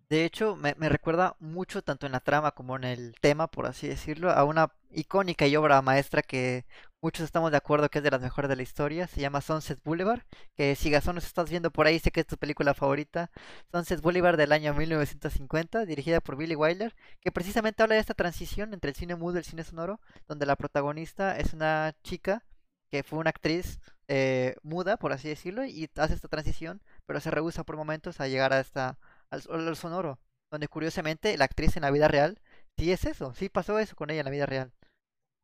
De 0.08 0.24
hecho, 0.24 0.54
me, 0.54 0.74
me, 0.78 0.88
recuerda 0.88 1.34
mucho, 1.40 1.82
tanto 1.82 2.06
en 2.06 2.12
la 2.12 2.20
trama 2.20 2.52
como 2.52 2.76
en 2.76 2.84
el 2.84 3.14
tema, 3.20 3.48
por 3.48 3.66
así 3.66 3.88
decirlo, 3.88 4.30
a 4.30 4.44
una 4.44 4.72
icónica 4.90 5.48
y 5.48 5.56
obra 5.56 5.82
maestra 5.82 6.22
que 6.22 6.64
muchos 7.02 7.24
estamos 7.24 7.50
de 7.50 7.56
acuerdo 7.56 7.88
que 7.88 7.98
es 7.98 8.04
de 8.04 8.10
las 8.12 8.20
mejores 8.20 8.48
de 8.48 8.56
la 8.56 8.62
historia. 8.62 9.08
Se 9.08 9.20
llama 9.20 9.40
Sunset 9.40 9.80
Boulevard, 9.84 10.22
que 10.56 10.76
si 10.76 10.90
Gazón 10.90 11.16
nos 11.16 11.24
estás 11.26 11.50
viendo 11.50 11.72
por 11.72 11.86
ahí, 11.86 11.98
sé 11.98 12.12
que 12.12 12.20
es 12.20 12.26
tu 12.26 12.36
película 12.36 12.72
favorita. 12.74 13.30
Sunset 13.72 14.00
Boulevard 14.00 14.36
del 14.36 14.52
año 14.52 14.74
1950, 14.74 15.84
dirigida 15.86 16.20
por 16.20 16.36
Billy 16.36 16.54
Wilder, 16.54 16.94
que 17.20 17.32
precisamente 17.32 17.82
habla 17.82 17.96
de 17.96 18.00
esta 18.00 18.14
transición 18.14 18.74
entre 18.74 18.90
el 18.90 18.96
cine 18.96 19.16
mudo 19.16 19.36
y 19.36 19.38
el 19.38 19.44
cine 19.44 19.64
sonoro, 19.64 20.00
donde 20.28 20.46
la 20.46 20.56
protagonista 20.56 21.36
es 21.36 21.52
una 21.52 21.94
chica 22.04 22.44
que 22.90 23.02
fue 23.02 23.18
una 23.18 23.30
actriz 23.30 23.80
eh, 24.08 24.54
muda, 24.62 24.96
por 24.96 25.12
así 25.12 25.28
decirlo, 25.28 25.64
y 25.64 25.90
hace 25.96 26.14
esta 26.14 26.28
transición, 26.28 26.80
pero 27.06 27.20
se 27.20 27.30
rehúsa 27.30 27.64
por 27.64 27.76
momentos 27.76 28.20
a 28.20 28.28
llegar 28.28 28.52
a 28.52 28.60
esta 28.60 28.98
al, 29.30 29.76
sonoro, 29.76 30.18
donde 30.50 30.68
curiosamente 30.68 31.36
la 31.36 31.44
actriz 31.46 31.76
en 31.76 31.82
la 31.82 31.90
vida 31.90 32.08
real 32.08 32.40
sí 32.78 32.92
es 32.92 33.04
eso, 33.04 33.34
sí 33.34 33.48
pasó 33.48 33.78
eso 33.78 33.96
con 33.96 34.10
ella 34.10 34.20
en 34.20 34.26
la 34.26 34.30
vida 34.30 34.46
real. 34.46 34.72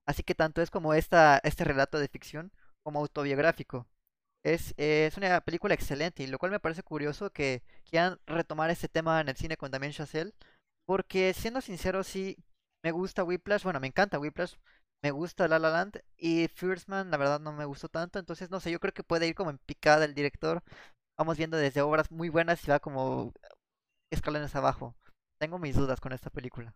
Así 0.06 0.22
que 0.22 0.34
tanto 0.34 0.62
es 0.62 0.70
como 0.70 0.94
esta, 0.94 1.40
este 1.44 1.64
relato 1.64 1.98
de 1.98 2.08
ficción 2.08 2.52
como 2.82 3.00
autobiográfico. 3.00 3.86
Es, 4.44 4.74
es 4.76 5.16
una 5.16 5.40
película 5.42 5.74
excelente 5.74 6.22
y 6.24 6.26
lo 6.26 6.38
cual 6.38 6.50
me 6.52 6.60
parece 6.60 6.82
curioso 6.82 7.30
que 7.30 7.62
quieran 7.88 8.18
retomar 8.26 8.70
este 8.70 8.88
tema 8.88 9.20
en 9.20 9.28
el 9.28 9.36
cine 9.36 9.56
con 9.56 9.70
Damien 9.70 9.92
Chazelle, 9.92 10.34
porque 10.86 11.32
siendo 11.34 11.60
sincero 11.60 12.02
sí 12.02 12.36
me 12.84 12.90
gusta 12.90 13.24
Whiplash, 13.24 13.62
bueno 13.62 13.80
me 13.80 13.86
encanta 13.86 14.18
Whiplash, 14.18 14.54
me 15.02 15.12
gusta 15.12 15.48
La 15.48 15.58
La 15.58 15.70
Land 15.70 16.02
y 16.16 16.48
First 16.48 16.88
Man 16.88 17.10
la 17.10 17.16
verdad 17.16 17.40
no 17.40 17.52
me 17.52 17.64
gustó 17.64 17.88
tanto, 17.88 18.18
entonces 18.18 18.50
no 18.50 18.60
sé, 18.60 18.70
yo 18.72 18.80
creo 18.80 18.92
que 18.92 19.04
puede 19.04 19.28
ir 19.28 19.34
como 19.34 19.50
en 19.50 19.58
picada 19.58 20.04
el 20.04 20.14
director, 20.14 20.62
vamos 21.18 21.36
viendo 21.38 21.56
desde 21.56 21.82
obras 21.82 22.10
muy 22.10 22.28
buenas 22.28 22.66
y 22.66 22.70
va 22.70 22.80
como 22.80 23.32
escalones 24.14 24.54
abajo. 24.54 24.94
Tengo 25.38 25.58
mis 25.58 25.76
dudas 25.76 26.00
con 26.00 26.12
esta 26.12 26.30
película. 26.30 26.74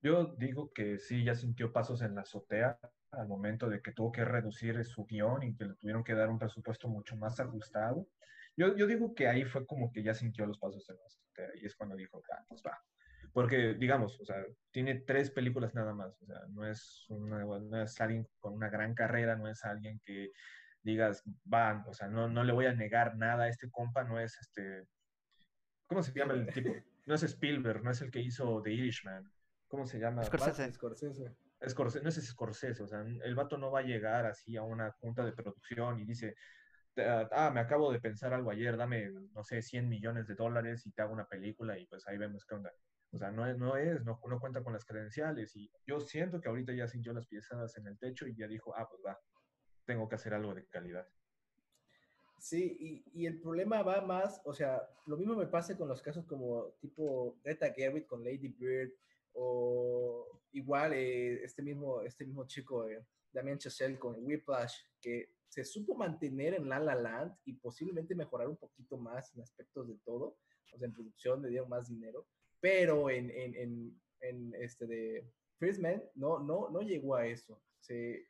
Yo 0.00 0.34
digo 0.38 0.72
que 0.72 0.98
sí, 0.98 1.24
ya 1.24 1.34
sintió 1.34 1.72
pasos 1.72 2.02
en 2.02 2.14
la 2.14 2.22
azotea 2.22 2.78
al 3.12 3.28
momento 3.28 3.68
de 3.68 3.82
que 3.82 3.92
tuvo 3.92 4.10
que 4.10 4.24
reducir 4.24 4.84
su 4.84 5.04
guion 5.04 5.42
y 5.42 5.54
que 5.54 5.64
le 5.64 5.74
tuvieron 5.74 6.02
que 6.02 6.14
dar 6.14 6.30
un 6.30 6.38
presupuesto 6.38 6.88
mucho 6.88 7.16
más 7.16 7.38
ajustado. 7.38 8.08
Yo, 8.56 8.76
yo 8.76 8.86
digo 8.86 9.14
que 9.14 9.28
ahí 9.28 9.44
fue 9.44 9.66
como 9.66 9.92
que 9.92 10.02
ya 10.02 10.14
sintió 10.14 10.46
los 10.46 10.58
pasos 10.58 10.88
en 10.88 10.96
la 10.96 11.04
azotea 11.04 11.60
y 11.60 11.66
es 11.66 11.76
cuando 11.76 11.96
dijo, 11.96 12.22
ah, 12.32 12.44
pues 12.48 12.62
va. 12.66 12.78
Porque, 13.32 13.74
digamos, 13.74 14.20
o 14.20 14.24
sea, 14.24 14.44
tiene 14.70 14.96
tres 15.06 15.30
películas 15.30 15.74
nada 15.74 15.94
más, 15.94 16.20
o 16.20 16.26
sea, 16.26 16.40
no 16.50 16.66
es, 16.66 17.06
una, 17.08 17.44
no 17.44 17.82
es 17.82 18.00
alguien 18.00 18.28
con 18.38 18.52
una 18.52 18.68
gran 18.68 18.94
carrera, 18.94 19.36
no 19.36 19.48
es 19.48 19.64
alguien 19.64 20.00
que 20.04 20.32
digas, 20.82 21.22
va, 21.52 21.82
o 21.86 21.94
sea, 21.94 22.08
no, 22.08 22.28
no 22.28 22.44
le 22.44 22.52
voy 22.52 22.66
a 22.66 22.74
negar 22.74 23.16
nada 23.16 23.44
a 23.44 23.48
este 23.48 23.70
compa, 23.70 24.04
no 24.04 24.20
es 24.20 24.38
este 24.38 24.86
¿Cómo 25.92 26.02
se 26.02 26.12
llama 26.12 26.32
el 26.32 26.46
tipo? 26.46 26.74
No 27.04 27.14
es 27.14 27.22
Spielberg, 27.22 27.82
no 27.82 27.90
es 27.90 28.00
el 28.00 28.10
que 28.10 28.20
hizo 28.20 28.62
The 28.62 28.72
Irishman. 28.72 29.30
¿Cómo 29.68 29.86
se 29.86 29.98
llama? 29.98 30.22
Scorsese. 30.24 30.72
Scorsese. 30.72 31.36
Scorsese. 31.68 32.02
No 32.02 32.08
es 32.08 32.26
Scorsese, 32.26 32.82
o 32.82 32.86
sea, 32.86 33.00
el 33.00 33.34
vato 33.34 33.58
no 33.58 33.70
va 33.70 33.80
a 33.80 33.82
llegar 33.82 34.24
así 34.24 34.56
a 34.56 34.62
una 34.62 34.92
junta 34.92 35.22
de 35.24 35.32
producción 35.32 35.98
y 35.98 36.04
dice, 36.04 36.34
ah, 36.96 37.50
me 37.52 37.60
acabo 37.60 37.92
de 37.92 38.00
pensar 38.00 38.32
algo 38.32 38.50
ayer, 38.50 38.76
dame, 38.76 39.10
no 39.34 39.44
sé, 39.44 39.60
100 39.60 39.88
millones 39.88 40.26
de 40.26 40.34
dólares 40.34 40.86
y 40.86 40.92
te 40.92 41.02
hago 41.02 41.12
una 41.12 41.26
película 41.26 41.78
y 41.78 41.86
pues 41.86 42.08
ahí 42.08 42.16
vemos 42.16 42.46
qué 42.46 42.54
onda. 42.54 42.72
O 43.10 43.18
sea, 43.18 43.30
no 43.30 43.46
es, 43.46 43.58
no, 43.58 43.76
es 43.76 44.02
no, 44.04 44.18
no 44.26 44.40
cuenta 44.40 44.62
con 44.62 44.72
las 44.72 44.86
credenciales 44.86 45.54
y 45.56 45.70
yo 45.86 46.00
siento 46.00 46.40
que 46.40 46.48
ahorita 46.48 46.72
ya 46.72 46.88
sintió 46.88 47.12
las 47.12 47.26
piezas 47.26 47.76
en 47.76 47.86
el 47.86 47.98
techo 47.98 48.26
y 48.26 48.34
ya 48.34 48.46
dijo, 48.46 48.74
ah, 48.76 48.88
pues 48.88 49.02
va, 49.04 49.18
tengo 49.84 50.08
que 50.08 50.14
hacer 50.14 50.32
algo 50.32 50.54
de 50.54 50.64
calidad. 50.68 51.06
Sí, 52.42 52.76
y, 52.80 53.20
y, 53.20 53.26
el 53.26 53.40
problema 53.40 53.84
va 53.84 54.00
más, 54.00 54.42
o 54.44 54.52
sea, 54.52 54.82
lo 55.06 55.16
mismo 55.16 55.36
me 55.36 55.46
pasa 55.46 55.76
con 55.76 55.86
los 55.86 56.02
casos 56.02 56.26
como 56.26 56.72
tipo 56.80 57.38
Greta 57.44 57.72
Gerwig 57.72 58.04
con 58.08 58.24
Lady 58.24 58.48
Bird, 58.48 58.90
o 59.34 60.40
igual 60.50 60.92
eh, 60.92 61.44
este, 61.44 61.62
mismo, 61.62 62.02
este 62.02 62.24
mismo 62.24 62.44
chico, 62.48 62.88
eh, 62.88 63.00
Damien 63.32 63.58
Chazelle 63.58 63.96
con 63.96 64.16
Whiplash, 64.18 64.74
que 65.00 65.36
se 65.46 65.64
supo 65.64 65.94
mantener 65.94 66.54
en 66.54 66.68
La 66.68 66.80
La 66.80 66.96
Land 66.96 67.32
y 67.44 67.52
posiblemente 67.52 68.16
mejorar 68.16 68.48
un 68.48 68.56
poquito 68.56 68.96
más 68.96 69.32
en 69.36 69.42
aspectos 69.42 69.86
de 69.86 69.94
todo, 70.04 70.36
o 70.72 70.78
sea, 70.78 70.84
en 70.84 70.92
producción 70.92 71.42
le 71.42 71.48
dieron 71.48 71.68
más 71.68 71.88
dinero, 71.88 72.26
pero 72.58 73.08
en, 73.08 73.30
en, 73.30 73.96
en, 74.20 74.54
este 74.58 74.88
de 74.88 75.30
First 75.60 75.78
Man 75.78 76.02
no, 76.16 76.40
no, 76.40 76.70
no 76.70 76.82
llegó 76.82 77.14
a 77.14 77.24
eso. 77.24 77.62
Se, 77.78 78.26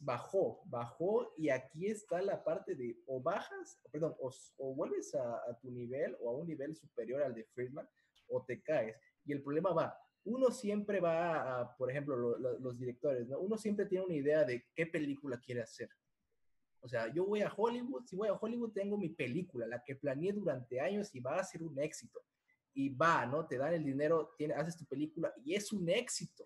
bajó, 0.00 0.62
bajó 0.66 1.32
y 1.36 1.50
aquí 1.50 1.86
está 1.86 2.20
la 2.22 2.42
parte 2.42 2.74
de 2.74 2.98
o 3.06 3.20
bajas, 3.20 3.80
perdón, 3.90 4.14
o, 4.18 4.74
vuelves 4.74 5.14
a, 5.14 5.58
tu 5.60 5.70
nivel 5.70 6.16
o 6.20 6.30
a 6.30 6.36
un 6.38 6.46
nivel 6.46 6.76
superior 6.76 7.22
al 7.22 7.34
de 7.34 7.44
Friedman 7.44 7.88
o 8.28 8.44
te 8.44 8.62
caes. 8.62 8.96
Y 9.24 9.32
el 9.32 9.42
problema 9.42 9.72
va, 9.72 9.96
uno 10.24 10.50
siempre 10.50 11.00
va 11.00 11.60
a, 11.60 11.76
por 11.76 11.90
ejemplo, 11.90 12.16
los 12.38 12.78
directores, 12.78 13.28
¿no? 13.28 13.38
Uno 13.38 13.56
siempre 13.56 13.86
tiene 13.86 14.04
una 14.04 14.14
idea 14.14 14.44
de 14.44 14.64
qué 14.74 14.86
película 14.86 15.40
quiere 15.40 15.62
hacer. 15.62 15.90
O 16.82 16.88
sea, 16.88 17.12
yo 17.12 17.26
voy 17.26 17.42
a 17.42 17.52
Hollywood, 17.54 18.06
si 18.06 18.16
voy 18.16 18.28
a 18.28 18.34
Hollywood 18.34 18.72
tengo 18.72 18.96
mi 18.96 19.10
película, 19.10 19.66
la 19.66 19.82
que 19.84 19.96
planeé 19.96 20.32
durante 20.32 20.80
años 20.80 21.14
y 21.14 21.20
va 21.20 21.36
a 21.38 21.44
ser 21.44 21.62
un 21.62 21.78
éxito. 21.78 22.20
Y 22.72 22.88
va, 22.88 23.26
¿no? 23.26 23.46
Te 23.46 23.58
dan 23.58 23.74
el 23.74 23.84
dinero, 23.84 24.34
haces 24.56 24.76
tu 24.76 24.86
película 24.86 25.32
y 25.44 25.54
es 25.54 25.72
un 25.72 25.88
éxito. 25.88 26.44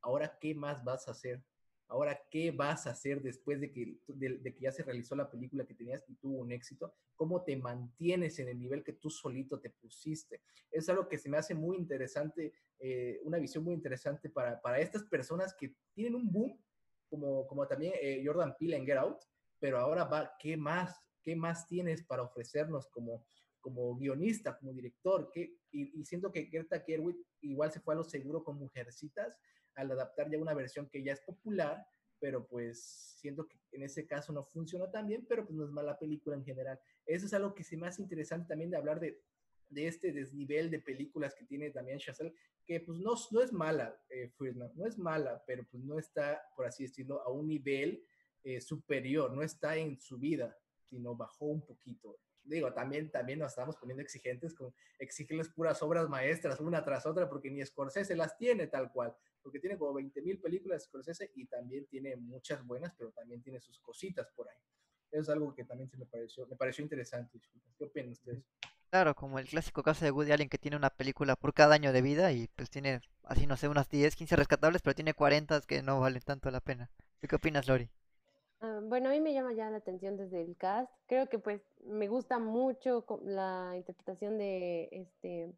Ahora, 0.00 0.38
¿qué 0.40 0.54
más 0.54 0.82
vas 0.84 1.06
a 1.08 1.10
hacer? 1.10 1.42
Ahora, 1.90 2.20
¿qué 2.30 2.50
vas 2.50 2.86
a 2.86 2.90
hacer 2.90 3.22
después 3.22 3.60
de 3.60 3.72
que, 3.72 3.98
ya 4.60 4.70
se 4.70 4.82
realizó 4.82 5.16
la 5.16 5.30
película 5.30 5.64
que 5.64 5.72
tenías 5.72 6.04
y 6.06 6.16
tuvo 6.16 6.36
un 6.36 6.52
éxito? 6.52 6.94
¿Cómo 7.16 7.42
te 7.44 7.56
mantienes 7.56 8.38
en 8.38 8.48
el 8.48 8.58
nivel 8.58 8.84
que 8.84 8.92
tú 8.92 9.08
solito 9.08 9.58
te 9.58 9.70
pusiste? 9.70 10.42
Es 10.70 10.86
algo 10.90 11.08
que 11.08 11.16
se 11.16 11.30
me 11.30 11.38
hace 11.38 11.54
muy 11.54 11.78
interesante, 11.78 12.52
eh, 12.78 13.20
una 13.24 13.38
visión 13.38 13.64
muy 13.64 13.74
interesante 13.74 14.28
para, 14.28 14.78
estas 14.78 15.04
personas 15.04 15.54
que 15.54 15.74
tienen 15.94 16.14
un 16.14 16.30
boom, 16.30 16.62
como, 17.08 17.46
como 17.46 17.66
también 17.66 17.94
eh, 18.02 18.22
Jordan 18.24 18.54
Peele 18.58 18.76
en 18.76 18.84
Get 18.84 18.98
Out, 18.98 19.20
pero 19.58 19.78
ahora 19.78 20.04
va, 20.04 20.36
¿qué 20.38 20.58
más? 20.58 20.94
¿Qué 21.22 21.34
más 21.34 21.66
tienes 21.66 22.04
para 22.04 22.22
ofrecernos 22.22 22.86
como, 22.88 23.24
guionista, 23.96 24.58
como 24.58 24.74
director? 24.74 25.32
Y, 25.34 26.00
y 26.00 26.04
siento 26.04 26.30
que 26.30 26.42
Greta 26.44 26.80
Gerwig 26.80 27.16
igual 27.40 27.72
se 27.72 27.80
fue 27.80 27.94
a 27.94 27.96
lo 27.96 28.04
seguro 28.04 28.44
con 28.44 28.58
Mujercitas, 28.58 29.34
al 29.78 29.92
adaptar 29.92 30.28
ya 30.28 30.38
una 30.38 30.54
versión 30.54 30.88
que 30.88 31.02
ya 31.02 31.12
es 31.12 31.20
popular, 31.20 31.86
pero 32.18 32.46
pues 32.46 33.16
siento 33.20 33.46
que 33.46 33.56
en 33.72 33.84
ese 33.84 34.06
caso 34.06 34.32
no 34.32 34.42
funcionó 34.42 34.90
tan 34.90 35.06
bien, 35.06 35.24
pero 35.28 35.44
pues 35.44 35.56
no 35.56 35.64
es 35.64 35.70
mala 35.70 35.96
película 35.96 36.34
en 36.36 36.44
general. 36.44 36.80
Eso 37.06 37.26
es 37.26 37.32
algo 37.32 37.54
que 37.54 37.62
se 37.62 37.76
me 37.76 37.86
hace 37.86 38.02
interesante 38.02 38.48
también 38.48 38.70
de 38.70 38.76
hablar 38.76 38.98
de, 38.98 39.22
de 39.68 39.86
este 39.86 40.12
desnivel 40.12 40.68
de 40.70 40.80
películas 40.80 41.34
que 41.34 41.44
tiene 41.44 41.70
también 41.70 42.00
Chazelle, 42.00 42.34
que 42.66 42.80
pues 42.80 42.98
no, 42.98 43.14
no 43.30 43.40
es 43.40 43.52
mala, 43.52 43.96
eh, 44.10 44.32
no 44.74 44.84
es 44.84 44.98
mala, 44.98 45.44
pero 45.46 45.64
pues 45.70 45.84
no 45.84 45.96
está, 45.98 46.42
por 46.56 46.66
así 46.66 46.82
decirlo, 46.82 47.22
a 47.22 47.30
un 47.30 47.46
nivel 47.46 48.04
eh, 48.42 48.60
superior, 48.60 49.32
no 49.32 49.42
está 49.42 49.76
en 49.76 50.00
su 50.00 50.18
vida, 50.18 50.58
sino 50.82 51.14
bajó 51.14 51.46
un 51.46 51.64
poquito 51.64 52.18
digo, 52.48 52.72
también, 52.72 53.10
también 53.10 53.38
nos 53.38 53.52
estamos 53.52 53.76
poniendo 53.76 54.02
exigentes 54.02 54.54
con 54.54 54.74
exigirles 54.98 55.48
puras 55.50 55.82
obras 55.82 56.08
maestras 56.08 56.60
una 56.60 56.82
tras 56.84 57.06
otra, 57.06 57.28
porque 57.28 57.50
ni 57.50 57.64
Scorsese 57.64 58.16
las 58.16 58.36
tiene 58.36 58.66
tal 58.66 58.90
cual, 58.90 59.14
porque 59.42 59.60
tiene 59.60 59.78
como 59.78 59.94
20 59.94 60.20
mil 60.22 60.38
películas 60.38 60.84
Scorsese 60.84 61.30
y 61.34 61.46
también 61.46 61.86
tiene 61.86 62.16
muchas 62.16 62.64
buenas, 62.66 62.94
pero 62.96 63.10
también 63.12 63.42
tiene 63.42 63.60
sus 63.60 63.78
cositas 63.80 64.28
por 64.34 64.48
ahí. 64.48 64.58
Eso 65.10 65.22
es 65.22 65.28
algo 65.30 65.54
que 65.54 65.64
también 65.64 65.88
se 65.88 65.96
me 65.96 66.06
pareció, 66.06 66.46
me 66.46 66.56
pareció 66.56 66.82
interesante. 66.82 67.40
¿Qué 67.76 67.84
opinan 67.84 68.10
ustedes? 68.10 68.44
Claro, 68.90 69.14
como 69.14 69.38
el 69.38 69.46
clásico 69.46 69.82
caso 69.82 70.04
de 70.04 70.10
Woody 70.10 70.32
Allen 70.32 70.48
que 70.48 70.58
tiene 70.58 70.76
una 70.76 70.90
película 70.90 71.36
por 71.36 71.52
cada 71.52 71.74
año 71.74 71.92
de 71.92 72.02
vida 72.02 72.32
y 72.32 72.48
pues 72.56 72.70
tiene, 72.70 73.00
así 73.24 73.46
no 73.46 73.56
sé, 73.56 73.68
unas 73.68 73.88
10, 73.88 74.16
15 74.16 74.36
rescatables, 74.36 74.80
pero 74.80 74.94
tiene 74.94 75.12
40 75.12 75.60
que 75.62 75.82
no 75.82 76.00
valen 76.00 76.22
tanto 76.22 76.50
la 76.50 76.60
pena. 76.60 76.90
¿Qué 77.20 77.36
opinas, 77.36 77.68
Lori? 77.68 77.90
Ah, 78.60 78.80
bueno, 78.82 79.10
a 79.10 79.12
mí 79.12 79.20
me 79.20 79.34
llama 79.34 79.52
ya 79.52 79.70
la 79.70 79.76
atención 79.76 80.16
desde 80.16 80.42
el 80.42 80.56
cast. 80.56 80.90
Creo 81.06 81.28
que 81.28 81.38
pues 81.38 81.60
me 81.84 82.08
gusta 82.08 82.38
mucho 82.38 83.04
la 83.24 83.74
interpretación 83.76 84.38
de 84.38 84.88
este 84.90 85.52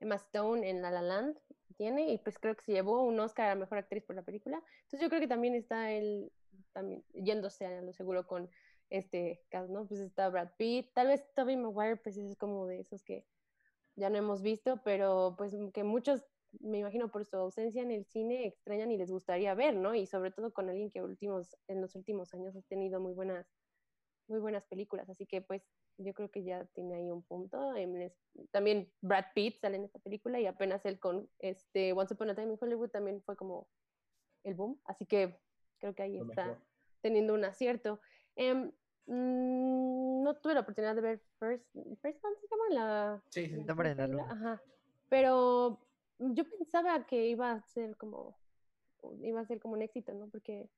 Emma 0.00 0.16
Stone 0.16 0.68
en 0.68 0.82
La 0.82 0.90
La 0.90 1.02
Land 1.02 1.38
tiene 1.74 2.12
y 2.12 2.18
pues 2.18 2.38
creo 2.38 2.56
que 2.56 2.64
se 2.64 2.72
llevó 2.72 3.02
un 3.02 3.18
Oscar 3.20 3.50
a 3.50 3.54
Mejor 3.54 3.78
Actriz 3.78 4.04
por 4.04 4.16
la 4.16 4.22
película. 4.22 4.62
Entonces 4.84 5.00
yo 5.00 5.08
creo 5.08 5.20
que 5.20 5.28
también 5.28 5.54
está 5.54 5.92
él 5.92 6.32
también 6.72 7.04
yéndose 7.12 7.66
a 7.66 7.82
lo 7.82 7.92
seguro 7.92 8.26
con 8.26 8.48
este 8.90 9.44
cast, 9.50 9.70
¿no? 9.70 9.86
Pues 9.86 10.00
está 10.00 10.28
Brad 10.28 10.50
Pitt, 10.56 10.92
tal 10.94 11.08
vez 11.08 11.24
Tobey 11.34 11.56
Maguire 11.56 11.96
pues 11.96 12.16
es 12.16 12.36
como 12.36 12.66
de 12.66 12.80
esos 12.80 13.02
que 13.02 13.26
ya 13.96 14.10
no 14.10 14.18
hemos 14.18 14.42
visto, 14.42 14.80
pero 14.84 15.34
pues 15.36 15.56
que 15.72 15.84
muchos 15.84 16.24
me 16.60 16.78
imagino 16.78 17.10
por 17.10 17.24
su 17.24 17.36
ausencia 17.36 17.82
en 17.82 17.90
el 17.90 18.04
cine 18.04 18.46
extrañan 18.46 18.90
y 18.90 18.96
les 18.96 19.10
gustaría 19.10 19.54
ver, 19.54 19.74
¿no? 19.74 19.94
Y 19.94 20.06
sobre 20.06 20.30
todo 20.30 20.52
con 20.52 20.68
alguien 20.68 20.90
que 20.90 21.02
últimos, 21.02 21.56
en 21.68 21.80
los 21.80 21.94
últimos 21.94 22.32
años 22.34 22.56
ha 22.56 22.62
tenido 22.62 23.00
muy 23.00 23.12
buenas, 23.12 23.46
muy 24.28 24.40
buenas 24.40 24.64
películas. 24.66 25.08
Así 25.08 25.26
que 25.26 25.42
pues 25.42 25.62
yo 25.98 26.12
creo 26.14 26.30
que 26.30 26.44
ya 26.44 26.64
tiene 26.74 26.96
ahí 26.96 27.10
un 27.10 27.22
punto. 27.22 27.72
También 28.50 28.90
Brad 29.00 29.26
Pitt 29.34 29.60
sale 29.60 29.76
en 29.76 29.84
esta 29.84 29.98
película 29.98 30.38
y 30.40 30.46
apenas 30.46 30.84
él 30.84 30.98
con 30.98 31.28
este 31.38 31.92
Once 31.92 32.12
Upon 32.14 32.30
a 32.30 32.34
Time 32.34 32.52
in 32.52 32.58
Hollywood 32.60 32.90
también 32.90 33.22
fue 33.22 33.36
como 33.36 33.68
el 34.44 34.54
boom. 34.54 34.78
Así 34.84 35.06
que 35.06 35.38
creo 35.78 35.94
que 35.94 36.02
ahí 36.02 36.18
está 36.18 36.58
teniendo 37.00 37.34
un 37.34 37.44
acierto. 37.44 38.00
Em, 38.34 38.72
mm, 39.06 40.22
no 40.22 40.36
tuve 40.36 40.54
la 40.54 40.60
oportunidad 40.60 40.94
de 40.94 41.00
ver 41.00 41.22
First, 41.38 41.64
First 42.02 42.22
Man, 42.22 42.32
¿se 42.40 42.48
llama 42.48 42.64
la? 42.70 43.22
Sí, 43.30 43.46
sí. 43.46 43.64
La 43.64 44.24
Ajá. 44.24 44.62
Pero 45.08 45.80
yo 46.18 46.44
pensaba 46.44 47.06
que 47.06 47.28
iba 47.28 47.52
a 47.52 47.62
ser 47.62 47.96
como, 47.96 48.36
iba 49.22 49.40
a 49.40 49.46
ser 49.46 49.60
como 49.60 49.74
un 49.74 49.82
éxito, 49.82 50.12
¿no? 50.14 50.28
Porque 50.28 50.68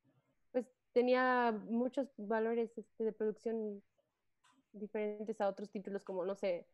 pues 0.52 0.66
tenía 0.92 1.52
muchos 1.68 2.08
valores 2.16 2.76
este, 2.76 3.04
de 3.04 3.12
producción 3.12 3.82
diferentes 4.80 5.40
a 5.40 5.48
otros 5.48 5.70
títulos 5.70 6.04
como, 6.04 6.24
no 6.24 6.34
sé, 6.34 6.66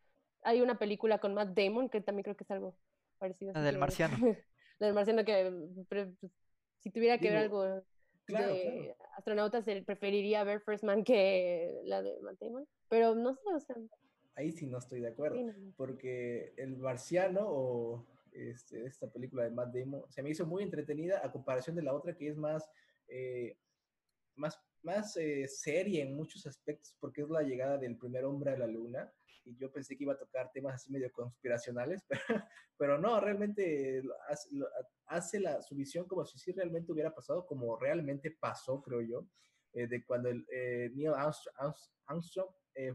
hay 0.43 0.61
una 0.61 0.79
película 0.79 1.19
con 1.19 1.35
Matt 1.35 1.57
Damon 1.57 1.89
que 1.89 2.01
también 2.01 2.25
creo 2.25 2.37
que 2.37 2.45
es 2.45 2.51
algo 2.51 2.77
parecido. 3.19 3.53
La 3.53 3.63
del 3.63 3.79
marciano. 3.79 4.17
la 4.79 4.87
del 4.87 4.95
marciano 4.95 5.25
que 5.25 5.53
pues, 5.89 6.09
si 6.81 6.91
tuviera 6.91 7.19
que 7.19 7.31
ver 7.31 7.39
algo 7.39 7.83
de 8.27 8.97
astronautas, 9.17 9.65
preferiría 9.87 10.45
ver 10.45 10.61
First 10.61 10.85
Man 10.85 11.05
que 11.05 11.81
la 11.85 12.03
de 12.03 12.21
Matt 12.21 12.39
Damon. 12.41 12.67
Pero 12.89 13.15
no 13.15 13.35
sé, 13.35 13.49
o 13.55 13.61
sea... 13.61 13.77
Ahí 14.37 14.51
sí 14.51 14.67
no 14.67 14.79
estoy 14.79 15.01
de 15.01 15.09
acuerdo, 15.09 15.39
porque 15.77 16.55
el 16.57 16.77
marciano 16.77 17.43
o 17.47 18.05
este, 18.33 18.85
esta 18.85 19.07
película 19.09 19.45
de 19.45 19.51
Matt 19.51 19.73
Damon, 19.73 20.03
se 20.11 20.23
me 20.23 20.31
hizo 20.31 20.45
muy 20.45 20.63
entretenida 20.63 21.21
a 21.25 21.31
comparación 21.31 21.77
de 21.77 21.83
la 21.83 21.95
otra 21.95 22.17
que 22.17 22.29
es 22.29 22.37
más, 22.37 22.69
eh, 23.09 23.57
más, 24.35 24.61
más 24.85 25.17
eh, 25.17 25.47
seria 25.49 26.03
en 26.03 26.15
muchos 26.15 26.47
aspectos 26.47 26.97
porque 27.01 27.23
es 27.23 27.29
la 27.29 27.43
llegada 27.43 27.79
del 27.79 27.97
primer 27.97 28.25
hombre 28.25 28.53
a 28.53 28.59
la 28.59 28.67
luna 28.67 29.13
y 29.45 29.57
yo 29.57 29.71
pensé 29.71 29.97
que 29.97 30.05
iba 30.05 30.15
a 30.15 30.19
tocar 30.19 30.51
temas 30.53 30.75
así 30.75 30.91
medio 30.91 31.13
conspiracionales, 31.13 32.03
pero, 32.09 32.45
pero 32.79 32.99
no, 32.99 33.21
realmente 33.21 34.03
hace, 35.07 35.41
la, 35.41 35.61
su 35.61 35.75
visión 35.75 36.07
como 36.07 36.25
si 36.25 36.39
sí 36.39 36.53
realmente 36.53 36.93
hubiera 36.93 37.15
pasado, 37.15 37.47
como 37.47 37.77
realmente 37.77 38.31
pasó, 38.31 38.81
creo 38.81 39.03
yo, 39.03 39.29
eh, 39.75 39.87
de 39.87 40.05
cuando 40.05 40.31
el, 40.31 40.47
Neil 40.95 41.13
Armstrong, 41.15 42.49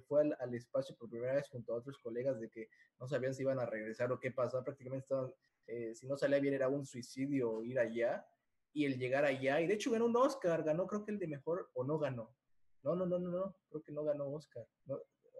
fue 0.07 0.21
al, 0.21 0.35
al, 0.39 0.55
espacio 0.55 0.95
por 0.97 1.09
primera 1.09 1.35
vez 1.35 1.47
junto 1.49 1.73
a 1.73 1.77
otros 1.77 1.97
colegas 1.99 2.39
de 2.39 2.49
que 2.49 2.67
no 2.99 3.07
sabían 3.07 3.33
si 3.33 3.43
iban 3.43 3.59
a 3.59 3.65
regresar 3.65 4.11
o 4.11 4.19
qué 4.19 4.31
pasó, 4.31 4.63
prácticamente 4.63 5.03
estaban, 5.03 5.31
eh, 5.69 5.93
si 5.93 6.07
no 6.07 6.17
salía 6.17 6.39
bien 6.39 6.55
era 6.55 6.67
un 6.67 6.85
suicidio 6.85 7.63
ir 7.63 7.77
allá, 7.77 8.25
y 8.73 8.85
el 8.85 8.97
llegar 8.97 9.25
allá, 9.25 9.59
y 9.61 9.67
de 9.67 9.73
hecho 9.73 9.91
ganó 9.91 10.05
un 10.05 10.15
Oscar, 10.15 10.63
ganó 10.63 10.87
creo 10.87 11.03
que 11.03 11.11
el 11.11 11.19
de 11.19 11.27
mejor, 11.27 11.69
o 11.73 11.83
no 11.83 11.97
ganó, 11.97 12.35
no, 12.83 12.95
no, 12.95 13.05
no, 13.05 13.19
no, 13.19 13.29
no, 13.29 13.55
creo 13.69 13.83
que 13.83 13.91
no 13.91 14.03
ganó 14.03 14.31
Oscar, 14.31 14.65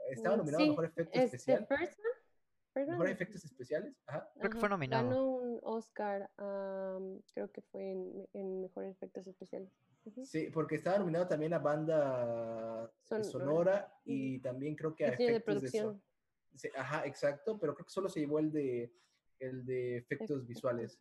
estaba 0.09 0.35
mm, 0.35 0.39
nominado 0.39 0.63
a 0.63 0.67
Mejor 0.67 0.85
Efecto 0.85 1.19
este, 1.19 1.35
Especial. 1.37 1.67
Mejor 2.75 3.09
Efectos 3.09 3.43
Especiales, 3.43 3.93
Ajá. 4.05 4.29
Creo 4.39 4.51
que 4.51 4.57
fue 4.57 4.69
nominado. 4.69 5.09
Ganó 5.09 5.27
un 5.27 5.59
Oscar, 5.63 6.29
creo 6.35 7.51
que 7.51 7.61
fue 7.61 7.91
en, 7.91 8.27
en 8.33 8.61
Mejor 8.61 8.85
Efectos 8.85 9.27
Especiales. 9.27 9.71
Sí, 10.23 10.49
porque 10.51 10.75
estaba 10.75 10.97
nominado 10.97 11.27
también 11.27 11.53
a 11.53 11.59
banda 11.59 12.91
sonora 13.21 13.93
y 14.05 14.39
también 14.39 14.75
creo 14.75 14.95
que 14.95 15.05
a 15.05 15.09
efectos 15.09 15.33
de 15.33 15.41
producción 15.41 16.01
ajá, 16.75 17.05
exacto, 17.05 17.59
pero 17.59 17.73
creo 17.73 17.85
que 17.85 17.91
solo 17.91 18.09
se 18.09 18.19
llevó 18.19 18.39
el 18.39 18.51
de 18.51 18.91
el 19.39 19.65
de 19.65 19.97
efectos 19.97 20.45
visuales. 20.45 20.97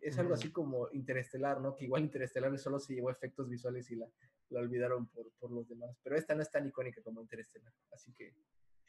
Es 0.00 0.18
algo 0.18 0.34
así 0.34 0.50
como 0.50 0.88
Interestelar, 0.92 1.60
¿no? 1.60 1.74
Que 1.74 1.84
igual 1.84 2.02
Interestelar 2.02 2.56
solo 2.58 2.78
se 2.78 2.94
llevó 2.94 3.10
efectos 3.10 3.48
visuales 3.48 3.90
y 3.90 3.96
la, 3.96 4.06
la 4.50 4.60
olvidaron 4.60 5.08
por, 5.08 5.30
por, 5.38 5.50
los 5.50 5.68
demás. 5.68 5.96
Pero 6.02 6.16
esta 6.16 6.34
no 6.34 6.42
es 6.42 6.50
tan 6.50 6.66
icónica 6.66 7.02
como 7.02 7.20
Interestelar, 7.20 7.72
así 7.92 8.12
que... 8.12 8.34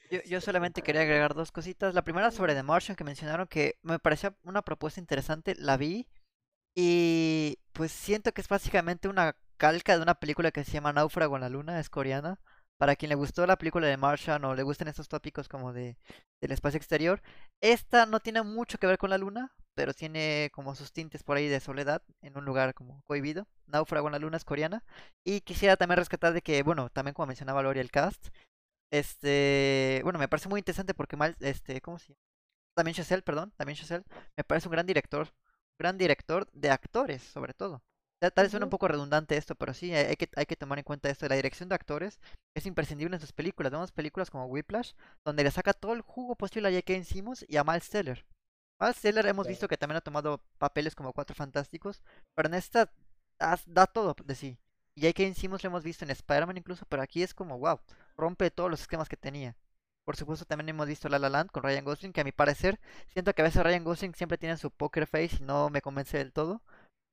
Yo, 0.09 0.21
yo 0.23 0.41
solamente 0.41 0.81
quería 0.81 1.01
agregar 1.01 1.33
dos 1.33 1.51
cositas. 1.51 1.93
La 1.93 2.03
primera 2.03 2.31
sobre 2.31 2.53
The 2.53 2.63
Martian, 2.63 2.95
que 2.95 3.03
mencionaron 3.03 3.47
que 3.47 3.75
me 3.81 3.99
parecía 3.99 4.35
una 4.43 4.61
propuesta 4.61 4.99
interesante, 4.99 5.55
la 5.55 5.77
vi 5.77 6.07
y 6.75 7.59
pues 7.73 7.91
siento 7.91 8.31
que 8.31 8.41
es 8.41 8.47
básicamente 8.47 9.07
una 9.07 9.35
calca 9.57 9.95
de 9.95 10.03
una 10.03 10.15
película 10.15 10.51
que 10.51 10.63
se 10.63 10.71
llama 10.71 10.93
Náufrago 10.93 11.35
en 11.35 11.41
la 11.41 11.49
Luna, 11.49 11.79
es 11.79 11.89
coreana 11.89 12.39
para 12.81 12.95
quien 12.95 13.09
le 13.09 13.15
gustó 13.15 13.45
la 13.45 13.57
película 13.57 13.85
de 13.85 13.95
Martian 13.95 14.43
o 14.43 14.55
le 14.55 14.63
gusten 14.63 14.87
estos 14.87 15.07
tópicos 15.07 15.47
como 15.47 15.71
de 15.71 15.97
del 16.41 16.51
espacio 16.51 16.77
exterior, 16.77 17.21
esta 17.61 18.07
no 18.07 18.19
tiene 18.19 18.41
mucho 18.41 18.79
que 18.79 18.87
ver 18.87 18.97
con 18.97 19.11
la 19.11 19.19
luna, 19.19 19.51
pero 19.75 19.93
tiene 19.93 20.49
como 20.51 20.73
sus 20.73 20.91
tintes 20.91 21.21
por 21.21 21.37
ahí 21.37 21.47
de 21.47 21.59
soledad 21.59 22.01
en 22.23 22.35
un 22.39 22.43
lugar 22.43 22.73
como 22.73 23.03
cohibido. 23.03 23.45
Náufrago 23.67 24.07
en 24.07 24.13
la 24.13 24.17
luna 24.17 24.37
es 24.37 24.45
coreana. 24.45 24.83
Y 25.23 25.41
quisiera 25.41 25.77
también 25.77 25.97
rescatar 25.99 26.33
de 26.33 26.41
que, 26.41 26.63
bueno, 26.63 26.89
también 26.89 27.13
como 27.13 27.27
mencionaba 27.27 27.61
Lori 27.61 27.79
el 27.79 27.91
cast, 27.91 28.29
este, 28.91 30.01
bueno, 30.03 30.17
me 30.17 30.27
parece 30.27 30.49
muy 30.49 30.59
interesante 30.59 30.95
porque 30.95 31.15
mal, 31.17 31.37
este, 31.39 31.81
¿cómo 31.81 31.99
se 31.99 32.07
llama? 32.13 32.19
También 32.75 32.95
Chazelle, 32.95 33.21
perdón, 33.21 33.53
también 33.57 33.77
Chazelle, 33.77 34.05
me 34.35 34.43
parece 34.43 34.67
un 34.69 34.71
gran 34.71 34.87
director, 34.87 35.27
un 35.27 35.77
gran 35.77 35.99
director 35.99 36.49
de 36.51 36.71
actores, 36.71 37.21
sobre 37.21 37.53
todo. 37.53 37.83
Tal 38.21 38.45
vez 38.45 38.51
suena 38.51 38.67
un 38.67 38.69
poco 38.69 38.87
redundante 38.87 39.35
esto, 39.35 39.55
pero 39.55 39.73
sí, 39.73 39.93
hay 39.93 40.15
que, 40.15 40.29
hay 40.35 40.45
que 40.45 40.55
tomar 40.55 40.77
en 40.77 40.83
cuenta 40.83 41.09
esto. 41.09 41.27
La 41.27 41.35
dirección 41.35 41.69
de 41.69 41.75
actores 41.75 42.19
es 42.53 42.65
imprescindible 42.67 43.15
en 43.15 43.21
sus 43.21 43.33
películas. 43.33 43.71
Vemos 43.71 43.91
películas 43.91 44.29
como 44.29 44.45
Whiplash, 44.45 44.93
donde 45.25 45.43
le 45.43 45.51
saca 45.51 45.73
todo 45.73 45.93
el 45.93 46.01
jugo 46.01 46.35
posible 46.35 46.67
a 46.69 46.71
J.K. 46.71 47.03
Simmons 47.03 47.43
y 47.47 47.57
a 47.57 47.63
Miles 47.63 47.89
Teller. 47.89 48.25
Miles 48.79 49.01
Teller 49.01 49.25
hemos 49.27 49.47
visto 49.47 49.67
que 49.67 49.77
también 49.77 49.97
ha 49.97 50.01
tomado 50.01 50.43
papeles 50.59 50.95
como 50.95 51.13
Cuatro 51.13 51.35
Fantásticos, 51.35 52.03
pero 52.35 52.47
en 52.49 52.55
esta 52.55 52.91
da 53.65 53.87
todo 53.87 54.15
de 54.25 54.35
sí. 54.35 54.57
Y 54.95 55.01
J.K. 55.01 55.33
Simmons 55.33 55.63
lo 55.63 55.67
hemos 55.69 55.83
visto 55.83 56.05
en 56.05 56.11
Spider-Man 56.11 56.57
incluso, 56.57 56.85
pero 56.87 57.01
aquí 57.01 57.23
es 57.23 57.33
como, 57.33 57.57
wow, 57.57 57.79
rompe 58.17 58.51
todos 58.51 58.69
los 58.69 58.81
esquemas 58.81 59.09
que 59.09 59.17
tenía. 59.17 59.55
Por 60.03 60.15
supuesto, 60.15 60.45
también 60.45 60.69
hemos 60.69 60.87
visto 60.87 61.09
La 61.09 61.19
La 61.19 61.29
Land 61.29 61.51
con 61.51 61.63
Ryan 61.63 61.85
Gosling, 61.85 62.13
que 62.13 62.21
a 62.21 62.23
mi 62.23 62.31
parecer, 62.31 62.79
siento 63.09 63.33
que 63.33 63.41
a 63.41 63.45
veces 63.45 63.63
Ryan 63.63 63.83
Gosling 63.83 64.15
siempre 64.15 64.37
tiene 64.37 64.57
su 64.57 64.71
poker 64.71 65.07
face 65.07 65.37
y 65.39 65.43
no 65.43 65.69
me 65.69 65.81
convence 65.81 66.17
del 66.17 66.33
todo. 66.33 66.61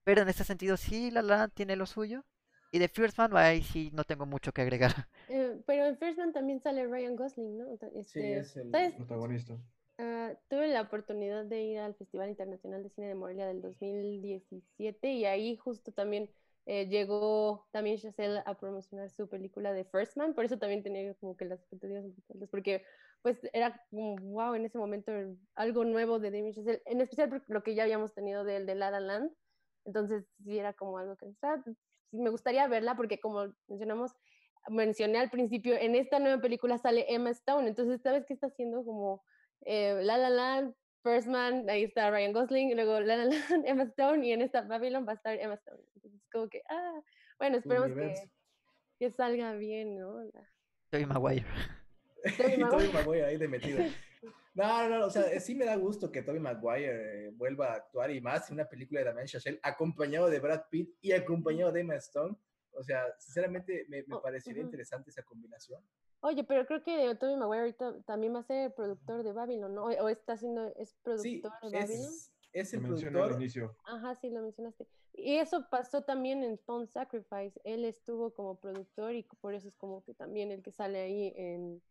Pero 0.09 0.23
en 0.23 0.31
este 0.31 0.43
sentido 0.43 0.79
sí, 0.79 1.11
La 1.11 1.21
La 1.21 1.37
Land 1.37 1.53
tiene 1.53 1.77
lo 1.77 1.85
suyo. 1.85 2.25
Y 2.73 2.79
de 2.79 2.89
First 2.89 3.19
Man, 3.19 3.37
ahí 3.37 3.63
sí 3.63 3.91
no 3.93 4.05
tengo 4.05 4.25
mucho 4.25 4.53
que 4.53 4.63
agregar. 4.63 4.91
Eh, 5.29 5.61
pero 5.67 5.85
en 5.85 5.99
First 5.99 6.17
Man 6.17 6.33
también 6.33 6.63
sale 6.63 6.87
Ryan 6.87 7.15
Gosling, 7.15 7.59
¿no? 7.59 7.67
Sí, 7.77 8.21
Este, 8.21 8.39
es 8.39 8.57
el 8.57 8.71
¿sabes? 8.71 8.95
Protagonista. 8.95 9.59
Ah, 9.99 10.33
tuve 10.49 10.69
la 10.69 10.81
oportunidad 10.81 11.45
de 11.45 11.63
ir 11.63 11.79
al 11.81 11.95
Festival 11.95 12.31
Internacional 12.31 12.83
de 12.83 12.89
Cine 12.89 13.09
de 13.09 13.17
Morelia 13.17 13.47
del 13.49 13.61
2017 13.61 15.13
y 15.13 15.27
ahí 15.27 15.59
justo 15.59 15.93
también 15.93 16.31
eh, 16.65 16.87
llegó 16.89 17.67
también 17.71 17.99
Chazelle 17.99 18.43
a 18.47 18.55
promocionar 18.55 19.11
su 19.11 19.29
película 19.29 19.75
de 19.75 19.85
First 19.85 20.17
Man, 20.17 20.33
por 20.33 20.47
eso 20.47 20.59
también 20.59 20.83
tenía 20.83 21.13
como 21.17 21.37
que 21.37 21.45
las 21.45 21.61
expectativas 21.61 22.07
porque 22.51 22.83
pues 23.21 23.39
era 23.53 23.85
como, 23.91 24.17
wow, 24.17 24.55
en 24.55 24.65
ese 24.65 24.79
momento 24.79 25.13
algo 25.55 25.85
nuevo 25.85 26.19
de 26.19 26.31
Damien 26.31 26.55
Chazelle, 26.55 26.81
en 26.87 27.03
especial 27.03 27.29
por 27.29 27.43
lo 27.49 27.63
que 27.63 27.75
ya 27.75 27.83
habíamos 27.83 28.15
tenido 28.15 28.45
del 28.45 28.65
de 28.65 28.75
La 28.75 28.91
La 28.91 29.01
Land, 29.01 29.33
entonces 29.89 30.27
sí 30.45 30.59
era 30.59 30.75
como 30.75 30.99
algo 30.99 31.17
que 31.17 31.27
me 32.13 32.31
gustaría 32.31 32.69
verla 32.69 32.95
porque 32.95 33.19
como 33.19 33.55
mencionamos, 33.69 34.13
mencioné 34.69 35.19
al 35.19 35.31
principio, 35.31 35.75
en 35.77 35.95
esta 35.95 36.19
nueva 36.19 36.41
película 36.41 36.77
sale 36.79 37.07
Emma 37.09 37.31
Stone, 37.31 37.69
entonces 37.69 38.03
sabes 38.03 38.25
qué 38.27 38.35
está 38.35 38.49
haciendo 38.49 38.85
como 38.85 39.23
eh, 39.63 39.99
La 40.03 40.19
La 40.19 40.29
Land, 40.31 40.75
First 41.03 41.27
Man, 41.27 41.69
ahí 41.71 41.85
está 41.85 42.11
Ryan 42.11 42.33
Gosling, 42.35 42.71
y 42.71 42.75
luego 42.75 43.01
La 43.01 43.17
La 43.17 43.25
Land, 43.25 43.65
Emma 43.67 43.85
Stone, 43.85 44.27
y 44.27 44.33
en 44.33 44.43
esta 44.43 44.63
Babylon 44.63 45.07
va 45.07 45.13
a 45.13 45.17
estar 45.17 45.39
Emma 45.41 45.55
Stone. 45.55 45.83
Entonces, 45.95 46.21
como 46.31 46.49
que, 46.49 46.63
ah, 46.69 47.01
bueno, 47.39 47.57
esperemos 47.57 47.93
que, 47.97 48.15
que 48.99 49.11
salga 49.11 49.55
bien, 49.55 49.99
¿no? 49.99 50.23
La- 50.23 50.49
Tobey 50.91 51.07
Maguire. 51.07 51.47
Tobey 52.37 52.59
Maguire. 52.59 52.93
Maguire 52.93 53.25
ahí 53.25 53.37
de 53.39 53.49
metido. 53.49 53.81
No, 54.59 54.89
no, 54.89 54.99
no, 54.99 55.07
o 55.07 55.11
sea, 55.11 55.39
sí 55.39 55.55
me 55.55 55.65
da 55.65 55.77
gusto 55.77 56.11
que 56.11 56.23
Tobey 56.23 56.41
Maguire 56.41 57.27
eh, 57.29 57.31
vuelva 57.31 57.69
a 57.69 57.75
actuar 57.77 58.11
y 58.11 58.21
más 58.21 58.49
en 58.51 58.55
una 58.55 58.69
película 58.69 59.01
de 59.01 59.07
Damien 59.07 59.27
Chazelle 59.29 59.61
acompañado 59.63 60.29
de 60.29 60.41
Brad 60.41 60.63
Pitt 60.69 60.97
y 61.01 61.13
acompañado 61.13 61.71
de 61.71 61.81
Emma 61.81 61.95
Stone. 61.95 62.37
O 62.73 62.83
sea, 62.83 63.05
sinceramente 63.19 63.87
me, 63.89 64.03
me 64.07 64.17
Oh, 64.17 64.23
parecería 64.23 64.63
interesante 64.63 65.11
esa 65.11 65.23
combinación. 65.23 65.81
Oye, 66.21 66.43
pero 66.43 66.67
creo 66.67 66.83
que 66.83 67.15
Tobey 67.15 67.37
Maguire 67.37 67.61
ahorita 67.61 68.03
también 68.03 68.35
va 68.35 68.41
a 68.41 68.43
ser 68.43 68.75
productor 68.75 69.23
de 69.23 69.33
Babylon, 69.33 69.75
¿no? 69.75 69.85
O, 69.85 69.91
o 69.91 70.09
está 70.09 70.33
haciendo, 70.33 70.67
es 70.77 70.91
Sí, 70.91 71.41
productor 71.41 71.71
de 71.71 71.79
Babylon. 71.79 72.07
es, 72.07 72.33
es 72.53 72.73
Lo 72.75 72.79
el 72.81 72.85
al 72.85 72.99
productor. 73.01 73.33
inicio. 73.41 73.77
Ajá, 73.85 74.15
sí, 74.17 74.29
lo 74.31 74.43
mencionaste. 74.43 74.89
Y 75.15 75.37
eso 75.37 75.67
pasó 75.71 76.03
también 76.03 76.43
en 76.43 76.53
Stone 76.55 76.87
Sacrifice. 76.89 77.61
Él 77.65 77.85
estuvo 77.85 78.33
como 78.35 78.59
productor 78.61 79.15
y 79.15 79.23
por 79.41 79.55
eso 79.55 79.69
es 79.69 79.75
como 79.77 80.05
que 80.05 80.15
también 80.15 80.51
el 80.51 80.63
que 80.63 80.73
sale 80.73 80.99
ahí 81.01 81.33
en, 81.37 81.83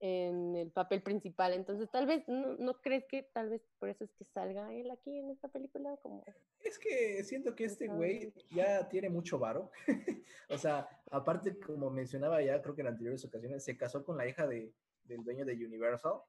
en 0.00 0.56
el 0.56 0.70
papel 0.70 1.02
principal. 1.02 1.52
Entonces, 1.52 1.90
tal 1.90 2.06
vez, 2.06 2.26
¿no, 2.28 2.56
no 2.56 2.80
crees 2.80 3.04
que 3.06 3.22
tal 3.32 3.50
vez 3.50 3.62
por 3.78 3.88
eso 3.88 4.04
es 4.04 4.12
que 4.12 4.24
salga 4.24 4.72
él 4.72 4.90
aquí 4.90 5.18
en 5.18 5.30
esta 5.30 5.48
película? 5.48 5.96
Como... 6.02 6.24
Es 6.60 6.78
que 6.78 7.22
siento 7.24 7.54
que 7.54 7.64
este 7.64 7.88
güey 7.88 8.32
ya 8.50 8.88
tiene 8.88 9.08
mucho 9.08 9.38
varo. 9.38 9.70
o 10.48 10.58
sea, 10.58 10.88
aparte, 11.10 11.58
como 11.58 11.90
mencionaba 11.90 12.42
ya, 12.42 12.60
creo 12.62 12.74
que 12.74 12.82
en 12.82 12.88
anteriores 12.88 13.24
ocasiones, 13.24 13.64
se 13.64 13.76
casó 13.76 14.04
con 14.04 14.16
la 14.16 14.26
hija 14.28 14.46
de, 14.46 14.72
del 15.04 15.24
dueño 15.24 15.44
de 15.44 15.54
Universal. 15.54 16.20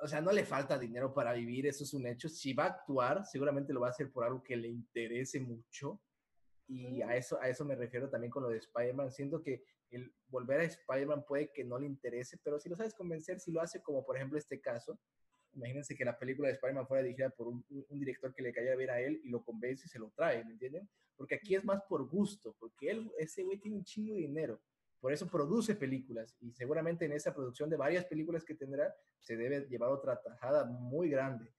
O 0.00 0.06
sea, 0.06 0.20
no 0.20 0.30
le 0.30 0.44
falta 0.44 0.78
dinero 0.78 1.12
para 1.12 1.32
vivir, 1.32 1.66
eso 1.66 1.82
es 1.84 1.92
un 1.92 2.06
hecho. 2.06 2.28
Si 2.28 2.52
va 2.52 2.64
a 2.64 2.68
actuar, 2.68 3.26
seguramente 3.26 3.72
lo 3.72 3.80
va 3.80 3.88
a 3.88 3.90
hacer 3.90 4.12
por 4.12 4.24
algo 4.24 4.42
que 4.42 4.56
le 4.56 4.68
interese 4.68 5.40
mucho. 5.40 6.00
Y 6.68 7.00
a 7.02 7.16
eso, 7.16 7.40
a 7.40 7.48
eso 7.48 7.64
me 7.64 7.74
refiero 7.74 8.08
también 8.08 8.30
con 8.30 8.42
lo 8.42 8.50
de 8.50 8.58
Spider-Man. 8.58 9.10
Siento 9.10 9.42
que 9.42 9.64
el 9.90 10.12
volver 10.28 10.60
a 10.60 10.64
Spider-Man 10.64 11.24
puede 11.26 11.50
que 11.52 11.64
no 11.64 11.78
le 11.78 11.86
interese, 11.86 12.38
pero 12.42 12.58
si 12.60 12.68
lo 12.68 12.76
sabes 12.76 12.94
convencer, 12.94 13.40
si 13.40 13.50
lo 13.52 13.60
hace 13.60 13.82
como 13.82 14.04
por 14.04 14.16
ejemplo 14.16 14.38
este 14.38 14.60
caso, 14.60 14.98
imagínense 15.54 15.94
que 15.96 16.04
la 16.04 16.18
película 16.18 16.48
de 16.48 16.54
Spider-Man 16.54 16.86
fuera 16.86 17.02
dirigida 17.02 17.30
por 17.30 17.48
un, 17.48 17.64
director 17.90 18.34
que 18.34 18.42
le 18.42 18.52
cayera 18.52 18.76
bien 18.76 18.90
a 18.90 19.00
él 19.00 19.20
y 19.24 19.30
lo 19.30 19.42
convence 19.42 19.86
y 19.86 19.88
se 19.88 19.98
lo 19.98 20.10
trae, 20.10 20.44
¿me 20.44 20.52
entienden? 20.52 20.88
Porque 21.16 21.34
aquí 21.36 21.54
es 21.54 21.64
más 21.64 21.82
por 21.88 22.08
gusto, 22.08 22.54
porque 22.60 22.90
él, 22.90 23.10
ese 23.18 23.42
güey 23.42 23.58
tiene 23.58 23.76
un 23.78 23.84
chingo 23.84 24.14
de 24.14 24.20
dinero, 24.20 24.60
por 25.00 25.12
eso 25.12 25.26
produce 25.28 25.74
películas 25.74 26.36
y 26.40 26.52
seguramente 26.52 27.06
en 27.06 27.12
esa 27.12 27.34
producción 27.34 27.70
de 27.70 27.76
varias 27.76 28.04
películas 28.04 28.44
que 28.44 28.54
tendrá 28.54 28.94
se 29.20 29.36
debe 29.36 29.66
llevar 29.68 29.90
otra 29.90 30.20
tajada 30.20 30.64
muy 30.64 31.08
grande. 31.08 31.52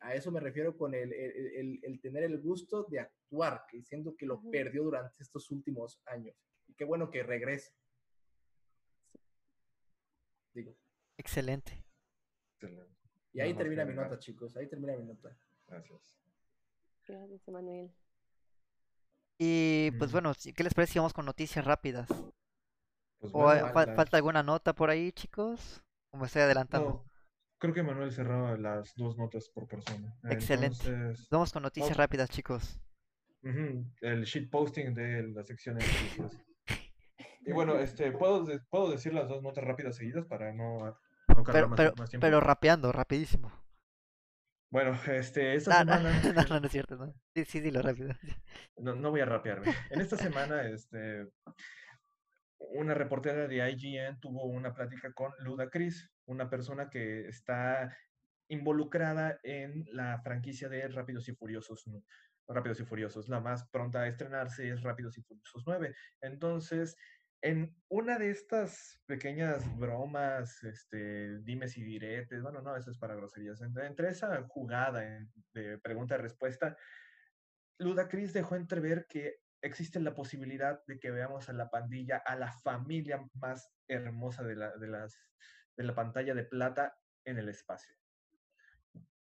A 0.00 0.14
eso 0.14 0.30
me 0.30 0.40
refiero 0.40 0.76
con 0.76 0.94
el, 0.94 1.12
el- 1.12 1.46
el- 1.56 1.80
el 1.82 2.00
tener 2.00 2.22
el 2.24 2.38
gusto 2.40 2.84
de 2.84 3.00
actuar, 3.00 3.62
que 3.70 3.82
siento 3.82 4.14
que 4.16 4.26
lo 4.26 4.40
perdió 4.50 4.84
durante 4.84 5.22
estos 5.22 5.50
últimos 5.50 6.00
años. 6.06 6.36
Y 6.68 6.74
qué 6.74 6.84
bueno 6.84 7.10
que 7.10 7.22
regrese. 7.22 7.72
Digo. 10.54 10.74
Excelente. 11.18 11.84
Excelente. 12.54 12.94
Y 13.32 13.40
ahí 13.40 13.54
termina 13.54 13.84
mi 13.84 13.94
nota, 13.94 14.18
chicos. 14.18 14.56
Ahí 14.56 14.68
termina 14.68 14.96
mi 14.96 15.04
nota. 15.04 15.36
Gracias. 15.66 16.16
Gracias, 17.06 17.46
Emanuel. 17.48 17.90
Y 19.38 19.90
pues 19.98 20.10
Mm. 20.10 20.12
bueno, 20.12 20.32
¿qué 20.54 20.64
les 20.64 20.72
parece 20.74 20.94
si 20.94 20.98
vamos 20.98 21.12
con 21.12 21.26
noticias 21.26 21.64
rápidas? 21.64 22.08
Pues 23.18 23.34
¿O 23.34 23.38
bueno, 23.42 23.66
fal- 23.72 23.86
las- 23.88 23.96
falta 23.96 24.16
alguna 24.16 24.42
nota 24.42 24.74
por 24.74 24.88
ahí, 24.88 25.12
chicos? 25.12 25.82
¿O 26.10 26.16
me 26.16 26.26
estoy 26.26 26.42
adelantando? 26.42 26.88
No, 26.88 27.10
creo 27.58 27.74
que 27.74 27.82
Manuel 27.82 28.12
cerraba 28.12 28.56
las 28.56 28.94
dos 28.96 29.18
notas 29.18 29.50
por 29.50 29.66
persona. 29.68 30.16
Excelente. 30.30 30.88
Entonces, 30.88 31.28
Vamos 31.28 31.52
con 31.52 31.62
noticias 31.62 31.96
rápidas, 31.96 32.30
chicos. 32.30 32.80
ujú, 33.42 33.84
el 34.00 34.24
shitposting 34.24 34.94
de 34.94 35.22
la 35.28 35.42
sección 35.44 35.76
de 35.76 35.84
noticias. 35.86 36.42
Y 37.46 37.52
bueno, 37.52 37.78
este, 37.78 38.12
¿puedo, 38.12 38.44
¿puedo 38.68 38.90
decir 38.90 39.14
las 39.14 39.28
dos 39.28 39.42
notas 39.42 39.64
rápidas 39.64 39.96
seguidas 39.96 40.26
para 40.26 40.52
no, 40.52 40.98
no 41.28 41.44
cargar 41.44 41.54
Pero, 41.54 41.68
más, 41.68 41.76
pero, 41.76 41.94
más 41.96 42.10
tiempo? 42.10 42.26
pero 42.26 42.40
rapeando, 42.40 42.92
rapidísimo. 42.92 43.52
Bueno, 44.70 44.98
este, 45.06 45.54
esta 45.54 45.84
No, 45.84 45.84
no, 45.84 45.96
semana... 45.96 46.20
no, 46.34 46.42
no, 46.50 46.60
no 46.60 46.66
es 46.66 46.72
cierto, 46.72 46.96
no. 46.96 47.14
Sí, 47.34 47.44
sí, 47.44 47.60
dilo 47.60 47.82
rápido. 47.82 48.12
No, 48.76 48.94
no 48.96 49.10
voy 49.10 49.20
a 49.20 49.26
rapearme. 49.26 49.72
En 49.90 50.00
esta 50.00 50.16
semana, 50.16 50.66
este, 50.68 51.28
una 52.58 52.94
reportera 52.94 53.46
de 53.46 53.70
IGN 53.70 54.18
tuvo 54.20 54.44
una 54.46 54.74
plática 54.74 55.12
con 55.12 55.32
Luda 55.38 55.70
Chris, 55.70 56.10
una 56.26 56.50
persona 56.50 56.90
que 56.90 57.28
está 57.28 57.96
involucrada 58.48 59.38
en 59.44 59.84
la 59.92 60.20
franquicia 60.20 60.68
de 60.68 60.88
Rápidos 60.88 61.28
y 61.28 61.32
Furiosos. 61.34 61.86
¿no? 61.86 62.02
Rápidos 62.48 62.80
y 62.80 62.84
Furiosos. 62.84 63.28
La 63.28 63.40
más 63.40 63.68
pronta 63.70 64.00
a 64.02 64.08
estrenarse 64.08 64.70
es 64.70 64.82
Rápidos 64.82 65.16
y 65.18 65.22
Furiosos 65.22 65.64
9. 65.66 65.94
Entonces, 66.20 66.96
en 67.42 67.76
una 67.88 68.18
de 68.18 68.30
estas 68.30 69.02
pequeñas 69.06 69.64
bromas, 69.78 70.62
este, 70.64 71.38
dimes 71.42 71.76
y 71.76 71.84
diretes, 71.84 72.42
bueno, 72.42 72.62
no, 72.62 72.76
eso 72.76 72.90
es 72.90 72.98
para 72.98 73.14
groserías, 73.14 73.60
entre, 73.62 74.08
esa 74.08 74.42
jugada 74.48 75.02
de 75.52 75.78
pregunta-respuesta, 75.78 76.76
Ludacris 77.78 78.32
dejó 78.32 78.56
entrever 78.56 79.06
que 79.06 79.36
existe 79.60 80.00
la 80.00 80.14
posibilidad 80.14 80.80
de 80.86 80.98
que 80.98 81.10
veamos 81.10 81.48
a 81.48 81.52
la 81.52 81.70
pandilla, 81.70 82.18
a 82.18 82.36
la 82.36 82.52
familia 82.52 83.26
más 83.34 83.74
hermosa 83.86 84.42
de 84.42 84.56
la, 84.56 84.76
de 84.76 84.88
las, 84.88 85.16
de 85.76 85.84
la 85.84 85.94
pantalla 85.94 86.34
de 86.34 86.44
plata 86.44 86.98
en 87.24 87.38
el 87.38 87.48
espacio. 87.48 87.94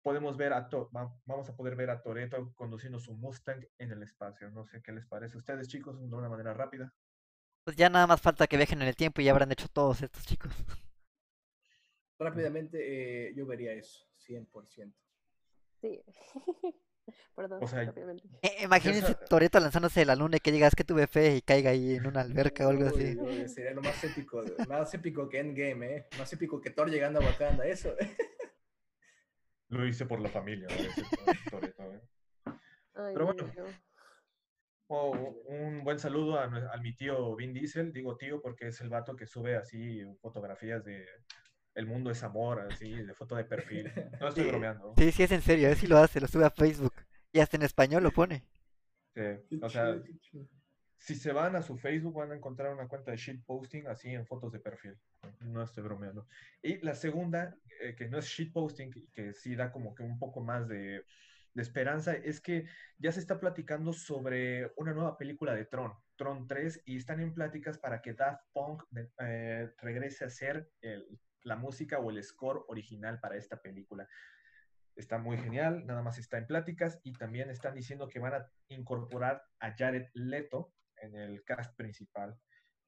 Podemos 0.02 0.38
ver 0.38 0.54
a 0.54 0.70
To- 0.70 0.90
va- 0.96 1.20
vamos 1.26 1.50
a 1.50 1.56
poder 1.56 1.76
ver 1.76 1.90
a 1.90 2.02
Toreto 2.02 2.54
conduciendo 2.56 3.00
su 3.00 3.18
Mustang 3.18 3.68
en 3.78 3.92
el 3.92 4.04
espacio. 4.04 4.50
No 4.50 4.66
sé 4.66 4.82
qué 4.82 4.94
les 4.94 5.06
parece 5.08 5.36
a 5.36 5.40
ustedes, 5.40 5.68
chicos, 5.68 6.00
de 6.00 6.16
una 6.16 6.30
manera 6.30 6.54
rápida. 6.54 6.94
Pues 7.68 7.76
ya 7.76 7.90
nada 7.90 8.08
más 8.08 8.22
falta 8.22 8.48
que 8.48 8.56
viajen 8.56 8.82
en 8.82 8.88
el 8.88 8.96
tiempo 8.96 9.20
y 9.20 9.26
ya 9.26 9.32
habrán 9.32 9.52
hecho 9.52 9.68
todos 9.68 10.02
estos 10.02 10.26
chicos. 10.26 10.54
Rápidamente, 12.18 12.78
eh, 13.28 13.34
yo 13.36 13.46
vería 13.46 13.74
eso, 13.74 14.08
100%. 14.26 14.94
Sí. 15.82 16.02
Perdón, 17.36 17.62
O 17.62 17.68
sea, 17.68 17.84
rápidamente. 17.84 18.26
Eh, 18.42 18.64
imagínense 18.64 19.12
Esa- 19.12 19.26
Toreto 19.26 19.60
lanzándose 19.60 20.00
de 20.00 20.06
la 20.06 20.16
luna 20.16 20.38
y 20.38 20.40
que 20.40 20.54
digas 20.54 20.76
que 20.76 20.86
tuve 20.86 21.08
fe 21.08 21.36
y 21.36 21.42
caiga 21.42 21.72
ahí 21.72 21.96
en 21.96 22.08
una 22.08 22.22
alberca 22.22 22.66
o 22.68 22.70
algo 22.70 22.88
así. 22.88 23.18
uy, 23.18 23.50
sería 23.50 23.72
lo 23.74 23.82
más 23.82 24.02
épico, 24.02 24.42
más 24.70 24.94
épico 24.94 25.28
que 25.28 25.40
Endgame, 25.40 25.94
¿eh? 25.98 26.08
Más 26.18 26.32
épico 26.32 26.62
que 26.62 26.70
Thor 26.70 26.90
llegando 26.90 27.20
a 27.20 27.26
Wakanda, 27.26 27.66
eso. 27.66 27.94
Lo 29.68 29.86
hice 29.86 30.06
por 30.06 30.22
la 30.22 30.30
familia, 30.30 30.68
decir 30.68 31.04
Toretto, 31.52 31.84
¿eh? 31.84 32.02
Ay, 32.96 33.14
Pero 33.14 33.26
bueno. 33.26 33.54
Oh, 34.90 35.12
un 35.48 35.84
buen 35.84 36.00
saludo 36.00 36.40
a, 36.40 36.48
mi 36.78 36.94
tío 36.96 37.36
Vin 37.36 37.54
Diesel, 37.54 37.92
digo 37.92 38.16
tío 38.16 38.42
porque 38.42 38.68
es 38.68 38.80
el 38.82 38.90
vato 38.90 39.16
que 39.16 39.28
sube 39.28 39.58
así 39.58 40.02
fotografías 40.22 40.84
de 40.86 41.06
El 41.74 41.86
mundo 41.88 42.10
es 42.10 42.24
amor, 42.24 42.62
así, 42.62 42.90
de 42.92 43.14
foto 43.14 43.36
de 43.36 43.44
perfil. 43.44 43.92
No 44.22 44.30
estoy 44.30 44.46
Sí. 44.46 44.50
bromeando. 44.50 44.94
Sí, 44.98 45.12
sí, 45.12 45.24
es 45.24 45.32
en 45.32 45.42
serio, 45.42 45.74
sí 45.76 45.88
lo 45.88 45.98
hace, 45.98 46.22
lo 46.22 46.28
sube 46.28 46.46
a 46.46 46.50
Facebook. 46.50 46.94
Y 47.34 47.40
hasta 47.40 47.58
en 47.58 47.64
español 47.64 48.04
lo 48.04 48.12
pone. 48.12 48.44
Sí, 49.14 49.60
O 49.62 49.70
sea, 49.70 50.02
si 50.98 51.16
se 51.16 51.32
van 51.34 51.56
a 51.56 51.62
su 51.62 51.78
Facebook 51.78 52.16
van 52.16 52.32
a 52.32 52.36
encontrar 52.36 52.74
una 52.74 52.88
cuenta 52.88 53.12
de 53.12 53.18
shitposting 53.18 53.88
así 53.88 54.10
en 54.10 54.26
fotos 54.26 54.52
de 54.52 54.60
perfil. 54.60 54.96
No 55.42 55.64
estoy 55.64 55.84
bromeando. 55.84 56.28
Y 56.62 56.78
la 56.80 56.96
segunda, 56.96 57.56
eh, 57.82 57.94
que 57.96 58.08
no 58.08 58.18
es 58.18 58.26
shitposting, 58.26 58.92
que 59.14 59.34
sí 59.34 59.56
da 59.56 59.72
como 59.72 59.94
que 59.94 60.04
un 60.04 60.18
poco 60.18 60.42
más 60.42 60.68
de, 60.68 61.04
de 61.58 61.64
esperanza, 61.64 62.14
es 62.14 62.40
que 62.40 62.68
ya 63.00 63.12
se 63.12 63.20
está 63.20 63.40
platicando 63.40 63.92
sobre 63.92 64.72
una 64.78 64.94
nueva 64.94 65.18
película 65.18 65.56
de 65.56 65.66
Tron, 65.66 65.92
Tron 66.16 66.48
3, 66.48 66.84
y 66.86 66.98
están 66.98 67.20
en 67.20 67.34
pláticas 67.34 67.80
para 67.80 68.00
que 68.02 68.14
Daft 68.14 68.44
Punk 68.54 68.84
eh, 69.20 69.74
regrese 69.80 70.26
a 70.26 70.66
el- 70.82 71.20
la 71.42 71.56
música 71.56 72.00
o 72.00 72.12
el 72.12 72.24
score 72.24 72.64
original 72.68 73.20
para 73.20 73.36
esta 73.36 73.60
película. 73.60 74.08
está 74.96 75.20
muy 75.20 75.38
genial, 75.38 75.86
nada 75.86 76.02
más 76.02 76.18
está 76.18 76.40
en 76.40 76.48
pláticas 76.48 77.00
y 77.04 77.14
también 77.14 77.52
están 77.52 77.76
diciendo 77.76 78.08
que 78.10 78.18
van 78.18 78.34
a 78.34 78.52
incorporar 78.70 79.44
a 79.60 79.76
Jared 79.78 80.08
Leto 80.16 80.74
en 80.96 81.16
el 81.16 81.44
cast 81.44 81.76
principal. 81.76 82.36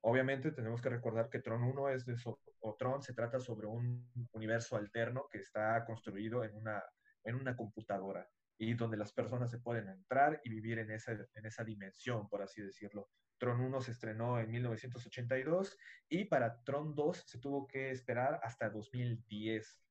Obviamente 0.01 0.51
tenemos 0.51 0.81
que 0.81 0.89
recordar 0.89 1.29
que 1.29 1.39
Tron 1.39 1.61
1 1.63 1.89
es 1.89 2.05
de 2.07 2.15
o 2.61 2.75
Tron 2.77 3.03
se 3.03 3.13
trata 3.13 3.39
sobre 3.39 3.67
un 3.67 4.09
universo 4.31 4.75
alterno 4.75 5.27
que 5.31 5.37
está 5.37 5.85
construido 5.85 6.43
en 6.43 6.55
una, 6.55 6.83
en 7.23 7.35
una 7.35 7.55
computadora 7.55 8.27
y 8.59 8.75
donde 8.75 8.97
las 8.97 9.11
personas 9.11 9.49
se 9.49 9.57
pueden 9.57 9.87
entrar 9.89 10.39
y 10.43 10.49
vivir 10.49 10.77
en 10.77 10.91
esa, 10.91 11.13
en 11.13 11.45
esa 11.45 11.63
dimensión, 11.63 12.29
por 12.29 12.43
así 12.43 12.61
decirlo. 12.61 13.09
Tron 13.39 13.61
1 13.61 13.81
se 13.81 13.91
estrenó 13.91 14.37
en 14.39 14.51
1982 14.51 15.77
y 16.09 16.25
para 16.25 16.61
Tron 16.63 16.93
2 16.93 17.23
se 17.25 17.39
tuvo 17.39 17.65
que 17.67 17.89
esperar 17.89 18.39
hasta 18.43 18.69
2010 18.69 19.81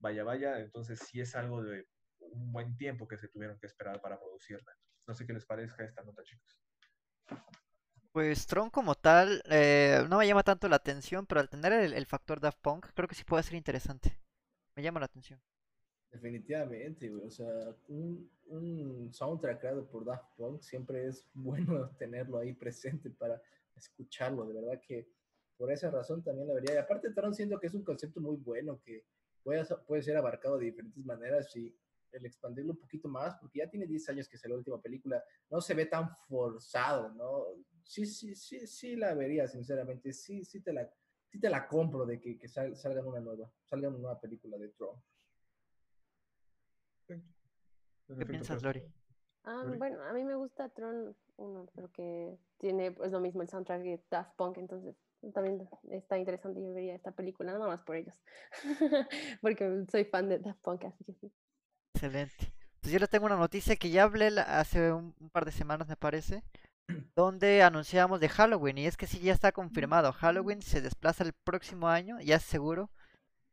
vaya, 0.00 0.24
vaya, 0.24 0.58
entonces 0.58 0.98
sí 0.98 1.20
es 1.20 1.36
algo 1.36 1.62
de 1.62 1.86
un 2.18 2.52
buen 2.52 2.76
tiempo 2.76 3.06
que 3.06 3.16
se 3.16 3.28
tuvieron 3.28 3.58
que 3.58 3.66
esperar 3.66 4.00
para 4.00 4.18
producirla. 4.18 4.76
No 5.06 5.14
sé 5.14 5.26
qué 5.26 5.32
les 5.32 5.44
parezca 5.44 5.84
esta 5.84 6.02
nota, 6.02 6.22
chicos. 6.22 6.60
Pues 8.12 8.46
Tron 8.46 8.70
como 8.70 8.96
tal 8.96 9.42
eh, 9.48 10.04
no 10.08 10.18
me 10.18 10.26
llama 10.26 10.42
tanto 10.42 10.68
la 10.68 10.76
atención, 10.76 11.26
pero 11.26 11.40
al 11.40 11.48
tener 11.48 11.72
el, 11.72 12.06
factor 12.06 12.40
Daft 12.40 12.58
Punk 12.60 12.86
creo 12.94 13.08
que 13.08 13.14
sí 13.14 13.24
puede 13.24 13.44
ser 13.44 13.54
interesante. 13.54 14.18
Me 14.74 14.82
llama 14.82 15.00
la 15.00 15.06
atención. 15.06 15.40
Definitivamente. 16.10 17.10
O 17.10 17.30
sea, 17.30 17.74
un, 17.88 18.30
un, 18.46 19.12
soundtrack 19.12 19.60
creado 19.60 19.86
por 19.86 20.04
Daft 20.04 20.36
Punk 20.36 20.62
siempre 20.62 21.06
es 21.06 21.28
bueno 21.34 21.90
tenerlo 21.98 22.38
ahí 22.38 22.52
presente 22.52 23.10
para 23.10 23.40
escucharlo. 23.76 24.46
De 24.46 24.54
verdad 24.54 24.80
que 24.80 25.08
por 25.56 25.70
esa 25.70 25.90
razón 25.90 26.22
también 26.22 26.48
la 26.48 26.54
vería. 26.54 26.74
Y 26.74 26.78
aparte, 26.78 27.10
Tron 27.10 27.34
siento 27.34 27.58
que 27.60 27.68
es 27.68 27.74
un 27.74 27.84
concepto 27.84 28.20
muy 28.20 28.36
bueno 28.36 28.80
que 28.80 29.04
puede, 29.42 29.64
puede 29.86 30.02
ser 30.02 30.16
abarcado 30.16 30.58
de 30.58 30.66
diferentes 30.66 31.04
maneras 31.04 31.54
y 31.56 31.74
el 32.12 32.26
expandirlo 32.26 32.72
un 32.72 32.78
poquito 32.78 33.08
más, 33.08 33.36
porque 33.36 33.60
ya 33.60 33.70
tiene 33.70 33.86
10 33.86 34.08
años 34.08 34.28
que 34.28 34.36
salió 34.36 34.56
la 34.56 34.60
última 34.60 34.80
película, 34.80 35.22
no 35.48 35.60
se 35.60 35.74
ve 35.74 35.86
tan 35.86 36.10
forzado, 36.28 37.10
¿no? 37.10 37.44
Sí, 37.84 38.04
sí, 38.06 38.34
sí, 38.34 38.66
sí 38.66 38.96
la 38.96 39.14
vería, 39.14 39.46
sinceramente, 39.46 40.12
sí, 40.12 40.44
sí 40.44 40.60
te 40.60 40.72
la, 40.72 40.90
sí 41.28 41.38
te 41.38 41.48
la 41.48 41.68
compro 41.68 42.04
de 42.04 42.20
que, 42.20 42.36
que 42.36 42.48
salga 42.48 43.04
una 43.04 43.20
nueva, 43.20 43.50
salga 43.64 43.88
una 43.88 43.98
nueva 43.98 44.20
película 44.20 44.58
de 44.58 44.70
Tron. 44.70 44.96
¿Qué 47.16 48.26
piensas, 48.26 48.62
Lori? 48.62 48.82
Ah, 49.44 49.64
bueno, 49.78 50.02
a 50.02 50.12
mí 50.12 50.24
me 50.24 50.34
gusta 50.34 50.68
Tron 50.68 51.16
1, 51.36 51.66
porque 51.74 52.36
tiene 52.58 52.92
pues 52.92 53.12
lo 53.12 53.20
mismo 53.20 53.42
el 53.42 53.48
soundtrack 53.48 53.82
de 53.82 54.04
Daft 54.10 54.36
Punk, 54.36 54.58
entonces 54.58 54.94
también 55.32 55.68
está 55.90 56.18
interesante. 56.18 56.60
Yo 56.60 56.72
vería 56.72 56.94
esta 56.94 57.12
película 57.12 57.52
nada 57.52 57.66
más 57.66 57.82
por 57.82 57.96
ellos. 57.96 58.14
Porque 59.40 59.84
soy 59.90 60.04
fan 60.04 60.28
de 60.28 60.38
Daft 60.38 60.60
Punk, 60.60 60.84
así 60.84 61.04
que 61.04 61.12
sí. 61.14 61.32
Excelente. 61.94 62.52
Pues 62.80 62.92
yo 62.92 62.98
les 62.98 63.10
tengo 63.10 63.26
una 63.26 63.36
noticia 63.36 63.76
que 63.76 63.90
ya 63.90 64.04
hablé 64.04 64.28
hace 64.40 64.92
un, 64.92 65.12
par 65.30 65.44
de 65.44 65.52
semanas, 65.52 65.88
me 65.88 65.96
parece, 65.96 66.42
donde 67.14 67.62
anunciamos 67.62 68.20
de 68.20 68.28
Halloween. 68.28 68.78
Y 68.78 68.86
es 68.86 68.96
que 68.96 69.06
sí, 69.06 69.20
ya 69.20 69.34
está 69.34 69.52
confirmado. 69.52 70.12
Halloween 70.12 70.62
se 70.62 70.80
desplaza 70.80 71.24
el 71.24 71.32
próximo 71.32 71.88
año, 71.88 72.20
ya 72.20 72.36
es 72.36 72.42
seguro. 72.42 72.90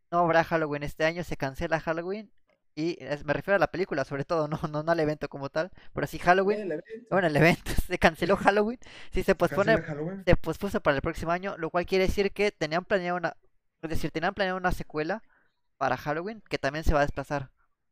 No 0.09 0.19
habrá 0.19 0.45
Halloween 0.45 0.83
este 0.83 1.03
año, 1.03 1.23
se 1.25 1.35
cancela 1.35 1.81
Halloween 1.81 2.31
y 2.77 2.95
me 3.25 3.33
refiero 3.33 3.55
a 3.55 3.59
la 3.59 3.71
película, 3.71 4.05
sobre 4.05 4.23
todo, 4.23 4.47
no, 4.47 4.59
no, 4.69 4.83
no 4.83 4.91
al 4.91 4.99
evento 4.99 5.27
como 5.29 5.49
tal. 5.49 5.71
Pero 5.93 6.05
sí, 6.05 6.19
Halloween. 6.19 6.79
Bueno, 7.09 7.25
el 7.25 7.35
evento 7.35 7.71
se 7.87 7.97
canceló 7.97 8.37
Halloween. 8.37 8.77
Sí, 9.11 9.23
se 9.23 9.33
pospone. 9.33 9.83
Se 10.23 10.35
pospuso 10.35 10.79
para 10.79 10.95
el 10.95 11.01
próximo 11.01 11.31
año, 11.31 11.57
lo 11.57 11.71
cual 11.71 11.87
quiere 11.87 12.05
decir 12.05 12.31
que 12.31 12.51
tenían 12.51 12.85
planeado 12.85 13.17
una. 13.17 13.35
Es 13.81 13.89
decir, 13.89 14.11
tenían 14.11 14.35
planeado 14.35 14.59
una 14.59 14.71
secuela 14.71 15.23
para 15.79 15.97
Halloween 15.97 16.43
que 16.49 16.59
también 16.59 16.83
se 16.83 16.93
va 16.93 16.99
a 16.99 17.01
desplazar. 17.01 17.49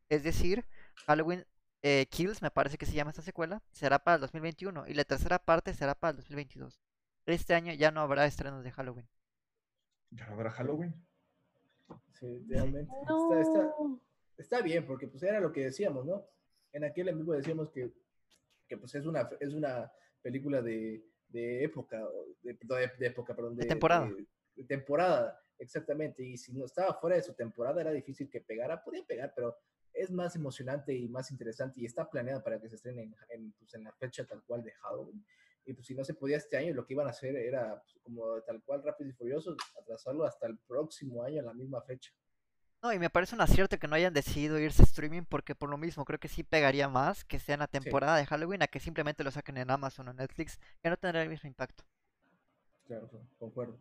Es 0.09 0.23
decir, 0.23 0.67
Halloween 1.07 1.47
eh, 1.81 2.05
Kills, 2.11 2.43
me 2.43 2.51
parece 2.51 2.77
que 2.77 2.85
se 2.85 2.93
llama 2.93 3.09
esta 3.09 3.23
secuela, 3.23 3.63
será 3.71 3.97
para 3.97 4.15
el 4.15 4.21
2021 4.21 4.85
y 4.87 4.93
la 4.93 5.03
tercera 5.03 5.39
parte 5.39 5.73
será 5.73 5.95
para 5.95 6.11
el 6.11 6.17
2022. 6.17 6.79
Este 7.25 7.55
año 7.55 7.73
ya 7.73 7.89
no 7.89 8.01
habrá 8.01 8.27
estrenos 8.27 8.63
de 8.63 8.71
Halloween. 8.71 9.09
¿Ya 10.11 10.27
no 10.27 10.33
habrá 10.33 10.51
Halloween? 10.51 10.93
Sí, 12.19 12.45
realmente. 12.47 12.91
Está, 13.01 13.41
está 13.41 13.73
bien, 14.63 14.85
porque 14.85 15.07
pues 15.07 15.23
era 15.23 15.39
lo 15.39 15.51
que 15.51 15.65
decíamos, 15.65 16.05
¿no? 16.05 16.27
En 16.71 16.83
aquel 16.83 17.09
en 17.09 17.17
vivo 17.17 17.33
decíamos 17.33 17.69
que, 17.69 17.91
que 18.67 18.77
pues 18.77 18.95
es 18.95 19.05
una, 19.05 19.29
es 19.39 19.53
una 19.53 19.91
película 20.21 20.61
de, 20.61 21.05
de 21.29 21.63
época, 21.63 22.03
de, 22.41 22.57
de, 22.97 23.05
época, 23.07 23.35
perdón, 23.35 23.55
de, 23.55 23.65
temporada. 23.65 24.09
De, 24.55 24.63
temporada, 24.63 25.39
exactamente. 25.57 26.23
Y 26.23 26.37
si 26.37 26.53
no 26.53 26.65
estaba 26.65 26.93
fuera 26.95 27.15
de 27.15 27.23
su 27.23 27.33
temporada 27.33 27.81
era 27.81 27.91
difícil 27.91 28.29
que 28.29 28.41
pegara, 28.41 28.83
podía 28.83 29.05
pegar, 29.05 29.33
pero 29.35 29.57
es 29.93 30.11
más 30.11 30.35
emocionante 30.35 30.93
y 30.93 31.07
más 31.07 31.31
interesante 31.31 31.79
y 31.79 31.85
está 31.85 32.09
planeada 32.09 32.43
para 32.43 32.59
que 32.59 32.67
se 32.69 32.75
estrene 32.75 33.03
en, 33.03 33.15
en, 33.29 33.51
pues, 33.53 33.73
en 33.73 33.83
la 33.83 33.93
fecha 33.93 34.25
tal 34.25 34.43
cual 34.43 34.63
de 34.63 34.71
Halloween. 34.71 35.25
Y 35.67 35.73
pues 35.73 35.87
si 35.87 35.95
no 35.95 36.03
se 36.03 36.13
podía 36.13 36.37
este 36.37 36.57
año, 36.57 36.73
lo 36.73 36.85
que 36.85 36.93
iban 36.93 37.07
a 37.07 37.09
hacer 37.09 37.35
era 37.35 37.81
pues, 37.81 37.97
como 38.03 38.39
tal 38.41 38.61
cual 38.63 38.83
Rápido 38.83 39.09
y 39.09 39.13
Furioso, 39.13 39.55
atrasarlo 39.81 40.23
hasta 40.23 40.45
el 40.45 40.59
próximo 40.59 41.23
año 41.23 41.39
en 41.39 41.45
la 41.45 41.53
misma 41.53 41.81
fecha. 41.81 42.11
No, 42.85 42.93
y 42.93 42.99
me 42.99 43.09
parece 43.09 43.33
un 43.33 43.41
acierto 43.41 43.79
que 43.79 43.87
no 43.87 43.95
hayan 43.95 44.13
decidido 44.13 44.59
irse 44.59 44.83
a 44.83 44.85
streaming 44.85 45.23
porque 45.27 45.55
por 45.55 45.71
lo 45.71 45.75
mismo 45.75 46.05
creo 46.05 46.19
que 46.19 46.27
sí 46.27 46.43
pegaría 46.43 46.87
más 46.87 47.25
que 47.25 47.39
sea 47.39 47.55
en 47.55 47.61
la 47.61 47.67
temporada 47.67 48.15
de 48.15 48.27
Halloween 48.27 48.61
a 48.61 48.67
que 48.67 48.79
simplemente 48.79 49.23
lo 49.23 49.31
saquen 49.31 49.57
en 49.57 49.71
Amazon 49.71 50.07
o 50.09 50.13
Netflix, 50.13 50.59
que 50.83 50.91
no 50.91 50.95
tendrá 50.95 51.23
el 51.23 51.29
mismo 51.29 51.47
impacto. 51.47 51.83
Claro, 52.85 53.09
concuerdo. 53.39 53.79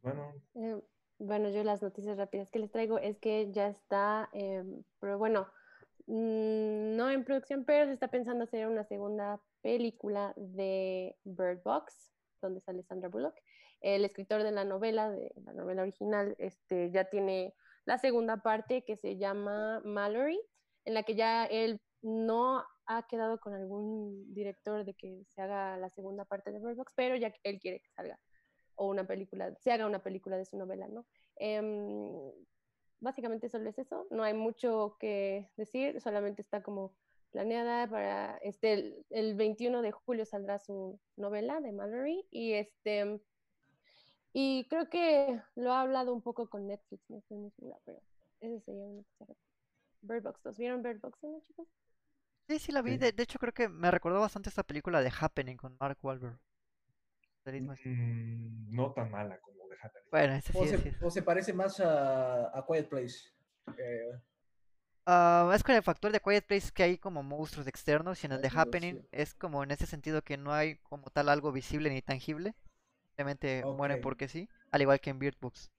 Bueno. 0.00 0.32
Eh, 0.54 0.80
bueno, 1.18 1.50
yo 1.50 1.64
las 1.64 1.82
noticias 1.82 2.16
rápidas 2.16 2.52
que 2.52 2.60
les 2.60 2.70
traigo 2.70 3.00
es 3.00 3.18
que 3.18 3.50
ya 3.50 3.66
está, 3.66 4.28
em, 4.32 4.84
pero 5.00 5.18
bueno, 5.18 5.48
mm, 6.06 6.94
no 6.94 7.10
en 7.10 7.24
producción, 7.24 7.64
pero 7.64 7.86
se 7.86 7.94
está 7.94 8.06
pensando 8.06 8.44
hacer 8.44 8.68
una 8.68 8.84
segunda 8.84 9.40
película 9.60 10.34
de 10.36 11.16
Bird 11.24 11.64
Box, 11.64 12.12
donde 12.40 12.60
sale 12.60 12.84
Sandra 12.84 13.08
Bullock 13.08 13.34
el 13.80 14.04
escritor 14.04 14.42
de 14.42 14.52
la 14.52 14.64
novela, 14.64 15.10
de 15.10 15.32
la 15.44 15.52
novela 15.52 15.82
original, 15.82 16.34
este, 16.38 16.90
ya 16.90 17.04
tiene 17.04 17.54
la 17.84 17.98
segunda 17.98 18.38
parte 18.42 18.84
que 18.84 18.96
se 18.96 19.16
llama 19.16 19.80
Mallory, 19.84 20.40
en 20.84 20.94
la 20.94 21.02
que 21.02 21.14
ya 21.14 21.44
él 21.46 21.80
no 22.02 22.64
ha 22.86 23.06
quedado 23.06 23.38
con 23.40 23.54
algún 23.54 24.32
director 24.34 24.84
de 24.84 24.94
que 24.94 25.24
se 25.28 25.42
haga 25.42 25.76
la 25.76 25.90
segunda 25.90 26.24
parte 26.24 26.52
de 26.52 26.58
Bird 26.58 26.76
Box, 26.76 26.92
pero 26.96 27.16
ya 27.16 27.32
él 27.42 27.58
quiere 27.60 27.80
que 27.80 27.90
salga 27.90 28.18
o 28.76 28.88
una 28.88 29.06
película, 29.06 29.54
se 29.56 29.72
haga 29.72 29.86
una 29.86 30.02
película 30.02 30.36
de 30.36 30.44
su 30.44 30.56
novela, 30.56 30.86
¿no? 30.88 31.04
Em, 31.36 32.32
básicamente 33.00 33.48
solo 33.48 33.68
es 33.68 33.78
eso, 33.78 34.06
no 34.10 34.22
hay 34.22 34.34
mucho 34.34 34.96
que 35.00 35.50
decir, 35.56 36.00
solamente 36.00 36.42
está 36.42 36.62
como 36.62 36.94
planeada 37.30 37.86
para 37.88 38.38
este 38.38 38.72
el, 38.72 39.06
el 39.10 39.34
21 39.34 39.82
de 39.82 39.92
julio 39.92 40.24
saldrá 40.24 40.58
su 40.58 40.98
novela 41.16 41.60
de 41.60 41.72
Mallory 41.72 42.26
y 42.30 42.54
este 42.54 43.20
y 44.40 44.64
creo 44.68 44.88
que 44.88 45.42
lo 45.56 45.72
ha 45.72 45.80
hablado 45.80 46.14
un 46.14 46.22
poco 46.22 46.48
con 46.48 46.68
Netflix, 46.68 47.02
no 47.10 47.18
estoy 47.18 47.38
muy 47.38 47.50
segura, 47.50 47.76
pero 47.84 48.00
ese 48.38 48.60
sería 48.60 48.84
un 48.84 49.04
Bird 50.02 50.22
Box 50.22 50.40
2. 50.44 50.56
¿Vieron 50.56 50.80
Bird 50.80 51.00
Box, 51.00 51.18
no, 51.24 51.42
chicos? 51.44 51.66
Sí, 52.46 52.60
sí 52.60 52.70
la 52.70 52.80
vi. 52.80 52.98
De, 52.98 53.12
hecho, 53.18 53.40
creo 53.40 53.52
que 53.52 53.68
me 53.68 53.90
recordó 53.90 54.20
bastante 54.20 54.48
esta 54.48 54.62
película 54.62 55.02
de 55.02 55.10
Happening 55.10 55.56
con 55.56 55.76
Mark 55.80 55.98
Wahlberg. 56.02 56.38
Mm, 57.46 58.76
no 58.76 58.92
tan 58.92 59.10
mala 59.10 59.40
como 59.40 59.66
de 59.66 59.76
Happening. 59.82 60.08
Bueno, 60.12 60.34
ese 60.34 60.52
sí, 60.52 60.58
o, 60.60 60.66
se, 60.66 60.96
o 61.06 61.10
se 61.10 61.22
parece 61.22 61.52
más 61.52 61.80
a, 61.80 62.56
a 62.56 62.64
Quiet 62.64 62.88
Place. 62.88 63.16
Eh, 63.76 64.20
uh, 65.08 65.50
es 65.50 65.64
con 65.64 65.74
el 65.74 65.82
factor 65.82 66.12
de 66.12 66.20
Quiet 66.20 66.46
Place 66.46 66.70
que 66.72 66.84
hay 66.84 66.98
como 66.98 67.24
monstruos 67.24 67.66
externos 67.66 68.22
y 68.22 68.26
en 68.26 68.34
el 68.34 68.40
de 68.40 68.52
Happening 68.54 69.04
es 69.10 69.34
como 69.34 69.64
en 69.64 69.72
ese 69.72 69.86
sentido 69.86 70.22
que 70.22 70.36
no 70.36 70.52
hay 70.52 70.76
como 70.76 71.10
tal 71.10 71.28
algo 71.28 71.50
visible 71.50 71.90
ni 71.90 72.02
tangible 72.02 72.54
simplemente 73.18 73.64
mueren 73.64 74.00
porque 74.00 74.28
sí, 74.28 74.48
al 74.70 74.82
igual 74.82 75.00
que 75.00 75.10
en 75.10 75.18
Beardbox. 75.18 75.72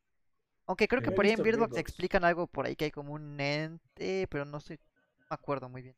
Aunque 0.66 0.88
creo 0.88 1.02
que 1.02 1.11
por 1.11 1.26
ahí 1.26 1.32
en 1.32 1.41
Beardbox 1.41 1.78
explican 1.78 2.26
algo 2.26 2.48
por 2.48 2.66
ahí 2.66 2.76
que 2.76 2.86
hay 2.86 2.91
como 2.91 3.14
un 3.14 3.40
ente, 3.40 4.28
pero 4.30 4.44
no 4.45 4.57
estoy 4.57 4.78
me 5.30 5.36
acuerdo 5.36 5.70
muy 5.70 5.82
bien. 5.82 5.95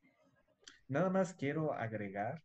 Nada 0.88 1.10
más 1.10 1.34
quiero 1.34 1.74
agregar 1.74 2.44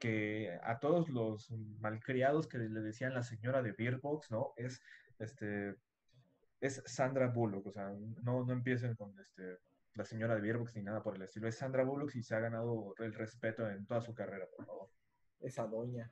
que 0.00 0.58
a 0.64 0.78
todos 0.80 1.08
los 1.10 1.50
malcriados 1.78 2.48
que 2.48 2.58
le 2.58 2.80
decían 2.80 3.14
la 3.14 3.22
señora 3.22 3.62
de 3.62 3.72
Beardbox, 3.72 4.30
¿no? 4.30 4.52
Es 4.56 4.82
este 5.18 5.76
es 6.60 6.82
Sandra 6.86 7.28
Bullock, 7.28 7.66
o 7.66 7.72
sea, 7.72 7.90
no, 8.22 8.44
no 8.44 8.52
empiecen 8.52 8.96
con 8.96 9.16
este 9.20 9.58
la 9.94 10.04
señora 10.04 10.34
de 10.34 10.40
Beardbox 10.40 10.74
ni 10.74 10.82
nada 10.82 11.02
por 11.04 11.14
el 11.14 11.22
estilo. 11.22 11.46
Es 11.46 11.58
Sandra 11.58 11.84
Bullock 11.84 12.16
y 12.16 12.22
se 12.22 12.34
ha 12.34 12.40
ganado 12.40 12.94
el 12.98 13.14
respeto 13.14 13.68
en 13.70 13.86
toda 13.86 14.00
su 14.00 14.12
carrera, 14.12 14.46
por 14.56 14.66
favor. 14.66 14.88
Esa 15.40 15.66
doña. 15.66 16.10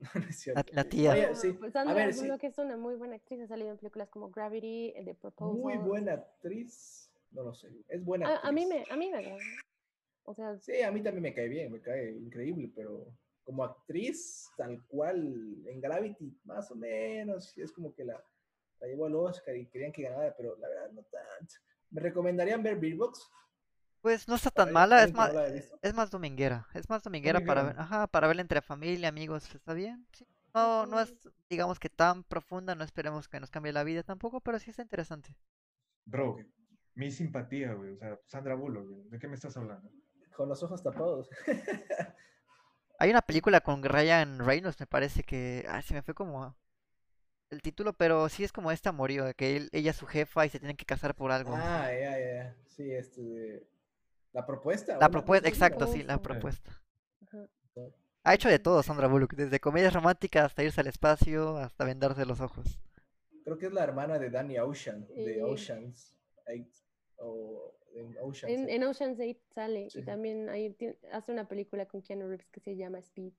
la, 0.72 0.84
tía. 0.84 1.32
Pues 1.58 1.72
Sandra 1.72 2.34
a 2.34 2.38
que 2.38 2.46
es 2.46 2.58
una 2.58 2.76
muy 2.76 2.96
buena 2.96 3.16
actriz, 3.16 3.40
ha 3.40 3.46
salido 3.46 3.70
en 3.70 3.78
películas 3.78 4.08
como 4.08 4.30
Gravity, 4.30 4.94
The 5.04 5.14
Proposal. 5.14 5.58
Muy 5.58 5.76
buena 5.78 6.14
actriz, 6.14 7.10
no 7.30 7.42
lo 7.44 7.54
sé, 7.54 7.68
es 7.88 8.04
buena 8.04 8.28
actriz. 8.28 8.48
A, 8.48 8.52
mí 8.52 8.66
me, 8.66 8.84
a 8.90 8.96
mí 8.96 9.10
me. 9.10 9.38
O 10.24 10.34
sea, 10.34 10.58
sí, 10.58 10.82
a 10.82 10.90
mí 10.90 11.02
también 11.02 11.22
me 11.22 11.34
cae 11.34 11.48
bien, 11.48 11.72
me 11.72 11.80
cae 11.80 12.12
increíble, 12.12 12.70
pero 12.74 13.06
como 13.44 13.64
actriz, 13.64 14.48
tal 14.56 14.84
cual, 14.86 15.66
en 15.66 15.80
Gravity, 15.80 16.38
más 16.44 16.70
o 16.70 16.76
menos, 16.76 17.56
es 17.58 17.72
como 17.72 17.94
que 17.94 18.04
la, 18.04 18.22
la 18.80 18.86
llevó 18.86 19.06
al 19.06 19.14
Oscar 19.14 19.56
y 19.56 19.66
querían 19.66 19.92
que 19.92 20.02
ganara, 20.02 20.34
pero 20.36 20.56
la 20.58 20.68
verdad 20.68 20.90
no 20.92 21.02
tanto. 21.04 21.54
¿Me 21.90 22.00
recomendarían 22.00 22.62
ver 22.62 22.78
Beer 22.78 22.96
Box? 22.96 23.28
Pues 24.02 24.26
no 24.28 24.34
está 24.34 24.50
tan 24.50 24.72
mala, 24.72 25.02
es 25.04 25.14
más, 25.14 25.32
es 25.80 25.94
más 25.94 26.10
dominguera, 26.10 26.66
es 26.74 26.88
más 26.90 27.02
dominguera 27.02 27.40
para 27.46 27.62
ver, 27.62 27.78
ajá, 27.78 28.06
para 28.08 28.26
verla 28.26 28.42
entre 28.42 28.60
familia, 28.60 29.08
amigos, 29.08 29.54
está 29.54 29.72
bien. 29.74 30.06
sí. 30.12 30.26
No, 30.54 30.84
no 30.86 31.00
es, 31.00 31.14
digamos 31.48 31.78
que 31.78 31.88
tan 31.88 32.24
profunda, 32.24 32.74
no 32.74 32.84
esperemos 32.84 33.26
que 33.28 33.40
nos 33.40 33.50
cambie 33.50 33.72
la 33.72 33.84
vida 33.84 34.02
tampoco, 34.02 34.40
pero 34.40 34.58
sí 34.58 34.68
está 34.70 34.82
interesante. 34.82 35.34
Bro, 36.04 36.36
mi 36.94 37.10
simpatía, 37.10 37.72
güey. 37.72 37.92
O 37.92 37.96
sea, 37.96 38.18
Sandra 38.26 38.54
Bullock, 38.54 38.86
güey. 38.86 39.08
¿De 39.08 39.18
qué 39.18 39.28
me 39.28 39.34
estás 39.36 39.56
hablando? 39.56 39.88
Con 40.36 40.48
los 40.50 40.62
ojos 40.62 40.82
tapados. 40.82 41.30
Hay 42.98 43.10
una 43.10 43.22
película 43.22 43.60
con 43.60 43.82
Ryan 43.82 44.38
Reynolds, 44.44 44.78
me 44.80 44.86
parece 44.86 45.22
que, 45.22 45.64
ah, 45.68 45.80
se 45.82 45.94
me 45.94 46.02
fue 46.02 46.14
como 46.14 46.56
el 47.50 47.62
título, 47.62 47.92
pero 47.94 48.28
sí 48.28 48.44
es 48.44 48.52
como 48.52 48.70
este 48.70 48.88
amorío, 48.88 49.24
de 49.24 49.34
que 49.34 49.56
él- 49.56 49.68
ella 49.72 49.90
es 49.90 49.96
su 49.96 50.06
jefa 50.06 50.46
y 50.46 50.50
se 50.50 50.58
tienen 50.58 50.76
que 50.76 50.84
casar 50.84 51.14
por 51.14 51.32
algo. 51.32 51.54
Ah, 51.56 51.88
ya, 51.92 52.18
ya. 52.18 52.56
Sí, 52.66 52.90
este. 52.92 53.66
La 54.32 54.46
propuesta. 54.46 54.96
La 54.98 55.08
propuesta, 55.10 55.48
exacto, 55.48 55.86
sí, 55.86 56.02
la 56.02 56.20
propuesta. 56.20 56.70
Ajá. 57.22 57.46
Ha 58.24 58.34
hecho 58.34 58.48
de 58.48 58.58
todo 58.58 58.82
Sandra 58.82 59.08
Bullock, 59.08 59.34
desde 59.34 59.58
comedias 59.60 59.92
románticas 59.92 60.44
hasta 60.46 60.62
irse 60.62 60.80
al 60.80 60.86
espacio, 60.86 61.56
hasta 61.58 61.84
vendarse 61.84 62.24
los 62.24 62.40
ojos. 62.40 62.78
Creo 63.44 63.58
que 63.58 63.66
es 63.66 63.72
la 63.72 63.82
hermana 63.82 64.18
de 64.18 64.30
Danny 64.30 64.58
Ocean, 64.58 65.06
de 65.08 65.38
Eh. 65.38 65.42
Oceans 65.42 66.16
8. 66.46 66.64
O 67.16 67.74
en 67.94 68.16
Oceans 68.20 68.44
En, 68.54 68.64
8. 68.64 68.72
en 68.74 68.84
Ocean's 68.84 69.18
8 69.20 69.40
sale 69.54 69.90
Sí. 69.90 69.98
y 70.00 70.04
también 70.04 70.48
ahí 70.48 70.76
hace 71.12 71.32
una 71.32 71.46
película 71.48 71.86
con 71.86 72.00
Keanu 72.02 72.28
Reeves 72.28 72.48
que 72.50 72.60
se 72.60 72.76
llama 72.76 72.98
Speed. 73.00 73.32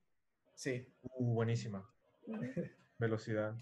Sí, 0.55 0.87
Uh, 1.01 1.33
buenísima. 1.33 1.89
Velocidad. 2.99 3.55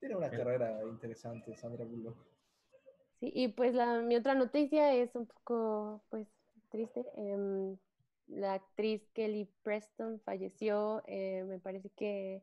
tiene 0.00 0.16
una 0.16 0.26
Eh. 0.26 0.36
carrera 0.36 0.82
interesante, 0.84 1.56
Sandra 1.56 1.84
Bullock. 1.84 2.18
Y 3.32 3.48
pues 3.48 3.74
la, 3.74 4.00
mi 4.00 4.16
otra 4.16 4.34
noticia 4.34 4.92
es 4.94 5.14
un 5.14 5.26
poco, 5.26 6.02
pues, 6.10 6.28
triste. 6.70 7.04
Em, 7.16 7.76
la 8.26 8.54
actriz 8.54 9.08
Kelly 9.14 9.48
Preston 9.62 10.20
falleció, 10.20 11.02
eh, 11.06 11.44
me 11.46 11.58
parece 11.58 11.90
que 11.90 12.42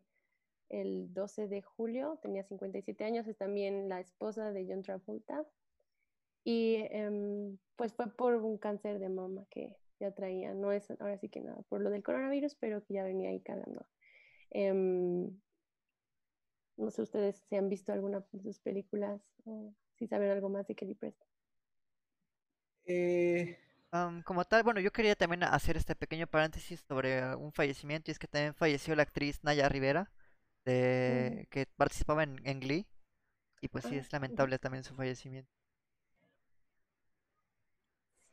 el 0.70 1.14
12 1.14 1.48
de 1.48 1.62
julio, 1.62 2.18
tenía 2.22 2.44
57 2.44 3.03
años, 3.03 3.28
es 3.28 3.38
también 3.38 3.90
la 3.90 3.99
esposa 3.99 4.52
de 4.52 4.66
John 4.68 4.82
Travolta. 4.82 5.45
Y 6.44 6.78
em, 6.90 7.58
pues 7.76 7.94
fue 7.94 8.08
por 8.08 8.36
un 8.36 8.58
cáncer 8.58 8.99
de 8.99 9.10
mama 9.10 9.45
que 9.49 9.78
ya 9.99 10.12
traía, 10.12 10.53
no 10.53 10.72
es 10.72 10.90
ahora 10.99 11.18
sí 11.20 11.30
que 11.30 11.41
nada 11.41 11.62
por 11.70 11.82
lo 11.82 11.91
del 11.91 12.03
coronavirus, 12.03 12.56
pero 12.56 12.84
que 12.84 12.95
ya 12.95 13.03
venía 13.03 13.30
ahí 13.30 13.41
cargando. 13.41 13.86
Em, 14.49 15.30
no 16.78 16.90
sé 16.90 17.03
ustedes 17.03 17.38
si 17.48 17.56
han 17.56 17.70
visto 17.70 17.94
alguna 17.94 18.26
de 18.32 18.41
sus 18.41 18.60
películas 18.60 19.22
si 20.02 20.07
saben 20.07 20.32
algo 20.32 20.49
más 20.49 20.68
de 20.68 20.76
Kelly 20.76 20.95
Preston. 20.95 21.28
Eh, 22.86 23.57
Am, 23.91 24.22
como 24.23 24.45
tal, 24.45 24.64
bueno, 24.64 24.80
yo 24.80 24.91
quería 24.91 25.15
también 25.15 25.44
hacer 25.44 25.76
este 25.78 25.95
pequeño 25.95 26.28
paréntesis 26.28 26.82
sobre 26.88 27.36
un 27.36 27.52
fallecimiento, 27.52 28.10
y 28.10 28.14
es 28.14 28.19
que 28.19 28.28
también 28.28 28.53
falleció 28.56 28.95
la 28.95 29.03
actriz 29.03 29.44
Naya 29.44 29.68
Rivera, 29.69 30.11
de, 30.65 31.48
que 31.52 31.65
participaba 31.68 32.23
en, 32.23 32.41
en 32.45 32.60
Glee, 32.61 32.88
y 33.61 33.69
pues 33.69 33.86
sí, 33.86 33.98
Ah, 33.98 33.99
es 33.99 34.11
lamentable 34.14 34.60
también 34.60 34.84
su 34.86 34.95
fallecimiento. 34.95 35.52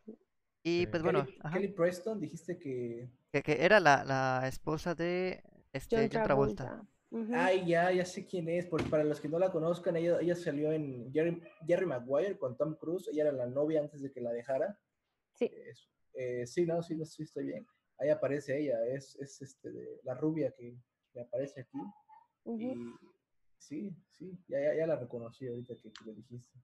Sí. 0.04 0.18
Y 0.62 0.86
Sí. 0.86 0.86
pues 0.86 1.02
bueno, 1.02 1.24
Kelly, 1.24 1.40
Kelly 1.48 1.68
Preston, 1.68 2.20
dijiste 2.20 2.58
que. 2.58 3.08
que, 3.32 3.42
que 3.42 3.64
era 3.64 3.80
la, 3.80 4.04
la 4.04 4.46
esposa 4.48 4.94
de 4.94 5.42
este 5.72 6.08
John 6.10 6.10
John 6.10 6.22
Travolta. 6.22 6.86
Travolta. 7.08 7.32
Ujú. 7.32 7.34
Ay, 7.34 7.66
ya, 7.66 7.92
ya 7.92 8.04
sé 8.04 8.26
quién 8.26 8.48
es. 8.48 8.66
Porque 8.66 8.88
para 8.88 9.04
los 9.04 9.20
que 9.20 9.28
no 9.28 9.38
la 9.38 9.50
conozcan, 9.50 9.96
ella, 9.96 10.18
ella 10.20 10.34
salió 10.34 10.72
en 10.72 11.12
Jerry, 11.12 11.42
Jerry 11.66 11.86
Maguire 11.86 12.38
con 12.38 12.56
Tom 12.56 12.76
Cruise. 12.76 13.08
Ella 13.08 13.24
era 13.24 13.32
la 13.32 13.46
novia 13.46 13.80
antes 13.80 14.02
de 14.02 14.10
que 14.12 14.20
la 14.20 14.32
dejara. 14.32 14.78
Sí, 15.34 15.50
eh, 16.14 16.46
sí, 16.46 16.66
no, 16.66 16.82
sí, 16.82 16.96
no, 16.96 17.04
sí, 17.04 17.22
estoy 17.22 17.46
bien. 17.46 17.66
Ahí 17.98 18.10
aparece 18.10 18.58
ella. 18.58 18.84
Es, 18.86 19.16
es 19.16 19.40
este, 19.42 19.70
de, 19.70 20.00
la 20.04 20.14
rubia 20.14 20.52
que, 20.56 20.76
que 21.12 21.20
aparece 21.20 21.62
aquí. 21.62 21.78
ujú. 22.44 22.60
Y 22.60 22.94
sí, 23.58 23.96
sí, 24.10 24.38
ya, 24.48 24.60
ya, 24.60 24.74
ya 24.74 24.86
la 24.86 24.96
reconocí 24.96 25.46
ahorita 25.46 25.74
que, 25.76 25.92
que 25.92 26.04
lo 26.04 26.12
dijiste. 26.12 26.58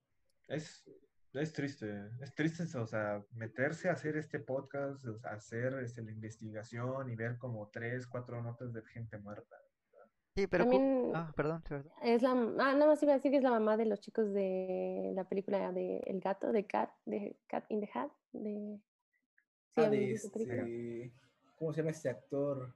Es, 0.49 0.85
es 1.33 1.53
triste, 1.53 2.11
es 2.21 2.35
triste, 2.35 2.63
o 2.79 2.87
sea, 2.87 3.25
meterse 3.33 3.89
a 3.89 3.93
hacer 3.93 4.17
este 4.17 4.39
podcast, 4.39 5.05
o 5.05 5.19
sea, 5.19 5.33
hacer 5.33 5.75
este, 5.83 6.03
la 6.03 6.13
investigación 6.13 7.11
y 7.11 7.17
ver 7.17 7.39
como 7.39 7.71
tres, 7.71 8.07
cuatro 8.07 8.41
notas 8.43 8.73
de 8.73 8.83
gente 8.83 9.19
muerta. 9.19 9.57
Sí, 10.35 10.47
pero... 10.49 10.65
También 10.65 11.13
Ah, 11.15 11.33
perdón, 11.37 11.63
perdón. 11.69 11.93
es 12.03 12.23
la, 12.23 12.31
ah, 12.33 12.35
nada 12.75 12.87
más 12.87 13.03
iba 13.03 13.13
a 13.13 13.17
decir 13.17 13.31
que 13.31 13.37
es 13.37 13.43
la 13.45 13.51
mamá 13.51 13.77
de 13.77 13.87
los 13.87 14.01
chicos 14.01 14.33
de 14.33 15.13
la 15.15 15.25
película 15.29 15.71
de 15.73 15.99
El 16.07 16.21
gato, 16.21 16.51
de 16.51 16.67
Cat, 16.67 16.91
de 17.05 17.37
Cat 17.47 17.65
in 17.69 17.81
the 17.81 17.91
Hat, 17.95 18.11
de... 18.33 18.81
Sí, 19.75 19.81
ah, 19.81 19.85
¿han 19.85 19.91
de 19.93 20.13
este. 20.13 21.13
¿Cómo 21.59 21.73
se 21.73 21.81
llama 21.81 21.91
este 21.93 22.09
actor? 22.11 22.75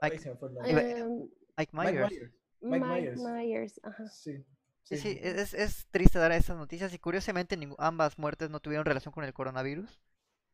Ay, 0.00 0.10
Mike, 0.10 0.22
se 0.22 0.30
me 0.30 0.36
fue 0.36 0.48
el 0.48 0.54
nombre. 0.54 0.72
Iba- 0.72 0.82
Em, 0.82 1.28
Mike 1.56 1.70
Mike 1.72 1.92
Myers. 1.92 2.10
Myers. 2.10 2.32
Mike 2.60 2.84
Myers. 2.84 3.20
Myers, 3.20 3.80
ajá. 3.84 4.08
Sí. 4.08 4.44
Sí, 4.82 4.96
sí, 4.98 5.18
es, 5.20 5.52
es 5.52 5.86
triste 5.90 6.18
dar 6.20 6.30
esas 6.30 6.56
noticias 6.56 6.94
y 6.94 6.98
curiosamente 7.00 7.58
ambas 7.78 8.18
muertes 8.20 8.50
no 8.50 8.60
tuvieron 8.60 8.86
relación 8.86 9.12
con 9.12 9.24
el 9.24 9.32
coronavirus. 9.34 10.00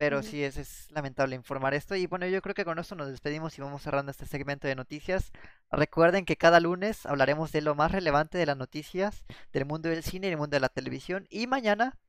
Pero 0.03 0.21
sí, 0.21 0.43
es, 0.43 0.57
es 0.57 0.91
lamentable 0.91 1.37
informar 1.37 1.75
esto. 1.75 1.95
Y 1.95 2.09
bueno, 2.09 2.27
yo 2.27 2.43
creo 2.43 2.57
que 2.57 2.65
con 2.65 2.77
esto 2.77 2.97
nos 2.97 3.09
despedimos 3.09 3.57
y 3.57 3.63
vamos 3.63 3.83
cerrando 3.83 4.11
este 4.11 4.27
segmento 4.27 4.67
de 4.67 4.75
noticias. 4.75 5.31
Recuerden 5.71 6.25
que 6.25 6.37
cada 6.37 6.59
lunes 6.59 7.07
hablaremos 7.07 7.53
de 7.53 7.61
lo 7.61 7.77
más 7.77 7.93
relevante 7.93 8.37
de 8.37 8.45
las 8.45 8.57
noticias 8.57 9.25
del 9.53 9.65
mundo 9.65 9.89
del 9.89 10.03
cine 10.03 10.27
y 10.27 10.31
del 10.31 10.41
mundo 10.41 10.57
de 10.57 10.61
la 10.61 10.71
televisión. 10.71 11.29
Y 11.31 11.47
mañana 11.47 12.01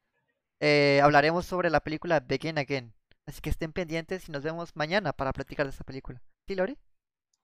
eh, 0.60 1.02
hablaremos 1.04 1.46
sobre 1.46 1.70
la 1.70 1.82
película 1.82 2.20
Begin 2.20 2.58
Again. 2.58 2.96
Así 3.28 3.42
que 3.42 3.52
estén 3.52 3.72
pendientes 3.74 4.28
y 4.28 4.32
nos 4.32 4.42
vemos 4.42 4.76
mañana 4.76 5.14
para 5.14 5.32
platicar 5.32 5.68
de 5.68 5.70
esta 5.70 5.84
película. 5.84 6.20
¿Sí, 6.48 6.56
Lori? 6.56 6.80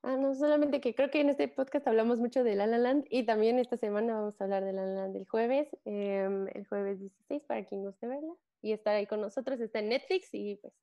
Ah, 0.01 0.15
no, 0.15 0.33
solamente 0.33 0.81
que 0.81 0.95
creo 0.95 1.11
que 1.11 1.21
en 1.21 1.29
este 1.29 1.47
podcast 1.47 1.87
hablamos 1.87 2.17
mucho 2.17 2.43
de 2.43 2.55
La 2.55 2.65
La 2.65 2.79
Land 2.79 3.05
y 3.11 3.23
también 3.23 3.59
esta 3.59 3.77
semana 3.77 4.15
vamos 4.15 4.41
a 4.41 4.45
hablar 4.45 4.65
de 4.65 4.73
La 4.73 4.83
La 4.83 5.01
Land 5.01 5.15
el 5.15 5.27
jueves, 5.27 5.67
em, 5.85 6.47
el 6.55 6.65
jueves 6.65 6.99
16 6.99 7.43
para 7.43 7.65
quien 7.65 7.83
guste 7.83 8.07
verla 8.07 8.33
y 8.61 8.73
estar 8.73 8.95
ahí 8.95 9.07
con 9.07 9.21
nosotros, 9.21 9.59
está 9.59 9.79
en 9.79 9.89
Netflix 9.89 10.29
y 10.33 10.55
pues 10.57 10.73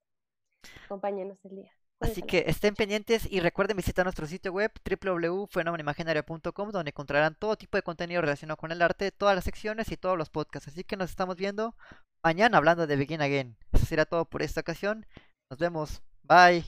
acompáñenos 0.85 1.39
el 1.45 1.57
día. 1.57 1.73
Así 2.01 2.23
que 2.23 2.45
estén 2.47 2.75
pendientes 2.75 3.27
y 3.31 3.41
recuerden 3.41 3.77
visitar 3.77 4.05
nuestro 4.05 4.27
sitio 4.27 4.53
web 4.53 4.71
www.fenomenimaginario.com 4.85 6.71
donde 6.71 6.91
encontrarán 6.91 7.35
todo 7.35 7.57
tipo 7.57 7.79
de 7.79 7.83
contenido 7.83 8.21
relacionado 8.21 8.59
con 8.59 8.71
el 8.71 8.83
arte, 8.83 9.13
todas 9.13 9.35
las 9.35 9.45
secciones 9.45 9.91
y 9.91 9.97
todos 9.97 10.19
los 10.19 10.29
podcasts. 10.29 10.69
Así 10.69 10.85
que 10.85 10.97
nos 10.97 11.11
estamos 11.11 11.37
viendo 11.37 11.75
mañana 12.23 12.59
hablando 12.59 12.87
de 12.87 12.97
Begin 12.97 13.23
Again. 13.23 13.57
Eso 13.73 13.87
será 13.87 14.05
todo 14.05 14.27
por 14.27 14.43
esta 14.43 14.61
ocasión. 14.61 15.07
Nos 15.51 15.59
vemos. 15.59 16.03
Bye. 16.23 16.65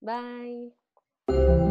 Bye. 0.00 1.67